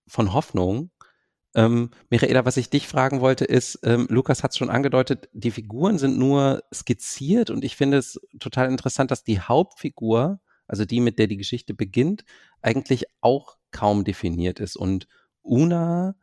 von 0.06 0.32
Hoffnung. 0.32 0.90
Ähm, 1.54 1.90
Michaela, 2.10 2.44
was 2.44 2.56
ich 2.56 2.70
dich 2.70 2.86
fragen 2.86 3.20
wollte, 3.20 3.44
ist, 3.44 3.80
ähm, 3.82 4.06
Lukas 4.08 4.42
hat 4.42 4.52
es 4.52 4.56
schon 4.56 4.70
angedeutet, 4.70 5.28
die 5.32 5.50
Figuren 5.50 5.98
sind 5.98 6.18
nur 6.18 6.62
skizziert 6.72 7.50
und 7.50 7.64
ich 7.64 7.76
finde 7.76 7.98
es 7.98 8.20
total 8.40 8.70
interessant, 8.70 9.10
dass 9.10 9.24
die 9.24 9.40
Hauptfigur, 9.40 10.40
also 10.66 10.84
die, 10.84 11.00
mit 11.00 11.18
der 11.18 11.26
die 11.26 11.36
Geschichte 11.36 11.74
beginnt, 11.74 12.24
eigentlich 12.62 13.06
auch 13.20 13.56
kaum 13.70 14.04
definiert 14.04 14.60
ist. 14.60 14.76
Und 14.76 15.06
Una 15.42 16.16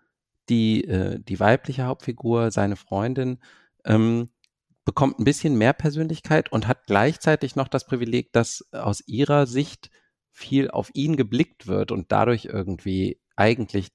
die, 0.52 0.84
äh, 0.84 1.20
die 1.20 1.39
weibliche 1.39 1.86
Hauptfigur, 1.86 2.52
seine 2.52 2.76
Freundin, 2.76 3.39
ähm, 3.86 4.30
bekommt 4.84 5.20
ein 5.20 5.24
bisschen 5.24 5.56
mehr 5.56 5.74
Persönlichkeit 5.74 6.52
und 6.52 6.68
hat 6.68 6.86
gleichzeitig 6.86 7.56
noch 7.56 7.70
das 7.70 7.86
Privileg, 7.86 8.34
dass 8.34 8.68
aus 8.74 9.02
ihrer 9.08 9.47
Sicht 9.47 9.89
viel 10.32 10.70
auf 10.70 10.91
ihn 10.93 11.16
geblickt 11.16 11.68
wird 11.68 11.91
und 11.91 12.12
dadurch 12.12 12.45
irgendwie 12.45 13.20
eigentlich 13.36 13.89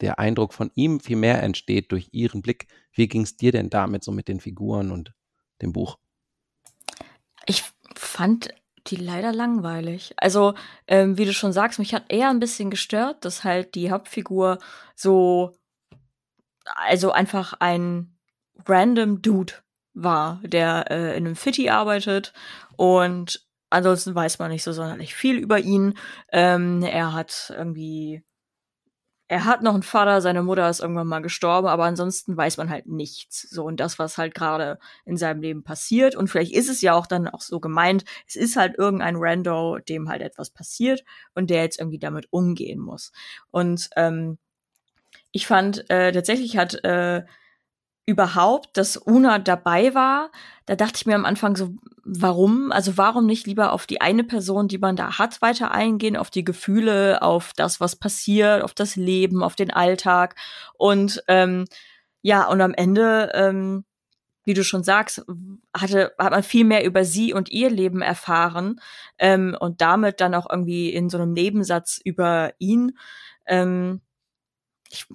der 0.00 0.18
Eindruck 0.18 0.52
von 0.52 0.70
ihm 0.74 1.00
viel 1.00 1.16
mehr 1.16 1.42
entsteht 1.42 1.92
durch 1.92 2.08
ihren 2.12 2.42
Blick. 2.42 2.66
Wie 2.92 3.08
ging 3.08 3.22
es 3.22 3.36
dir 3.36 3.52
denn 3.52 3.70
damit 3.70 4.04
so 4.04 4.12
mit 4.12 4.28
den 4.28 4.40
Figuren 4.40 4.90
und 4.90 5.14
dem 5.62 5.72
Buch? 5.72 5.96
Ich 7.46 7.64
fand 7.94 8.50
die 8.88 8.96
leider 8.96 9.32
langweilig. 9.32 10.12
Also, 10.16 10.54
ähm, 10.88 11.16
wie 11.18 11.24
du 11.24 11.32
schon 11.32 11.52
sagst, 11.52 11.78
mich 11.78 11.94
hat 11.94 12.12
eher 12.12 12.30
ein 12.30 12.40
bisschen 12.40 12.70
gestört, 12.70 13.24
dass 13.24 13.44
halt 13.44 13.76
die 13.76 13.90
Hauptfigur 13.90 14.58
so 14.96 15.52
also 16.64 17.12
einfach 17.12 17.54
ein 17.58 18.16
random 18.66 19.22
Dude 19.22 19.54
war, 19.94 20.40
der 20.44 20.90
äh, 20.90 21.16
in 21.16 21.26
einem 21.26 21.36
Fitti 21.36 21.68
arbeitet 21.70 22.32
und 22.76 23.46
ansonsten 23.70 24.14
weiß 24.14 24.38
man 24.38 24.50
nicht 24.50 24.62
so 24.62 24.72
sonderlich 24.72 25.14
viel 25.14 25.36
über 25.36 25.58
ihn. 25.58 25.94
Ähm, 26.30 26.82
er 26.82 27.12
hat 27.12 27.52
irgendwie 27.56 28.22
er 29.32 29.46
hat 29.46 29.62
noch 29.62 29.72
einen 29.72 29.82
Vater, 29.82 30.20
seine 30.20 30.42
Mutter 30.42 30.68
ist 30.68 30.80
irgendwann 30.80 31.06
mal 31.06 31.22
gestorben, 31.22 31.66
aber 31.66 31.84
ansonsten 31.84 32.36
weiß 32.36 32.58
man 32.58 32.68
halt 32.68 32.86
nichts. 32.86 33.48
So 33.48 33.64
und 33.64 33.80
das, 33.80 33.98
was 33.98 34.18
halt 34.18 34.34
gerade 34.34 34.78
in 35.06 35.16
seinem 35.16 35.40
Leben 35.40 35.64
passiert. 35.64 36.14
Und 36.14 36.28
vielleicht 36.28 36.52
ist 36.52 36.68
es 36.68 36.82
ja 36.82 36.92
auch 36.92 37.06
dann 37.06 37.28
auch 37.28 37.40
so 37.40 37.58
gemeint, 37.58 38.04
es 38.28 38.36
ist 38.36 38.56
halt 38.56 38.76
irgendein 38.76 39.16
Rando, 39.16 39.78
dem 39.78 40.10
halt 40.10 40.20
etwas 40.20 40.50
passiert 40.50 41.02
und 41.34 41.48
der 41.48 41.62
jetzt 41.62 41.78
irgendwie 41.78 41.98
damit 41.98 42.26
umgehen 42.30 42.78
muss. 42.78 43.10
Und 43.50 43.88
ähm, 43.96 44.36
ich 45.32 45.46
fand 45.46 45.88
äh, 45.90 46.12
tatsächlich 46.12 46.56
hat 46.56 46.84
äh, 46.84 47.24
überhaupt, 48.06 48.76
dass 48.76 48.96
Una 48.96 49.38
dabei 49.38 49.94
war, 49.94 50.30
da 50.66 50.76
dachte 50.76 50.94
ich 50.96 51.06
mir 51.06 51.14
am 51.14 51.24
Anfang 51.24 51.56
so, 51.56 51.74
warum? 52.04 52.72
Also 52.72 52.96
warum 52.96 53.26
nicht 53.26 53.46
lieber 53.46 53.72
auf 53.72 53.86
die 53.86 54.00
eine 54.00 54.24
Person, 54.24 54.68
die 54.68 54.78
man 54.78 54.96
da 54.96 55.18
hat, 55.18 55.40
weiter 55.40 55.70
eingehen, 55.70 56.16
auf 56.16 56.30
die 56.30 56.44
Gefühle, 56.44 57.22
auf 57.22 57.52
das, 57.56 57.80
was 57.80 57.96
passiert, 57.96 58.62
auf 58.62 58.74
das 58.74 58.96
Leben, 58.96 59.42
auf 59.42 59.54
den 59.54 59.70
Alltag. 59.70 60.34
Und 60.76 61.22
ähm, 61.28 61.64
ja, 62.22 62.46
und 62.48 62.60
am 62.60 62.74
Ende, 62.74 63.30
ähm, 63.34 63.84
wie 64.44 64.54
du 64.54 64.64
schon 64.64 64.82
sagst, 64.82 65.24
hatte, 65.76 66.12
hat 66.18 66.32
man 66.32 66.42
viel 66.42 66.64
mehr 66.64 66.84
über 66.84 67.04
sie 67.04 67.32
und 67.32 67.50
ihr 67.50 67.70
Leben 67.70 68.02
erfahren 68.02 68.80
ähm, 69.18 69.56
und 69.58 69.80
damit 69.80 70.20
dann 70.20 70.34
auch 70.34 70.50
irgendwie 70.50 70.90
in 70.90 71.08
so 71.08 71.18
einem 71.18 71.32
Nebensatz 71.32 72.00
über 72.04 72.52
ihn. 72.58 72.98
Ähm, 73.46 74.00
ich 74.92 75.06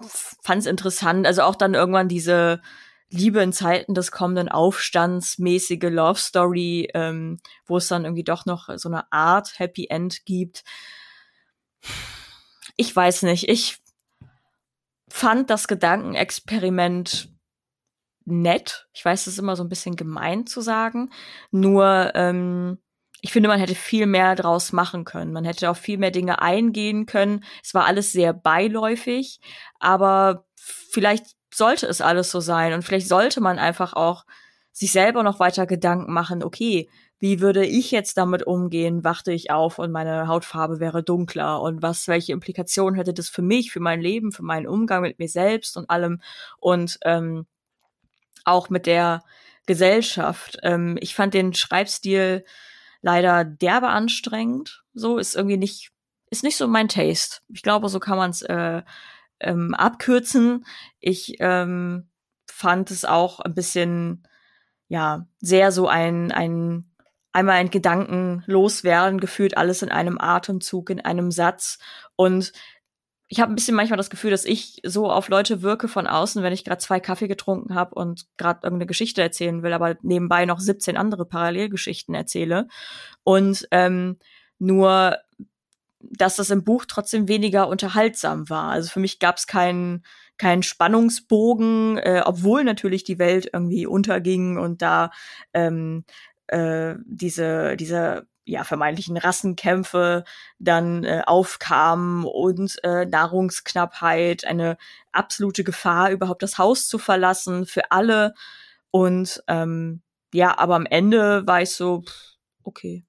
fand 0.41 0.59
es 0.59 0.65
interessant. 0.65 1.27
Also 1.27 1.43
auch 1.43 1.55
dann 1.55 1.75
irgendwann 1.75 2.07
diese 2.07 2.61
Liebe 3.09 3.41
in 3.41 3.53
Zeiten 3.53 3.93
des 3.93 4.11
kommenden 4.11 4.49
Aufstands 4.49 5.37
mäßige 5.37 5.83
Love 5.83 6.19
Story, 6.19 6.89
ähm, 6.93 7.39
wo 7.65 7.77
es 7.77 7.87
dann 7.87 8.03
irgendwie 8.03 8.23
doch 8.23 8.45
noch 8.45 8.69
so 8.75 8.89
eine 8.89 9.09
Art 9.11 9.59
Happy 9.59 9.87
End 9.89 10.25
gibt. 10.25 10.63
Ich 12.75 12.93
weiß 12.93 13.23
nicht. 13.23 13.47
Ich 13.47 13.77
fand 15.09 15.49
das 15.51 15.67
Gedankenexperiment 15.67 17.29
nett. 18.25 18.87
Ich 18.93 19.05
weiß, 19.05 19.21
es 19.21 19.33
ist 19.33 19.39
immer 19.39 19.55
so 19.55 19.63
ein 19.63 19.69
bisschen 19.69 19.95
gemein 19.95 20.47
zu 20.47 20.59
sagen. 20.59 21.11
Nur 21.51 22.11
ähm, 22.15 22.79
ich 23.21 23.31
finde, 23.31 23.49
man 23.49 23.59
hätte 23.59 23.75
viel 23.75 24.05
mehr 24.05 24.35
draus 24.35 24.73
machen 24.73 25.03
können. 25.03 25.33
Man 25.33 25.45
hätte 25.45 25.69
auf 25.69 25.77
viel 25.77 25.97
mehr 25.97 26.11
Dinge 26.11 26.41
eingehen 26.41 27.05
können. 27.05 27.43
Es 27.63 27.73
war 27.73 27.85
alles 27.85 28.11
sehr 28.11 28.33
beiläufig, 28.33 29.39
aber 29.79 30.45
vielleicht 30.55 31.25
sollte 31.53 31.87
es 31.87 32.01
alles 32.01 32.29
so 32.29 32.39
sein 32.39 32.73
und 32.73 32.83
vielleicht 32.83 33.07
sollte 33.07 33.41
man 33.41 33.57
einfach 33.57 33.93
auch 33.93 34.25
sich 34.71 34.91
selber 34.91 35.23
noch 35.23 35.39
weiter 35.39 35.65
Gedanken 35.65 36.13
machen, 36.13 36.43
okay, 36.43 36.87
wie 37.19 37.39
würde 37.39 37.65
ich 37.65 37.89
jetzt 37.89 38.15
damit 38.17 38.45
umgehen, 38.45 39.03
wachte 39.03 39.31
ich 39.31 39.49
auf 39.49 39.79
und 39.79 39.91
meine 39.91 40.27
Hautfarbe 40.27 40.79
wäre 40.79 41.01
dunkler 41.01 41.61
und 41.61 41.81
was, 41.81 42.07
welche 42.07 42.33
Implikationen 42.33 42.95
hätte 42.95 43.13
das 43.13 43.27
für 43.27 43.41
mich, 43.41 43.71
für 43.71 43.79
mein 43.79 44.01
Leben, 44.01 44.31
für 44.31 44.43
meinen 44.43 44.67
Umgang 44.67 45.01
mit 45.01 45.17
mir 45.17 45.27
selbst 45.27 45.77
und 45.77 45.89
allem 45.89 46.21
und 46.59 46.99
ähm, 47.03 47.47
auch 48.45 48.69
mit 48.69 48.85
der 48.85 49.23
Gesellschaft. 49.65 50.59
Ähm, 50.61 50.97
ich 51.01 51.15
fand 51.15 51.33
den 51.33 51.55
Schreibstil 51.55 52.45
leider 53.01 53.45
derbe 53.45 53.89
anstrengend. 53.89 54.83
So 54.93 55.17
ist 55.17 55.35
irgendwie 55.35 55.57
nicht, 55.57 55.91
ist 56.29 56.43
nicht 56.43 56.57
so 56.57 56.67
mein 56.67 56.87
Taste. 56.87 57.39
Ich 57.49 57.63
glaube, 57.63 57.89
so 57.89 57.99
kann 57.99 58.17
man 58.17 58.31
es 58.31 58.41
äh, 58.41 58.81
ähm, 59.39 59.73
abkürzen. 59.73 60.65
Ich 60.99 61.35
ähm, 61.39 62.09
fand 62.49 62.91
es 62.91 63.05
auch 63.05 63.39
ein 63.39 63.53
bisschen, 63.53 64.27
ja, 64.87 65.27
sehr 65.39 65.71
so 65.71 65.87
ein, 65.87 66.31
ein 66.31 66.91
einmal 67.37 67.57
ein 67.57 67.69
Gedanken 67.69 68.43
loswerden, 68.47 69.19
gefühlt 69.19 69.57
alles 69.57 69.83
in 69.83 69.89
einem 69.89 70.17
Atemzug, 70.19 70.89
in 70.89 71.01
einem 71.01 71.29
Satz. 71.29 71.77
Und 72.15 72.51
ich 73.29 73.41
habe 73.41 73.51
ein 73.51 73.55
bisschen 73.55 73.75
manchmal 73.75 73.97
das 73.97 74.09
Gefühl, 74.09 74.31
dass 74.31 74.45
ich 74.45 74.79
so 74.83 75.11
auf 75.11 75.27
Leute 75.27 75.61
wirke 75.61 75.87
von 75.87 76.07
außen, 76.07 76.43
wenn 76.43 76.53
ich 76.53 76.63
gerade 76.63 76.77
zwei 76.77 76.99
Kaffee 76.99 77.27
getrunken 77.27 77.75
habe 77.75 77.93
und 77.95 78.25
gerade 78.37 78.61
irgendeine 78.63 78.87
Geschichte 78.87 79.21
erzählen 79.21 79.63
will, 79.63 79.73
aber 79.73 79.97
nebenbei 80.01 80.45
noch 80.45 80.59
17 80.59 80.95
andere 80.95 81.25
Parallelgeschichten 81.25 82.15
erzähle. 82.15 82.67
Und 83.23 83.67
ähm, 83.71 84.17
nur, 84.59 85.17
dass 85.99 86.37
das 86.37 86.49
im 86.51 86.63
Buch 86.63 86.85
trotzdem 86.87 87.27
weniger 87.27 87.67
unterhaltsam 87.67 88.49
war. 88.49 88.71
Also 88.71 88.89
für 88.89 89.01
mich 89.01 89.19
gab 89.19 89.37
es 89.37 89.47
keinen 89.47 90.03
keinen 90.37 90.63
Spannungsbogen, 90.63 91.97
äh, 91.97 92.21
obwohl 92.23 92.63
natürlich 92.63 93.03
die 93.03 93.17
Welt 93.19 93.49
irgendwie 93.51 93.87
unterging 93.87 94.57
und 94.57 94.83
da 94.83 95.09
ähm, 95.53 96.05
äh, 96.45 96.93
diese 97.05 97.75
diese 97.75 98.27
ja, 98.47 98.63
vermeintlichen 98.63 99.17
Rassenkämpfe 99.17 100.23
dann 100.57 101.03
äh, 101.03 101.21
aufkamen 101.25 102.23
und 102.23 102.81
äh, 102.83 103.05
Nahrungsknappheit, 103.05 104.45
eine 104.45 104.77
absolute 105.11 105.63
Gefahr, 105.63 106.11
überhaupt 106.11 106.43
das 106.43 106.57
Haus 106.57 106.87
zu 106.87 106.97
verlassen 106.97 107.65
für 107.65 107.91
alle. 107.91 108.33
Und 108.89 109.43
ähm, 109.47 110.01
ja, 110.33 110.57
aber 110.57 110.75
am 110.75 110.85
Ende 110.85 111.45
war 111.45 111.61
ich 111.61 111.71
so, 111.71 112.03
okay. 112.63 113.05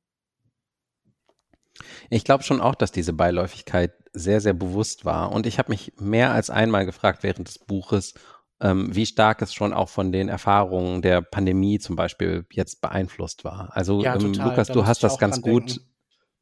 Ich 2.10 2.24
glaube 2.24 2.42
schon 2.42 2.60
auch, 2.60 2.74
dass 2.74 2.90
diese 2.90 3.12
Beiläufigkeit 3.12 3.92
sehr, 4.12 4.40
sehr 4.40 4.54
bewusst 4.54 5.04
war. 5.04 5.30
Und 5.30 5.46
ich 5.46 5.58
habe 5.58 5.70
mich 5.70 5.92
mehr 5.98 6.32
als 6.32 6.50
einmal 6.50 6.84
gefragt 6.84 7.22
während 7.22 7.46
des 7.46 7.58
Buches, 7.60 8.14
ähm, 8.60 8.94
wie 8.94 9.06
stark 9.06 9.42
es 9.42 9.54
schon 9.54 9.72
auch 9.72 9.88
von 9.88 10.12
den 10.12 10.28
Erfahrungen 10.28 11.02
der 11.02 11.22
Pandemie 11.22 11.78
zum 11.78 11.96
Beispiel 11.96 12.46
jetzt 12.52 12.80
beeinflusst 12.80 13.44
war. 13.44 13.70
Also 13.72 14.02
ja, 14.02 14.16
ähm, 14.16 14.34
Lukas, 14.34 14.68
da 14.68 14.74
du 14.74 14.86
hast 14.86 15.02
das 15.02 15.18
ganz 15.18 15.40
gut. 15.40 15.80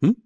Hm? 0.01 0.17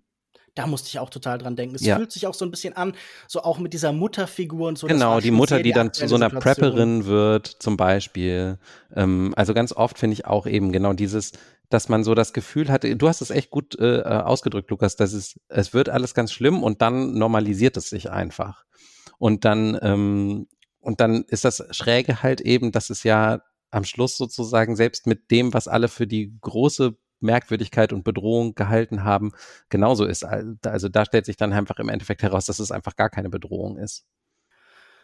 Da 0.55 0.67
musste 0.67 0.89
ich 0.89 0.99
auch 0.99 1.11
total 1.11 1.39
dran 1.39 1.57
denken. 1.57 1.77
Es 1.77 1.85
ja. 1.85 1.97
fühlt 1.97 2.11
sich 2.11 2.27
auch 2.27 2.35
so 2.35 2.45
ein 2.45 2.51
bisschen 2.51 2.77
an, 2.77 2.95
so 3.29 3.43
auch 3.43 3.59
mit 3.59 3.73
dieser 3.73 3.93
Mutterfigur 3.93 4.69
und 4.69 4.79
so. 4.79 4.87
Genau, 4.87 5.21
die 5.21 5.31
Mutter, 5.31 5.59
die, 5.59 5.65
die 5.65 5.73
dann 5.73 5.93
zu 5.93 6.09
so 6.09 6.17
einer 6.17 6.31
Situation. 6.31 6.55
Prepperin 6.55 7.07
wird, 7.07 7.47
zum 7.47 7.77
Beispiel. 7.77 8.59
Ähm, 8.95 9.33
also 9.37 9.55
ganz 9.55 9.73
oft 9.73 9.99
finde 9.99 10.15
ich 10.15 10.27
auch 10.27 10.47
eben 10.47 10.73
genau 10.73 10.93
dieses, 10.93 11.33
dass 11.69 11.89
man 11.89 12.03
so 12.03 12.15
das 12.15 12.33
Gefühl 12.33 12.69
hatte, 12.69 12.95
du 12.97 13.09
hast 13.09 13.21
es 13.21 13.31
echt 13.31 13.51
gut 13.51 13.79
äh, 13.79 14.03
ausgedrückt, 14.03 14.71
Lukas, 14.71 14.97
dass 14.97 15.13
es, 15.13 15.39
es 15.49 15.73
wird 15.73 15.89
alles 15.89 16.15
ganz 16.15 16.33
schlimm 16.33 16.63
und 16.63 16.83
dann 16.83 17.15
normalisiert 17.15 17.77
es 17.77 17.89
sich 17.89 18.11
einfach. 18.11 18.65
Und 19.19 19.45
dann 19.45 19.79
ähm, 19.83 20.49
und 20.81 21.01
dann 21.01 21.25
ist 21.25 21.45
das 21.45 21.65
Schräge 21.71 22.23
halt 22.23 22.41
eben, 22.41 22.73
dass 22.73 22.91
es 22.91 23.03
ja 23.03 23.43
am 23.71 23.85
Schluss 23.85 24.17
sozusagen 24.17 24.77
selbst 24.77 25.07
mit 25.07 25.31
dem, 25.31 25.55
was 25.55 25.69
alle 25.69 25.89
für 25.89 26.07
die 26.07 26.37
große 26.41 26.97
Merkwürdigkeit 27.21 27.93
und 27.93 28.03
Bedrohung 28.03 28.55
gehalten 28.55 29.05
haben, 29.05 29.33
genauso 29.69 30.07
ist. 30.07 30.25
Also 30.25 30.89
da 30.89 31.05
stellt 31.05 31.27
sich 31.27 31.37
dann 31.37 31.53
einfach 31.53 31.79
im 31.79 31.89
Endeffekt 31.89 32.23
heraus, 32.23 32.47
dass 32.47 32.59
es 32.59 32.73
einfach 32.73 32.97
gar 32.97 33.11
keine 33.11 33.31
Bedrohung 33.31 33.77
ist. 33.79 34.07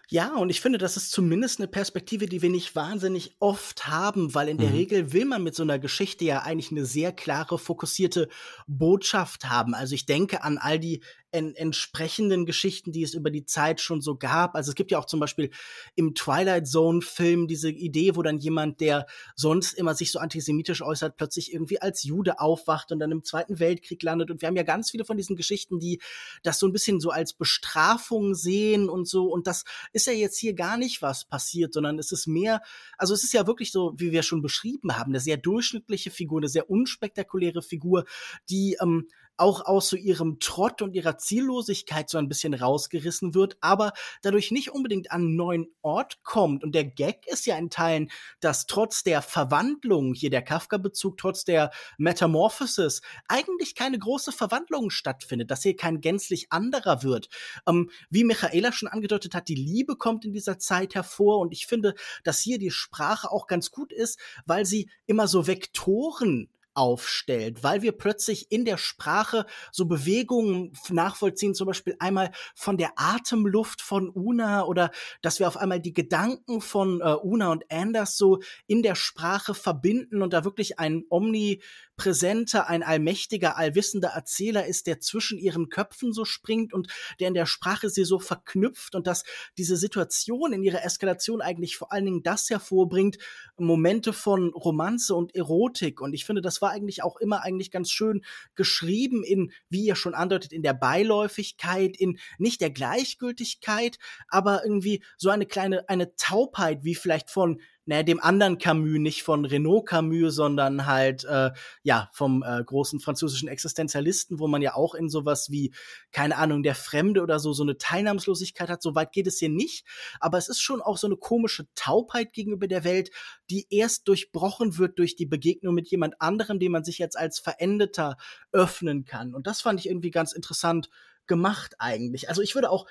Ja, 0.08 0.36
und 0.36 0.50
ich 0.50 0.60
finde, 0.60 0.78
das 0.78 0.96
ist 0.96 1.10
zumindest 1.10 1.58
eine 1.58 1.66
Perspektive, 1.66 2.26
die 2.26 2.40
wir 2.40 2.48
nicht 2.48 2.76
wahnsinnig 2.76 3.34
oft 3.40 3.88
haben, 3.88 4.34
weil 4.34 4.48
in 4.48 4.56
der 4.58 4.68
mhm. 4.68 4.76
Regel 4.76 5.12
will 5.12 5.24
man 5.24 5.42
mit 5.42 5.56
so 5.56 5.64
einer 5.64 5.80
Geschichte 5.80 6.24
ja 6.24 6.42
eigentlich 6.42 6.70
eine 6.70 6.84
sehr 6.84 7.10
klare, 7.10 7.58
fokussierte 7.58 8.28
Botschaft 8.68 9.48
haben. 9.48 9.74
Also 9.74 9.96
ich 9.96 10.06
denke 10.06 10.44
an 10.44 10.58
all 10.58 10.78
die 10.78 11.02
en 11.36 11.54
entsprechenden 11.54 12.46
Geschichten, 12.46 12.92
die 12.92 13.02
es 13.02 13.14
über 13.14 13.30
die 13.30 13.44
Zeit 13.44 13.80
schon 13.80 14.00
so 14.00 14.16
gab. 14.16 14.54
Also 14.54 14.70
es 14.70 14.74
gibt 14.74 14.90
ja 14.90 14.98
auch 14.98 15.04
zum 15.04 15.20
Beispiel 15.20 15.50
im 15.94 16.14
Twilight 16.14 16.66
Zone 16.66 17.02
Film 17.02 17.46
diese 17.46 17.70
Idee, 17.70 18.16
wo 18.16 18.22
dann 18.22 18.38
jemand, 18.38 18.80
der 18.80 19.06
sonst 19.34 19.74
immer 19.74 19.94
sich 19.94 20.10
so 20.10 20.18
antisemitisch 20.18 20.82
äußert, 20.82 21.16
plötzlich 21.16 21.52
irgendwie 21.52 21.80
als 21.80 22.02
Jude 22.02 22.40
aufwacht 22.40 22.90
und 22.90 22.98
dann 22.98 23.12
im 23.12 23.22
Zweiten 23.22 23.58
Weltkrieg 23.58 24.02
landet. 24.02 24.30
Und 24.30 24.40
wir 24.40 24.48
haben 24.48 24.56
ja 24.56 24.62
ganz 24.62 24.90
viele 24.90 25.04
von 25.04 25.16
diesen 25.16 25.36
Geschichten, 25.36 25.78
die 25.78 26.00
das 26.42 26.58
so 26.58 26.66
ein 26.66 26.72
bisschen 26.72 27.00
so 27.00 27.10
als 27.10 27.34
Bestrafung 27.34 28.34
sehen 28.34 28.88
und 28.88 29.06
so. 29.06 29.26
Und 29.26 29.46
das 29.46 29.64
ist 29.92 30.06
ja 30.06 30.14
jetzt 30.14 30.38
hier 30.38 30.54
gar 30.54 30.78
nicht 30.78 31.02
was 31.02 31.26
passiert, 31.26 31.74
sondern 31.74 31.98
es 31.98 32.12
ist 32.12 32.26
mehr, 32.26 32.62
also 32.96 33.12
es 33.12 33.22
ist 33.22 33.34
ja 33.34 33.46
wirklich 33.46 33.72
so, 33.72 33.94
wie 33.98 34.10
wir 34.10 34.22
schon 34.22 34.40
beschrieben 34.40 34.96
haben, 34.96 35.12
eine 35.12 35.20
sehr 35.20 35.36
durchschnittliche 35.36 36.10
Figur, 36.10 36.40
eine 36.40 36.48
sehr 36.48 36.70
unspektakuläre 36.70 37.62
Figur, 37.62 38.04
die 38.48 38.76
ähm, 38.80 39.08
auch 39.36 39.64
aus 39.64 39.88
so 39.88 39.96
ihrem 39.96 40.38
Trott 40.40 40.82
und 40.82 40.94
ihrer 40.94 41.18
Ziellosigkeit 41.18 42.08
so 42.08 42.18
ein 42.18 42.28
bisschen 42.28 42.54
rausgerissen 42.54 43.34
wird, 43.34 43.56
aber 43.60 43.92
dadurch 44.22 44.50
nicht 44.50 44.70
unbedingt 44.70 45.10
an 45.12 45.22
einen 45.22 45.36
neuen 45.36 45.66
Ort 45.82 46.22
kommt. 46.22 46.64
Und 46.64 46.74
der 46.74 46.84
Gag 46.84 47.26
ist 47.26 47.46
ja 47.46 47.56
in 47.56 47.70
Teilen, 47.70 48.10
dass 48.40 48.66
trotz 48.66 49.02
der 49.02 49.22
Verwandlung, 49.22 50.14
hier 50.14 50.30
der 50.30 50.42
Kafka-Bezug, 50.42 51.18
trotz 51.18 51.44
der 51.44 51.70
Metamorphosis, 51.98 53.02
eigentlich 53.28 53.74
keine 53.74 53.98
große 53.98 54.32
Verwandlung 54.32 54.90
stattfindet, 54.90 55.50
dass 55.50 55.62
hier 55.62 55.76
kein 55.76 56.00
gänzlich 56.00 56.50
anderer 56.50 57.02
wird. 57.02 57.28
Ähm, 57.66 57.90
wie 58.10 58.24
Michaela 58.24 58.72
schon 58.72 58.88
angedeutet 58.88 59.34
hat, 59.34 59.48
die 59.48 59.54
Liebe 59.54 59.96
kommt 59.96 60.24
in 60.24 60.32
dieser 60.32 60.58
Zeit 60.58 60.94
hervor 60.94 61.40
und 61.40 61.52
ich 61.52 61.66
finde, 61.66 61.94
dass 62.24 62.40
hier 62.40 62.58
die 62.58 62.70
Sprache 62.70 63.30
auch 63.30 63.46
ganz 63.46 63.70
gut 63.70 63.92
ist, 63.92 64.18
weil 64.46 64.64
sie 64.64 64.90
immer 65.06 65.28
so 65.28 65.46
Vektoren 65.46 66.50
aufstellt, 66.76 67.62
weil 67.64 67.82
wir 67.82 67.92
plötzlich 67.92 68.50
in 68.50 68.64
der 68.64 68.76
Sprache 68.76 69.46
so 69.72 69.86
Bewegungen 69.86 70.72
nachvollziehen, 70.88 71.54
zum 71.54 71.66
Beispiel 71.66 71.96
einmal 71.98 72.30
von 72.54 72.76
der 72.76 72.92
Atemluft 72.96 73.82
von 73.82 74.10
Una 74.10 74.64
oder 74.64 74.90
dass 75.22 75.38
wir 75.38 75.48
auf 75.48 75.56
einmal 75.56 75.80
die 75.80 75.92
Gedanken 75.92 76.60
von 76.60 77.00
äh, 77.00 77.14
Una 77.14 77.50
und 77.50 77.64
Anders 77.70 78.16
so 78.16 78.40
in 78.66 78.82
der 78.82 78.94
Sprache 78.94 79.54
verbinden 79.54 80.22
und 80.22 80.32
da 80.32 80.44
wirklich 80.44 80.78
ein 80.78 81.04
Omni 81.08 81.62
präsenter, 81.96 82.68
ein 82.68 82.82
allmächtiger, 82.82 83.56
allwissender 83.56 84.08
Erzähler 84.08 84.66
ist, 84.66 84.86
der 84.86 85.00
zwischen 85.00 85.38
ihren 85.38 85.68
Köpfen 85.68 86.12
so 86.12 86.24
springt 86.24 86.72
und 86.72 86.88
der 87.20 87.28
in 87.28 87.34
der 87.34 87.46
Sprache 87.46 87.90
sie 87.90 88.04
so 88.04 88.18
verknüpft 88.18 88.94
und 88.94 89.06
dass 89.06 89.24
diese 89.56 89.76
Situation 89.76 90.52
in 90.52 90.62
ihrer 90.62 90.84
Eskalation 90.84 91.40
eigentlich 91.40 91.76
vor 91.76 91.92
allen 91.92 92.04
Dingen 92.04 92.22
das 92.22 92.50
hervorbringt, 92.50 93.18
Momente 93.56 94.12
von 94.12 94.50
Romanze 94.50 95.14
und 95.14 95.34
Erotik. 95.34 96.00
Und 96.00 96.12
ich 96.12 96.24
finde, 96.24 96.42
das 96.42 96.60
war 96.60 96.70
eigentlich 96.70 97.02
auch 97.02 97.16
immer 97.16 97.42
eigentlich 97.42 97.70
ganz 97.70 97.90
schön 97.90 98.24
geschrieben 98.54 99.24
in, 99.24 99.52
wie 99.68 99.84
ihr 99.84 99.96
schon 99.96 100.14
andeutet, 100.14 100.52
in 100.52 100.62
der 100.62 100.74
Beiläufigkeit, 100.74 101.96
in 101.96 102.18
nicht 102.38 102.60
der 102.60 102.70
Gleichgültigkeit, 102.70 103.98
aber 104.28 104.64
irgendwie 104.64 105.02
so 105.16 105.30
eine 105.30 105.46
kleine, 105.46 105.88
eine 105.88 106.14
Taubheit, 106.16 106.84
wie 106.84 106.94
vielleicht 106.94 107.30
von 107.30 107.60
naja, 107.86 108.02
dem 108.02 108.20
anderen 108.20 108.58
Camus, 108.58 108.98
nicht 108.98 109.22
von 109.22 109.44
Renaud 109.44 109.86
Camus, 109.86 110.34
sondern 110.34 110.86
halt, 110.86 111.24
äh, 111.24 111.52
ja, 111.82 112.10
vom 112.12 112.42
äh, 112.42 112.62
großen 112.62 113.00
französischen 113.00 113.48
Existenzialisten, 113.48 114.38
wo 114.40 114.48
man 114.48 114.60
ja 114.60 114.74
auch 114.74 114.94
in 114.94 115.08
sowas 115.08 115.50
wie, 115.50 115.72
keine 116.10 116.36
Ahnung, 116.36 116.62
der 116.64 116.74
Fremde 116.74 117.22
oder 117.22 117.38
so, 117.38 117.52
so 117.52 117.62
eine 117.62 117.78
Teilnahmslosigkeit 117.78 118.68
hat. 118.68 118.82
So 118.82 118.94
weit 118.94 119.12
geht 119.12 119.28
es 119.28 119.38
hier 119.38 119.48
nicht. 119.48 119.86
Aber 120.20 120.36
es 120.36 120.48
ist 120.48 120.60
schon 120.60 120.82
auch 120.82 120.98
so 120.98 121.06
eine 121.06 121.16
komische 121.16 121.66
Taubheit 121.74 122.32
gegenüber 122.32 122.66
der 122.66 122.84
Welt, 122.84 123.10
die 123.50 123.66
erst 123.70 124.08
durchbrochen 124.08 124.78
wird 124.78 124.98
durch 124.98 125.14
die 125.14 125.26
Begegnung 125.26 125.74
mit 125.74 125.88
jemand 125.88 126.20
anderem, 126.20 126.58
dem 126.58 126.72
man 126.72 126.84
sich 126.84 126.98
jetzt 126.98 127.16
als 127.16 127.38
Verendeter 127.38 128.16
öffnen 128.52 129.04
kann. 129.04 129.34
Und 129.34 129.46
das 129.46 129.60
fand 129.60 129.78
ich 129.78 129.88
irgendwie 129.88 130.10
ganz 130.10 130.32
interessant 130.32 130.90
gemacht 131.26 131.76
eigentlich. 131.78 132.28
Also 132.28 132.42
ich 132.42 132.54
würde 132.54 132.70
auch 132.70 132.86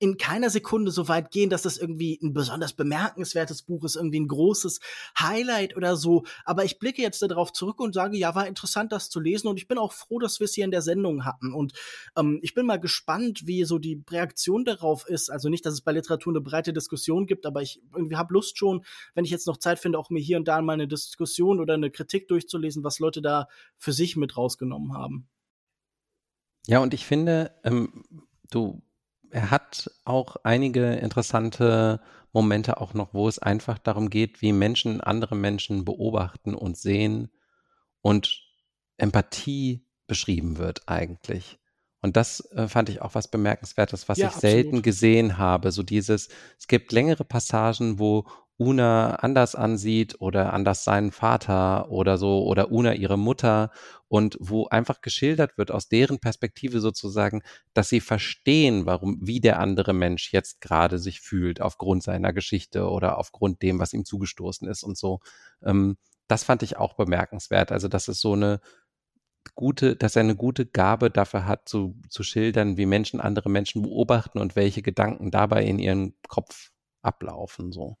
in 0.00 0.16
keiner 0.16 0.48
Sekunde 0.48 0.90
so 0.90 1.08
weit 1.08 1.30
gehen, 1.30 1.50
dass 1.50 1.60
das 1.62 1.76
irgendwie 1.76 2.18
ein 2.22 2.32
besonders 2.32 2.72
bemerkenswertes 2.72 3.62
Buch 3.62 3.84
ist, 3.84 3.96
irgendwie 3.96 4.18
ein 4.18 4.28
großes 4.28 4.80
Highlight 5.20 5.76
oder 5.76 5.94
so. 5.94 6.24
Aber 6.46 6.64
ich 6.64 6.78
blicke 6.78 7.02
jetzt 7.02 7.20
darauf 7.20 7.52
zurück 7.52 7.80
und 7.80 7.94
sage, 7.94 8.16
ja, 8.16 8.34
war 8.34 8.46
interessant, 8.46 8.92
das 8.92 9.10
zu 9.10 9.20
lesen. 9.20 9.48
Und 9.48 9.58
ich 9.58 9.68
bin 9.68 9.76
auch 9.76 9.92
froh, 9.92 10.18
dass 10.18 10.40
wir 10.40 10.46
es 10.46 10.54
hier 10.54 10.64
in 10.64 10.70
der 10.70 10.80
Sendung 10.80 11.26
hatten. 11.26 11.52
Und 11.52 11.74
ähm, 12.16 12.40
ich 12.42 12.54
bin 12.54 12.64
mal 12.64 12.80
gespannt, 12.80 13.46
wie 13.46 13.64
so 13.64 13.78
die 13.78 14.02
Reaktion 14.10 14.64
darauf 14.64 15.06
ist. 15.06 15.28
Also 15.28 15.50
nicht, 15.50 15.66
dass 15.66 15.74
es 15.74 15.82
bei 15.82 15.92
Literatur 15.92 16.32
eine 16.32 16.40
breite 16.40 16.72
Diskussion 16.72 17.26
gibt, 17.26 17.44
aber 17.44 17.60
ich 17.60 17.82
irgendwie 17.94 18.16
habe 18.16 18.32
Lust 18.32 18.56
schon, 18.56 18.82
wenn 19.14 19.26
ich 19.26 19.30
jetzt 19.30 19.46
noch 19.46 19.58
Zeit 19.58 19.78
finde, 19.78 19.98
auch 19.98 20.08
mir 20.08 20.20
hier 20.20 20.38
und 20.38 20.48
da 20.48 20.62
mal 20.62 20.72
eine 20.72 20.88
Diskussion 20.88 21.60
oder 21.60 21.74
eine 21.74 21.90
Kritik 21.90 22.26
durchzulesen, 22.28 22.82
was 22.84 23.00
Leute 23.00 23.20
da 23.20 23.48
für 23.76 23.92
sich 23.92 24.16
mit 24.16 24.38
rausgenommen 24.38 24.94
haben. 24.94 25.28
Ja, 26.66 26.78
und 26.78 26.94
ich 26.94 27.04
finde, 27.04 27.54
ähm, 27.64 28.04
du 28.50 28.80
er 29.30 29.50
hat 29.50 29.90
auch 30.04 30.36
einige 30.44 30.94
interessante 30.94 32.00
Momente 32.32 32.80
auch 32.80 32.94
noch, 32.94 33.14
wo 33.14 33.28
es 33.28 33.38
einfach 33.38 33.78
darum 33.78 34.10
geht, 34.10 34.42
wie 34.42 34.52
Menschen 34.52 35.00
andere 35.00 35.34
Menschen 35.34 35.84
beobachten 35.84 36.54
und 36.54 36.76
sehen 36.76 37.30
und 38.02 38.42
Empathie 38.96 39.86
beschrieben 40.06 40.58
wird 40.58 40.88
eigentlich. 40.88 41.58
Und 42.02 42.16
das 42.16 42.40
äh, 42.52 42.66
fand 42.68 42.88
ich 42.88 43.02
auch 43.02 43.14
was 43.14 43.28
Bemerkenswertes, 43.28 44.08
was 44.08 44.18
ja, 44.18 44.28
ich 44.28 44.34
absolut. 44.34 44.52
selten 44.52 44.82
gesehen 44.82 45.38
habe. 45.38 45.70
So 45.70 45.82
dieses, 45.82 46.28
es 46.58 46.66
gibt 46.66 46.92
längere 46.92 47.24
Passagen, 47.24 47.98
wo 47.98 48.26
Una 48.60 49.14
anders 49.16 49.54
ansieht 49.54 50.20
oder 50.20 50.52
anders 50.52 50.84
seinen 50.84 51.12
Vater 51.12 51.90
oder 51.90 52.18
so 52.18 52.44
oder 52.44 52.70
Una 52.70 52.92
ihre 52.94 53.16
Mutter 53.18 53.70
und 54.08 54.36
wo 54.38 54.66
einfach 54.66 55.00
geschildert 55.00 55.56
wird 55.56 55.70
aus 55.70 55.88
deren 55.88 56.20
Perspektive 56.20 56.80
sozusagen, 56.80 57.42
dass 57.72 57.88
sie 57.88 58.00
verstehen, 58.00 58.84
warum, 58.84 59.18
wie 59.22 59.40
der 59.40 59.60
andere 59.60 59.94
Mensch 59.94 60.32
jetzt 60.32 60.60
gerade 60.60 60.98
sich 60.98 61.20
fühlt 61.22 61.62
aufgrund 61.62 62.02
seiner 62.02 62.34
Geschichte 62.34 62.88
oder 62.90 63.16
aufgrund 63.18 63.62
dem, 63.62 63.78
was 63.78 63.94
ihm 63.94 64.04
zugestoßen 64.04 64.68
ist 64.68 64.82
und 64.82 64.98
so. 64.98 65.20
Ähm, 65.64 65.96
das 66.28 66.44
fand 66.44 66.62
ich 66.62 66.76
auch 66.76 66.94
bemerkenswert. 66.94 67.72
Also, 67.72 67.88
dass 67.88 68.08
es 68.08 68.20
so 68.20 68.34
eine 68.34 68.60
gute, 69.54 69.96
dass 69.96 70.16
er 70.16 70.20
eine 70.20 70.36
gute 70.36 70.66
Gabe 70.66 71.10
dafür 71.10 71.46
hat, 71.46 71.68
zu, 71.68 71.96
zu 72.08 72.22
schildern, 72.22 72.76
wie 72.76 72.86
Menschen 72.86 73.20
andere 73.20 73.50
Menschen 73.50 73.82
beobachten 73.82 74.38
und 74.38 74.56
welche 74.56 74.82
Gedanken 74.82 75.30
dabei 75.30 75.64
in 75.64 75.78
ihren 75.78 76.14
Kopf 76.28 76.70
ablaufen, 77.02 77.72
so. 77.72 77.96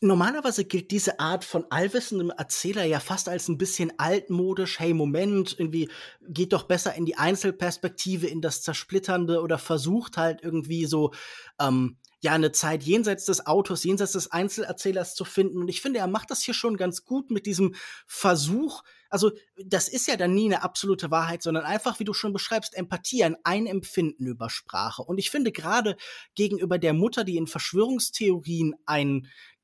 Normalerweise 0.00 0.66
gilt 0.66 0.90
diese 0.90 1.20
Art 1.20 1.42
von 1.42 1.64
allwissendem 1.70 2.28
Erzähler 2.30 2.84
ja 2.84 3.00
fast 3.00 3.30
als 3.30 3.48
ein 3.48 3.56
bisschen 3.56 3.98
altmodisch. 3.98 4.78
Hey, 4.78 4.92
Moment, 4.92 5.58
irgendwie 5.58 5.88
geht 6.28 6.52
doch 6.52 6.64
besser 6.64 6.94
in 6.94 7.06
die 7.06 7.16
Einzelperspektive, 7.16 8.26
in 8.26 8.42
das 8.42 8.60
Zersplitternde 8.60 9.40
oder 9.40 9.56
versucht 9.56 10.18
halt 10.18 10.42
irgendwie 10.42 10.84
so, 10.84 11.12
ähm, 11.58 11.96
ja, 12.20 12.32
eine 12.32 12.52
Zeit 12.52 12.82
jenseits 12.82 13.24
des 13.24 13.46
Autors, 13.46 13.84
jenseits 13.84 14.12
des 14.12 14.32
Einzelerzählers 14.32 15.14
zu 15.14 15.24
finden. 15.24 15.58
Und 15.58 15.68
ich 15.68 15.80
finde, 15.80 16.00
er 16.00 16.08
macht 16.08 16.30
das 16.30 16.42
hier 16.42 16.54
schon 16.54 16.76
ganz 16.76 17.04
gut 17.04 17.30
mit 17.30 17.46
diesem 17.46 17.74
Versuch, 18.06 18.82
also 19.10 19.30
das 19.64 19.88
ist 19.88 20.08
ja 20.08 20.16
dann 20.16 20.34
nie 20.34 20.46
eine 20.46 20.62
absolute 20.62 21.10
Wahrheit, 21.10 21.42
sondern 21.42 21.64
einfach, 21.64 22.00
wie 22.00 22.04
du 22.04 22.12
schon 22.12 22.32
beschreibst, 22.32 22.76
Empathie, 22.76 23.24
ein 23.24 23.36
Einempfinden 23.44 24.26
über 24.26 24.50
Sprache. 24.50 25.02
Und 25.02 25.18
ich 25.18 25.30
finde 25.30 25.52
gerade 25.52 25.96
gegenüber 26.34 26.78
der 26.78 26.92
Mutter, 26.92 27.24
die 27.24 27.36
in 27.36 27.46
Verschwörungstheorien 27.46 28.74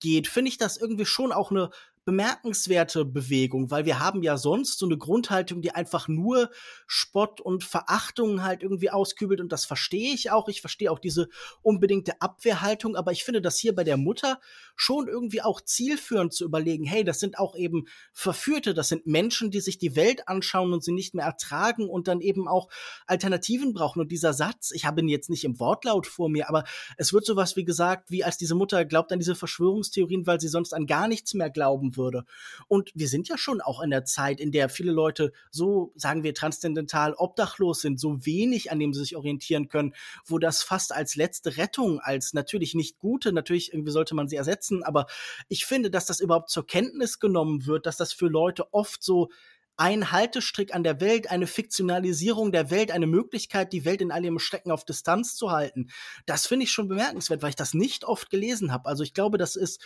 eingeht, 0.03 0.29
finde 0.29 0.51
ich 0.51 0.59
das 0.59 0.77
irgendwie 0.77 1.07
schon 1.07 1.33
auch 1.33 1.51
eine 1.51 1.71
bemerkenswerte 2.05 3.05
Bewegung, 3.05 3.71
weil 3.71 3.85
wir 3.85 4.01
haben 4.01 4.23
ja 4.23 4.37
sonst 4.37 4.79
so 4.79 4.87
eine 4.87 4.99
Grundhaltung, 4.99 5.63
die 5.63 5.71
einfach 5.71 6.09
nur 6.09 6.51
Spott 6.87 7.41
und 7.41 7.63
Verachtung 7.63 8.43
halt 8.43 8.63
irgendwie 8.63 8.91
auskübelt 8.91 9.41
und 9.41 9.53
das 9.53 9.65
verstehe 9.65 10.13
ich 10.13 10.31
auch. 10.31 10.49
Ich 10.49 10.61
verstehe 10.61 10.91
auch 10.91 10.99
diese 10.99 11.29
unbedingte 11.63 12.21
Abwehrhaltung, 12.21 12.97
aber 12.97 13.13
ich 13.13 13.23
finde 13.23 13.41
das 13.41 13.59
hier 13.59 13.75
bei 13.75 13.85
der 13.85 13.97
Mutter 13.97 14.41
schon 14.75 15.07
irgendwie 15.07 15.43
auch 15.43 15.61
zielführend 15.61 16.33
zu 16.33 16.45
überlegen, 16.45 16.85
hey, 16.85 17.05
das 17.05 17.21
sind 17.21 17.39
auch 17.39 17.55
eben 17.55 17.87
Verführte, 18.13 18.75
das 18.75 18.89
sind 18.89 19.07
Menschen, 19.07 19.53
die 19.53 19.61
sich 19.61 19.79
die 19.79 19.95
Welt 19.95 20.29
anschauen 20.29 20.73
und 20.73 20.83
sie 20.83 20.93
nicht 20.93 21.15
mehr 21.15 21.27
ertragen 21.27 21.89
und 21.89 22.09
dann 22.09 22.21
eben 22.21 22.49
auch 22.49 22.69
Alternativen 23.07 23.75
brauchen. 23.75 24.01
Und 24.01 24.11
dieser 24.11 24.33
Satz, 24.33 24.73
ich 24.73 24.87
habe 24.87 25.01
ihn 25.03 25.09
jetzt 25.09 25.31
nicht 25.31 25.45
im 25.45 25.61
Wortlaut 25.61 26.09
vor 26.09 26.29
mir, 26.29 26.49
aber 26.49 26.65
es 26.97 27.13
wird 27.13 27.25
sowas 27.25 27.55
wie 27.57 27.65
gesagt, 27.65 28.11
wie 28.11 28.25
als 28.25 28.39
diese 28.39 28.57
Mutter 28.57 28.85
glaubt 28.85 29.13
an 29.13 29.21
diese 29.21 29.37
Verschwörungstheorien, 29.37 30.27
weil 30.27 30.41
sie 30.41 30.49
sonst 30.49 30.75
an 30.75 30.87
gar 30.87 31.07
nichts 31.07 31.35
mehr 31.35 31.51
glauben 31.51 31.92
würde. 31.97 32.25
Und 32.69 32.91
wir 32.95 33.09
sind 33.09 33.29
ja 33.29 33.39
schon 33.39 33.61
auch 33.61 33.81
in 33.83 33.91
der 33.91 34.05
Zeit, 34.05 34.41
in 34.41 34.53
der 34.53 34.69
viele 34.69 34.93
Leute 34.93 35.33
so, 35.51 35.93
sagen 35.97 36.23
wir, 36.23 36.35
transzendental 36.35 37.15
obdachlos 37.15 37.81
sind, 37.81 38.01
so 38.01 38.25
wenig, 38.27 38.71
an 38.71 38.79
dem 38.79 38.93
sie 38.93 39.01
sich 39.01 39.17
orientieren 39.17 39.69
können, 39.69 39.95
wo 40.25 40.39
das 40.39 40.63
fast 40.63 40.93
als 40.93 41.17
letzte 41.17 41.57
Rettung, 41.57 42.01
als 42.01 42.33
natürlich 42.33 42.75
nicht 42.75 42.99
gute, 42.99 43.33
natürlich 43.33 43.73
irgendwie 43.73 43.93
sollte 43.93 44.15
man 44.15 44.29
sie 44.29 44.37
ersetzen, 44.37 44.83
aber 44.83 45.07
ich 45.49 45.65
finde, 45.65 45.91
dass 45.91 46.07
das 46.07 46.21
überhaupt 46.21 46.51
zur 46.51 46.67
Kenntnis 46.67 47.19
genommen 47.19 47.67
wird, 47.67 47.87
dass 47.87 47.97
das 47.97 48.13
für 48.13 48.29
Leute 48.29 48.73
oft 48.73 49.03
so 49.03 49.31
ein 49.77 50.13
Haltestrick 50.13 50.75
an 50.75 50.85
der 50.85 51.01
Welt, 51.01 51.31
eine 51.31 51.47
Fiktionalisierung 51.47 52.53
der 52.53 52.71
Welt, 52.71 52.91
eine 52.91 53.07
Möglichkeit, 53.07 53.73
die 53.73 53.85
Welt 53.85 54.01
in 54.01 54.13
all 54.13 54.25
ihrem 54.25 54.39
Schrecken 54.39 54.71
auf 54.71 54.85
Distanz 54.85 55.35
zu 55.35 55.51
halten. 55.51 55.89
Das 56.27 56.47
finde 56.47 56.65
ich 56.65 56.71
schon 56.71 56.89
bemerkenswert, 56.89 57.43
weil 57.43 57.51
ich 57.51 57.57
das 57.57 57.75
nicht 57.75 58.05
oft 58.05 58.31
gelesen 58.31 58.73
habe. 58.73 58.89
Also 58.89 59.03
ich 59.03 59.15
glaube, 59.15 59.39
das 59.39 59.57
ist 59.57 59.83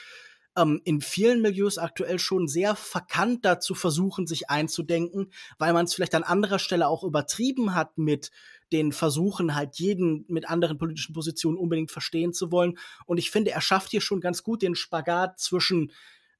ähm, 0.56 0.80
in 0.84 1.00
vielen 1.00 1.42
Milieus 1.42 1.78
aktuell 1.78 2.18
schon 2.18 2.48
sehr 2.48 2.74
verkannt 2.74 3.44
dazu 3.44 3.74
versuchen, 3.74 4.26
sich 4.26 4.50
einzudenken, 4.50 5.30
weil 5.58 5.72
man 5.72 5.84
es 5.84 5.94
vielleicht 5.94 6.14
an 6.14 6.22
anderer 6.22 6.58
Stelle 6.58 6.88
auch 6.88 7.04
übertrieben 7.04 7.74
hat 7.74 7.98
mit 7.98 8.30
den 8.72 8.92
Versuchen, 8.92 9.54
halt 9.54 9.76
jeden 9.76 10.24
mit 10.28 10.48
anderen 10.48 10.78
politischen 10.78 11.12
Positionen 11.12 11.56
unbedingt 11.56 11.90
verstehen 11.90 12.32
zu 12.32 12.50
wollen. 12.50 12.78
Und 13.04 13.18
ich 13.18 13.30
finde, 13.30 13.52
er 13.52 13.60
schafft 13.60 13.90
hier 13.90 14.00
schon 14.00 14.20
ganz 14.20 14.42
gut 14.42 14.62
den 14.62 14.74
Spagat 14.74 15.38
zwischen 15.38 15.92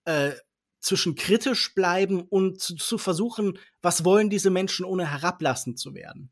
äh, 0.05 0.33
zwischen 0.81 1.17
kritisch 1.17 1.75
bleiben 1.75 2.23
und 2.23 2.61
zu, 2.61 2.77
zu 2.77 2.99
versuchen, 2.99 3.59
was 3.83 4.05
wollen 4.05 4.31
diese 4.31 4.51
Menschen, 4.51 4.85
ohne 4.85 5.11
herablassend 5.11 5.79
zu 5.79 5.95
werden. 5.95 6.31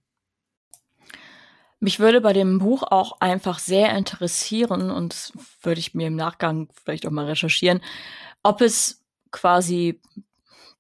Mich 1.85 2.01
würde 2.01 2.23
bei 2.23 2.32
dem 2.32 2.61
Buch 2.61 2.82
auch 2.82 3.20
einfach 3.20 3.59
sehr 3.59 3.94
interessieren 3.94 4.90
und 4.90 5.35
würde 5.61 5.81
ich 5.81 5.93
mir 5.93 6.06
im 6.06 6.16
Nachgang 6.16 6.70
vielleicht 6.82 7.06
auch 7.06 7.11
mal 7.11 7.27
recherchieren, 7.27 7.82
ob 8.43 8.62
es 8.62 9.05
quasi 9.31 10.01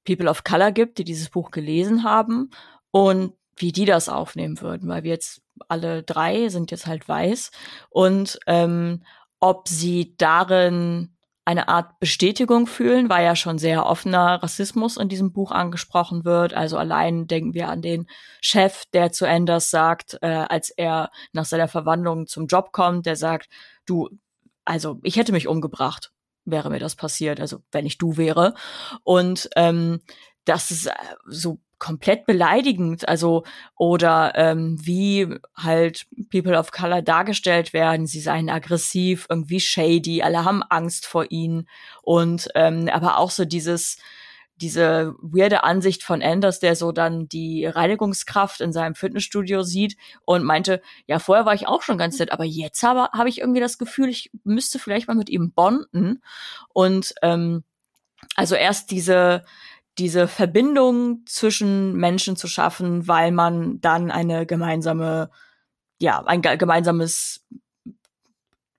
People 0.06 0.30
of 0.30 0.44
Color 0.44 0.72
gibt, 0.72 0.96
die 0.96 1.04
dieses 1.04 1.28
Buch 1.28 1.50
gelesen 1.50 2.04
haben 2.04 2.48
und 2.90 3.34
wie 3.54 3.70
die 3.70 3.84
das 3.84 4.08
aufnehmen 4.08 4.62
würden, 4.62 4.88
weil 4.88 5.02
wir 5.02 5.10
jetzt 5.10 5.42
alle 5.68 6.02
drei 6.02 6.48
sind 6.48 6.70
jetzt 6.70 6.86
halt 6.86 7.06
weiß 7.06 7.50
und 7.90 8.38
ähm, 8.46 9.02
ob 9.40 9.68
sie 9.68 10.16
darin 10.16 11.13
eine 11.44 11.68
Art 11.68 11.98
Bestätigung 12.00 12.66
fühlen, 12.66 13.10
weil 13.10 13.24
ja 13.24 13.36
schon 13.36 13.58
sehr 13.58 13.84
offener 13.86 14.42
Rassismus 14.42 14.96
in 14.96 15.08
diesem 15.08 15.32
Buch 15.32 15.50
angesprochen 15.50 16.24
wird. 16.24 16.54
Also 16.54 16.78
allein 16.78 17.26
denken 17.26 17.52
wir 17.52 17.68
an 17.68 17.82
den 17.82 18.06
Chef, 18.40 18.84
der 18.92 19.12
zu 19.12 19.28
Anders 19.28 19.70
sagt, 19.70 20.18
äh, 20.22 20.26
als 20.26 20.70
er 20.70 21.10
nach 21.32 21.44
seiner 21.44 21.68
Verwandlung 21.68 22.26
zum 22.26 22.46
Job 22.46 22.72
kommt, 22.72 23.04
der 23.04 23.16
sagt, 23.16 23.48
du, 23.84 24.08
also 24.64 24.98
ich 25.02 25.16
hätte 25.16 25.32
mich 25.32 25.46
umgebracht, 25.46 26.12
wäre 26.46 26.70
mir 26.70 26.78
das 26.78 26.96
passiert, 26.96 27.40
also 27.40 27.58
wenn 27.72 27.84
ich 27.84 27.98
du 27.98 28.16
wäre. 28.16 28.54
Und 29.02 29.50
ähm, 29.56 30.00
das 30.46 30.70
ist 30.70 30.86
äh, 30.86 30.92
so 31.26 31.58
komplett 31.84 32.24
beleidigend, 32.24 33.06
also 33.06 33.44
oder 33.76 34.32
ähm, 34.36 34.78
wie 34.80 35.28
halt 35.54 36.06
People 36.30 36.58
of 36.58 36.72
Color 36.72 37.02
dargestellt 37.02 37.74
werden, 37.74 38.06
sie 38.06 38.20
seien 38.20 38.48
aggressiv, 38.48 39.26
irgendwie 39.28 39.60
shady, 39.60 40.22
alle 40.22 40.46
haben 40.46 40.62
Angst 40.62 41.04
vor 41.04 41.30
ihnen. 41.30 41.68
Und 42.00 42.48
ähm, 42.54 42.88
aber 42.90 43.18
auch 43.18 43.30
so 43.30 43.44
dieses 43.44 43.98
diese 44.56 45.14
weirde 45.20 45.62
Ansicht 45.64 46.02
von 46.02 46.22
Anders, 46.22 46.58
der 46.58 46.74
so 46.74 46.90
dann 46.90 47.28
die 47.28 47.66
Reinigungskraft 47.66 48.62
in 48.62 48.72
seinem 48.72 48.94
Fitnessstudio 48.94 49.62
sieht 49.62 49.98
und 50.24 50.42
meinte, 50.42 50.80
ja, 51.06 51.18
vorher 51.18 51.44
war 51.44 51.54
ich 51.54 51.66
auch 51.66 51.82
schon 51.82 51.98
ganz 51.98 52.18
nett, 52.18 52.32
aber 52.32 52.44
jetzt 52.44 52.82
habe 52.82 53.10
hab 53.12 53.26
ich 53.26 53.40
irgendwie 53.40 53.60
das 53.60 53.76
Gefühl, 53.76 54.08
ich 54.08 54.30
müsste 54.44 54.78
vielleicht 54.78 55.08
mal 55.08 55.16
mit 55.16 55.28
ihm 55.28 55.52
bonden. 55.52 56.22
Und 56.72 57.14
ähm, 57.20 57.64
also 58.36 58.54
erst 58.54 58.90
diese, 58.90 59.44
diese 59.98 60.26
Verbindung 60.26 61.24
zwischen 61.26 61.94
Menschen 61.94 62.36
zu 62.36 62.48
schaffen, 62.48 63.06
weil 63.06 63.30
man 63.30 63.80
dann 63.80 64.10
eine 64.10 64.46
gemeinsame, 64.46 65.30
ja, 66.00 66.22
ein 66.24 66.42
gemeinsames, 66.42 67.46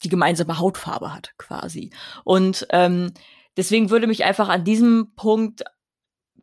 die 0.03 0.09
gemeinsame 0.09 0.59
Hautfarbe 0.59 1.13
hat, 1.13 1.33
quasi. 1.37 1.91
Und 2.23 2.67
ähm, 2.71 3.13
deswegen 3.55 3.89
würde 3.89 4.07
mich 4.07 4.25
einfach 4.25 4.49
an 4.49 4.65
diesem 4.65 5.13
Punkt 5.15 5.63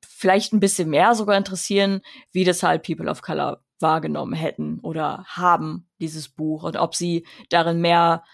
vielleicht 0.07 0.53
ein 0.53 0.61
bisschen 0.61 0.89
mehr 0.89 1.15
sogar 1.15 1.37
interessieren, 1.37 2.01
wie 2.33 2.45
das 2.45 2.63
halt 2.63 2.83
People 2.83 3.11
of 3.11 3.23
Color 3.23 3.63
wahrgenommen 3.81 4.33
hätten 4.33 4.81
oder 4.81 5.25
haben, 5.27 5.89
dieses 6.01 6.29
Buch, 6.29 6.63
und 6.63 6.77
ob 6.77 6.95
sie 6.95 7.27
darin 7.51 7.81
mehr 7.81 8.25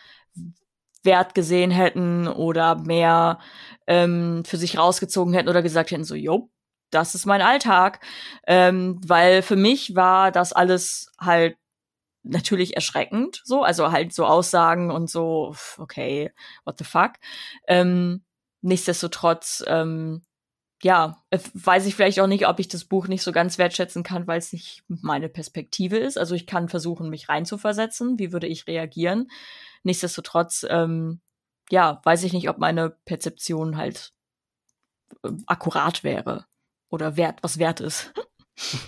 Wert 1.08 1.34
gesehen 1.34 1.70
hätten 1.70 2.28
oder 2.28 2.76
mehr 2.76 3.38
ähm, 3.86 4.44
für 4.44 4.58
sich 4.58 4.76
rausgezogen 4.76 5.32
hätten 5.32 5.48
oder 5.48 5.62
gesagt 5.62 5.90
hätten, 5.90 6.04
so, 6.04 6.14
jo, 6.14 6.50
das 6.90 7.14
ist 7.14 7.24
mein 7.24 7.40
Alltag. 7.40 8.04
Ähm, 8.46 9.00
weil 9.06 9.40
für 9.40 9.56
mich 9.56 9.96
war 9.96 10.30
das 10.30 10.52
alles 10.52 11.10
halt 11.18 11.56
natürlich 12.22 12.76
erschreckend, 12.76 13.40
so, 13.44 13.62
also 13.62 13.90
halt 13.90 14.12
so 14.12 14.26
Aussagen 14.26 14.90
und 14.90 15.08
so, 15.08 15.54
okay, 15.78 16.30
what 16.64 16.76
the 16.76 16.84
fuck. 16.84 17.12
Ähm, 17.66 18.22
nichtsdestotrotz, 18.60 19.64
ähm, 19.66 20.26
ja, 20.82 21.22
äh, 21.30 21.38
weiß 21.54 21.86
ich 21.86 21.94
vielleicht 21.94 22.20
auch 22.20 22.26
nicht, 22.26 22.46
ob 22.46 22.60
ich 22.60 22.68
das 22.68 22.84
Buch 22.84 23.08
nicht 23.08 23.22
so 23.22 23.32
ganz 23.32 23.58
wertschätzen 23.58 24.02
kann, 24.02 24.26
weil 24.26 24.38
es 24.38 24.52
nicht 24.52 24.84
meine 24.88 25.28
Perspektive 25.28 25.96
ist. 25.96 26.18
Also 26.18 26.34
ich 26.34 26.46
kann 26.46 26.68
versuchen, 26.68 27.10
mich 27.10 27.28
reinzuversetzen. 27.28 28.18
Wie 28.18 28.32
würde 28.32 28.46
ich 28.46 28.66
reagieren? 28.66 29.30
Nichtsdestotrotz, 29.82 30.64
ähm, 30.68 31.20
ja, 31.70 32.00
weiß 32.04 32.22
ich 32.24 32.32
nicht, 32.32 32.48
ob 32.48 32.58
meine 32.58 32.90
Perzeption 33.04 33.76
halt 33.76 34.12
äh, 35.24 35.30
akkurat 35.46 36.04
wäre 36.04 36.46
oder 36.90 37.16
wert, 37.16 37.42
was 37.42 37.58
wert 37.58 37.80
ist. 37.80 38.12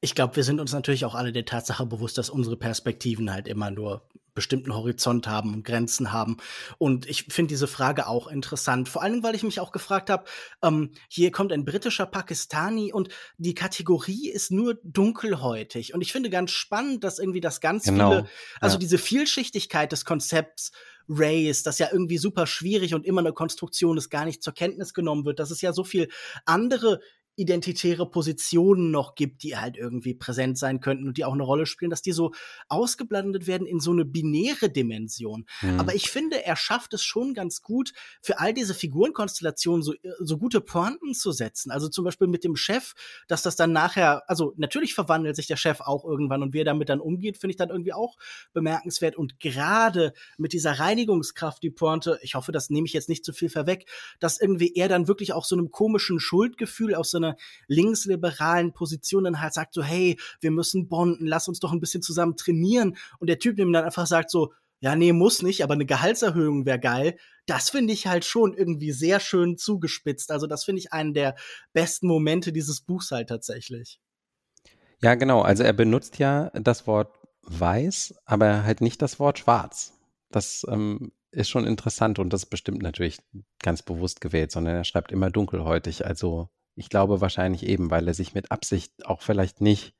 Ich 0.00 0.14
glaube, 0.14 0.36
wir 0.36 0.44
sind 0.44 0.60
uns 0.60 0.72
natürlich 0.72 1.04
auch 1.04 1.16
alle 1.16 1.32
der 1.32 1.44
Tatsache 1.44 1.84
bewusst, 1.84 2.18
dass 2.18 2.30
unsere 2.30 2.56
Perspektiven 2.56 3.32
halt 3.32 3.48
immer 3.48 3.72
nur 3.72 4.08
bestimmten 4.38 4.72
Horizont 4.72 5.26
haben 5.26 5.52
und 5.52 5.64
Grenzen 5.64 6.12
haben. 6.12 6.36
Und 6.78 7.08
ich 7.08 7.24
finde 7.24 7.48
diese 7.48 7.66
Frage 7.66 8.06
auch 8.06 8.28
interessant. 8.28 8.88
Vor 8.88 9.02
allem, 9.02 9.24
weil 9.24 9.34
ich 9.34 9.42
mich 9.42 9.58
auch 9.58 9.72
gefragt 9.72 10.10
habe, 10.10 10.26
ähm, 10.62 10.92
hier 11.08 11.32
kommt 11.32 11.52
ein 11.52 11.64
britischer 11.64 12.06
Pakistani 12.06 12.92
und 12.92 13.08
die 13.36 13.54
Kategorie 13.54 14.30
ist 14.30 14.52
nur 14.52 14.78
dunkelhäutig. 14.84 15.92
Und 15.92 16.02
ich 16.02 16.12
finde 16.12 16.30
ganz 16.30 16.52
spannend, 16.52 17.02
dass 17.02 17.18
irgendwie 17.18 17.40
das 17.40 17.60
ganz 17.60 17.82
genau. 17.82 18.10
viele, 18.10 18.28
also 18.60 18.76
ja. 18.76 18.78
diese 18.78 18.98
Vielschichtigkeit 18.98 19.90
des 19.90 20.04
Konzepts 20.04 20.70
Race, 21.08 21.64
das 21.64 21.80
ja 21.80 21.88
irgendwie 21.90 22.18
super 22.18 22.46
schwierig 22.46 22.94
und 22.94 23.04
immer 23.04 23.20
eine 23.20 23.32
Konstruktion 23.32 23.96
ist, 23.96 24.10
gar 24.10 24.24
nicht 24.24 24.40
zur 24.40 24.54
Kenntnis 24.54 24.94
genommen 24.94 25.24
wird, 25.24 25.40
dass 25.40 25.50
es 25.50 25.62
ja 25.62 25.72
so 25.72 25.82
viel 25.82 26.08
andere 26.44 27.00
identitäre 27.38 28.10
Positionen 28.10 28.90
noch 28.90 29.14
gibt, 29.14 29.44
die 29.44 29.56
halt 29.56 29.76
irgendwie 29.76 30.12
präsent 30.14 30.58
sein 30.58 30.80
könnten 30.80 31.06
und 31.06 31.16
die 31.16 31.24
auch 31.24 31.34
eine 31.34 31.44
Rolle 31.44 31.66
spielen, 31.66 31.90
dass 31.90 32.02
die 32.02 32.10
so 32.10 32.32
ausgeblendet 32.68 33.46
werden 33.46 33.66
in 33.66 33.78
so 33.78 33.92
eine 33.92 34.04
binäre 34.04 34.68
Dimension. 34.68 35.46
Mhm. 35.62 35.78
Aber 35.78 35.94
ich 35.94 36.10
finde, 36.10 36.44
er 36.44 36.56
schafft 36.56 36.94
es 36.94 37.04
schon 37.04 37.34
ganz 37.34 37.62
gut, 37.62 37.92
für 38.20 38.40
all 38.40 38.52
diese 38.52 38.74
Figurenkonstellationen 38.74 39.82
so, 39.82 39.94
so 40.18 40.36
gute 40.36 40.60
Pointen 40.60 41.14
zu 41.14 41.30
setzen. 41.30 41.70
Also 41.70 41.88
zum 41.88 42.04
Beispiel 42.04 42.26
mit 42.26 42.42
dem 42.42 42.56
Chef, 42.56 42.94
dass 43.28 43.42
das 43.42 43.54
dann 43.54 43.72
nachher, 43.72 44.28
also 44.28 44.52
natürlich 44.56 44.94
verwandelt 44.94 45.36
sich 45.36 45.46
der 45.46 45.56
Chef 45.56 45.80
auch 45.80 46.04
irgendwann 46.04 46.42
und 46.42 46.52
wie 46.52 46.60
er 46.60 46.64
damit 46.64 46.88
dann 46.88 47.00
umgeht, 47.00 47.38
finde 47.38 47.52
ich 47.52 47.56
dann 47.56 47.70
irgendwie 47.70 47.92
auch 47.92 48.16
bemerkenswert. 48.52 49.16
Und 49.16 49.38
gerade 49.38 50.12
mit 50.38 50.52
dieser 50.52 50.72
Reinigungskraft, 50.72 51.62
die 51.62 51.70
Pointe, 51.70 52.18
ich 52.22 52.34
hoffe, 52.34 52.50
das 52.50 52.68
nehme 52.68 52.86
ich 52.86 52.92
jetzt 52.94 53.08
nicht 53.08 53.24
zu 53.24 53.32
viel 53.32 53.48
vorweg, 53.48 53.88
dass 54.18 54.40
irgendwie 54.40 54.74
er 54.74 54.88
dann 54.88 55.06
wirklich 55.06 55.32
auch 55.32 55.44
so 55.44 55.54
einem 55.54 55.70
komischen 55.70 56.18
Schuldgefühl 56.18 56.96
aus 56.96 57.12
so 57.12 57.18
einer 57.18 57.27
einer 57.28 57.36
linksliberalen 57.66 58.72
Position 58.72 59.24
dann 59.24 59.40
halt 59.40 59.54
sagt 59.54 59.74
so, 59.74 59.82
hey, 59.82 60.18
wir 60.40 60.50
müssen 60.50 60.88
bonden, 60.88 61.26
lass 61.26 61.48
uns 61.48 61.60
doch 61.60 61.72
ein 61.72 61.80
bisschen 61.80 62.02
zusammen 62.02 62.36
trainieren. 62.36 62.96
Und 63.18 63.28
der 63.28 63.38
Typ 63.38 63.58
ihm 63.58 63.72
dann 63.72 63.84
einfach 63.84 64.06
sagt 64.06 64.30
so, 64.30 64.52
ja, 64.80 64.94
nee, 64.94 65.12
muss 65.12 65.42
nicht, 65.42 65.62
aber 65.64 65.74
eine 65.74 65.86
Gehaltserhöhung 65.86 66.64
wäre 66.64 66.78
geil. 66.78 67.16
Das 67.46 67.70
finde 67.70 67.92
ich 67.92 68.06
halt 68.06 68.24
schon 68.24 68.54
irgendwie 68.54 68.92
sehr 68.92 69.18
schön 69.18 69.58
zugespitzt. 69.58 70.30
Also 70.30 70.46
das 70.46 70.64
finde 70.64 70.80
ich 70.80 70.92
einen 70.92 71.14
der 71.14 71.34
besten 71.72 72.06
Momente 72.06 72.52
dieses 72.52 72.80
Buchs 72.80 73.10
halt 73.10 73.28
tatsächlich. 73.28 74.00
Ja, 75.02 75.14
genau. 75.14 75.42
Also 75.42 75.64
er 75.64 75.72
benutzt 75.72 76.18
ja 76.18 76.50
das 76.50 76.86
Wort 76.86 77.14
weiß, 77.42 78.14
aber 78.24 78.64
halt 78.64 78.80
nicht 78.80 79.02
das 79.02 79.18
Wort 79.18 79.38
schwarz. 79.38 79.94
Das 80.30 80.66
ähm, 80.68 81.12
ist 81.30 81.48
schon 81.48 81.66
interessant 81.66 82.18
und 82.18 82.32
das 82.32 82.46
bestimmt 82.46 82.82
natürlich 82.82 83.18
ganz 83.60 83.82
bewusst 83.82 84.20
gewählt, 84.20 84.52
sondern 84.52 84.76
er 84.76 84.84
schreibt 84.84 85.12
immer 85.12 85.30
dunkelhäutig. 85.30 86.06
Also 86.06 86.50
ich 86.78 86.90
glaube 86.90 87.20
wahrscheinlich 87.20 87.64
eben, 87.64 87.90
weil 87.90 88.06
er 88.08 88.14
sich 88.14 88.34
mit 88.34 88.50
Absicht 88.50 89.06
auch 89.06 89.22
vielleicht 89.22 89.60
nicht, 89.60 89.94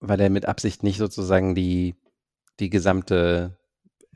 weil 0.00 0.20
er 0.20 0.30
mit 0.30 0.46
Absicht 0.46 0.82
nicht 0.82 0.98
sozusagen 0.98 1.54
die, 1.54 1.94
die 2.58 2.70
gesamte 2.70 3.58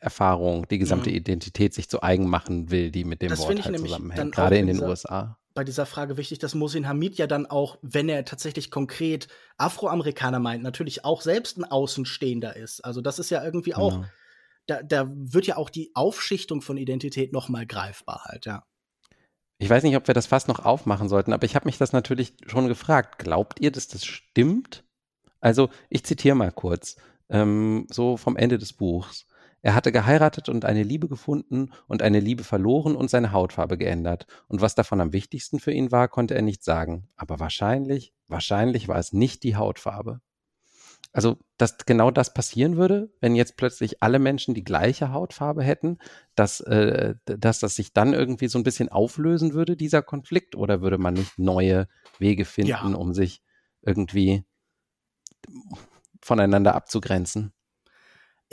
Erfahrung, 0.01 0.67
die 0.69 0.79
gesamte 0.79 1.11
mhm. 1.11 1.17
Identität 1.17 1.75
sich 1.75 1.89
zu 1.89 2.03
eigen 2.03 2.29
machen 2.29 2.71
will, 2.71 2.91
die 2.91 3.05
mit 3.05 3.23
dem 3.23 3.31
das 3.31 3.41
Wort 3.41 3.65
halt 3.65 3.79
zusammenhängt, 3.79 4.35
gerade 4.35 4.59
in, 4.59 4.69
in 4.69 4.79
den 4.79 4.89
USA 4.89 5.39
bei 5.55 5.65
dieser 5.65 5.87
Frage 5.87 6.17
wichtig, 6.17 6.41
dass 6.41 6.55
Mosin 6.55 6.89
Hamid 6.89 7.17
ja 7.17 7.29
dann 7.29 7.47
auch, 7.47 7.79
wenn 7.81 8.09
er 8.09 8.25
tatsächlich 8.25 8.71
konkret 8.71 9.29
Afroamerikaner 9.57 10.41
meint, 10.41 10.65
natürlich 10.65 11.05
auch 11.05 11.23
selbst 11.23 11.57
ein 11.57 11.65
Außenstehender 11.65 12.57
ist. 12.57 12.85
Also 12.85 13.01
das 13.01 13.21
ist 13.21 13.31
ja 13.31 13.43
irgendwie 13.43 13.75
auch, 13.75 13.95
genau. 13.95 14.07
da, 14.67 14.83
da 14.83 15.09
wird 15.09 15.47
ja 15.47 15.57
auch 15.57 15.71
die 15.71 15.93
Aufschichtung 15.95 16.61
von 16.61 16.77
Identität 16.77 17.33
noch 17.33 17.49
mal 17.49 17.67
greifbar 17.67 18.25
halt, 18.25 18.47
ja. 18.47 18.67
Ich 19.59 19.71
weiß 19.71 19.83
nicht, 19.85 19.97
ob 19.97 20.07
wir 20.07 20.15
das 20.15 20.27
fast 20.27 20.49
noch 20.49 20.65
aufmachen 20.65 21.09
sollten, 21.09 21.33
aber 21.33 21.45
ich 21.45 21.55
habe 21.55 21.67
mich 21.67 21.79
das 21.79 21.93
natürlich 21.93 22.35
schon 22.47 22.69
gefragt. 22.69 23.19
Glaubt 23.19 23.61
ihr, 23.61 23.71
dass 23.71 23.89
das 23.89 24.05
stimmt? 24.05 24.85
Also, 25.41 25.69
ich 25.91 26.05
zitiere 26.05 26.35
mal 26.35 26.51
kurz, 26.51 26.97
ähm, 27.29 27.87
so 27.91 28.17
vom 28.17 28.37
Ende 28.37 28.59
des 28.59 28.73
Buchs. 28.73 29.27
Er 29.63 29.75
hatte 29.75 29.93
geheiratet 29.93 30.51
und 30.51 30.67
eine 30.67 30.83
Liebe 30.83 31.09
gefunden 31.09 31.71
und 31.87 32.03
eine 32.03 32.21
Liebe 32.21 32.45
verloren 32.45 32.95
und 32.97 33.09
seine 33.09 33.33
Hautfarbe 33.33 33.79
geändert. 33.79 34.27
Und 34.47 34.61
was 34.61 34.75
davon 34.75 35.01
am 35.01 35.15
wichtigsten 35.15 35.59
für 35.59 35.73
ihn 35.73 35.91
war, 35.91 36.09
konnte 36.09 36.35
er 36.35 36.43
nicht 36.43 36.63
sagen. 36.63 37.09
Aber 37.17 37.41
wahrscheinlich, 37.41 38.13
wahrscheinlich 38.29 38.89
war 38.89 38.99
es 38.99 39.15
nicht 39.15 39.43
die 39.43 39.57
Hautfarbe. 39.57 40.21
Also, 41.15 41.39
dass 41.59 41.79
genau 41.79 42.11
das 42.11 42.35
passieren 42.35 42.77
würde, 42.77 43.09
wenn 43.21 43.37
jetzt 43.37 43.57
plötzlich 43.57 44.03
alle 44.03 44.19
Menschen 44.19 44.53
die 44.53 44.65
gleiche 44.65 45.13
Hautfarbe 45.13 45.63
hätten, 45.63 45.99
dass, 46.35 46.59
äh, 46.61 47.15
dass 47.25 47.61
das 47.61 47.77
sich 47.77 47.93
dann 47.93 48.13
irgendwie 48.15 48.49
so 48.49 48.59
ein 48.59 48.65
bisschen 48.65 48.89
auflösen 48.89 49.55
würde, 49.55 49.77
dieser 49.77 50.03
Konflikt, 50.03 50.57
oder 50.57 50.83
würde 50.83 50.99
man 50.99 51.15
nicht 51.15 51.39
neue 51.39 51.87
Wege 52.19 52.45
finden, 52.45 52.71
ja. 52.71 52.83
um 52.83 53.15
sich 53.15 53.43
irgendwie 53.83 54.45
voneinander 56.21 56.75
abzugrenzen? 56.75 57.53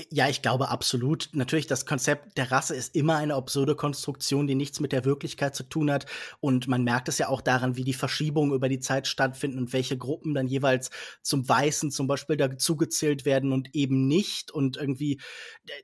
Ja, 0.10 0.30
ich 0.30 0.41
glaube 0.41 0.69
absolut. 0.69 1.30
Natürlich, 1.34 1.68
das 1.68 1.86
Konzept 1.86 2.38
der 2.38 2.52
Rasse 2.52 2.76
ist 2.76 2.95
immer 2.95 3.18
eine 3.18 3.36
absurde 3.36 3.76
Konstruktion, 3.76 4.48
die 4.48 4.56
nichts 4.56 4.80
mit 4.80 4.94
der 4.94 5.06
Wirklichkeit 5.06 5.56
zu 5.56 5.64
tun 5.64 5.91
hat. 5.91 6.06
Und 6.40 6.68
man 6.68 6.84
merkt 6.84 7.10
es 7.10 7.18
ja 7.18 7.28
auch 7.28 7.41
daran, 7.41 7.76
wie 7.76 7.84
die 7.84 7.94
Verschiebungen 7.94 8.53
über 8.53 8.69
die 8.69 8.80
Zeit 8.80 9.07
stattfinden 9.07 9.57
und 9.57 9.73
welche 9.73 9.98
Gruppen 9.98 10.34
dann 10.34 10.48
jeweils 10.48 10.90
zum 11.22 11.48
Weißen 11.48 11.91
zum 11.91 12.07
Beispiel 12.07 12.38
dazugezählt 12.38 13.26
werden 13.26 13.52
und 13.52 13.76
eben 13.76 14.07
nicht. 14.07 14.52
Und 14.52 14.78
irgendwie, 14.78 15.19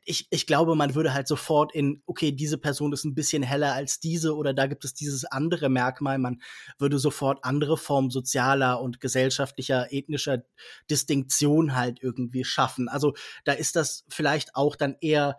ich, 0.06 0.27
ich 0.30 0.48
glaube, 0.48 0.76
man 0.76 0.95
würde 0.95 1.14
halt 1.14 1.27
sofort 1.27 1.73
in, 1.76 2.02
okay, 2.06 2.31
diese 2.31 2.57
Person 2.57 2.94
ist 2.94 3.03
ein 3.03 3.15
bisschen 3.15 3.44
heller 3.44 3.73
als 3.73 3.99
diese 3.99 4.35
oder 4.35 4.53
da 4.53 4.68
gibt 4.68 4.85
es 4.85 4.94
dieses 4.94 5.26
andere 5.26 5.69
Merkmal. 5.69 6.18
Man 6.18 6.41
würde 6.80 6.98
sofort 6.98 7.44
andere 7.44 7.77
Formen 7.77 8.10
sozialer 8.10 8.81
und 8.81 9.02
gesellschaftlicher, 9.02 9.91
ethnischer 9.91 10.44
Distinktion 10.89 11.76
halt 11.76 12.02
irgendwie 12.02 12.44
schaffen. 12.44 12.88
Also 12.88 13.14
da 13.44 13.53
ist 13.53 13.76
das 13.76 14.06
vielleicht 14.09 14.55
auch 14.55 14.75
dann 14.75 14.95
eher 15.01 15.38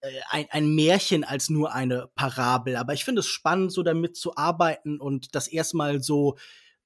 äh, 0.00 0.10
ein, 0.30 0.46
ein 0.50 0.74
Märchen 0.74 1.24
als 1.24 1.48
nur 1.50 1.72
eine 1.72 2.08
Parabel. 2.14 2.76
Aber 2.76 2.92
ich 2.92 3.04
finde 3.04 3.20
es 3.20 3.26
spannend, 3.26 3.72
so 3.72 3.82
damit 3.82 4.16
zu 4.16 4.36
arbeiten 4.36 5.00
und 5.00 5.34
das 5.34 5.48
erstmal 5.48 6.02
so 6.02 6.36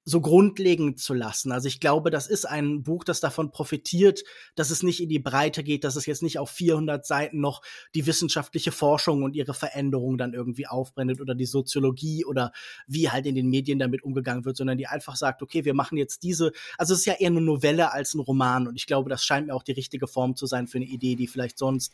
so 0.03 0.19
grundlegend 0.19 0.99
zu 0.99 1.13
lassen. 1.13 1.51
Also 1.51 1.67
ich 1.67 1.79
glaube, 1.79 2.09
das 2.09 2.27
ist 2.27 2.45
ein 2.45 2.81
Buch, 2.81 3.03
das 3.03 3.19
davon 3.19 3.51
profitiert, 3.51 4.23
dass 4.55 4.71
es 4.71 4.81
nicht 4.81 5.01
in 5.01 5.09
die 5.09 5.19
Breite 5.19 5.63
geht, 5.63 5.83
dass 5.83 5.95
es 5.95 6.07
jetzt 6.07 6.23
nicht 6.23 6.39
auf 6.39 6.49
400 6.49 7.05
Seiten 7.05 7.39
noch 7.39 7.61
die 7.93 8.07
wissenschaftliche 8.07 8.71
Forschung 8.71 9.23
und 9.23 9.35
ihre 9.35 9.53
Veränderungen 9.53 10.17
dann 10.17 10.33
irgendwie 10.33 10.65
aufbrennt 10.65 11.21
oder 11.21 11.35
die 11.35 11.45
Soziologie 11.45 12.25
oder 12.25 12.51
wie 12.87 13.09
halt 13.09 13.27
in 13.27 13.35
den 13.35 13.49
Medien 13.49 13.77
damit 13.77 14.03
umgegangen 14.03 14.43
wird, 14.43 14.57
sondern 14.57 14.77
die 14.77 14.87
einfach 14.87 15.15
sagt, 15.15 15.43
okay, 15.43 15.65
wir 15.65 15.75
machen 15.75 15.97
jetzt 15.97 16.23
diese, 16.23 16.51
also 16.77 16.93
es 16.93 17.01
ist 17.01 17.05
ja 17.05 17.13
eher 17.13 17.27
eine 17.27 17.41
Novelle 17.41 17.91
als 17.91 18.15
ein 18.15 18.19
Roman 18.19 18.67
und 18.67 18.75
ich 18.75 18.87
glaube, 18.87 19.09
das 19.09 19.23
scheint 19.23 19.47
mir 19.47 19.53
auch 19.53 19.63
die 19.63 19.73
richtige 19.73 20.07
Form 20.07 20.35
zu 20.35 20.47
sein 20.47 20.67
für 20.67 20.79
eine 20.79 20.85
Idee, 20.85 21.15
die 21.15 21.27
vielleicht 21.27 21.59
sonst 21.59 21.93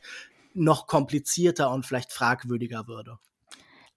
noch 0.53 0.87
komplizierter 0.87 1.71
und 1.71 1.85
vielleicht 1.85 2.11
fragwürdiger 2.11 2.87
würde. 2.87 3.19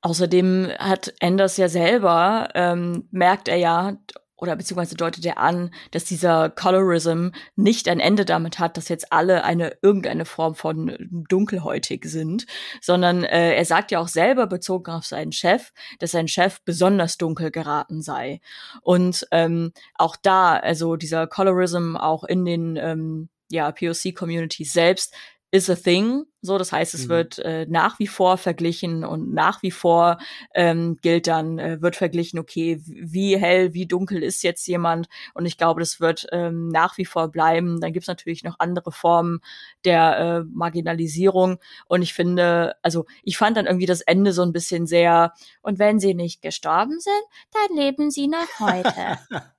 Außerdem 0.02 0.70
hat 0.78 1.14
Anders 1.20 1.56
ja 1.56 1.68
selber, 1.68 2.48
ähm, 2.54 3.08
merkt 3.10 3.48
er 3.48 3.56
ja, 3.56 3.96
oder 4.40 4.56
beziehungsweise 4.56 4.96
deutet 4.96 5.24
er 5.26 5.38
an, 5.38 5.70
dass 5.90 6.04
dieser 6.04 6.48
Colorism 6.48 7.28
nicht 7.56 7.88
ein 7.88 8.00
Ende 8.00 8.24
damit 8.24 8.58
hat, 8.58 8.76
dass 8.76 8.88
jetzt 8.88 9.12
alle 9.12 9.44
eine 9.44 9.76
irgendeine 9.82 10.24
Form 10.24 10.54
von 10.54 10.96
dunkelhäutig 11.28 12.06
sind, 12.06 12.46
sondern 12.80 13.24
äh, 13.24 13.54
er 13.54 13.64
sagt 13.64 13.90
ja 13.90 14.00
auch 14.00 14.08
selber 14.08 14.46
bezogen 14.46 14.92
auf 14.92 15.04
seinen 15.04 15.32
Chef, 15.32 15.72
dass 15.98 16.12
sein 16.12 16.28
Chef 16.28 16.60
besonders 16.64 17.18
dunkel 17.18 17.50
geraten 17.50 18.00
sei. 18.00 18.40
Und 18.80 19.26
ähm, 19.30 19.72
auch 19.94 20.16
da, 20.16 20.56
also 20.56 20.96
dieser 20.96 21.26
Colorism 21.26 21.96
auch 21.96 22.24
in 22.24 22.44
den 22.46 22.76
ähm, 22.76 23.28
ja, 23.50 23.70
POC-Communities 23.70 24.72
selbst 24.72 25.14
is 25.52 25.68
a 25.68 25.74
thing. 25.74 26.24
So, 26.42 26.56
das 26.56 26.72
heißt, 26.72 26.94
es 26.94 27.04
mhm. 27.04 27.08
wird 27.08 27.38
äh, 27.40 27.66
nach 27.68 27.98
wie 27.98 28.06
vor 28.06 28.38
verglichen 28.38 29.04
und 29.04 29.34
nach 29.34 29.62
wie 29.62 29.70
vor 29.70 30.18
ähm, 30.54 30.96
gilt 31.02 31.26
dann, 31.26 31.58
äh, 31.58 31.82
wird 31.82 31.96
verglichen, 31.96 32.38
okay, 32.38 32.80
wie 32.86 33.36
hell, 33.36 33.74
wie 33.74 33.86
dunkel 33.86 34.22
ist 34.22 34.42
jetzt 34.42 34.66
jemand? 34.66 35.08
Und 35.34 35.44
ich 35.44 35.58
glaube, 35.58 35.80
das 35.80 36.00
wird 36.00 36.26
ähm, 36.32 36.68
nach 36.68 36.96
wie 36.98 37.04
vor 37.04 37.28
bleiben. 37.28 37.80
Dann 37.80 37.92
gibt's 37.92 38.08
natürlich 38.08 38.42
noch 38.42 38.56
andere 38.58 38.92
Formen 38.92 39.40
der 39.84 40.18
äh, 40.18 40.44
Marginalisierung. 40.50 41.58
Und 41.86 42.02
ich 42.02 42.14
finde, 42.14 42.76
also 42.82 43.04
ich 43.22 43.36
fand 43.36 43.56
dann 43.56 43.66
irgendwie 43.66 43.86
das 43.86 44.00
Ende 44.00 44.32
so 44.32 44.42
ein 44.42 44.52
bisschen 44.52 44.86
sehr, 44.86 45.34
und 45.62 45.78
wenn 45.78 46.00
sie 46.00 46.14
nicht 46.14 46.42
gestorben 46.42 46.98
sind, 47.00 47.24
dann 47.52 47.76
leben 47.76 48.10
sie 48.10 48.28
noch 48.28 48.60
heute. 48.60 49.18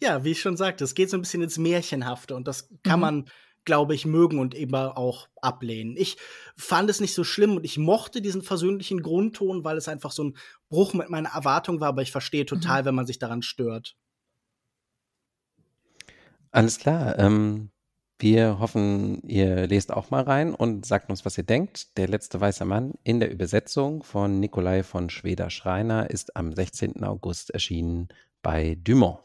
ja, 0.00 0.24
wie 0.24 0.32
ich 0.32 0.40
schon 0.40 0.56
sagte, 0.56 0.84
es 0.84 0.94
geht 0.94 1.10
so 1.10 1.16
ein 1.16 1.22
bisschen 1.22 1.42
ins 1.42 1.58
Märchenhafte 1.58 2.34
und 2.34 2.48
das 2.48 2.68
kann 2.82 2.98
mhm. 2.98 3.00
man 3.00 3.30
glaube 3.68 3.94
ich, 3.94 4.06
mögen 4.06 4.38
und 4.38 4.54
eben 4.54 4.74
auch 4.74 5.28
ablehnen. 5.42 5.94
Ich 5.98 6.16
fand 6.56 6.88
es 6.88 7.00
nicht 7.00 7.12
so 7.12 7.22
schlimm 7.22 7.56
und 7.56 7.64
ich 7.66 7.76
mochte 7.76 8.22
diesen 8.22 8.40
versöhnlichen 8.40 9.02
Grundton, 9.02 9.62
weil 9.62 9.76
es 9.76 9.88
einfach 9.88 10.10
so 10.10 10.24
ein 10.24 10.38
Bruch 10.70 10.94
mit 10.94 11.10
meiner 11.10 11.28
Erwartung 11.34 11.78
war, 11.78 11.88
aber 11.88 12.00
ich 12.00 12.10
verstehe 12.10 12.44
mhm. 12.44 12.46
total, 12.46 12.80
mhm. 12.80 12.86
wenn 12.86 12.94
man 12.94 13.06
sich 13.06 13.18
daran 13.18 13.42
stört. 13.42 13.94
Alles 16.50 16.78
klar. 16.78 17.18
Ähm, 17.18 17.68
wir 18.18 18.58
hoffen, 18.58 19.20
ihr 19.28 19.66
lest 19.66 19.92
auch 19.92 20.10
mal 20.10 20.22
rein 20.22 20.54
und 20.54 20.86
sagt 20.86 21.10
uns, 21.10 21.26
was 21.26 21.36
ihr 21.36 21.44
denkt. 21.44 21.98
Der 21.98 22.08
letzte 22.08 22.40
weiße 22.40 22.64
Mann 22.64 22.94
in 23.04 23.20
der 23.20 23.30
Übersetzung 23.30 24.02
von 24.02 24.40
Nikolai 24.40 24.82
von 24.82 25.10
Schweder-Schreiner 25.10 26.08
ist 26.08 26.36
am 26.36 26.54
16. 26.54 27.04
August 27.04 27.50
erschienen 27.50 28.08
bei 28.40 28.78
Dumont. 28.82 29.18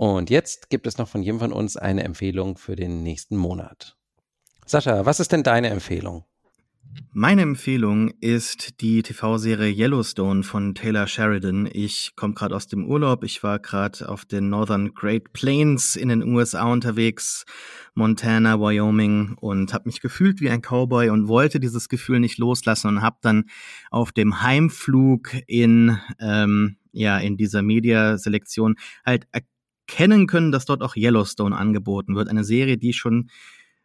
Und 0.00 0.30
jetzt 0.30 0.70
gibt 0.70 0.86
es 0.86 0.96
noch 0.96 1.08
von 1.08 1.22
jedem 1.22 1.40
von 1.40 1.52
uns 1.52 1.76
eine 1.76 2.04
Empfehlung 2.04 2.56
für 2.56 2.74
den 2.74 3.02
nächsten 3.02 3.36
Monat. 3.36 3.98
Sascha, 4.64 5.04
was 5.04 5.20
ist 5.20 5.30
denn 5.30 5.42
deine 5.42 5.68
Empfehlung? 5.68 6.24
Meine 7.12 7.42
Empfehlung 7.42 8.08
ist 8.18 8.80
die 8.80 9.02
TV-Serie 9.02 9.70
Yellowstone 9.70 10.42
von 10.42 10.74
Taylor 10.74 11.06
Sheridan. 11.06 11.68
Ich 11.70 12.16
komme 12.16 12.32
gerade 12.32 12.56
aus 12.56 12.66
dem 12.66 12.86
Urlaub. 12.86 13.24
Ich 13.24 13.42
war 13.42 13.58
gerade 13.58 14.08
auf 14.08 14.24
den 14.24 14.48
Northern 14.48 14.94
Great 14.94 15.34
Plains 15.34 15.96
in 15.96 16.08
den 16.08 16.22
USA 16.22 16.72
unterwegs, 16.72 17.44
Montana, 17.92 18.58
Wyoming 18.58 19.36
und 19.38 19.74
habe 19.74 19.90
mich 19.90 20.00
gefühlt 20.00 20.40
wie 20.40 20.48
ein 20.48 20.62
Cowboy 20.62 21.10
und 21.10 21.28
wollte 21.28 21.60
dieses 21.60 21.90
Gefühl 21.90 22.20
nicht 22.20 22.38
loslassen 22.38 22.88
und 22.88 23.02
habe 23.02 23.18
dann 23.20 23.50
auf 23.90 24.12
dem 24.12 24.40
Heimflug 24.40 25.34
in 25.46 25.98
ähm, 26.18 26.78
ja 26.90 27.18
in 27.18 27.36
dieser 27.36 27.60
Mediaselektion 27.60 28.76
halt 29.04 29.26
erkennen 29.90 30.26
können, 30.26 30.52
dass 30.52 30.66
dort 30.66 30.82
auch 30.82 30.96
Yellowstone 30.96 31.56
angeboten 31.56 32.14
wird. 32.14 32.28
Eine 32.28 32.44
Serie, 32.44 32.78
die 32.78 32.90
ich 32.90 32.96
schon 32.96 33.30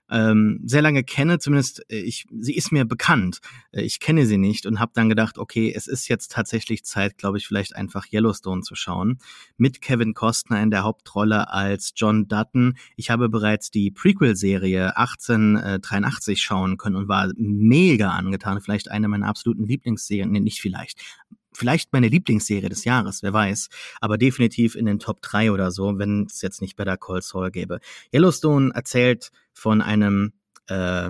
ähm, 0.07 0.60
sehr 0.64 0.84
lange 0.84 1.03
kenne, 1.03 1.40
zumindest 1.40 1.84
äh, 1.90 1.98
ich, 1.98 2.27
sie 2.40 2.53
ist 2.53 2.72
mir 2.72 2.86
bekannt. 2.86 3.40
Äh, 3.72 3.82
ich 3.82 3.99
kenne 3.99 4.27
sie 4.27 4.38
nicht 4.38 4.68
und 4.68 4.80
habe 4.80 4.91
dann 4.94 5.10
gedacht, 5.10 5.40
okay, 5.40 5.73
es 5.76 5.88
ist 5.88 6.07
jetzt 6.07 6.32
tatsächlich 6.32 6.86
Zeit, 6.86 7.18
glaube 7.18 7.40
ich, 7.40 7.48
vielleicht 7.48 7.76
einfach 7.76 8.06
Yellowstone 8.14 8.61
zu 8.61 8.76
schauen. 8.76 9.18
Mit 9.57 9.82
Kevin 9.82 10.14
Costner 10.14 10.61
in 10.61 10.69
der 10.69 10.84
Hauptrolle 10.84 11.52
als 11.52 11.94
John 11.95 12.27
Dutton. 12.27 12.77
Ich 12.95 13.10
habe 13.10 13.30
bereits 13.30 13.72
die 13.72 13.90
Prequel-Serie 13.90 14.95
1883 14.95 16.40
schauen 16.40 16.77
können 16.77 16.98
und 16.98 17.07
war 17.07 17.32
mega 17.36 18.11
angetan. 18.11 18.61
Vielleicht 18.61 18.91
eine 18.91 19.07
meiner 19.07 19.27
absoluten 19.27 19.65
Lieblingsserien, 19.65 20.32
nee, 20.32 20.40
nicht 20.40 20.61
vielleicht, 20.61 21.02
vielleicht 21.56 21.94
meine 21.94 22.07
Lieblingsserie 22.07 22.69
des 22.69 22.86
Jahres, 22.86 23.23
wer 23.23 23.34
weiß, 23.34 23.69
aber 24.02 24.18
definitiv 24.18 24.76
in 24.76 24.86
den 24.86 24.99
Top 24.99 25.22
3 25.22 25.52
oder 25.52 25.72
so, 25.72 25.98
wenn 25.98 26.26
es 26.26 26.41
jetzt 26.41 26.61
nicht 26.61 26.76
Better 26.76 26.98
Call 26.98 27.22
Saul 27.22 27.52
gäbe. 27.52 27.80
Yellowstone 28.14 28.72
erzählt 28.73 29.32
von 29.53 29.82
einem 29.82 30.34
äh, 30.68 31.10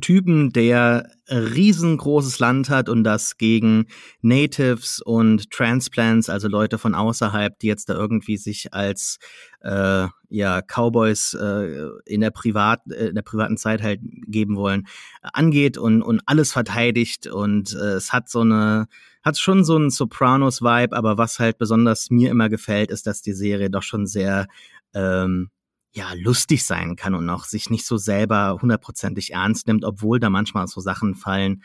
Typen, 0.00 0.52
der 0.52 1.10
riesengroßes 1.28 2.38
Land 2.38 2.70
hat 2.70 2.88
und 2.88 3.04
das 3.04 3.36
gegen 3.36 3.86
Natives 4.22 5.00
und 5.00 5.50
Transplants, 5.50 6.30
also 6.30 6.48
Leute 6.48 6.78
von 6.78 6.94
außerhalb, 6.94 7.58
die 7.58 7.66
jetzt 7.66 7.90
da 7.90 7.94
irgendwie 7.94 8.38
sich 8.38 8.72
als 8.72 9.18
äh, 9.60 10.06
ja 10.30 10.62
Cowboys 10.62 11.34
äh, 11.34 11.88
in 12.06 12.22
der 12.22 12.30
privat 12.30 12.80
äh, 12.90 13.08
in 13.08 13.14
der 13.14 13.22
privaten 13.22 13.58
Zeit 13.58 13.82
halt 13.82 14.00
geben 14.26 14.56
wollen, 14.56 14.86
angeht 15.20 15.76
und 15.76 16.00
und 16.00 16.22
alles 16.24 16.52
verteidigt 16.52 17.26
und 17.26 17.74
äh, 17.74 17.94
es 17.94 18.14
hat 18.14 18.30
so 18.30 18.40
eine 18.40 18.88
hat 19.22 19.38
schon 19.38 19.64
so 19.64 19.76
einen 19.76 19.90
Sopranos-Vibe, 19.90 20.96
aber 20.96 21.18
was 21.18 21.38
halt 21.38 21.58
besonders 21.58 22.10
mir 22.10 22.30
immer 22.30 22.48
gefällt, 22.48 22.90
ist, 22.90 23.06
dass 23.06 23.22
die 23.22 23.32
Serie 23.32 23.70
doch 23.70 23.82
schon 23.82 24.06
sehr 24.06 24.48
ähm, 24.94 25.50
ja, 25.92 26.12
lustig 26.14 26.64
sein 26.64 26.96
kann 26.96 27.14
und 27.14 27.28
auch 27.28 27.44
sich 27.44 27.70
nicht 27.70 27.84
so 27.84 27.96
selber 27.98 28.58
hundertprozentig 28.60 29.32
ernst 29.32 29.66
nimmt, 29.66 29.84
obwohl 29.84 30.18
da 30.18 30.30
manchmal 30.30 30.66
so 30.66 30.80
Sachen 30.80 31.14
fallen, 31.14 31.62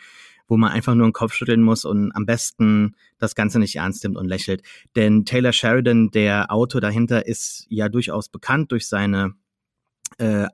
wo 0.47 0.57
man 0.57 0.71
einfach 0.71 0.95
nur 0.95 1.07
den 1.07 1.13
Kopf 1.13 1.33
schütteln 1.33 1.61
muss 1.61 1.85
und 1.85 2.11
am 2.13 2.25
besten 2.25 2.95
das 3.19 3.35
Ganze 3.35 3.59
nicht 3.59 3.75
ernst 3.75 4.03
nimmt 4.03 4.17
und 4.17 4.27
lächelt. 4.27 4.63
Denn 4.95 5.25
Taylor 5.25 5.53
Sheridan, 5.53 6.11
der 6.11 6.51
Autor 6.51 6.81
dahinter, 6.81 7.25
ist 7.25 7.65
ja 7.69 7.89
durchaus 7.89 8.29
bekannt 8.29 8.71
durch 8.71 8.87
seine 8.87 9.33
äh, 10.17 10.47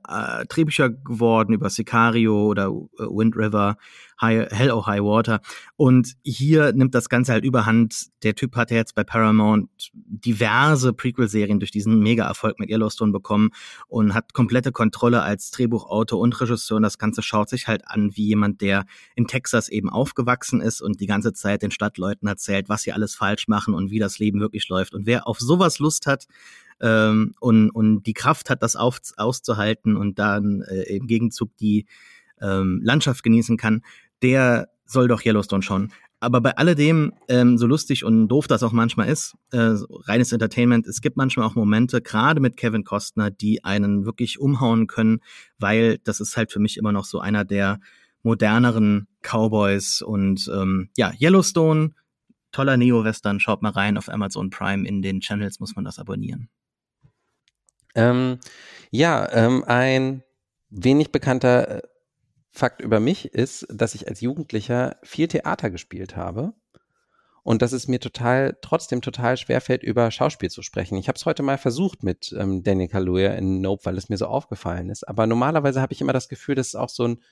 Drehbücher 0.48 0.90
geworden 0.90 1.54
über 1.54 1.70
Sicario 1.70 2.46
oder 2.46 2.66
äh, 2.66 3.02
Wind 3.02 3.36
River, 3.36 3.76
High, 4.20 4.50
Hell 4.50 4.70
or 4.70 4.86
High 4.86 5.02
Water. 5.02 5.40
Und 5.76 6.14
hier 6.22 6.72
nimmt 6.72 6.94
das 6.94 7.08
Ganze 7.08 7.32
halt 7.32 7.44
überhand. 7.44 8.06
Der 8.22 8.34
Typ 8.34 8.56
hat 8.56 8.70
ja 8.70 8.76
jetzt 8.76 8.94
bei 8.94 9.04
Paramount 9.04 9.68
diverse 9.92 10.92
Prequel-Serien 10.92 11.58
durch 11.58 11.70
diesen 11.70 12.00
Mega-Erfolg 12.00 12.58
mit 12.58 12.70
Yellowstone 12.70 13.12
bekommen 13.12 13.50
und 13.88 14.14
hat 14.14 14.34
komplette 14.34 14.70
Kontrolle 14.70 15.22
als 15.22 15.50
Drehbuchautor 15.50 16.20
und 16.20 16.40
Regisseur. 16.40 16.76
Und 16.76 16.82
das 16.82 16.98
Ganze 16.98 17.22
schaut 17.22 17.48
sich 17.48 17.66
halt 17.66 17.82
an 17.86 18.16
wie 18.16 18.26
jemand, 18.26 18.60
der 18.60 18.84
in 19.14 19.26
Texas 19.26 19.68
eben 19.68 19.90
aufgewachsen 19.90 20.60
ist 20.60 20.80
und 20.80 21.00
die 21.00 21.06
ganze 21.06 21.32
Zeit 21.32 21.62
den 21.62 21.70
Stadtleuten 21.70 22.28
erzählt, 22.28 22.68
was 22.68 22.82
sie 22.82 22.92
alles 22.92 23.14
falsch 23.14 23.48
machen 23.48 23.74
und 23.74 23.90
wie 23.90 23.98
das 23.98 24.18
Leben 24.18 24.40
wirklich 24.40 24.68
läuft. 24.68 24.94
Und 24.94 25.06
wer 25.06 25.26
auf 25.26 25.40
sowas 25.40 25.78
Lust 25.78 26.06
hat, 26.06 26.26
ähm, 26.80 27.34
und, 27.40 27.70
und 27.70 28.04
die 28.04 28.14
Kraft 28.14 28.50
hat, 28.50 28.62
das 28.62 28.76
auf, 28.76 29.00
auszuhalten 29.16 29.96
und 29.96 30.18
dann 30.18 30.62
äh, 30.62 30.82
im 30.96 31.06
Gegenzug 31.06 31.56
die 31.56 31.86
ähm, 32.40 32.80
Landschaft 32.82 33.22
genießen 33.22 33.56
kann, 33.56 33.82
der 34.22 34.68
soll 34.86 35.08
doch 35.08 35.24
Yellowstone 35.24 35.62
schauen. 35.62 35.92
Aber 36.20 36.40
bei 36.40 36.56
alledem, 36.56 37.12
ähm, 37.28 37.58
so 37.58 37.66
lustig 37.66 38.02
und 38.02 38.28
doof 38.28 38.46
das 38.46 38.62
auch 38.62 38.72
manchmal 38.72 39.08
ist, 39.08 39.34
äh, 39.52 39.74
reines 40.06 40.32
Entertainment, 40.32 40.86
es 40.86 41.02
gibt 41.02 41.18
manchmal 41.18 41.46
auch 41.46 41.54
Momente, 41.54 42.00
gerade 42.00 42.40
mit 42.40 42.56
Kevin 42.56 42.82
Costner, 42.82 43.30
die 43.30 43.62
einen 43.62 44.06
wirklich 44.06 44.40
umhauen 44.40 44.86
können, 44.86 45.20
weil 45.58 45.98
das 45.98 46.20
ist 46.20 46.38
halt 46.38 46.50
für 46.50 46.60
mich 46.60 46.78
immer 46.78 46.92
noch 46.92 47.04
so 47.04 47.20
einer 47.20 47.44
der 47.44 47.78
moderneren 48.22 49.06
Cowboys 49.20 50.00
und 50.00 50.50
ähm, 50.54 50.88
ja, 50.96 51.12
Yellowstone, 51.20 51.90
toller 52.52 52.78
Neo-Western, 52.78 53.38
schaut 53.38 53.60
mal 53.60 53.72
rein 53.72 53.98
auf 53.98 54.08
Amazon 54.08 54.48
Prime, 54.48 54.88
in 54.88 55.02
den 55.02 55.20
Channels 55.20 55.60
muss 55.60 55.76
man 55.76 55.84
das 55.84 55.98
abonnieren. 55.98 56.48
Ähm, 57.94 58.38
ja, 58.90 59.30
ähm, 59.32 59.64
ein 59.64 60.22
wenig 60.70 61.12
bekannter 61.12 61.68
äh, 61.68 61.82
Fakt 62.50 62.80
über 62.80 63.00
mich 63.00 63.34
ist, 63.34 63.66
dass 63.68 63.96
ich 63.96 64.06
als 64.06 64.20
Jugendlicher 64.20 64.96
viel 65.02 65.26
Theater 65.26 65.70
gespielt 65.70 66.14
habe 66.14 66.54
und 67.42 67.62
dass 67.62 67.72
es 67.72 67.88
mir 67.88 67.98
total, 67.98 68.56
trotzdem 68.62 69.02
total 69.02 69.36
schwerfällt, 69.36 69.82
über 69.82 70.10
Schauspiel 70.10 70.50
zu 70.50 70.62
sprechen. 70.62 70.96
Ich 70.96 71.08
habe 71.08 71.16
es 71.16 71.26
heute 71.26 71.42
mal 71.42 71.58
versucht 71.58 72.02
mit 72.02 72.34
ähm, 72.38 72.62
Danny 72.62 72.86
Kaluuya 72.88 73.32
in 73.32 73.60
Nope, 73.60 73.84
weil 73.84 73.98
es 73.98 74.08
mir 74.08 74.16
so 74.16 74.26
aufgefallen 74.26 74.88
ist. 74.88 75.06
Aber 75.06 75.26
normalerweise 75.26 75.80
habe 75.80 75.92
ich 75.92 76.00
immer 76.00 76.12
das 76.12 76.28
Gefühl, 76.28 76.54
das 76.54 76.68
ist 76.68 76.74
auch 76.76 76.88
so 76.88 77.08
ein 77.08 77.22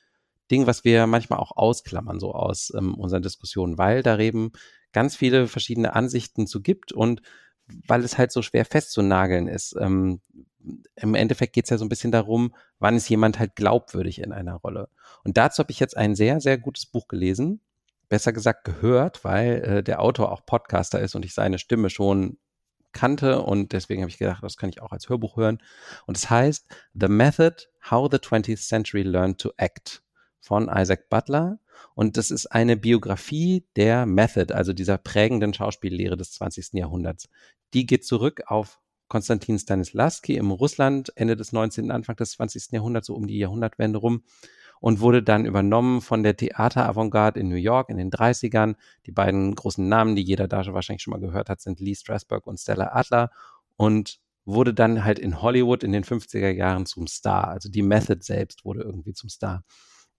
Ding, 0.50 0.66
was 0.66 0.84
wir 0.84 1.06
manchmal 1.06 1.38
auch 1.38 1.56
ausklammern, 1.56 2.20
so 2.20 2.32
aus 2.32 2.72
ähm, 2.76 2.94
unseren 2.94 3.22
Diskussionen, 3.22 3.78
weil 3.78 4.02
da 4.02 4.18
eben 4.18 4.52
ganz 4.92 5.16
viele 5.16 5.48
verschiedene 5.48 5.94
Ansichten 5.94 6.46
zu 6.46 6.60
gibt 6.60 6.92
und 6.92 7.22
weil 7.86 8.04
es 8.04 8.18
halt 8.18 8.32
so 8.32 8.42
schwer 8.42 8.64
festzunageln 8.64 9.48
ist. 9.48 9.76
Ähm, 9.78 10.20
Im 10.96 11.14
Endeffekt 11.14 11.52
geht 11.52 11.64
es 11.64 11.70
ja 11.70 11.78
so 11.78 11.84
ein 11.84 11.88
bisschen 11.88 12.12
darum, 12.12 12.54
wann 12.78 12.96
ist 12.96 13.08
jemand 13.08 13.38
halt 13.38 13.56
glaubwürdig 13.56 14.20
in 14.20 14.32
einer 14.32 14.54
Rolle. 14.54 14.88
Und 15.24 15.36
dazu 15.36 15.58
habe 15.60 15.72
ich 15.72 15.80
jetzt 15.80 15.96
ein 15.96 16.14
sehr, 16.14 16.40
sehr 16.40 16.58
gutes 16.58 16.86
Buch 16.86 17.08
gelesen, 17.08 17.60
besser 18.08 18.32
gesagt 18.32 18.64
gehört, 18.64 19.24
weil 19.24 19.64
äh, 19.64 19.82
der 19.82 20.00
Autor 20.00 20.32
auch 20.32 20.44
Podcaster 20.44 21.00
ist 21.00 21.14
und 21.14 21.24
ich 21.24 21.34
seine 21.34 21.58
Stimme 21.58 21.90
schon 21.90 22.38
kannte 22.92 23.42
und 23.42 23.72
deswegen 23.72 24.02
habe 24.02 24.10
ich 24.10 24.18
gedacht, 24.18 24.42
das 24.42 24.56
kann 24.56 24.70
ich 24.70 24.82
auch 24.82 24.92
als 24.92 25.08
Hörbuch 25.08 25.36
hören. 25.36 25.62
Und 26.06 26.16
es 26.16 26.30
heißt 26.30 26.66
The 26.94 27.08
Method 27.08 27.68
How 27.90 28.08
the 28.10 28.18
20th 28.18 28.66
Century 28.66 29.02
Learned 29.02 29.40
to 29.40 29.50
Act 29.56 30.02
von 30.40 30.68
Isaac 30.68 31.08
Butler. 31.08 31.58
Und 31.94 32.16
das 32.16 32.30
ist 32.30 32.46
eine 32.46 32.76
Biografie 32.76 33.64
der 33.76 34.06
Method, 34.06 34.54
also 34.54 34.72
dieser 34.72 34.98
prägenden 34.98 35.54
Schauspiellehre 35.54 36.16
des 36.16 36.32
20. 36.32 36.74
Jahrhunderts. 36.74 37.28
Die 37.74 37.86
geht 37.86 38.04
zurück 38.04 38.42
auf 38.46 38.80
Konstantin 39.08 39.58
Stanislavski 39.58 40.36
im 40.36 40.50
Russland 40.50 41.12
Ende 41.16 41.36
des 41.36 41.52
19., 41.52 41.90
Anfang 41.90 42.16
des 42.16 42.32
20. 42.32 42.72
Jahrhunderts, 42.72 43.08
so 43.08 43.14
um 43.14 43.26
die 43.26 43.38
Jahrhundertwende 43.38 43.98
rum 43.98 44.22
und 44.82 44.98
wurde 44.98 45.22
dann 45.22 45.44
übernommen 45.44 46.00
von 46.00 46.24
der 46.24 46.36
Theateravantgarde 46.36 47.38
in 47.38 47.48
New 47.48 47.54
York 47.54 47.88
in 47.88 47.98
den 47.98 48.10
30ern. 48.10 48.74
Die 49.06 49.12
beiden 49.12 49.54
großen 49.54 49.86
Namen, 49.88 50.16
die 50.16 50.22
jeder 50.22 50.48
da 50.48 50.66
wahrscheinlich 50.74 51.02
schon 51.02 51.12
mal 51.12 51.20
gehört 51.20 51.48
hat, 51.48 51.60
sind 51.60 51.78
Lee 51.78 51.94
Strasberg 51.94 52.46
und 52.48 52.58
Stella 52.58 52.90
Adler 52.92 53.30
und 53.76 54.18
wurde 54.44 54.74
dann 54.74 55.04
halt 55.04 55.20
in 55.20 55.40
Hollywood 55.40 55.84
in 55.84 55.92
den 55.92 56.02
50er 56.02 56.50
Jahren 56.50 56.84
zum 56.84 57.06
Star. 57.06 57.46
Also 57.48 57.68
die 57.68 57.82
Method 57.82 58.22
selbst 58.22 58.64
wurde 58.64 58.80
irgendwie 58.80 59.12
zum 59.12 59.28
Star. 59.28 59.62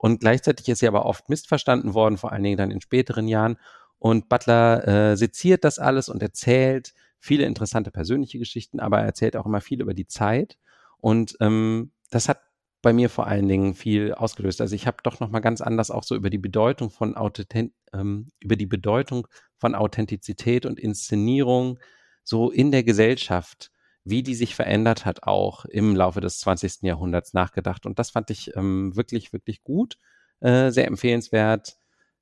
Und 0.03 0.19
gleichzeitig 0.19 0.67
ist 0.67 0.79
sie 0.79 0.87
aber 0.89 1.05
oft 1.05 1.29
missverstanden 1.29 1.93
worden, 1.93 2.17
vor 2.17 2.33
allen 2.33 2.43
Dingen 2.43 2.57
dann 2.57 2.71
in 2.71 2.81
späteren 2.81 3.29
Jahren. 3.29 3.55
Und 3.99 4.27
Butler 4.27 4.85
äh, 4.85 5.15
seziert 5.15 5.63
das 5.63 5.79
alles 5.79 6.09
und 6.09 6.21
erzählt 6.21 6.93
viele 7.19 7.45
interessante 7.45 7.89
persönliche 7.89 8.37
Geschichten, 8.37 8.81
aber 8.81 8.99
er 8.99 9.05
erzählt 9.05 9.37
auch 9.37 9.45
immer 9.45 9.61
viel 9.61 9.79
über 9.81 9.93
die 9.93 10.05
Zeit. 10.05 10.57
Und 10.97 11.37
ähm, 11.39 11.93
das 12.09 12.27
hat 12.27 12.41
bei 12.81 12.91
mir 12.91 13.09
vor 13.09 13.27
allen 13.27 13.47
Dingen 13.47 13.75
viel 13.75 14.13
ausgelöst. 14.13 14.59
Also 14.59 14.75
ich 14.75 14.87
habe 14.87 14.97
doch 15.03 15.21
noch 15.21 15.29
mal 15.29 15.39
ganz 15.39 15.61
anders 15.61 15.89
auch 15.89 16.03
so 16.03 16.15
über 16.15 16.29
die 16.29 16.37
Bedeutung 16.37 16.89
von 16.89 17.15
Authent 17.15 17.71
ähm, 17.93 18.27
über 18.41 18.57
die 18.57 18.65
Bedeutung 18.65 19.25
von 19.55 19.73
Authentizität 19.73 20.65
und 20.65 20.81
Inszenierung 20.81 21.79
so 22.25 22.51
in 22.51 22.71
der 22.71 22.83
Gesellschaft, 22.83 23.71
wie 24.05 24.23
die 24.23 24.35
sich 24.35 24.55
verändert 24.55 25.05
hat, 25.05 25.23
auch 25.23 25.65
im 25.65 25.95
Laufe 25.95 26.21
des 26.21 26.39
20. 26.39 26.81
Jahrhunderts 26.81 27.33
nachgedacht. 27.33 27.85
Und 27.85 27.99
das 27.99 28.11
fand 28.11 28.29
ich 28.29 28.55
ähm, 28.55 28.95
wirklich, 28.95 29.33
wirklich 29.33 29.63
gut, 29.63 29.97
äh, 30.41 30.71
sehr 30.71 30.87
empfehlenswert. 30.87 31.77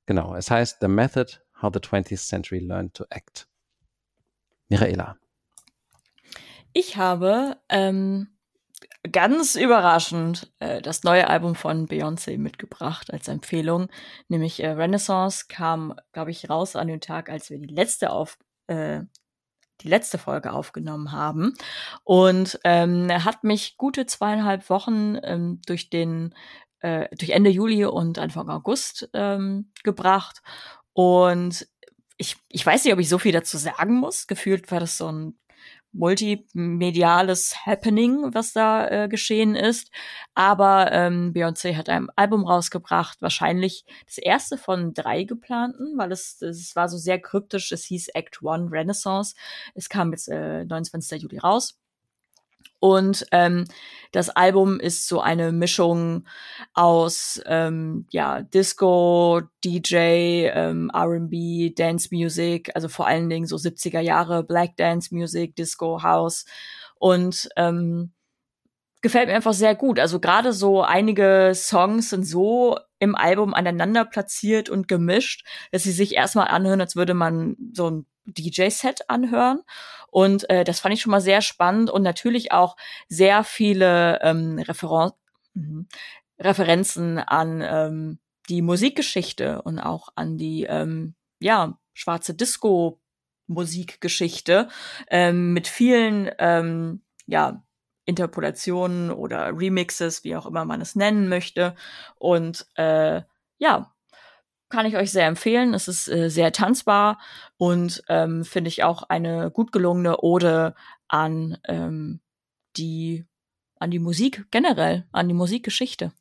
Genau, 0.06 0.34
es 0.34 0.50
heißt 0.50 0.78
The 0.80 0.88
Method 0.88 1.38
How 1.60 1.72
the 1.72 1.80
20th 1.80 2.26
Century 2.28 2.58
Learned 2.58 2.94
to 2.94 3.04
Act. 3.10 3.46
Michaela. 4.68 5.16
Ich 6.72 6.96
habe 6.96 7.58
ähm, 7.68 8.28
ganz 9.10 9.54
überraschend 9.56 10.52
äh, 10.60 10.80
das 10.80 11.02
neue 11.02 11.28
Album 11.28 11.54
von 11.54 11.86
Beyoncé 11.86 12.38
mitgebracht 12.38 13.12
als 13.12 13.28
Empfehlung, 13.28 13.88
nämlich 14.28 14.62
äh, 14.62 14.70
Renaissance 14.70 15.46
kam, 15.48 15.94
glaube 16.12 16.30
ich, 16.30 16.48
raus 16.48 16.76
an 16.76 16.88
dem 16.88 17.00
Tag, 17.00 17.28
als 17.28 17.50
wir 17.50 17.58
die 17.58 17.74
letzte 17.74 18.10
auf 18.10 18.38
äh, 18.68 19.02
die 19.82 19.88
letzte 19.88 20.18
Folge 20.18 20.52
aufgenommen 20.52 21.12
haben 21.12 21.54
und 22.04 22.58
ähm, 22.64 23.08
hat 23.24 23.44
mich 23.44 23.76
gute 23.76 24.06
zweieinhalb 24.06 24.68
Wochen 24.70 25.16
ähm, 25.22 25.60
durch 25.66 25.90
den 25.90 26.34
äh, 26.80 27.08
durch 27.16 27.30
Ende 27.30 27.50
Juli 27.50 27.84
und 27.84 28.18
Anfang 28.18 28.48
August 28.48 29.08
ähm, 29.14 29.70
gebracht 29.84 30.42
und 30.92 31.66
ich, 32.18 32.36
ich 32.48 32.64
weiß 32.64 32.84
nicht, 32.84 32.92
ob 32.92 33.00
ich 33.00 33.08
so 33.08 33.18
viel 33.18 33.32
dazu 33.32 33.58
sagen 33.58 33.94
muss. 33.94 34.28
Gefühlt 34.28 34.70
war 34.70 34.78
das 34.78 34.96
so 34.96 35.10
ein 35.10 35.34
multimediales 35.92 37.54
Happening, 37.66 38.34
was 38.34 38.52
da 38.52 38.88
äh, 38.88 39.08
geschehen 39.08 39.54
ist. 39.54 39.90
Aber 40.34 40.90
ähm, 40.92 41.32
Beyoncé 41.34 41.76
hat 41.76 41.88
ein 41.88 42.08
Album 42.16 42.44
rausgebracht, 42.46 43.20
wahrscheinlich 43.20 43.84
das 44.06 44.18
erste 44.18 44.56
von 44.56 44.94
drei 44.94 45.24
geplanten, 45.24 45.98
weil 45.98 46.12
es, 46.12 46.40
es 46.42 46.74
war 46.74 46.88
so 46.88 46.96
sehr 46.96 47.20
kryptisch. 47.20 47.72
Es 47.72 47.84
hieß 47.84 48.08
Act 48.08 48.42
One 48.42 48.70
Renaissance. 48.70 49.34
Es 49.74 49.88
kam 49.88 50.12
jetzt 50.12 50.28
äh, 50.28 50.64
29. 50.64 51.22
Juli 51.22 51.38
raus. 51.38 51.81
Und 52.82 53.24
ähm, 53.30 53.66
das 54.10 54.28
Album 54.28 54.80
ist 54.80 55.06
so 55.06 55.20
eine 55.20 55.52
Mischung 55.52 56.24
aus 56.74 57.40
ähm, 57.46 58.06
ja, 58.10 58.42
Disco, 58.42 59.42
DJ, 59.64 60.48
ähm, 60.52 60.90
RB, 60.92 61.76
Dance 61.76 62.08
Music, 62.10 62.72
also 62.74 62.88
vor 62.88 63.06
allen 63.06 63.30
Dingen 63.30 63.46
so 63.46 63.54
70er 63.54 64.00
Jahre 64.00 64.42
Black 64.42 64.76
Dance 64.76 65.14
Music, 65.14 65.54
Disco, 65.54 66.02
House. 66.02 66.44
Und 66.96 67.50
ähm, 67.54 68.10
gefällt 69.00 69.28
mir 69.28 69.36
einfach 69.36 69.52
sehr 69.52 69.76
gut. 69.76 70.00
Also 70.00 70.18
gerade 70.18 70.52
so 70.52 70.82
einige 70.82 71.52
Songs 71.54 72.10
sind 72.10 72.24
so 72.24 72.80
im 72.98 73.14
Album 73.14 73.54
aneinander 73.54 74.04
platziert 74.04 74.70
und 74.70 74.88
gemischt, 74.88 75.46
dass 75.70 75.84
sie 75.84 75.92
sich 75.92 76.16
erstmal 76.16 76.48
anhören, 76.48 76.80
als 76.80 76.96
würde 76.96 77.14
man 77.14 77.56
so 77.72 77.88
ein 77.88 78.06
DJ-Set 78.26 79.08
anhören. 79.08 79.62
Und 80.08 80.48
äh, 80.50 80.64
das 80.64 80.80
fand 80.80 80.94
ich 80.94 81.00
schon 81.00 81.10
mal 81.10 81.20
sehr 81.20 81.40
spannend 81.40 81.90
und 81.90 82.02
natürlich 82.02 82.52
auch 82.52 82.76
sehr 83.08 83.44
viele 83.44 84.20
ähm, 84.22 84.58
Referen 84.58 85.12
mhm, 85.54 85.88
Referenzen 86.38 87.18
an 87.18 87.62
ähm, 87.62 88.18
die 88.48 88.62
Musikgeschichte 88.62 89.62
und 89.62 89.78
auch 89.78 90.08
an 90.16 90.36
die 90.36 90.64
ähm, 90.64 91.14
ja 91.40 91.78
schwarze 91.94 92.34
Disco 92.34 93.00
Musikgeschichte 93.46 94.68
ähm, 95.08 95.52
mit 95.52 95.68
vielen 95.68 96.30
ähm, 96.38 97.02
ja 97.26 97.62
Interpolationen 98.04 99.10
oder 99.10 99.56
Remixes, 99.56 100.24
wie 100.24 100.36
auch 100.36 100.46
immer 100.46 100.64
man 100.64 100.80
es 100.80 100.96
nennen 100.96 101.28
möchte. 101.28 101.74
Und 102.16 102.66
äh, 102.74 103.22
ja, 103.58 103.94
kann 104.72 104.86
ich 104.86 104.96
euch 104.96 105.12
sehr 105.12 105.26
empfehlen. 105.26 105.74
Es 105.74 105.86
ist 105.86 106.08
äh, 106.08 106.30
sehr 106.30 106.50
tanzbar 106.50 107.20
und 107.58 108.02
ähm, 108.08 108.44
finde 108.44 108.68
ich 108.68 108.82
auch 108.82 109.04
eine 109.04 109.50
gut 109.50 109.70
gelungene 109.70 110.22
Ode 110.22 110.74
an 111.08 111.58
ähm, 111.68 112.20
die 112.76 113.26
an 113.78 113.90
die 113.90 113.98
Musik 113.98 114.46
generell, 114.50 115.06
an 115.12 115.28
die 115.28 115.34
Musikgeschichte. 115.34 116.12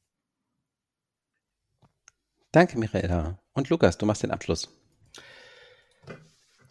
Danke, 2.52 2.78
Michaela. 2.78 3.40
Und 3.54 3.70
Lukas, 3.70 3.98
du 3.98 4.06
machst 4.06 4.24
den 4.24 4.32
Abschluss. 4.32 4.68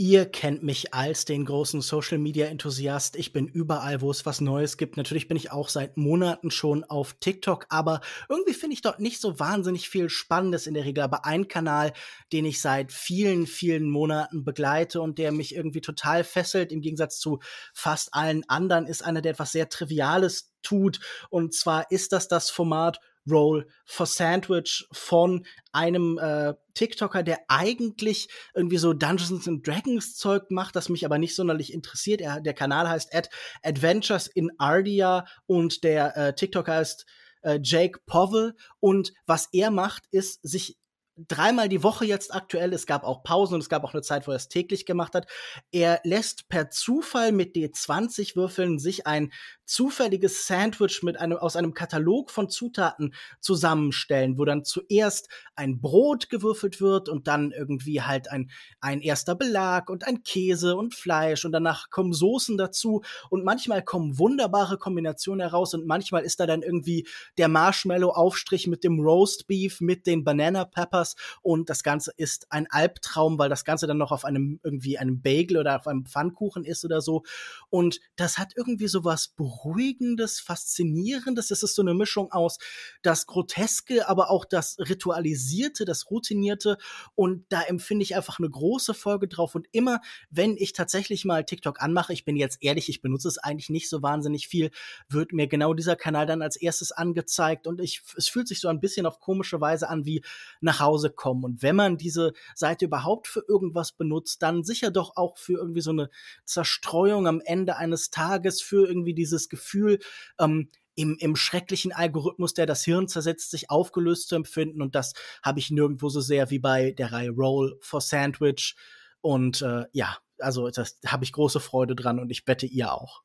Ihr 0.01 0.25
kennt 0.25 0.63
mich 0.63 0.95
als 0.95 1.27
den 1.27 1.45
großen 1.45 1.83
Social 1.83 2.17
Media 2.17 2.47
Enthusiast. 2.47 3.17
Ich 3.17 3.35
bin 3.35 3.47
überall, 3.47 4.01
wo 4.01 4.11
es 4.11 4.25
was 4.25 4.41
Neues 4.41 4.79
gibt. 4.79 4.97
Natürlich 4.97 5.29
bin 5.29 5.37
ich 5.37 5.53
auch 5.53 5.69
seit 5.69 5.99
Monaten 5.99 6.51
schon 6.51 6.85
auf 6.85 7.17
TikTok, 7.21 7.67
aber 7.69 8.01
irgendwie 8.27 8.55
finde 8.55 8.73
ich 8.73 8.81
dort 8.81 9.01
nicht 9.01 9.21
so 9.21 9.39
wahnsinnig 9.39 9.91
viel 9.91 10.09
Spannendes 10.09 10.67
in 10.67 10.73
der 10.73 10.87
Regel. 10.87 11.05
Aber 11.05 11.27
ein 11.27 11.49
Kanal, 11.49 11.93
den 12.33 12.47
ich 12.47 12.63
seit 12.63 12.93
vielen, 12.93 13.47
vielen 13.47 13.91
Monaten 13.91 14.43
begleite 14.43 15.03
und 15.03 15.19
der 15.19 15.33
mich 15.33 15.55
irgendwie 15.55 15.83
total 15.83 16.25
fesselt, 16.25 16.73
im 16.73 16.81
Gegensatz 16.81 17.19
zu 17.19 17.41
fast 17.75 18.15
allen 18.15 18.49
anderen, 18.49 18.87
ist 18.87 19.05
einer, 19.05 19.21
der 19.21 19.33
etwas 19.33 19.53
sehr 19.53 19.69
Triviales 19.69 20.51
tut. 20.63 20.99
Und 21.29 21.53
zwar 21.53 21.91
ist 21.91 22.13
das 22.13 22.27
das 22.27 22.49
Format 22.49 23.01
Roll 23.29 23.67
for 23.85 24.07
Sandwich 24.07 24.87
von 24.93 25.47
einem 25.73 26.19
äh, 26.19 26.55
TikToker, 26.75 27.23
der 27.23 27.39
eigentlich 27.49 28.29
irgendwie 28.55 28.79
so 28.79 28.93
Dungeons 28.93 29.49
and 29.49 29.67
Dragons 29.67 30.17
Zeug 30.17 30.51
macht, 30.51 30.77
das 30.77 30.89
mich 30.89 31.05
aber 31.05 31.19
nicht 31.19 31.35
sonderlich 31.35 31.73
interessiert. 31.73 32.21
Er, 32.21 32.41
der 32.41 32.55
Kanal 32.55 32.89
heißt 32.89 33.15
Ad 33.15 33.29
Adventures 33.63 34.27
in 34.27 34.51
Ardia 34.59 35.27
und 35.47 35.85
der 35.85 36.17
äh, 36.17 36.35
TikToker 36.35 36.75
heißt 36.75 37.07
äh, 37.43 37.59
Jake 37.63 38.01
Powell 38.07 38.55
und 38.81 39.13
was 39.27 39.49
er 39.53 39.71
macht, 39.71 40.05
ist 40.11 40.41
sich 40.43 40.79
dreimal 41.17 41.69
die 41.69 41.83
Woche 41.83 42.05
jetzt 42.05 42.35
aktuell. 42.35 42.73
Es 42.73 42.87
gab 42.87 43.05
auch 43.05 43.23
Pausen 43.23 43.55
und 43.55 43.61
es 43.61 43.69
gab 43.69 43.85
auch 43.85 43.93
eine 43.93 44.03
Zeit, 44.03 44.27
wo 44.27 44.33
er 44.33 44.37
es 44.37 44.49
täglich 44.49 44.87
gemacht 44.87 45.15
hat. 45.15 45.27
Er 45.71 46.01
lässt 46.05 46.49
per 46.49 46.71
Zufall 46.71 47.33
mit 47.33 47.55
D20-Würfeln 47.55 48.79
sich 48.79 49.07
ein 49.07 49.33
zufälliges 49.71 50.49
Sandwich 50.49 51.05
mit 51.05 51.17
einem, 51.17 51.39
aus 51.39 51.55
einem 51.55 51.75
Katalog 51.75 52.33
von 52.33 52.49
Zutaten 52.49 53.15
zusammenstellen, 53.41 54.37
wo 54.37 54.45
dann 54.45 54.65
zuerst 54.65 55.29
ein 55.55 55.81
Brot 55.81 56.29
gewürfelt 56.29 56.81
wird 56.81 57.09
und 57.09 57.29
dann 57.29 57.53
irgendwie 57.53 58.03
halt 58.03 58.29
ein, 58.31 58.51
ein 58.81 59.01
erster 59.01 59.37
Belag 59.37 59.89
und 59.89 60.07
ein 60.09 60.25
Käse 60.25 60.75
und 60.75 60.97
Fleisch 60.97 61.45
und 61.45 61.53
danach 61.53 61.89
kommen 61.91 62.13
Soßen 62.13 62.59
dazu 62.59 63.03
und 63.29 63.45
manchmal 63.45 63.85
kommen 63.85 64.19
wunderbare 64.19 64.77
Kombinationen 64.77 65.41
heraus 65.41 65.73
und 65.73 65.87
manchmal 65.87 66.25
ist 66.25 66.41
da 66.41 66.47
dann 66.47 66.63
irgendwie 66.63 67.07
der 67.39 67.47
Marshmallow-Aufstrich 67.47 68.67
mit 68.67 68.83
dem 68.83 68.99
Roast 68.99 69.47
Beef, 69.47 69.81
mit 69.81 70.05
den 70.09 70.25
Banana 70.25 70.65
Peppers 70.65 71.10
und 71.43 71.71
das 71.71 71.83
Ganze 71.83 72.13
ist 72.17 72.47
ein 72.51 72.67
Albtraum, 72.71 73.39
weil 73.39 73.49
das 73.49 73.65
Ganze 73.65 73.87
dann 73.87 73.99
noch 73.99 74.13
auf 74.13 74.25
einem 74.25 74.61
irgendwie 74.63 74.99
einem 74.99 75.21
Bagel 75.23 75.59
oder 75.59 75.77
auf 75.77 75.87
einem 75.87 76.07
Pfannkuchen 76.07 76.65
ist 76.65 76.85
oder 76.85 77.01
so 77.01 77.23
und 77.71 78.01
das 78.17 78.39
hat 78.39 78.53
irgendwie 78.57 78.89
so 78.89 79.05
was 79.05 79.29
Beruhigendes, 79.29 80.41
Faszinierendes. 80.41 81.51
Es 81.51 81.63
ist 81.63 81.75
so 81.75 81.83
eine 81.83 81.95
Mischung 81.95 82.33
aus 82.33 82.59
das 83.03 83.27
Groteske, 83.27 84.09
aber 84.09 84.31
auch 84.31 84.45
das 84.45 84.77
Ritualisierte, 84.79 85.85
das 85.85 86.11
Routinierte. 86.11 86.77
Und 87.15 87.47
da 87.51 87.63
empfinde 87.63 88.03
ich 88.03 88.17
einfach 88.17 88.39
eine 88.39 88.51
große 88.51 88.95
Folge 88.95 89.29
drauf. 89.29 89.55
Und 89.55 89.69
immer, 89.73 90.01
wenn 90.31 90.57
ich 90.57 90.73
tatsächlich 90.73 91.25
mal 91.25 91.45
TikTok 91.45 91.81
anmache, 91.81 92.13
ich 92.13 92.25
bin 92.25 92.37
jetzt 92.37 92.59
ehrlich, 92.61 92.89
ich 92.89 93.03
benutze 93.03 93.29
es 93.29 93.39
eigentlich 93.39 93.71
nicht 93.71 93.89
so 93.89 94.03
wahnsinnig 94.03 94.49
viel, 94.49 94.71
wird 95.09 95.33
mir 95.33 95.47
genau 95.47 95.75
dieser 95.75 95.97
Kanal 95.97 96.27
dann 96.27 96.43
als 96.43 96.57
erstes 96.57 96.93
angezeigt. 96.93 97.67
Und 97.67 97.81
ich, 97.81 98.03
es 98.17 98.29
fühlt 98.29 98.49
sich 98.49 98.61
so 98.61 98.69
ein 98.69 98.81
bisschen 98.81 99.07
auf 99.07 99.21
komische 99.21 99.61
Weise 99.61 99.89
an 99.89 100.05
wie 100.05 100.23
nach 100.61 100.81
Hause 100.91 101.11
kommen. 101.11 101.45
Und 101.45 101.63
wenn 101.63 101.77
man 101.77 101.97
diese 101.97 102.33
Seite 102.55 102.87
überhaupt 102.87 103.29
für 103.29 103.45
irgendwas 103.47 103.93
benutzt, 103.93 104.43
dann 104.43 104.65
sicher 104.65 104.91
doch 104.91 105.17
auch 105.17 105.39
für 105.39 105.59
irgendwie 105.59 105.81
so 105.81 105.91
eine 105.91 106.11
Zerstreuung 106.45 107.29
am 107.29 107.41
Ende 107.45 107.77
eines 107.77 108.11
Tages, 108.11 108.61
für 108.61 108.89
irgendwie 108.89 109.15
dieses 109.15 109.49
Gefühl, 109.49 110.01
ähm, 110.39 110.71
im, 110.97 111.17
im 111.19 111.37
schrecklichen 111.37 111.93
Algorithmus, 111.93 112.55
der 112.55 112.67
das 112.67 112.85
Hirn 112.85 113.09
zersetzt, 113.09 113.51
sich 113.51 113.71
aufgelöst 113.71 114.29
zu 114.29 114.35
empfinden. 114.35 114.83
Und 114.83 114.95
das 114.95 115.15
habe 115.43 115.61
ich 115.61 115.71
nirgendwo 115.71 116.09
so 116.09 116.21
sehr 116.21 116.51
wie 116.51 116.59
bei 116.59 116.91
der 116.91 117.13
Reihe 117.13 117.31
Roll 117.31 117.79
for 117.81 118.01
Sandwich. 118.01 118.75
Und 119.21 119.63
äh, 119.63 119.85
ja, 119.93 120.19
also 120.39 120.69
das 120.71 120.99
habe 121.07 121.25
ich 121.25 121.33
große 121.33 121.61
Freude 121.61 121.95
dran 121.95 122.19
und 122.19 122.31
ich 122.31 122.47
wette 122.47 122.67
ihr 122.67 122.93
auch. 122.93 123.23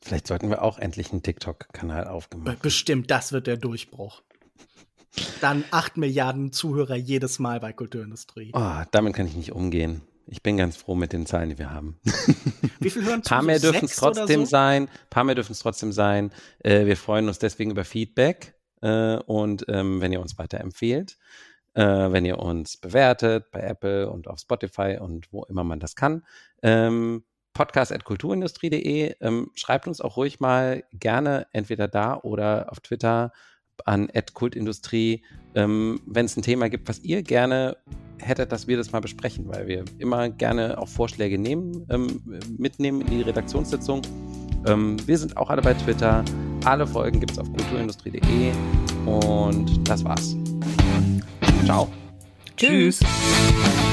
Vielleicht 0.00 0.28
sollten 0.28 0.48
wir 0.48 0.62
auch 0.62 0.78
endlich 0.78 1.12
einen 1.12 1.22
TikTok-Kanal 1.22 2.06
aufgemacht. 2.06 2.62
Bestimmt, 2.62 3.10
das 3.10 3.32
wird 3.32 3.46
der 3.46 3.56
Durchbruch. 3.56 4.22
Dann 5.40 5.64
8 5.70 5.96
Milliarden 5.96 6.52
Zuhörer 6.52 6.96
jedes 6.96 7.38
Mal 7.38 7.60
bei 7.60 7.72
Kulturindustrie. 7.72 8.50
Oh, 8.54 8.82
damit 8.90 9.14
kann 9.14 9.26
ich 9.26 9.36
nicht 9.36 9.52
umgehen. 9.52 10.02
Ich 10.30 10.42
bin 10.42 10.58
ganz 10.58 10.76
froh 10.76 10.94
mit 10.94 11.12
den 11.12 11.24
Zahlen, 11.24 11.48
die 11.48 11.58
wir 11.58 11.70
haben. 11.70 11.98
Wie 12.80 12.90
viel 12.90 13.04
hören 13.04 13.22
zu? 13.22 13.30
Paar 13.30 13.42
mehr 13.42 13.58
dürfen 13.58 13.86
es 13.86 13.96
trotzdem 13.96 14.40
so? 14.40 14.46
sein. 14.46 14.88
Paar 15.08 15.24
mehr 15.24 15.34
dürfen 15.34 15.52
es 15.52 15.60
trotzdem 15.60 15.90
sein. 15.90 16.32
Äh, 16.58 16.84
wir 16.84 16.96
freuen 16.96 17.28
uns 17.28 17.38
deswegen 17.38 17.70
über 17.70 17.84
Feedback 17.84 18.54
äh, 18.82 19.16
und 19.16 19.64
ähm, 19.68 20.00
wenn 20.02 20.12
ihr 20.12 20.20
uns 20.20 20.36
weiterempfehlt, 20.36 21.16
äh, 21.74 21.82
wenn 21.82 22.26
ihr 22.26 22.38
uns 22.38 22.76
bewertet 22.76 23.50
bei 23.50 23.60
Apple 23.60 24.10
und 24.10 24.28
auf 24.28 24.40
Spotify 24.40 24.98
und 25.00 25.32
wo 25.32 25.44
immer 25.44 25.64
man 25.64 25.80
das 25.80 25.96
kann. 25.96 26.24
Ähm, 26.62 27.24
podcast.kulturindustrie.de. 27.54 29.16
Ähm, 29.20 29.50
schreibt 29.54 29.88
uns 29.88 30.00
auch 30.00 30.16
ruhig 30.16 30.40
mal 30.40 30.84
gerne 30.92 31.46
entweder 31.52 31.88
da 31.88 32.16
oder 32.16 32.70
auf 32.70 32.80
Twitter 32.80 33.32
an 33.86 34.08
Kultindustrie, 34.34 35.22
ähm, 35.54 36.00
wenn 36.06 36.26
es 36.26 36.36
ein 36.36 36.42
Thema 36.42 36.68
gibt, 36.68 36.88
was 36.88 37.00
ihr 37.00 37.22
gerne 37.22 37.76
hättet, 38.18 38.52
dass 38.52 38.66
wir 38.66 38.76
das 38.76 38.92
mal 38.92 39.00
besprechen, 39.00 39.46
weil 39.48 39.66
wir 39.66 39.84
immer 39.98 40.28
gerne 40.28 40.78
auch 40.78 40.88
Vorschläge 40.88 41.38
nehmen, 41.38 41.86
ähm, 41.90 42.20
mitnehmen 42.58 43.00
in 43.02 43.08
die 43.08 43.22
Redaktionssitzung. 43.22 44.02
Ähm, 44.66 44.96
wir 45.06 45.18
sind 45.18 45.36
auch 45.36 45.50
alle 45.50 45.62
bei 45.62 45.74
Twitter. 45.74 46.24
Alle 46.64 46.86
Folgen 46.86 47.20
gibt 47.20 47.32
es 47.32 47.38
auf 47.38 47.50
kulturindustrie.de 47.52 48.52
und 49.06 49.88
das 49.88 50.04
war's. 50.04 50.36
Ciao. 51.64 51.88
Tschüss. 52.56 52.98
Tschüss. 52.98 53.87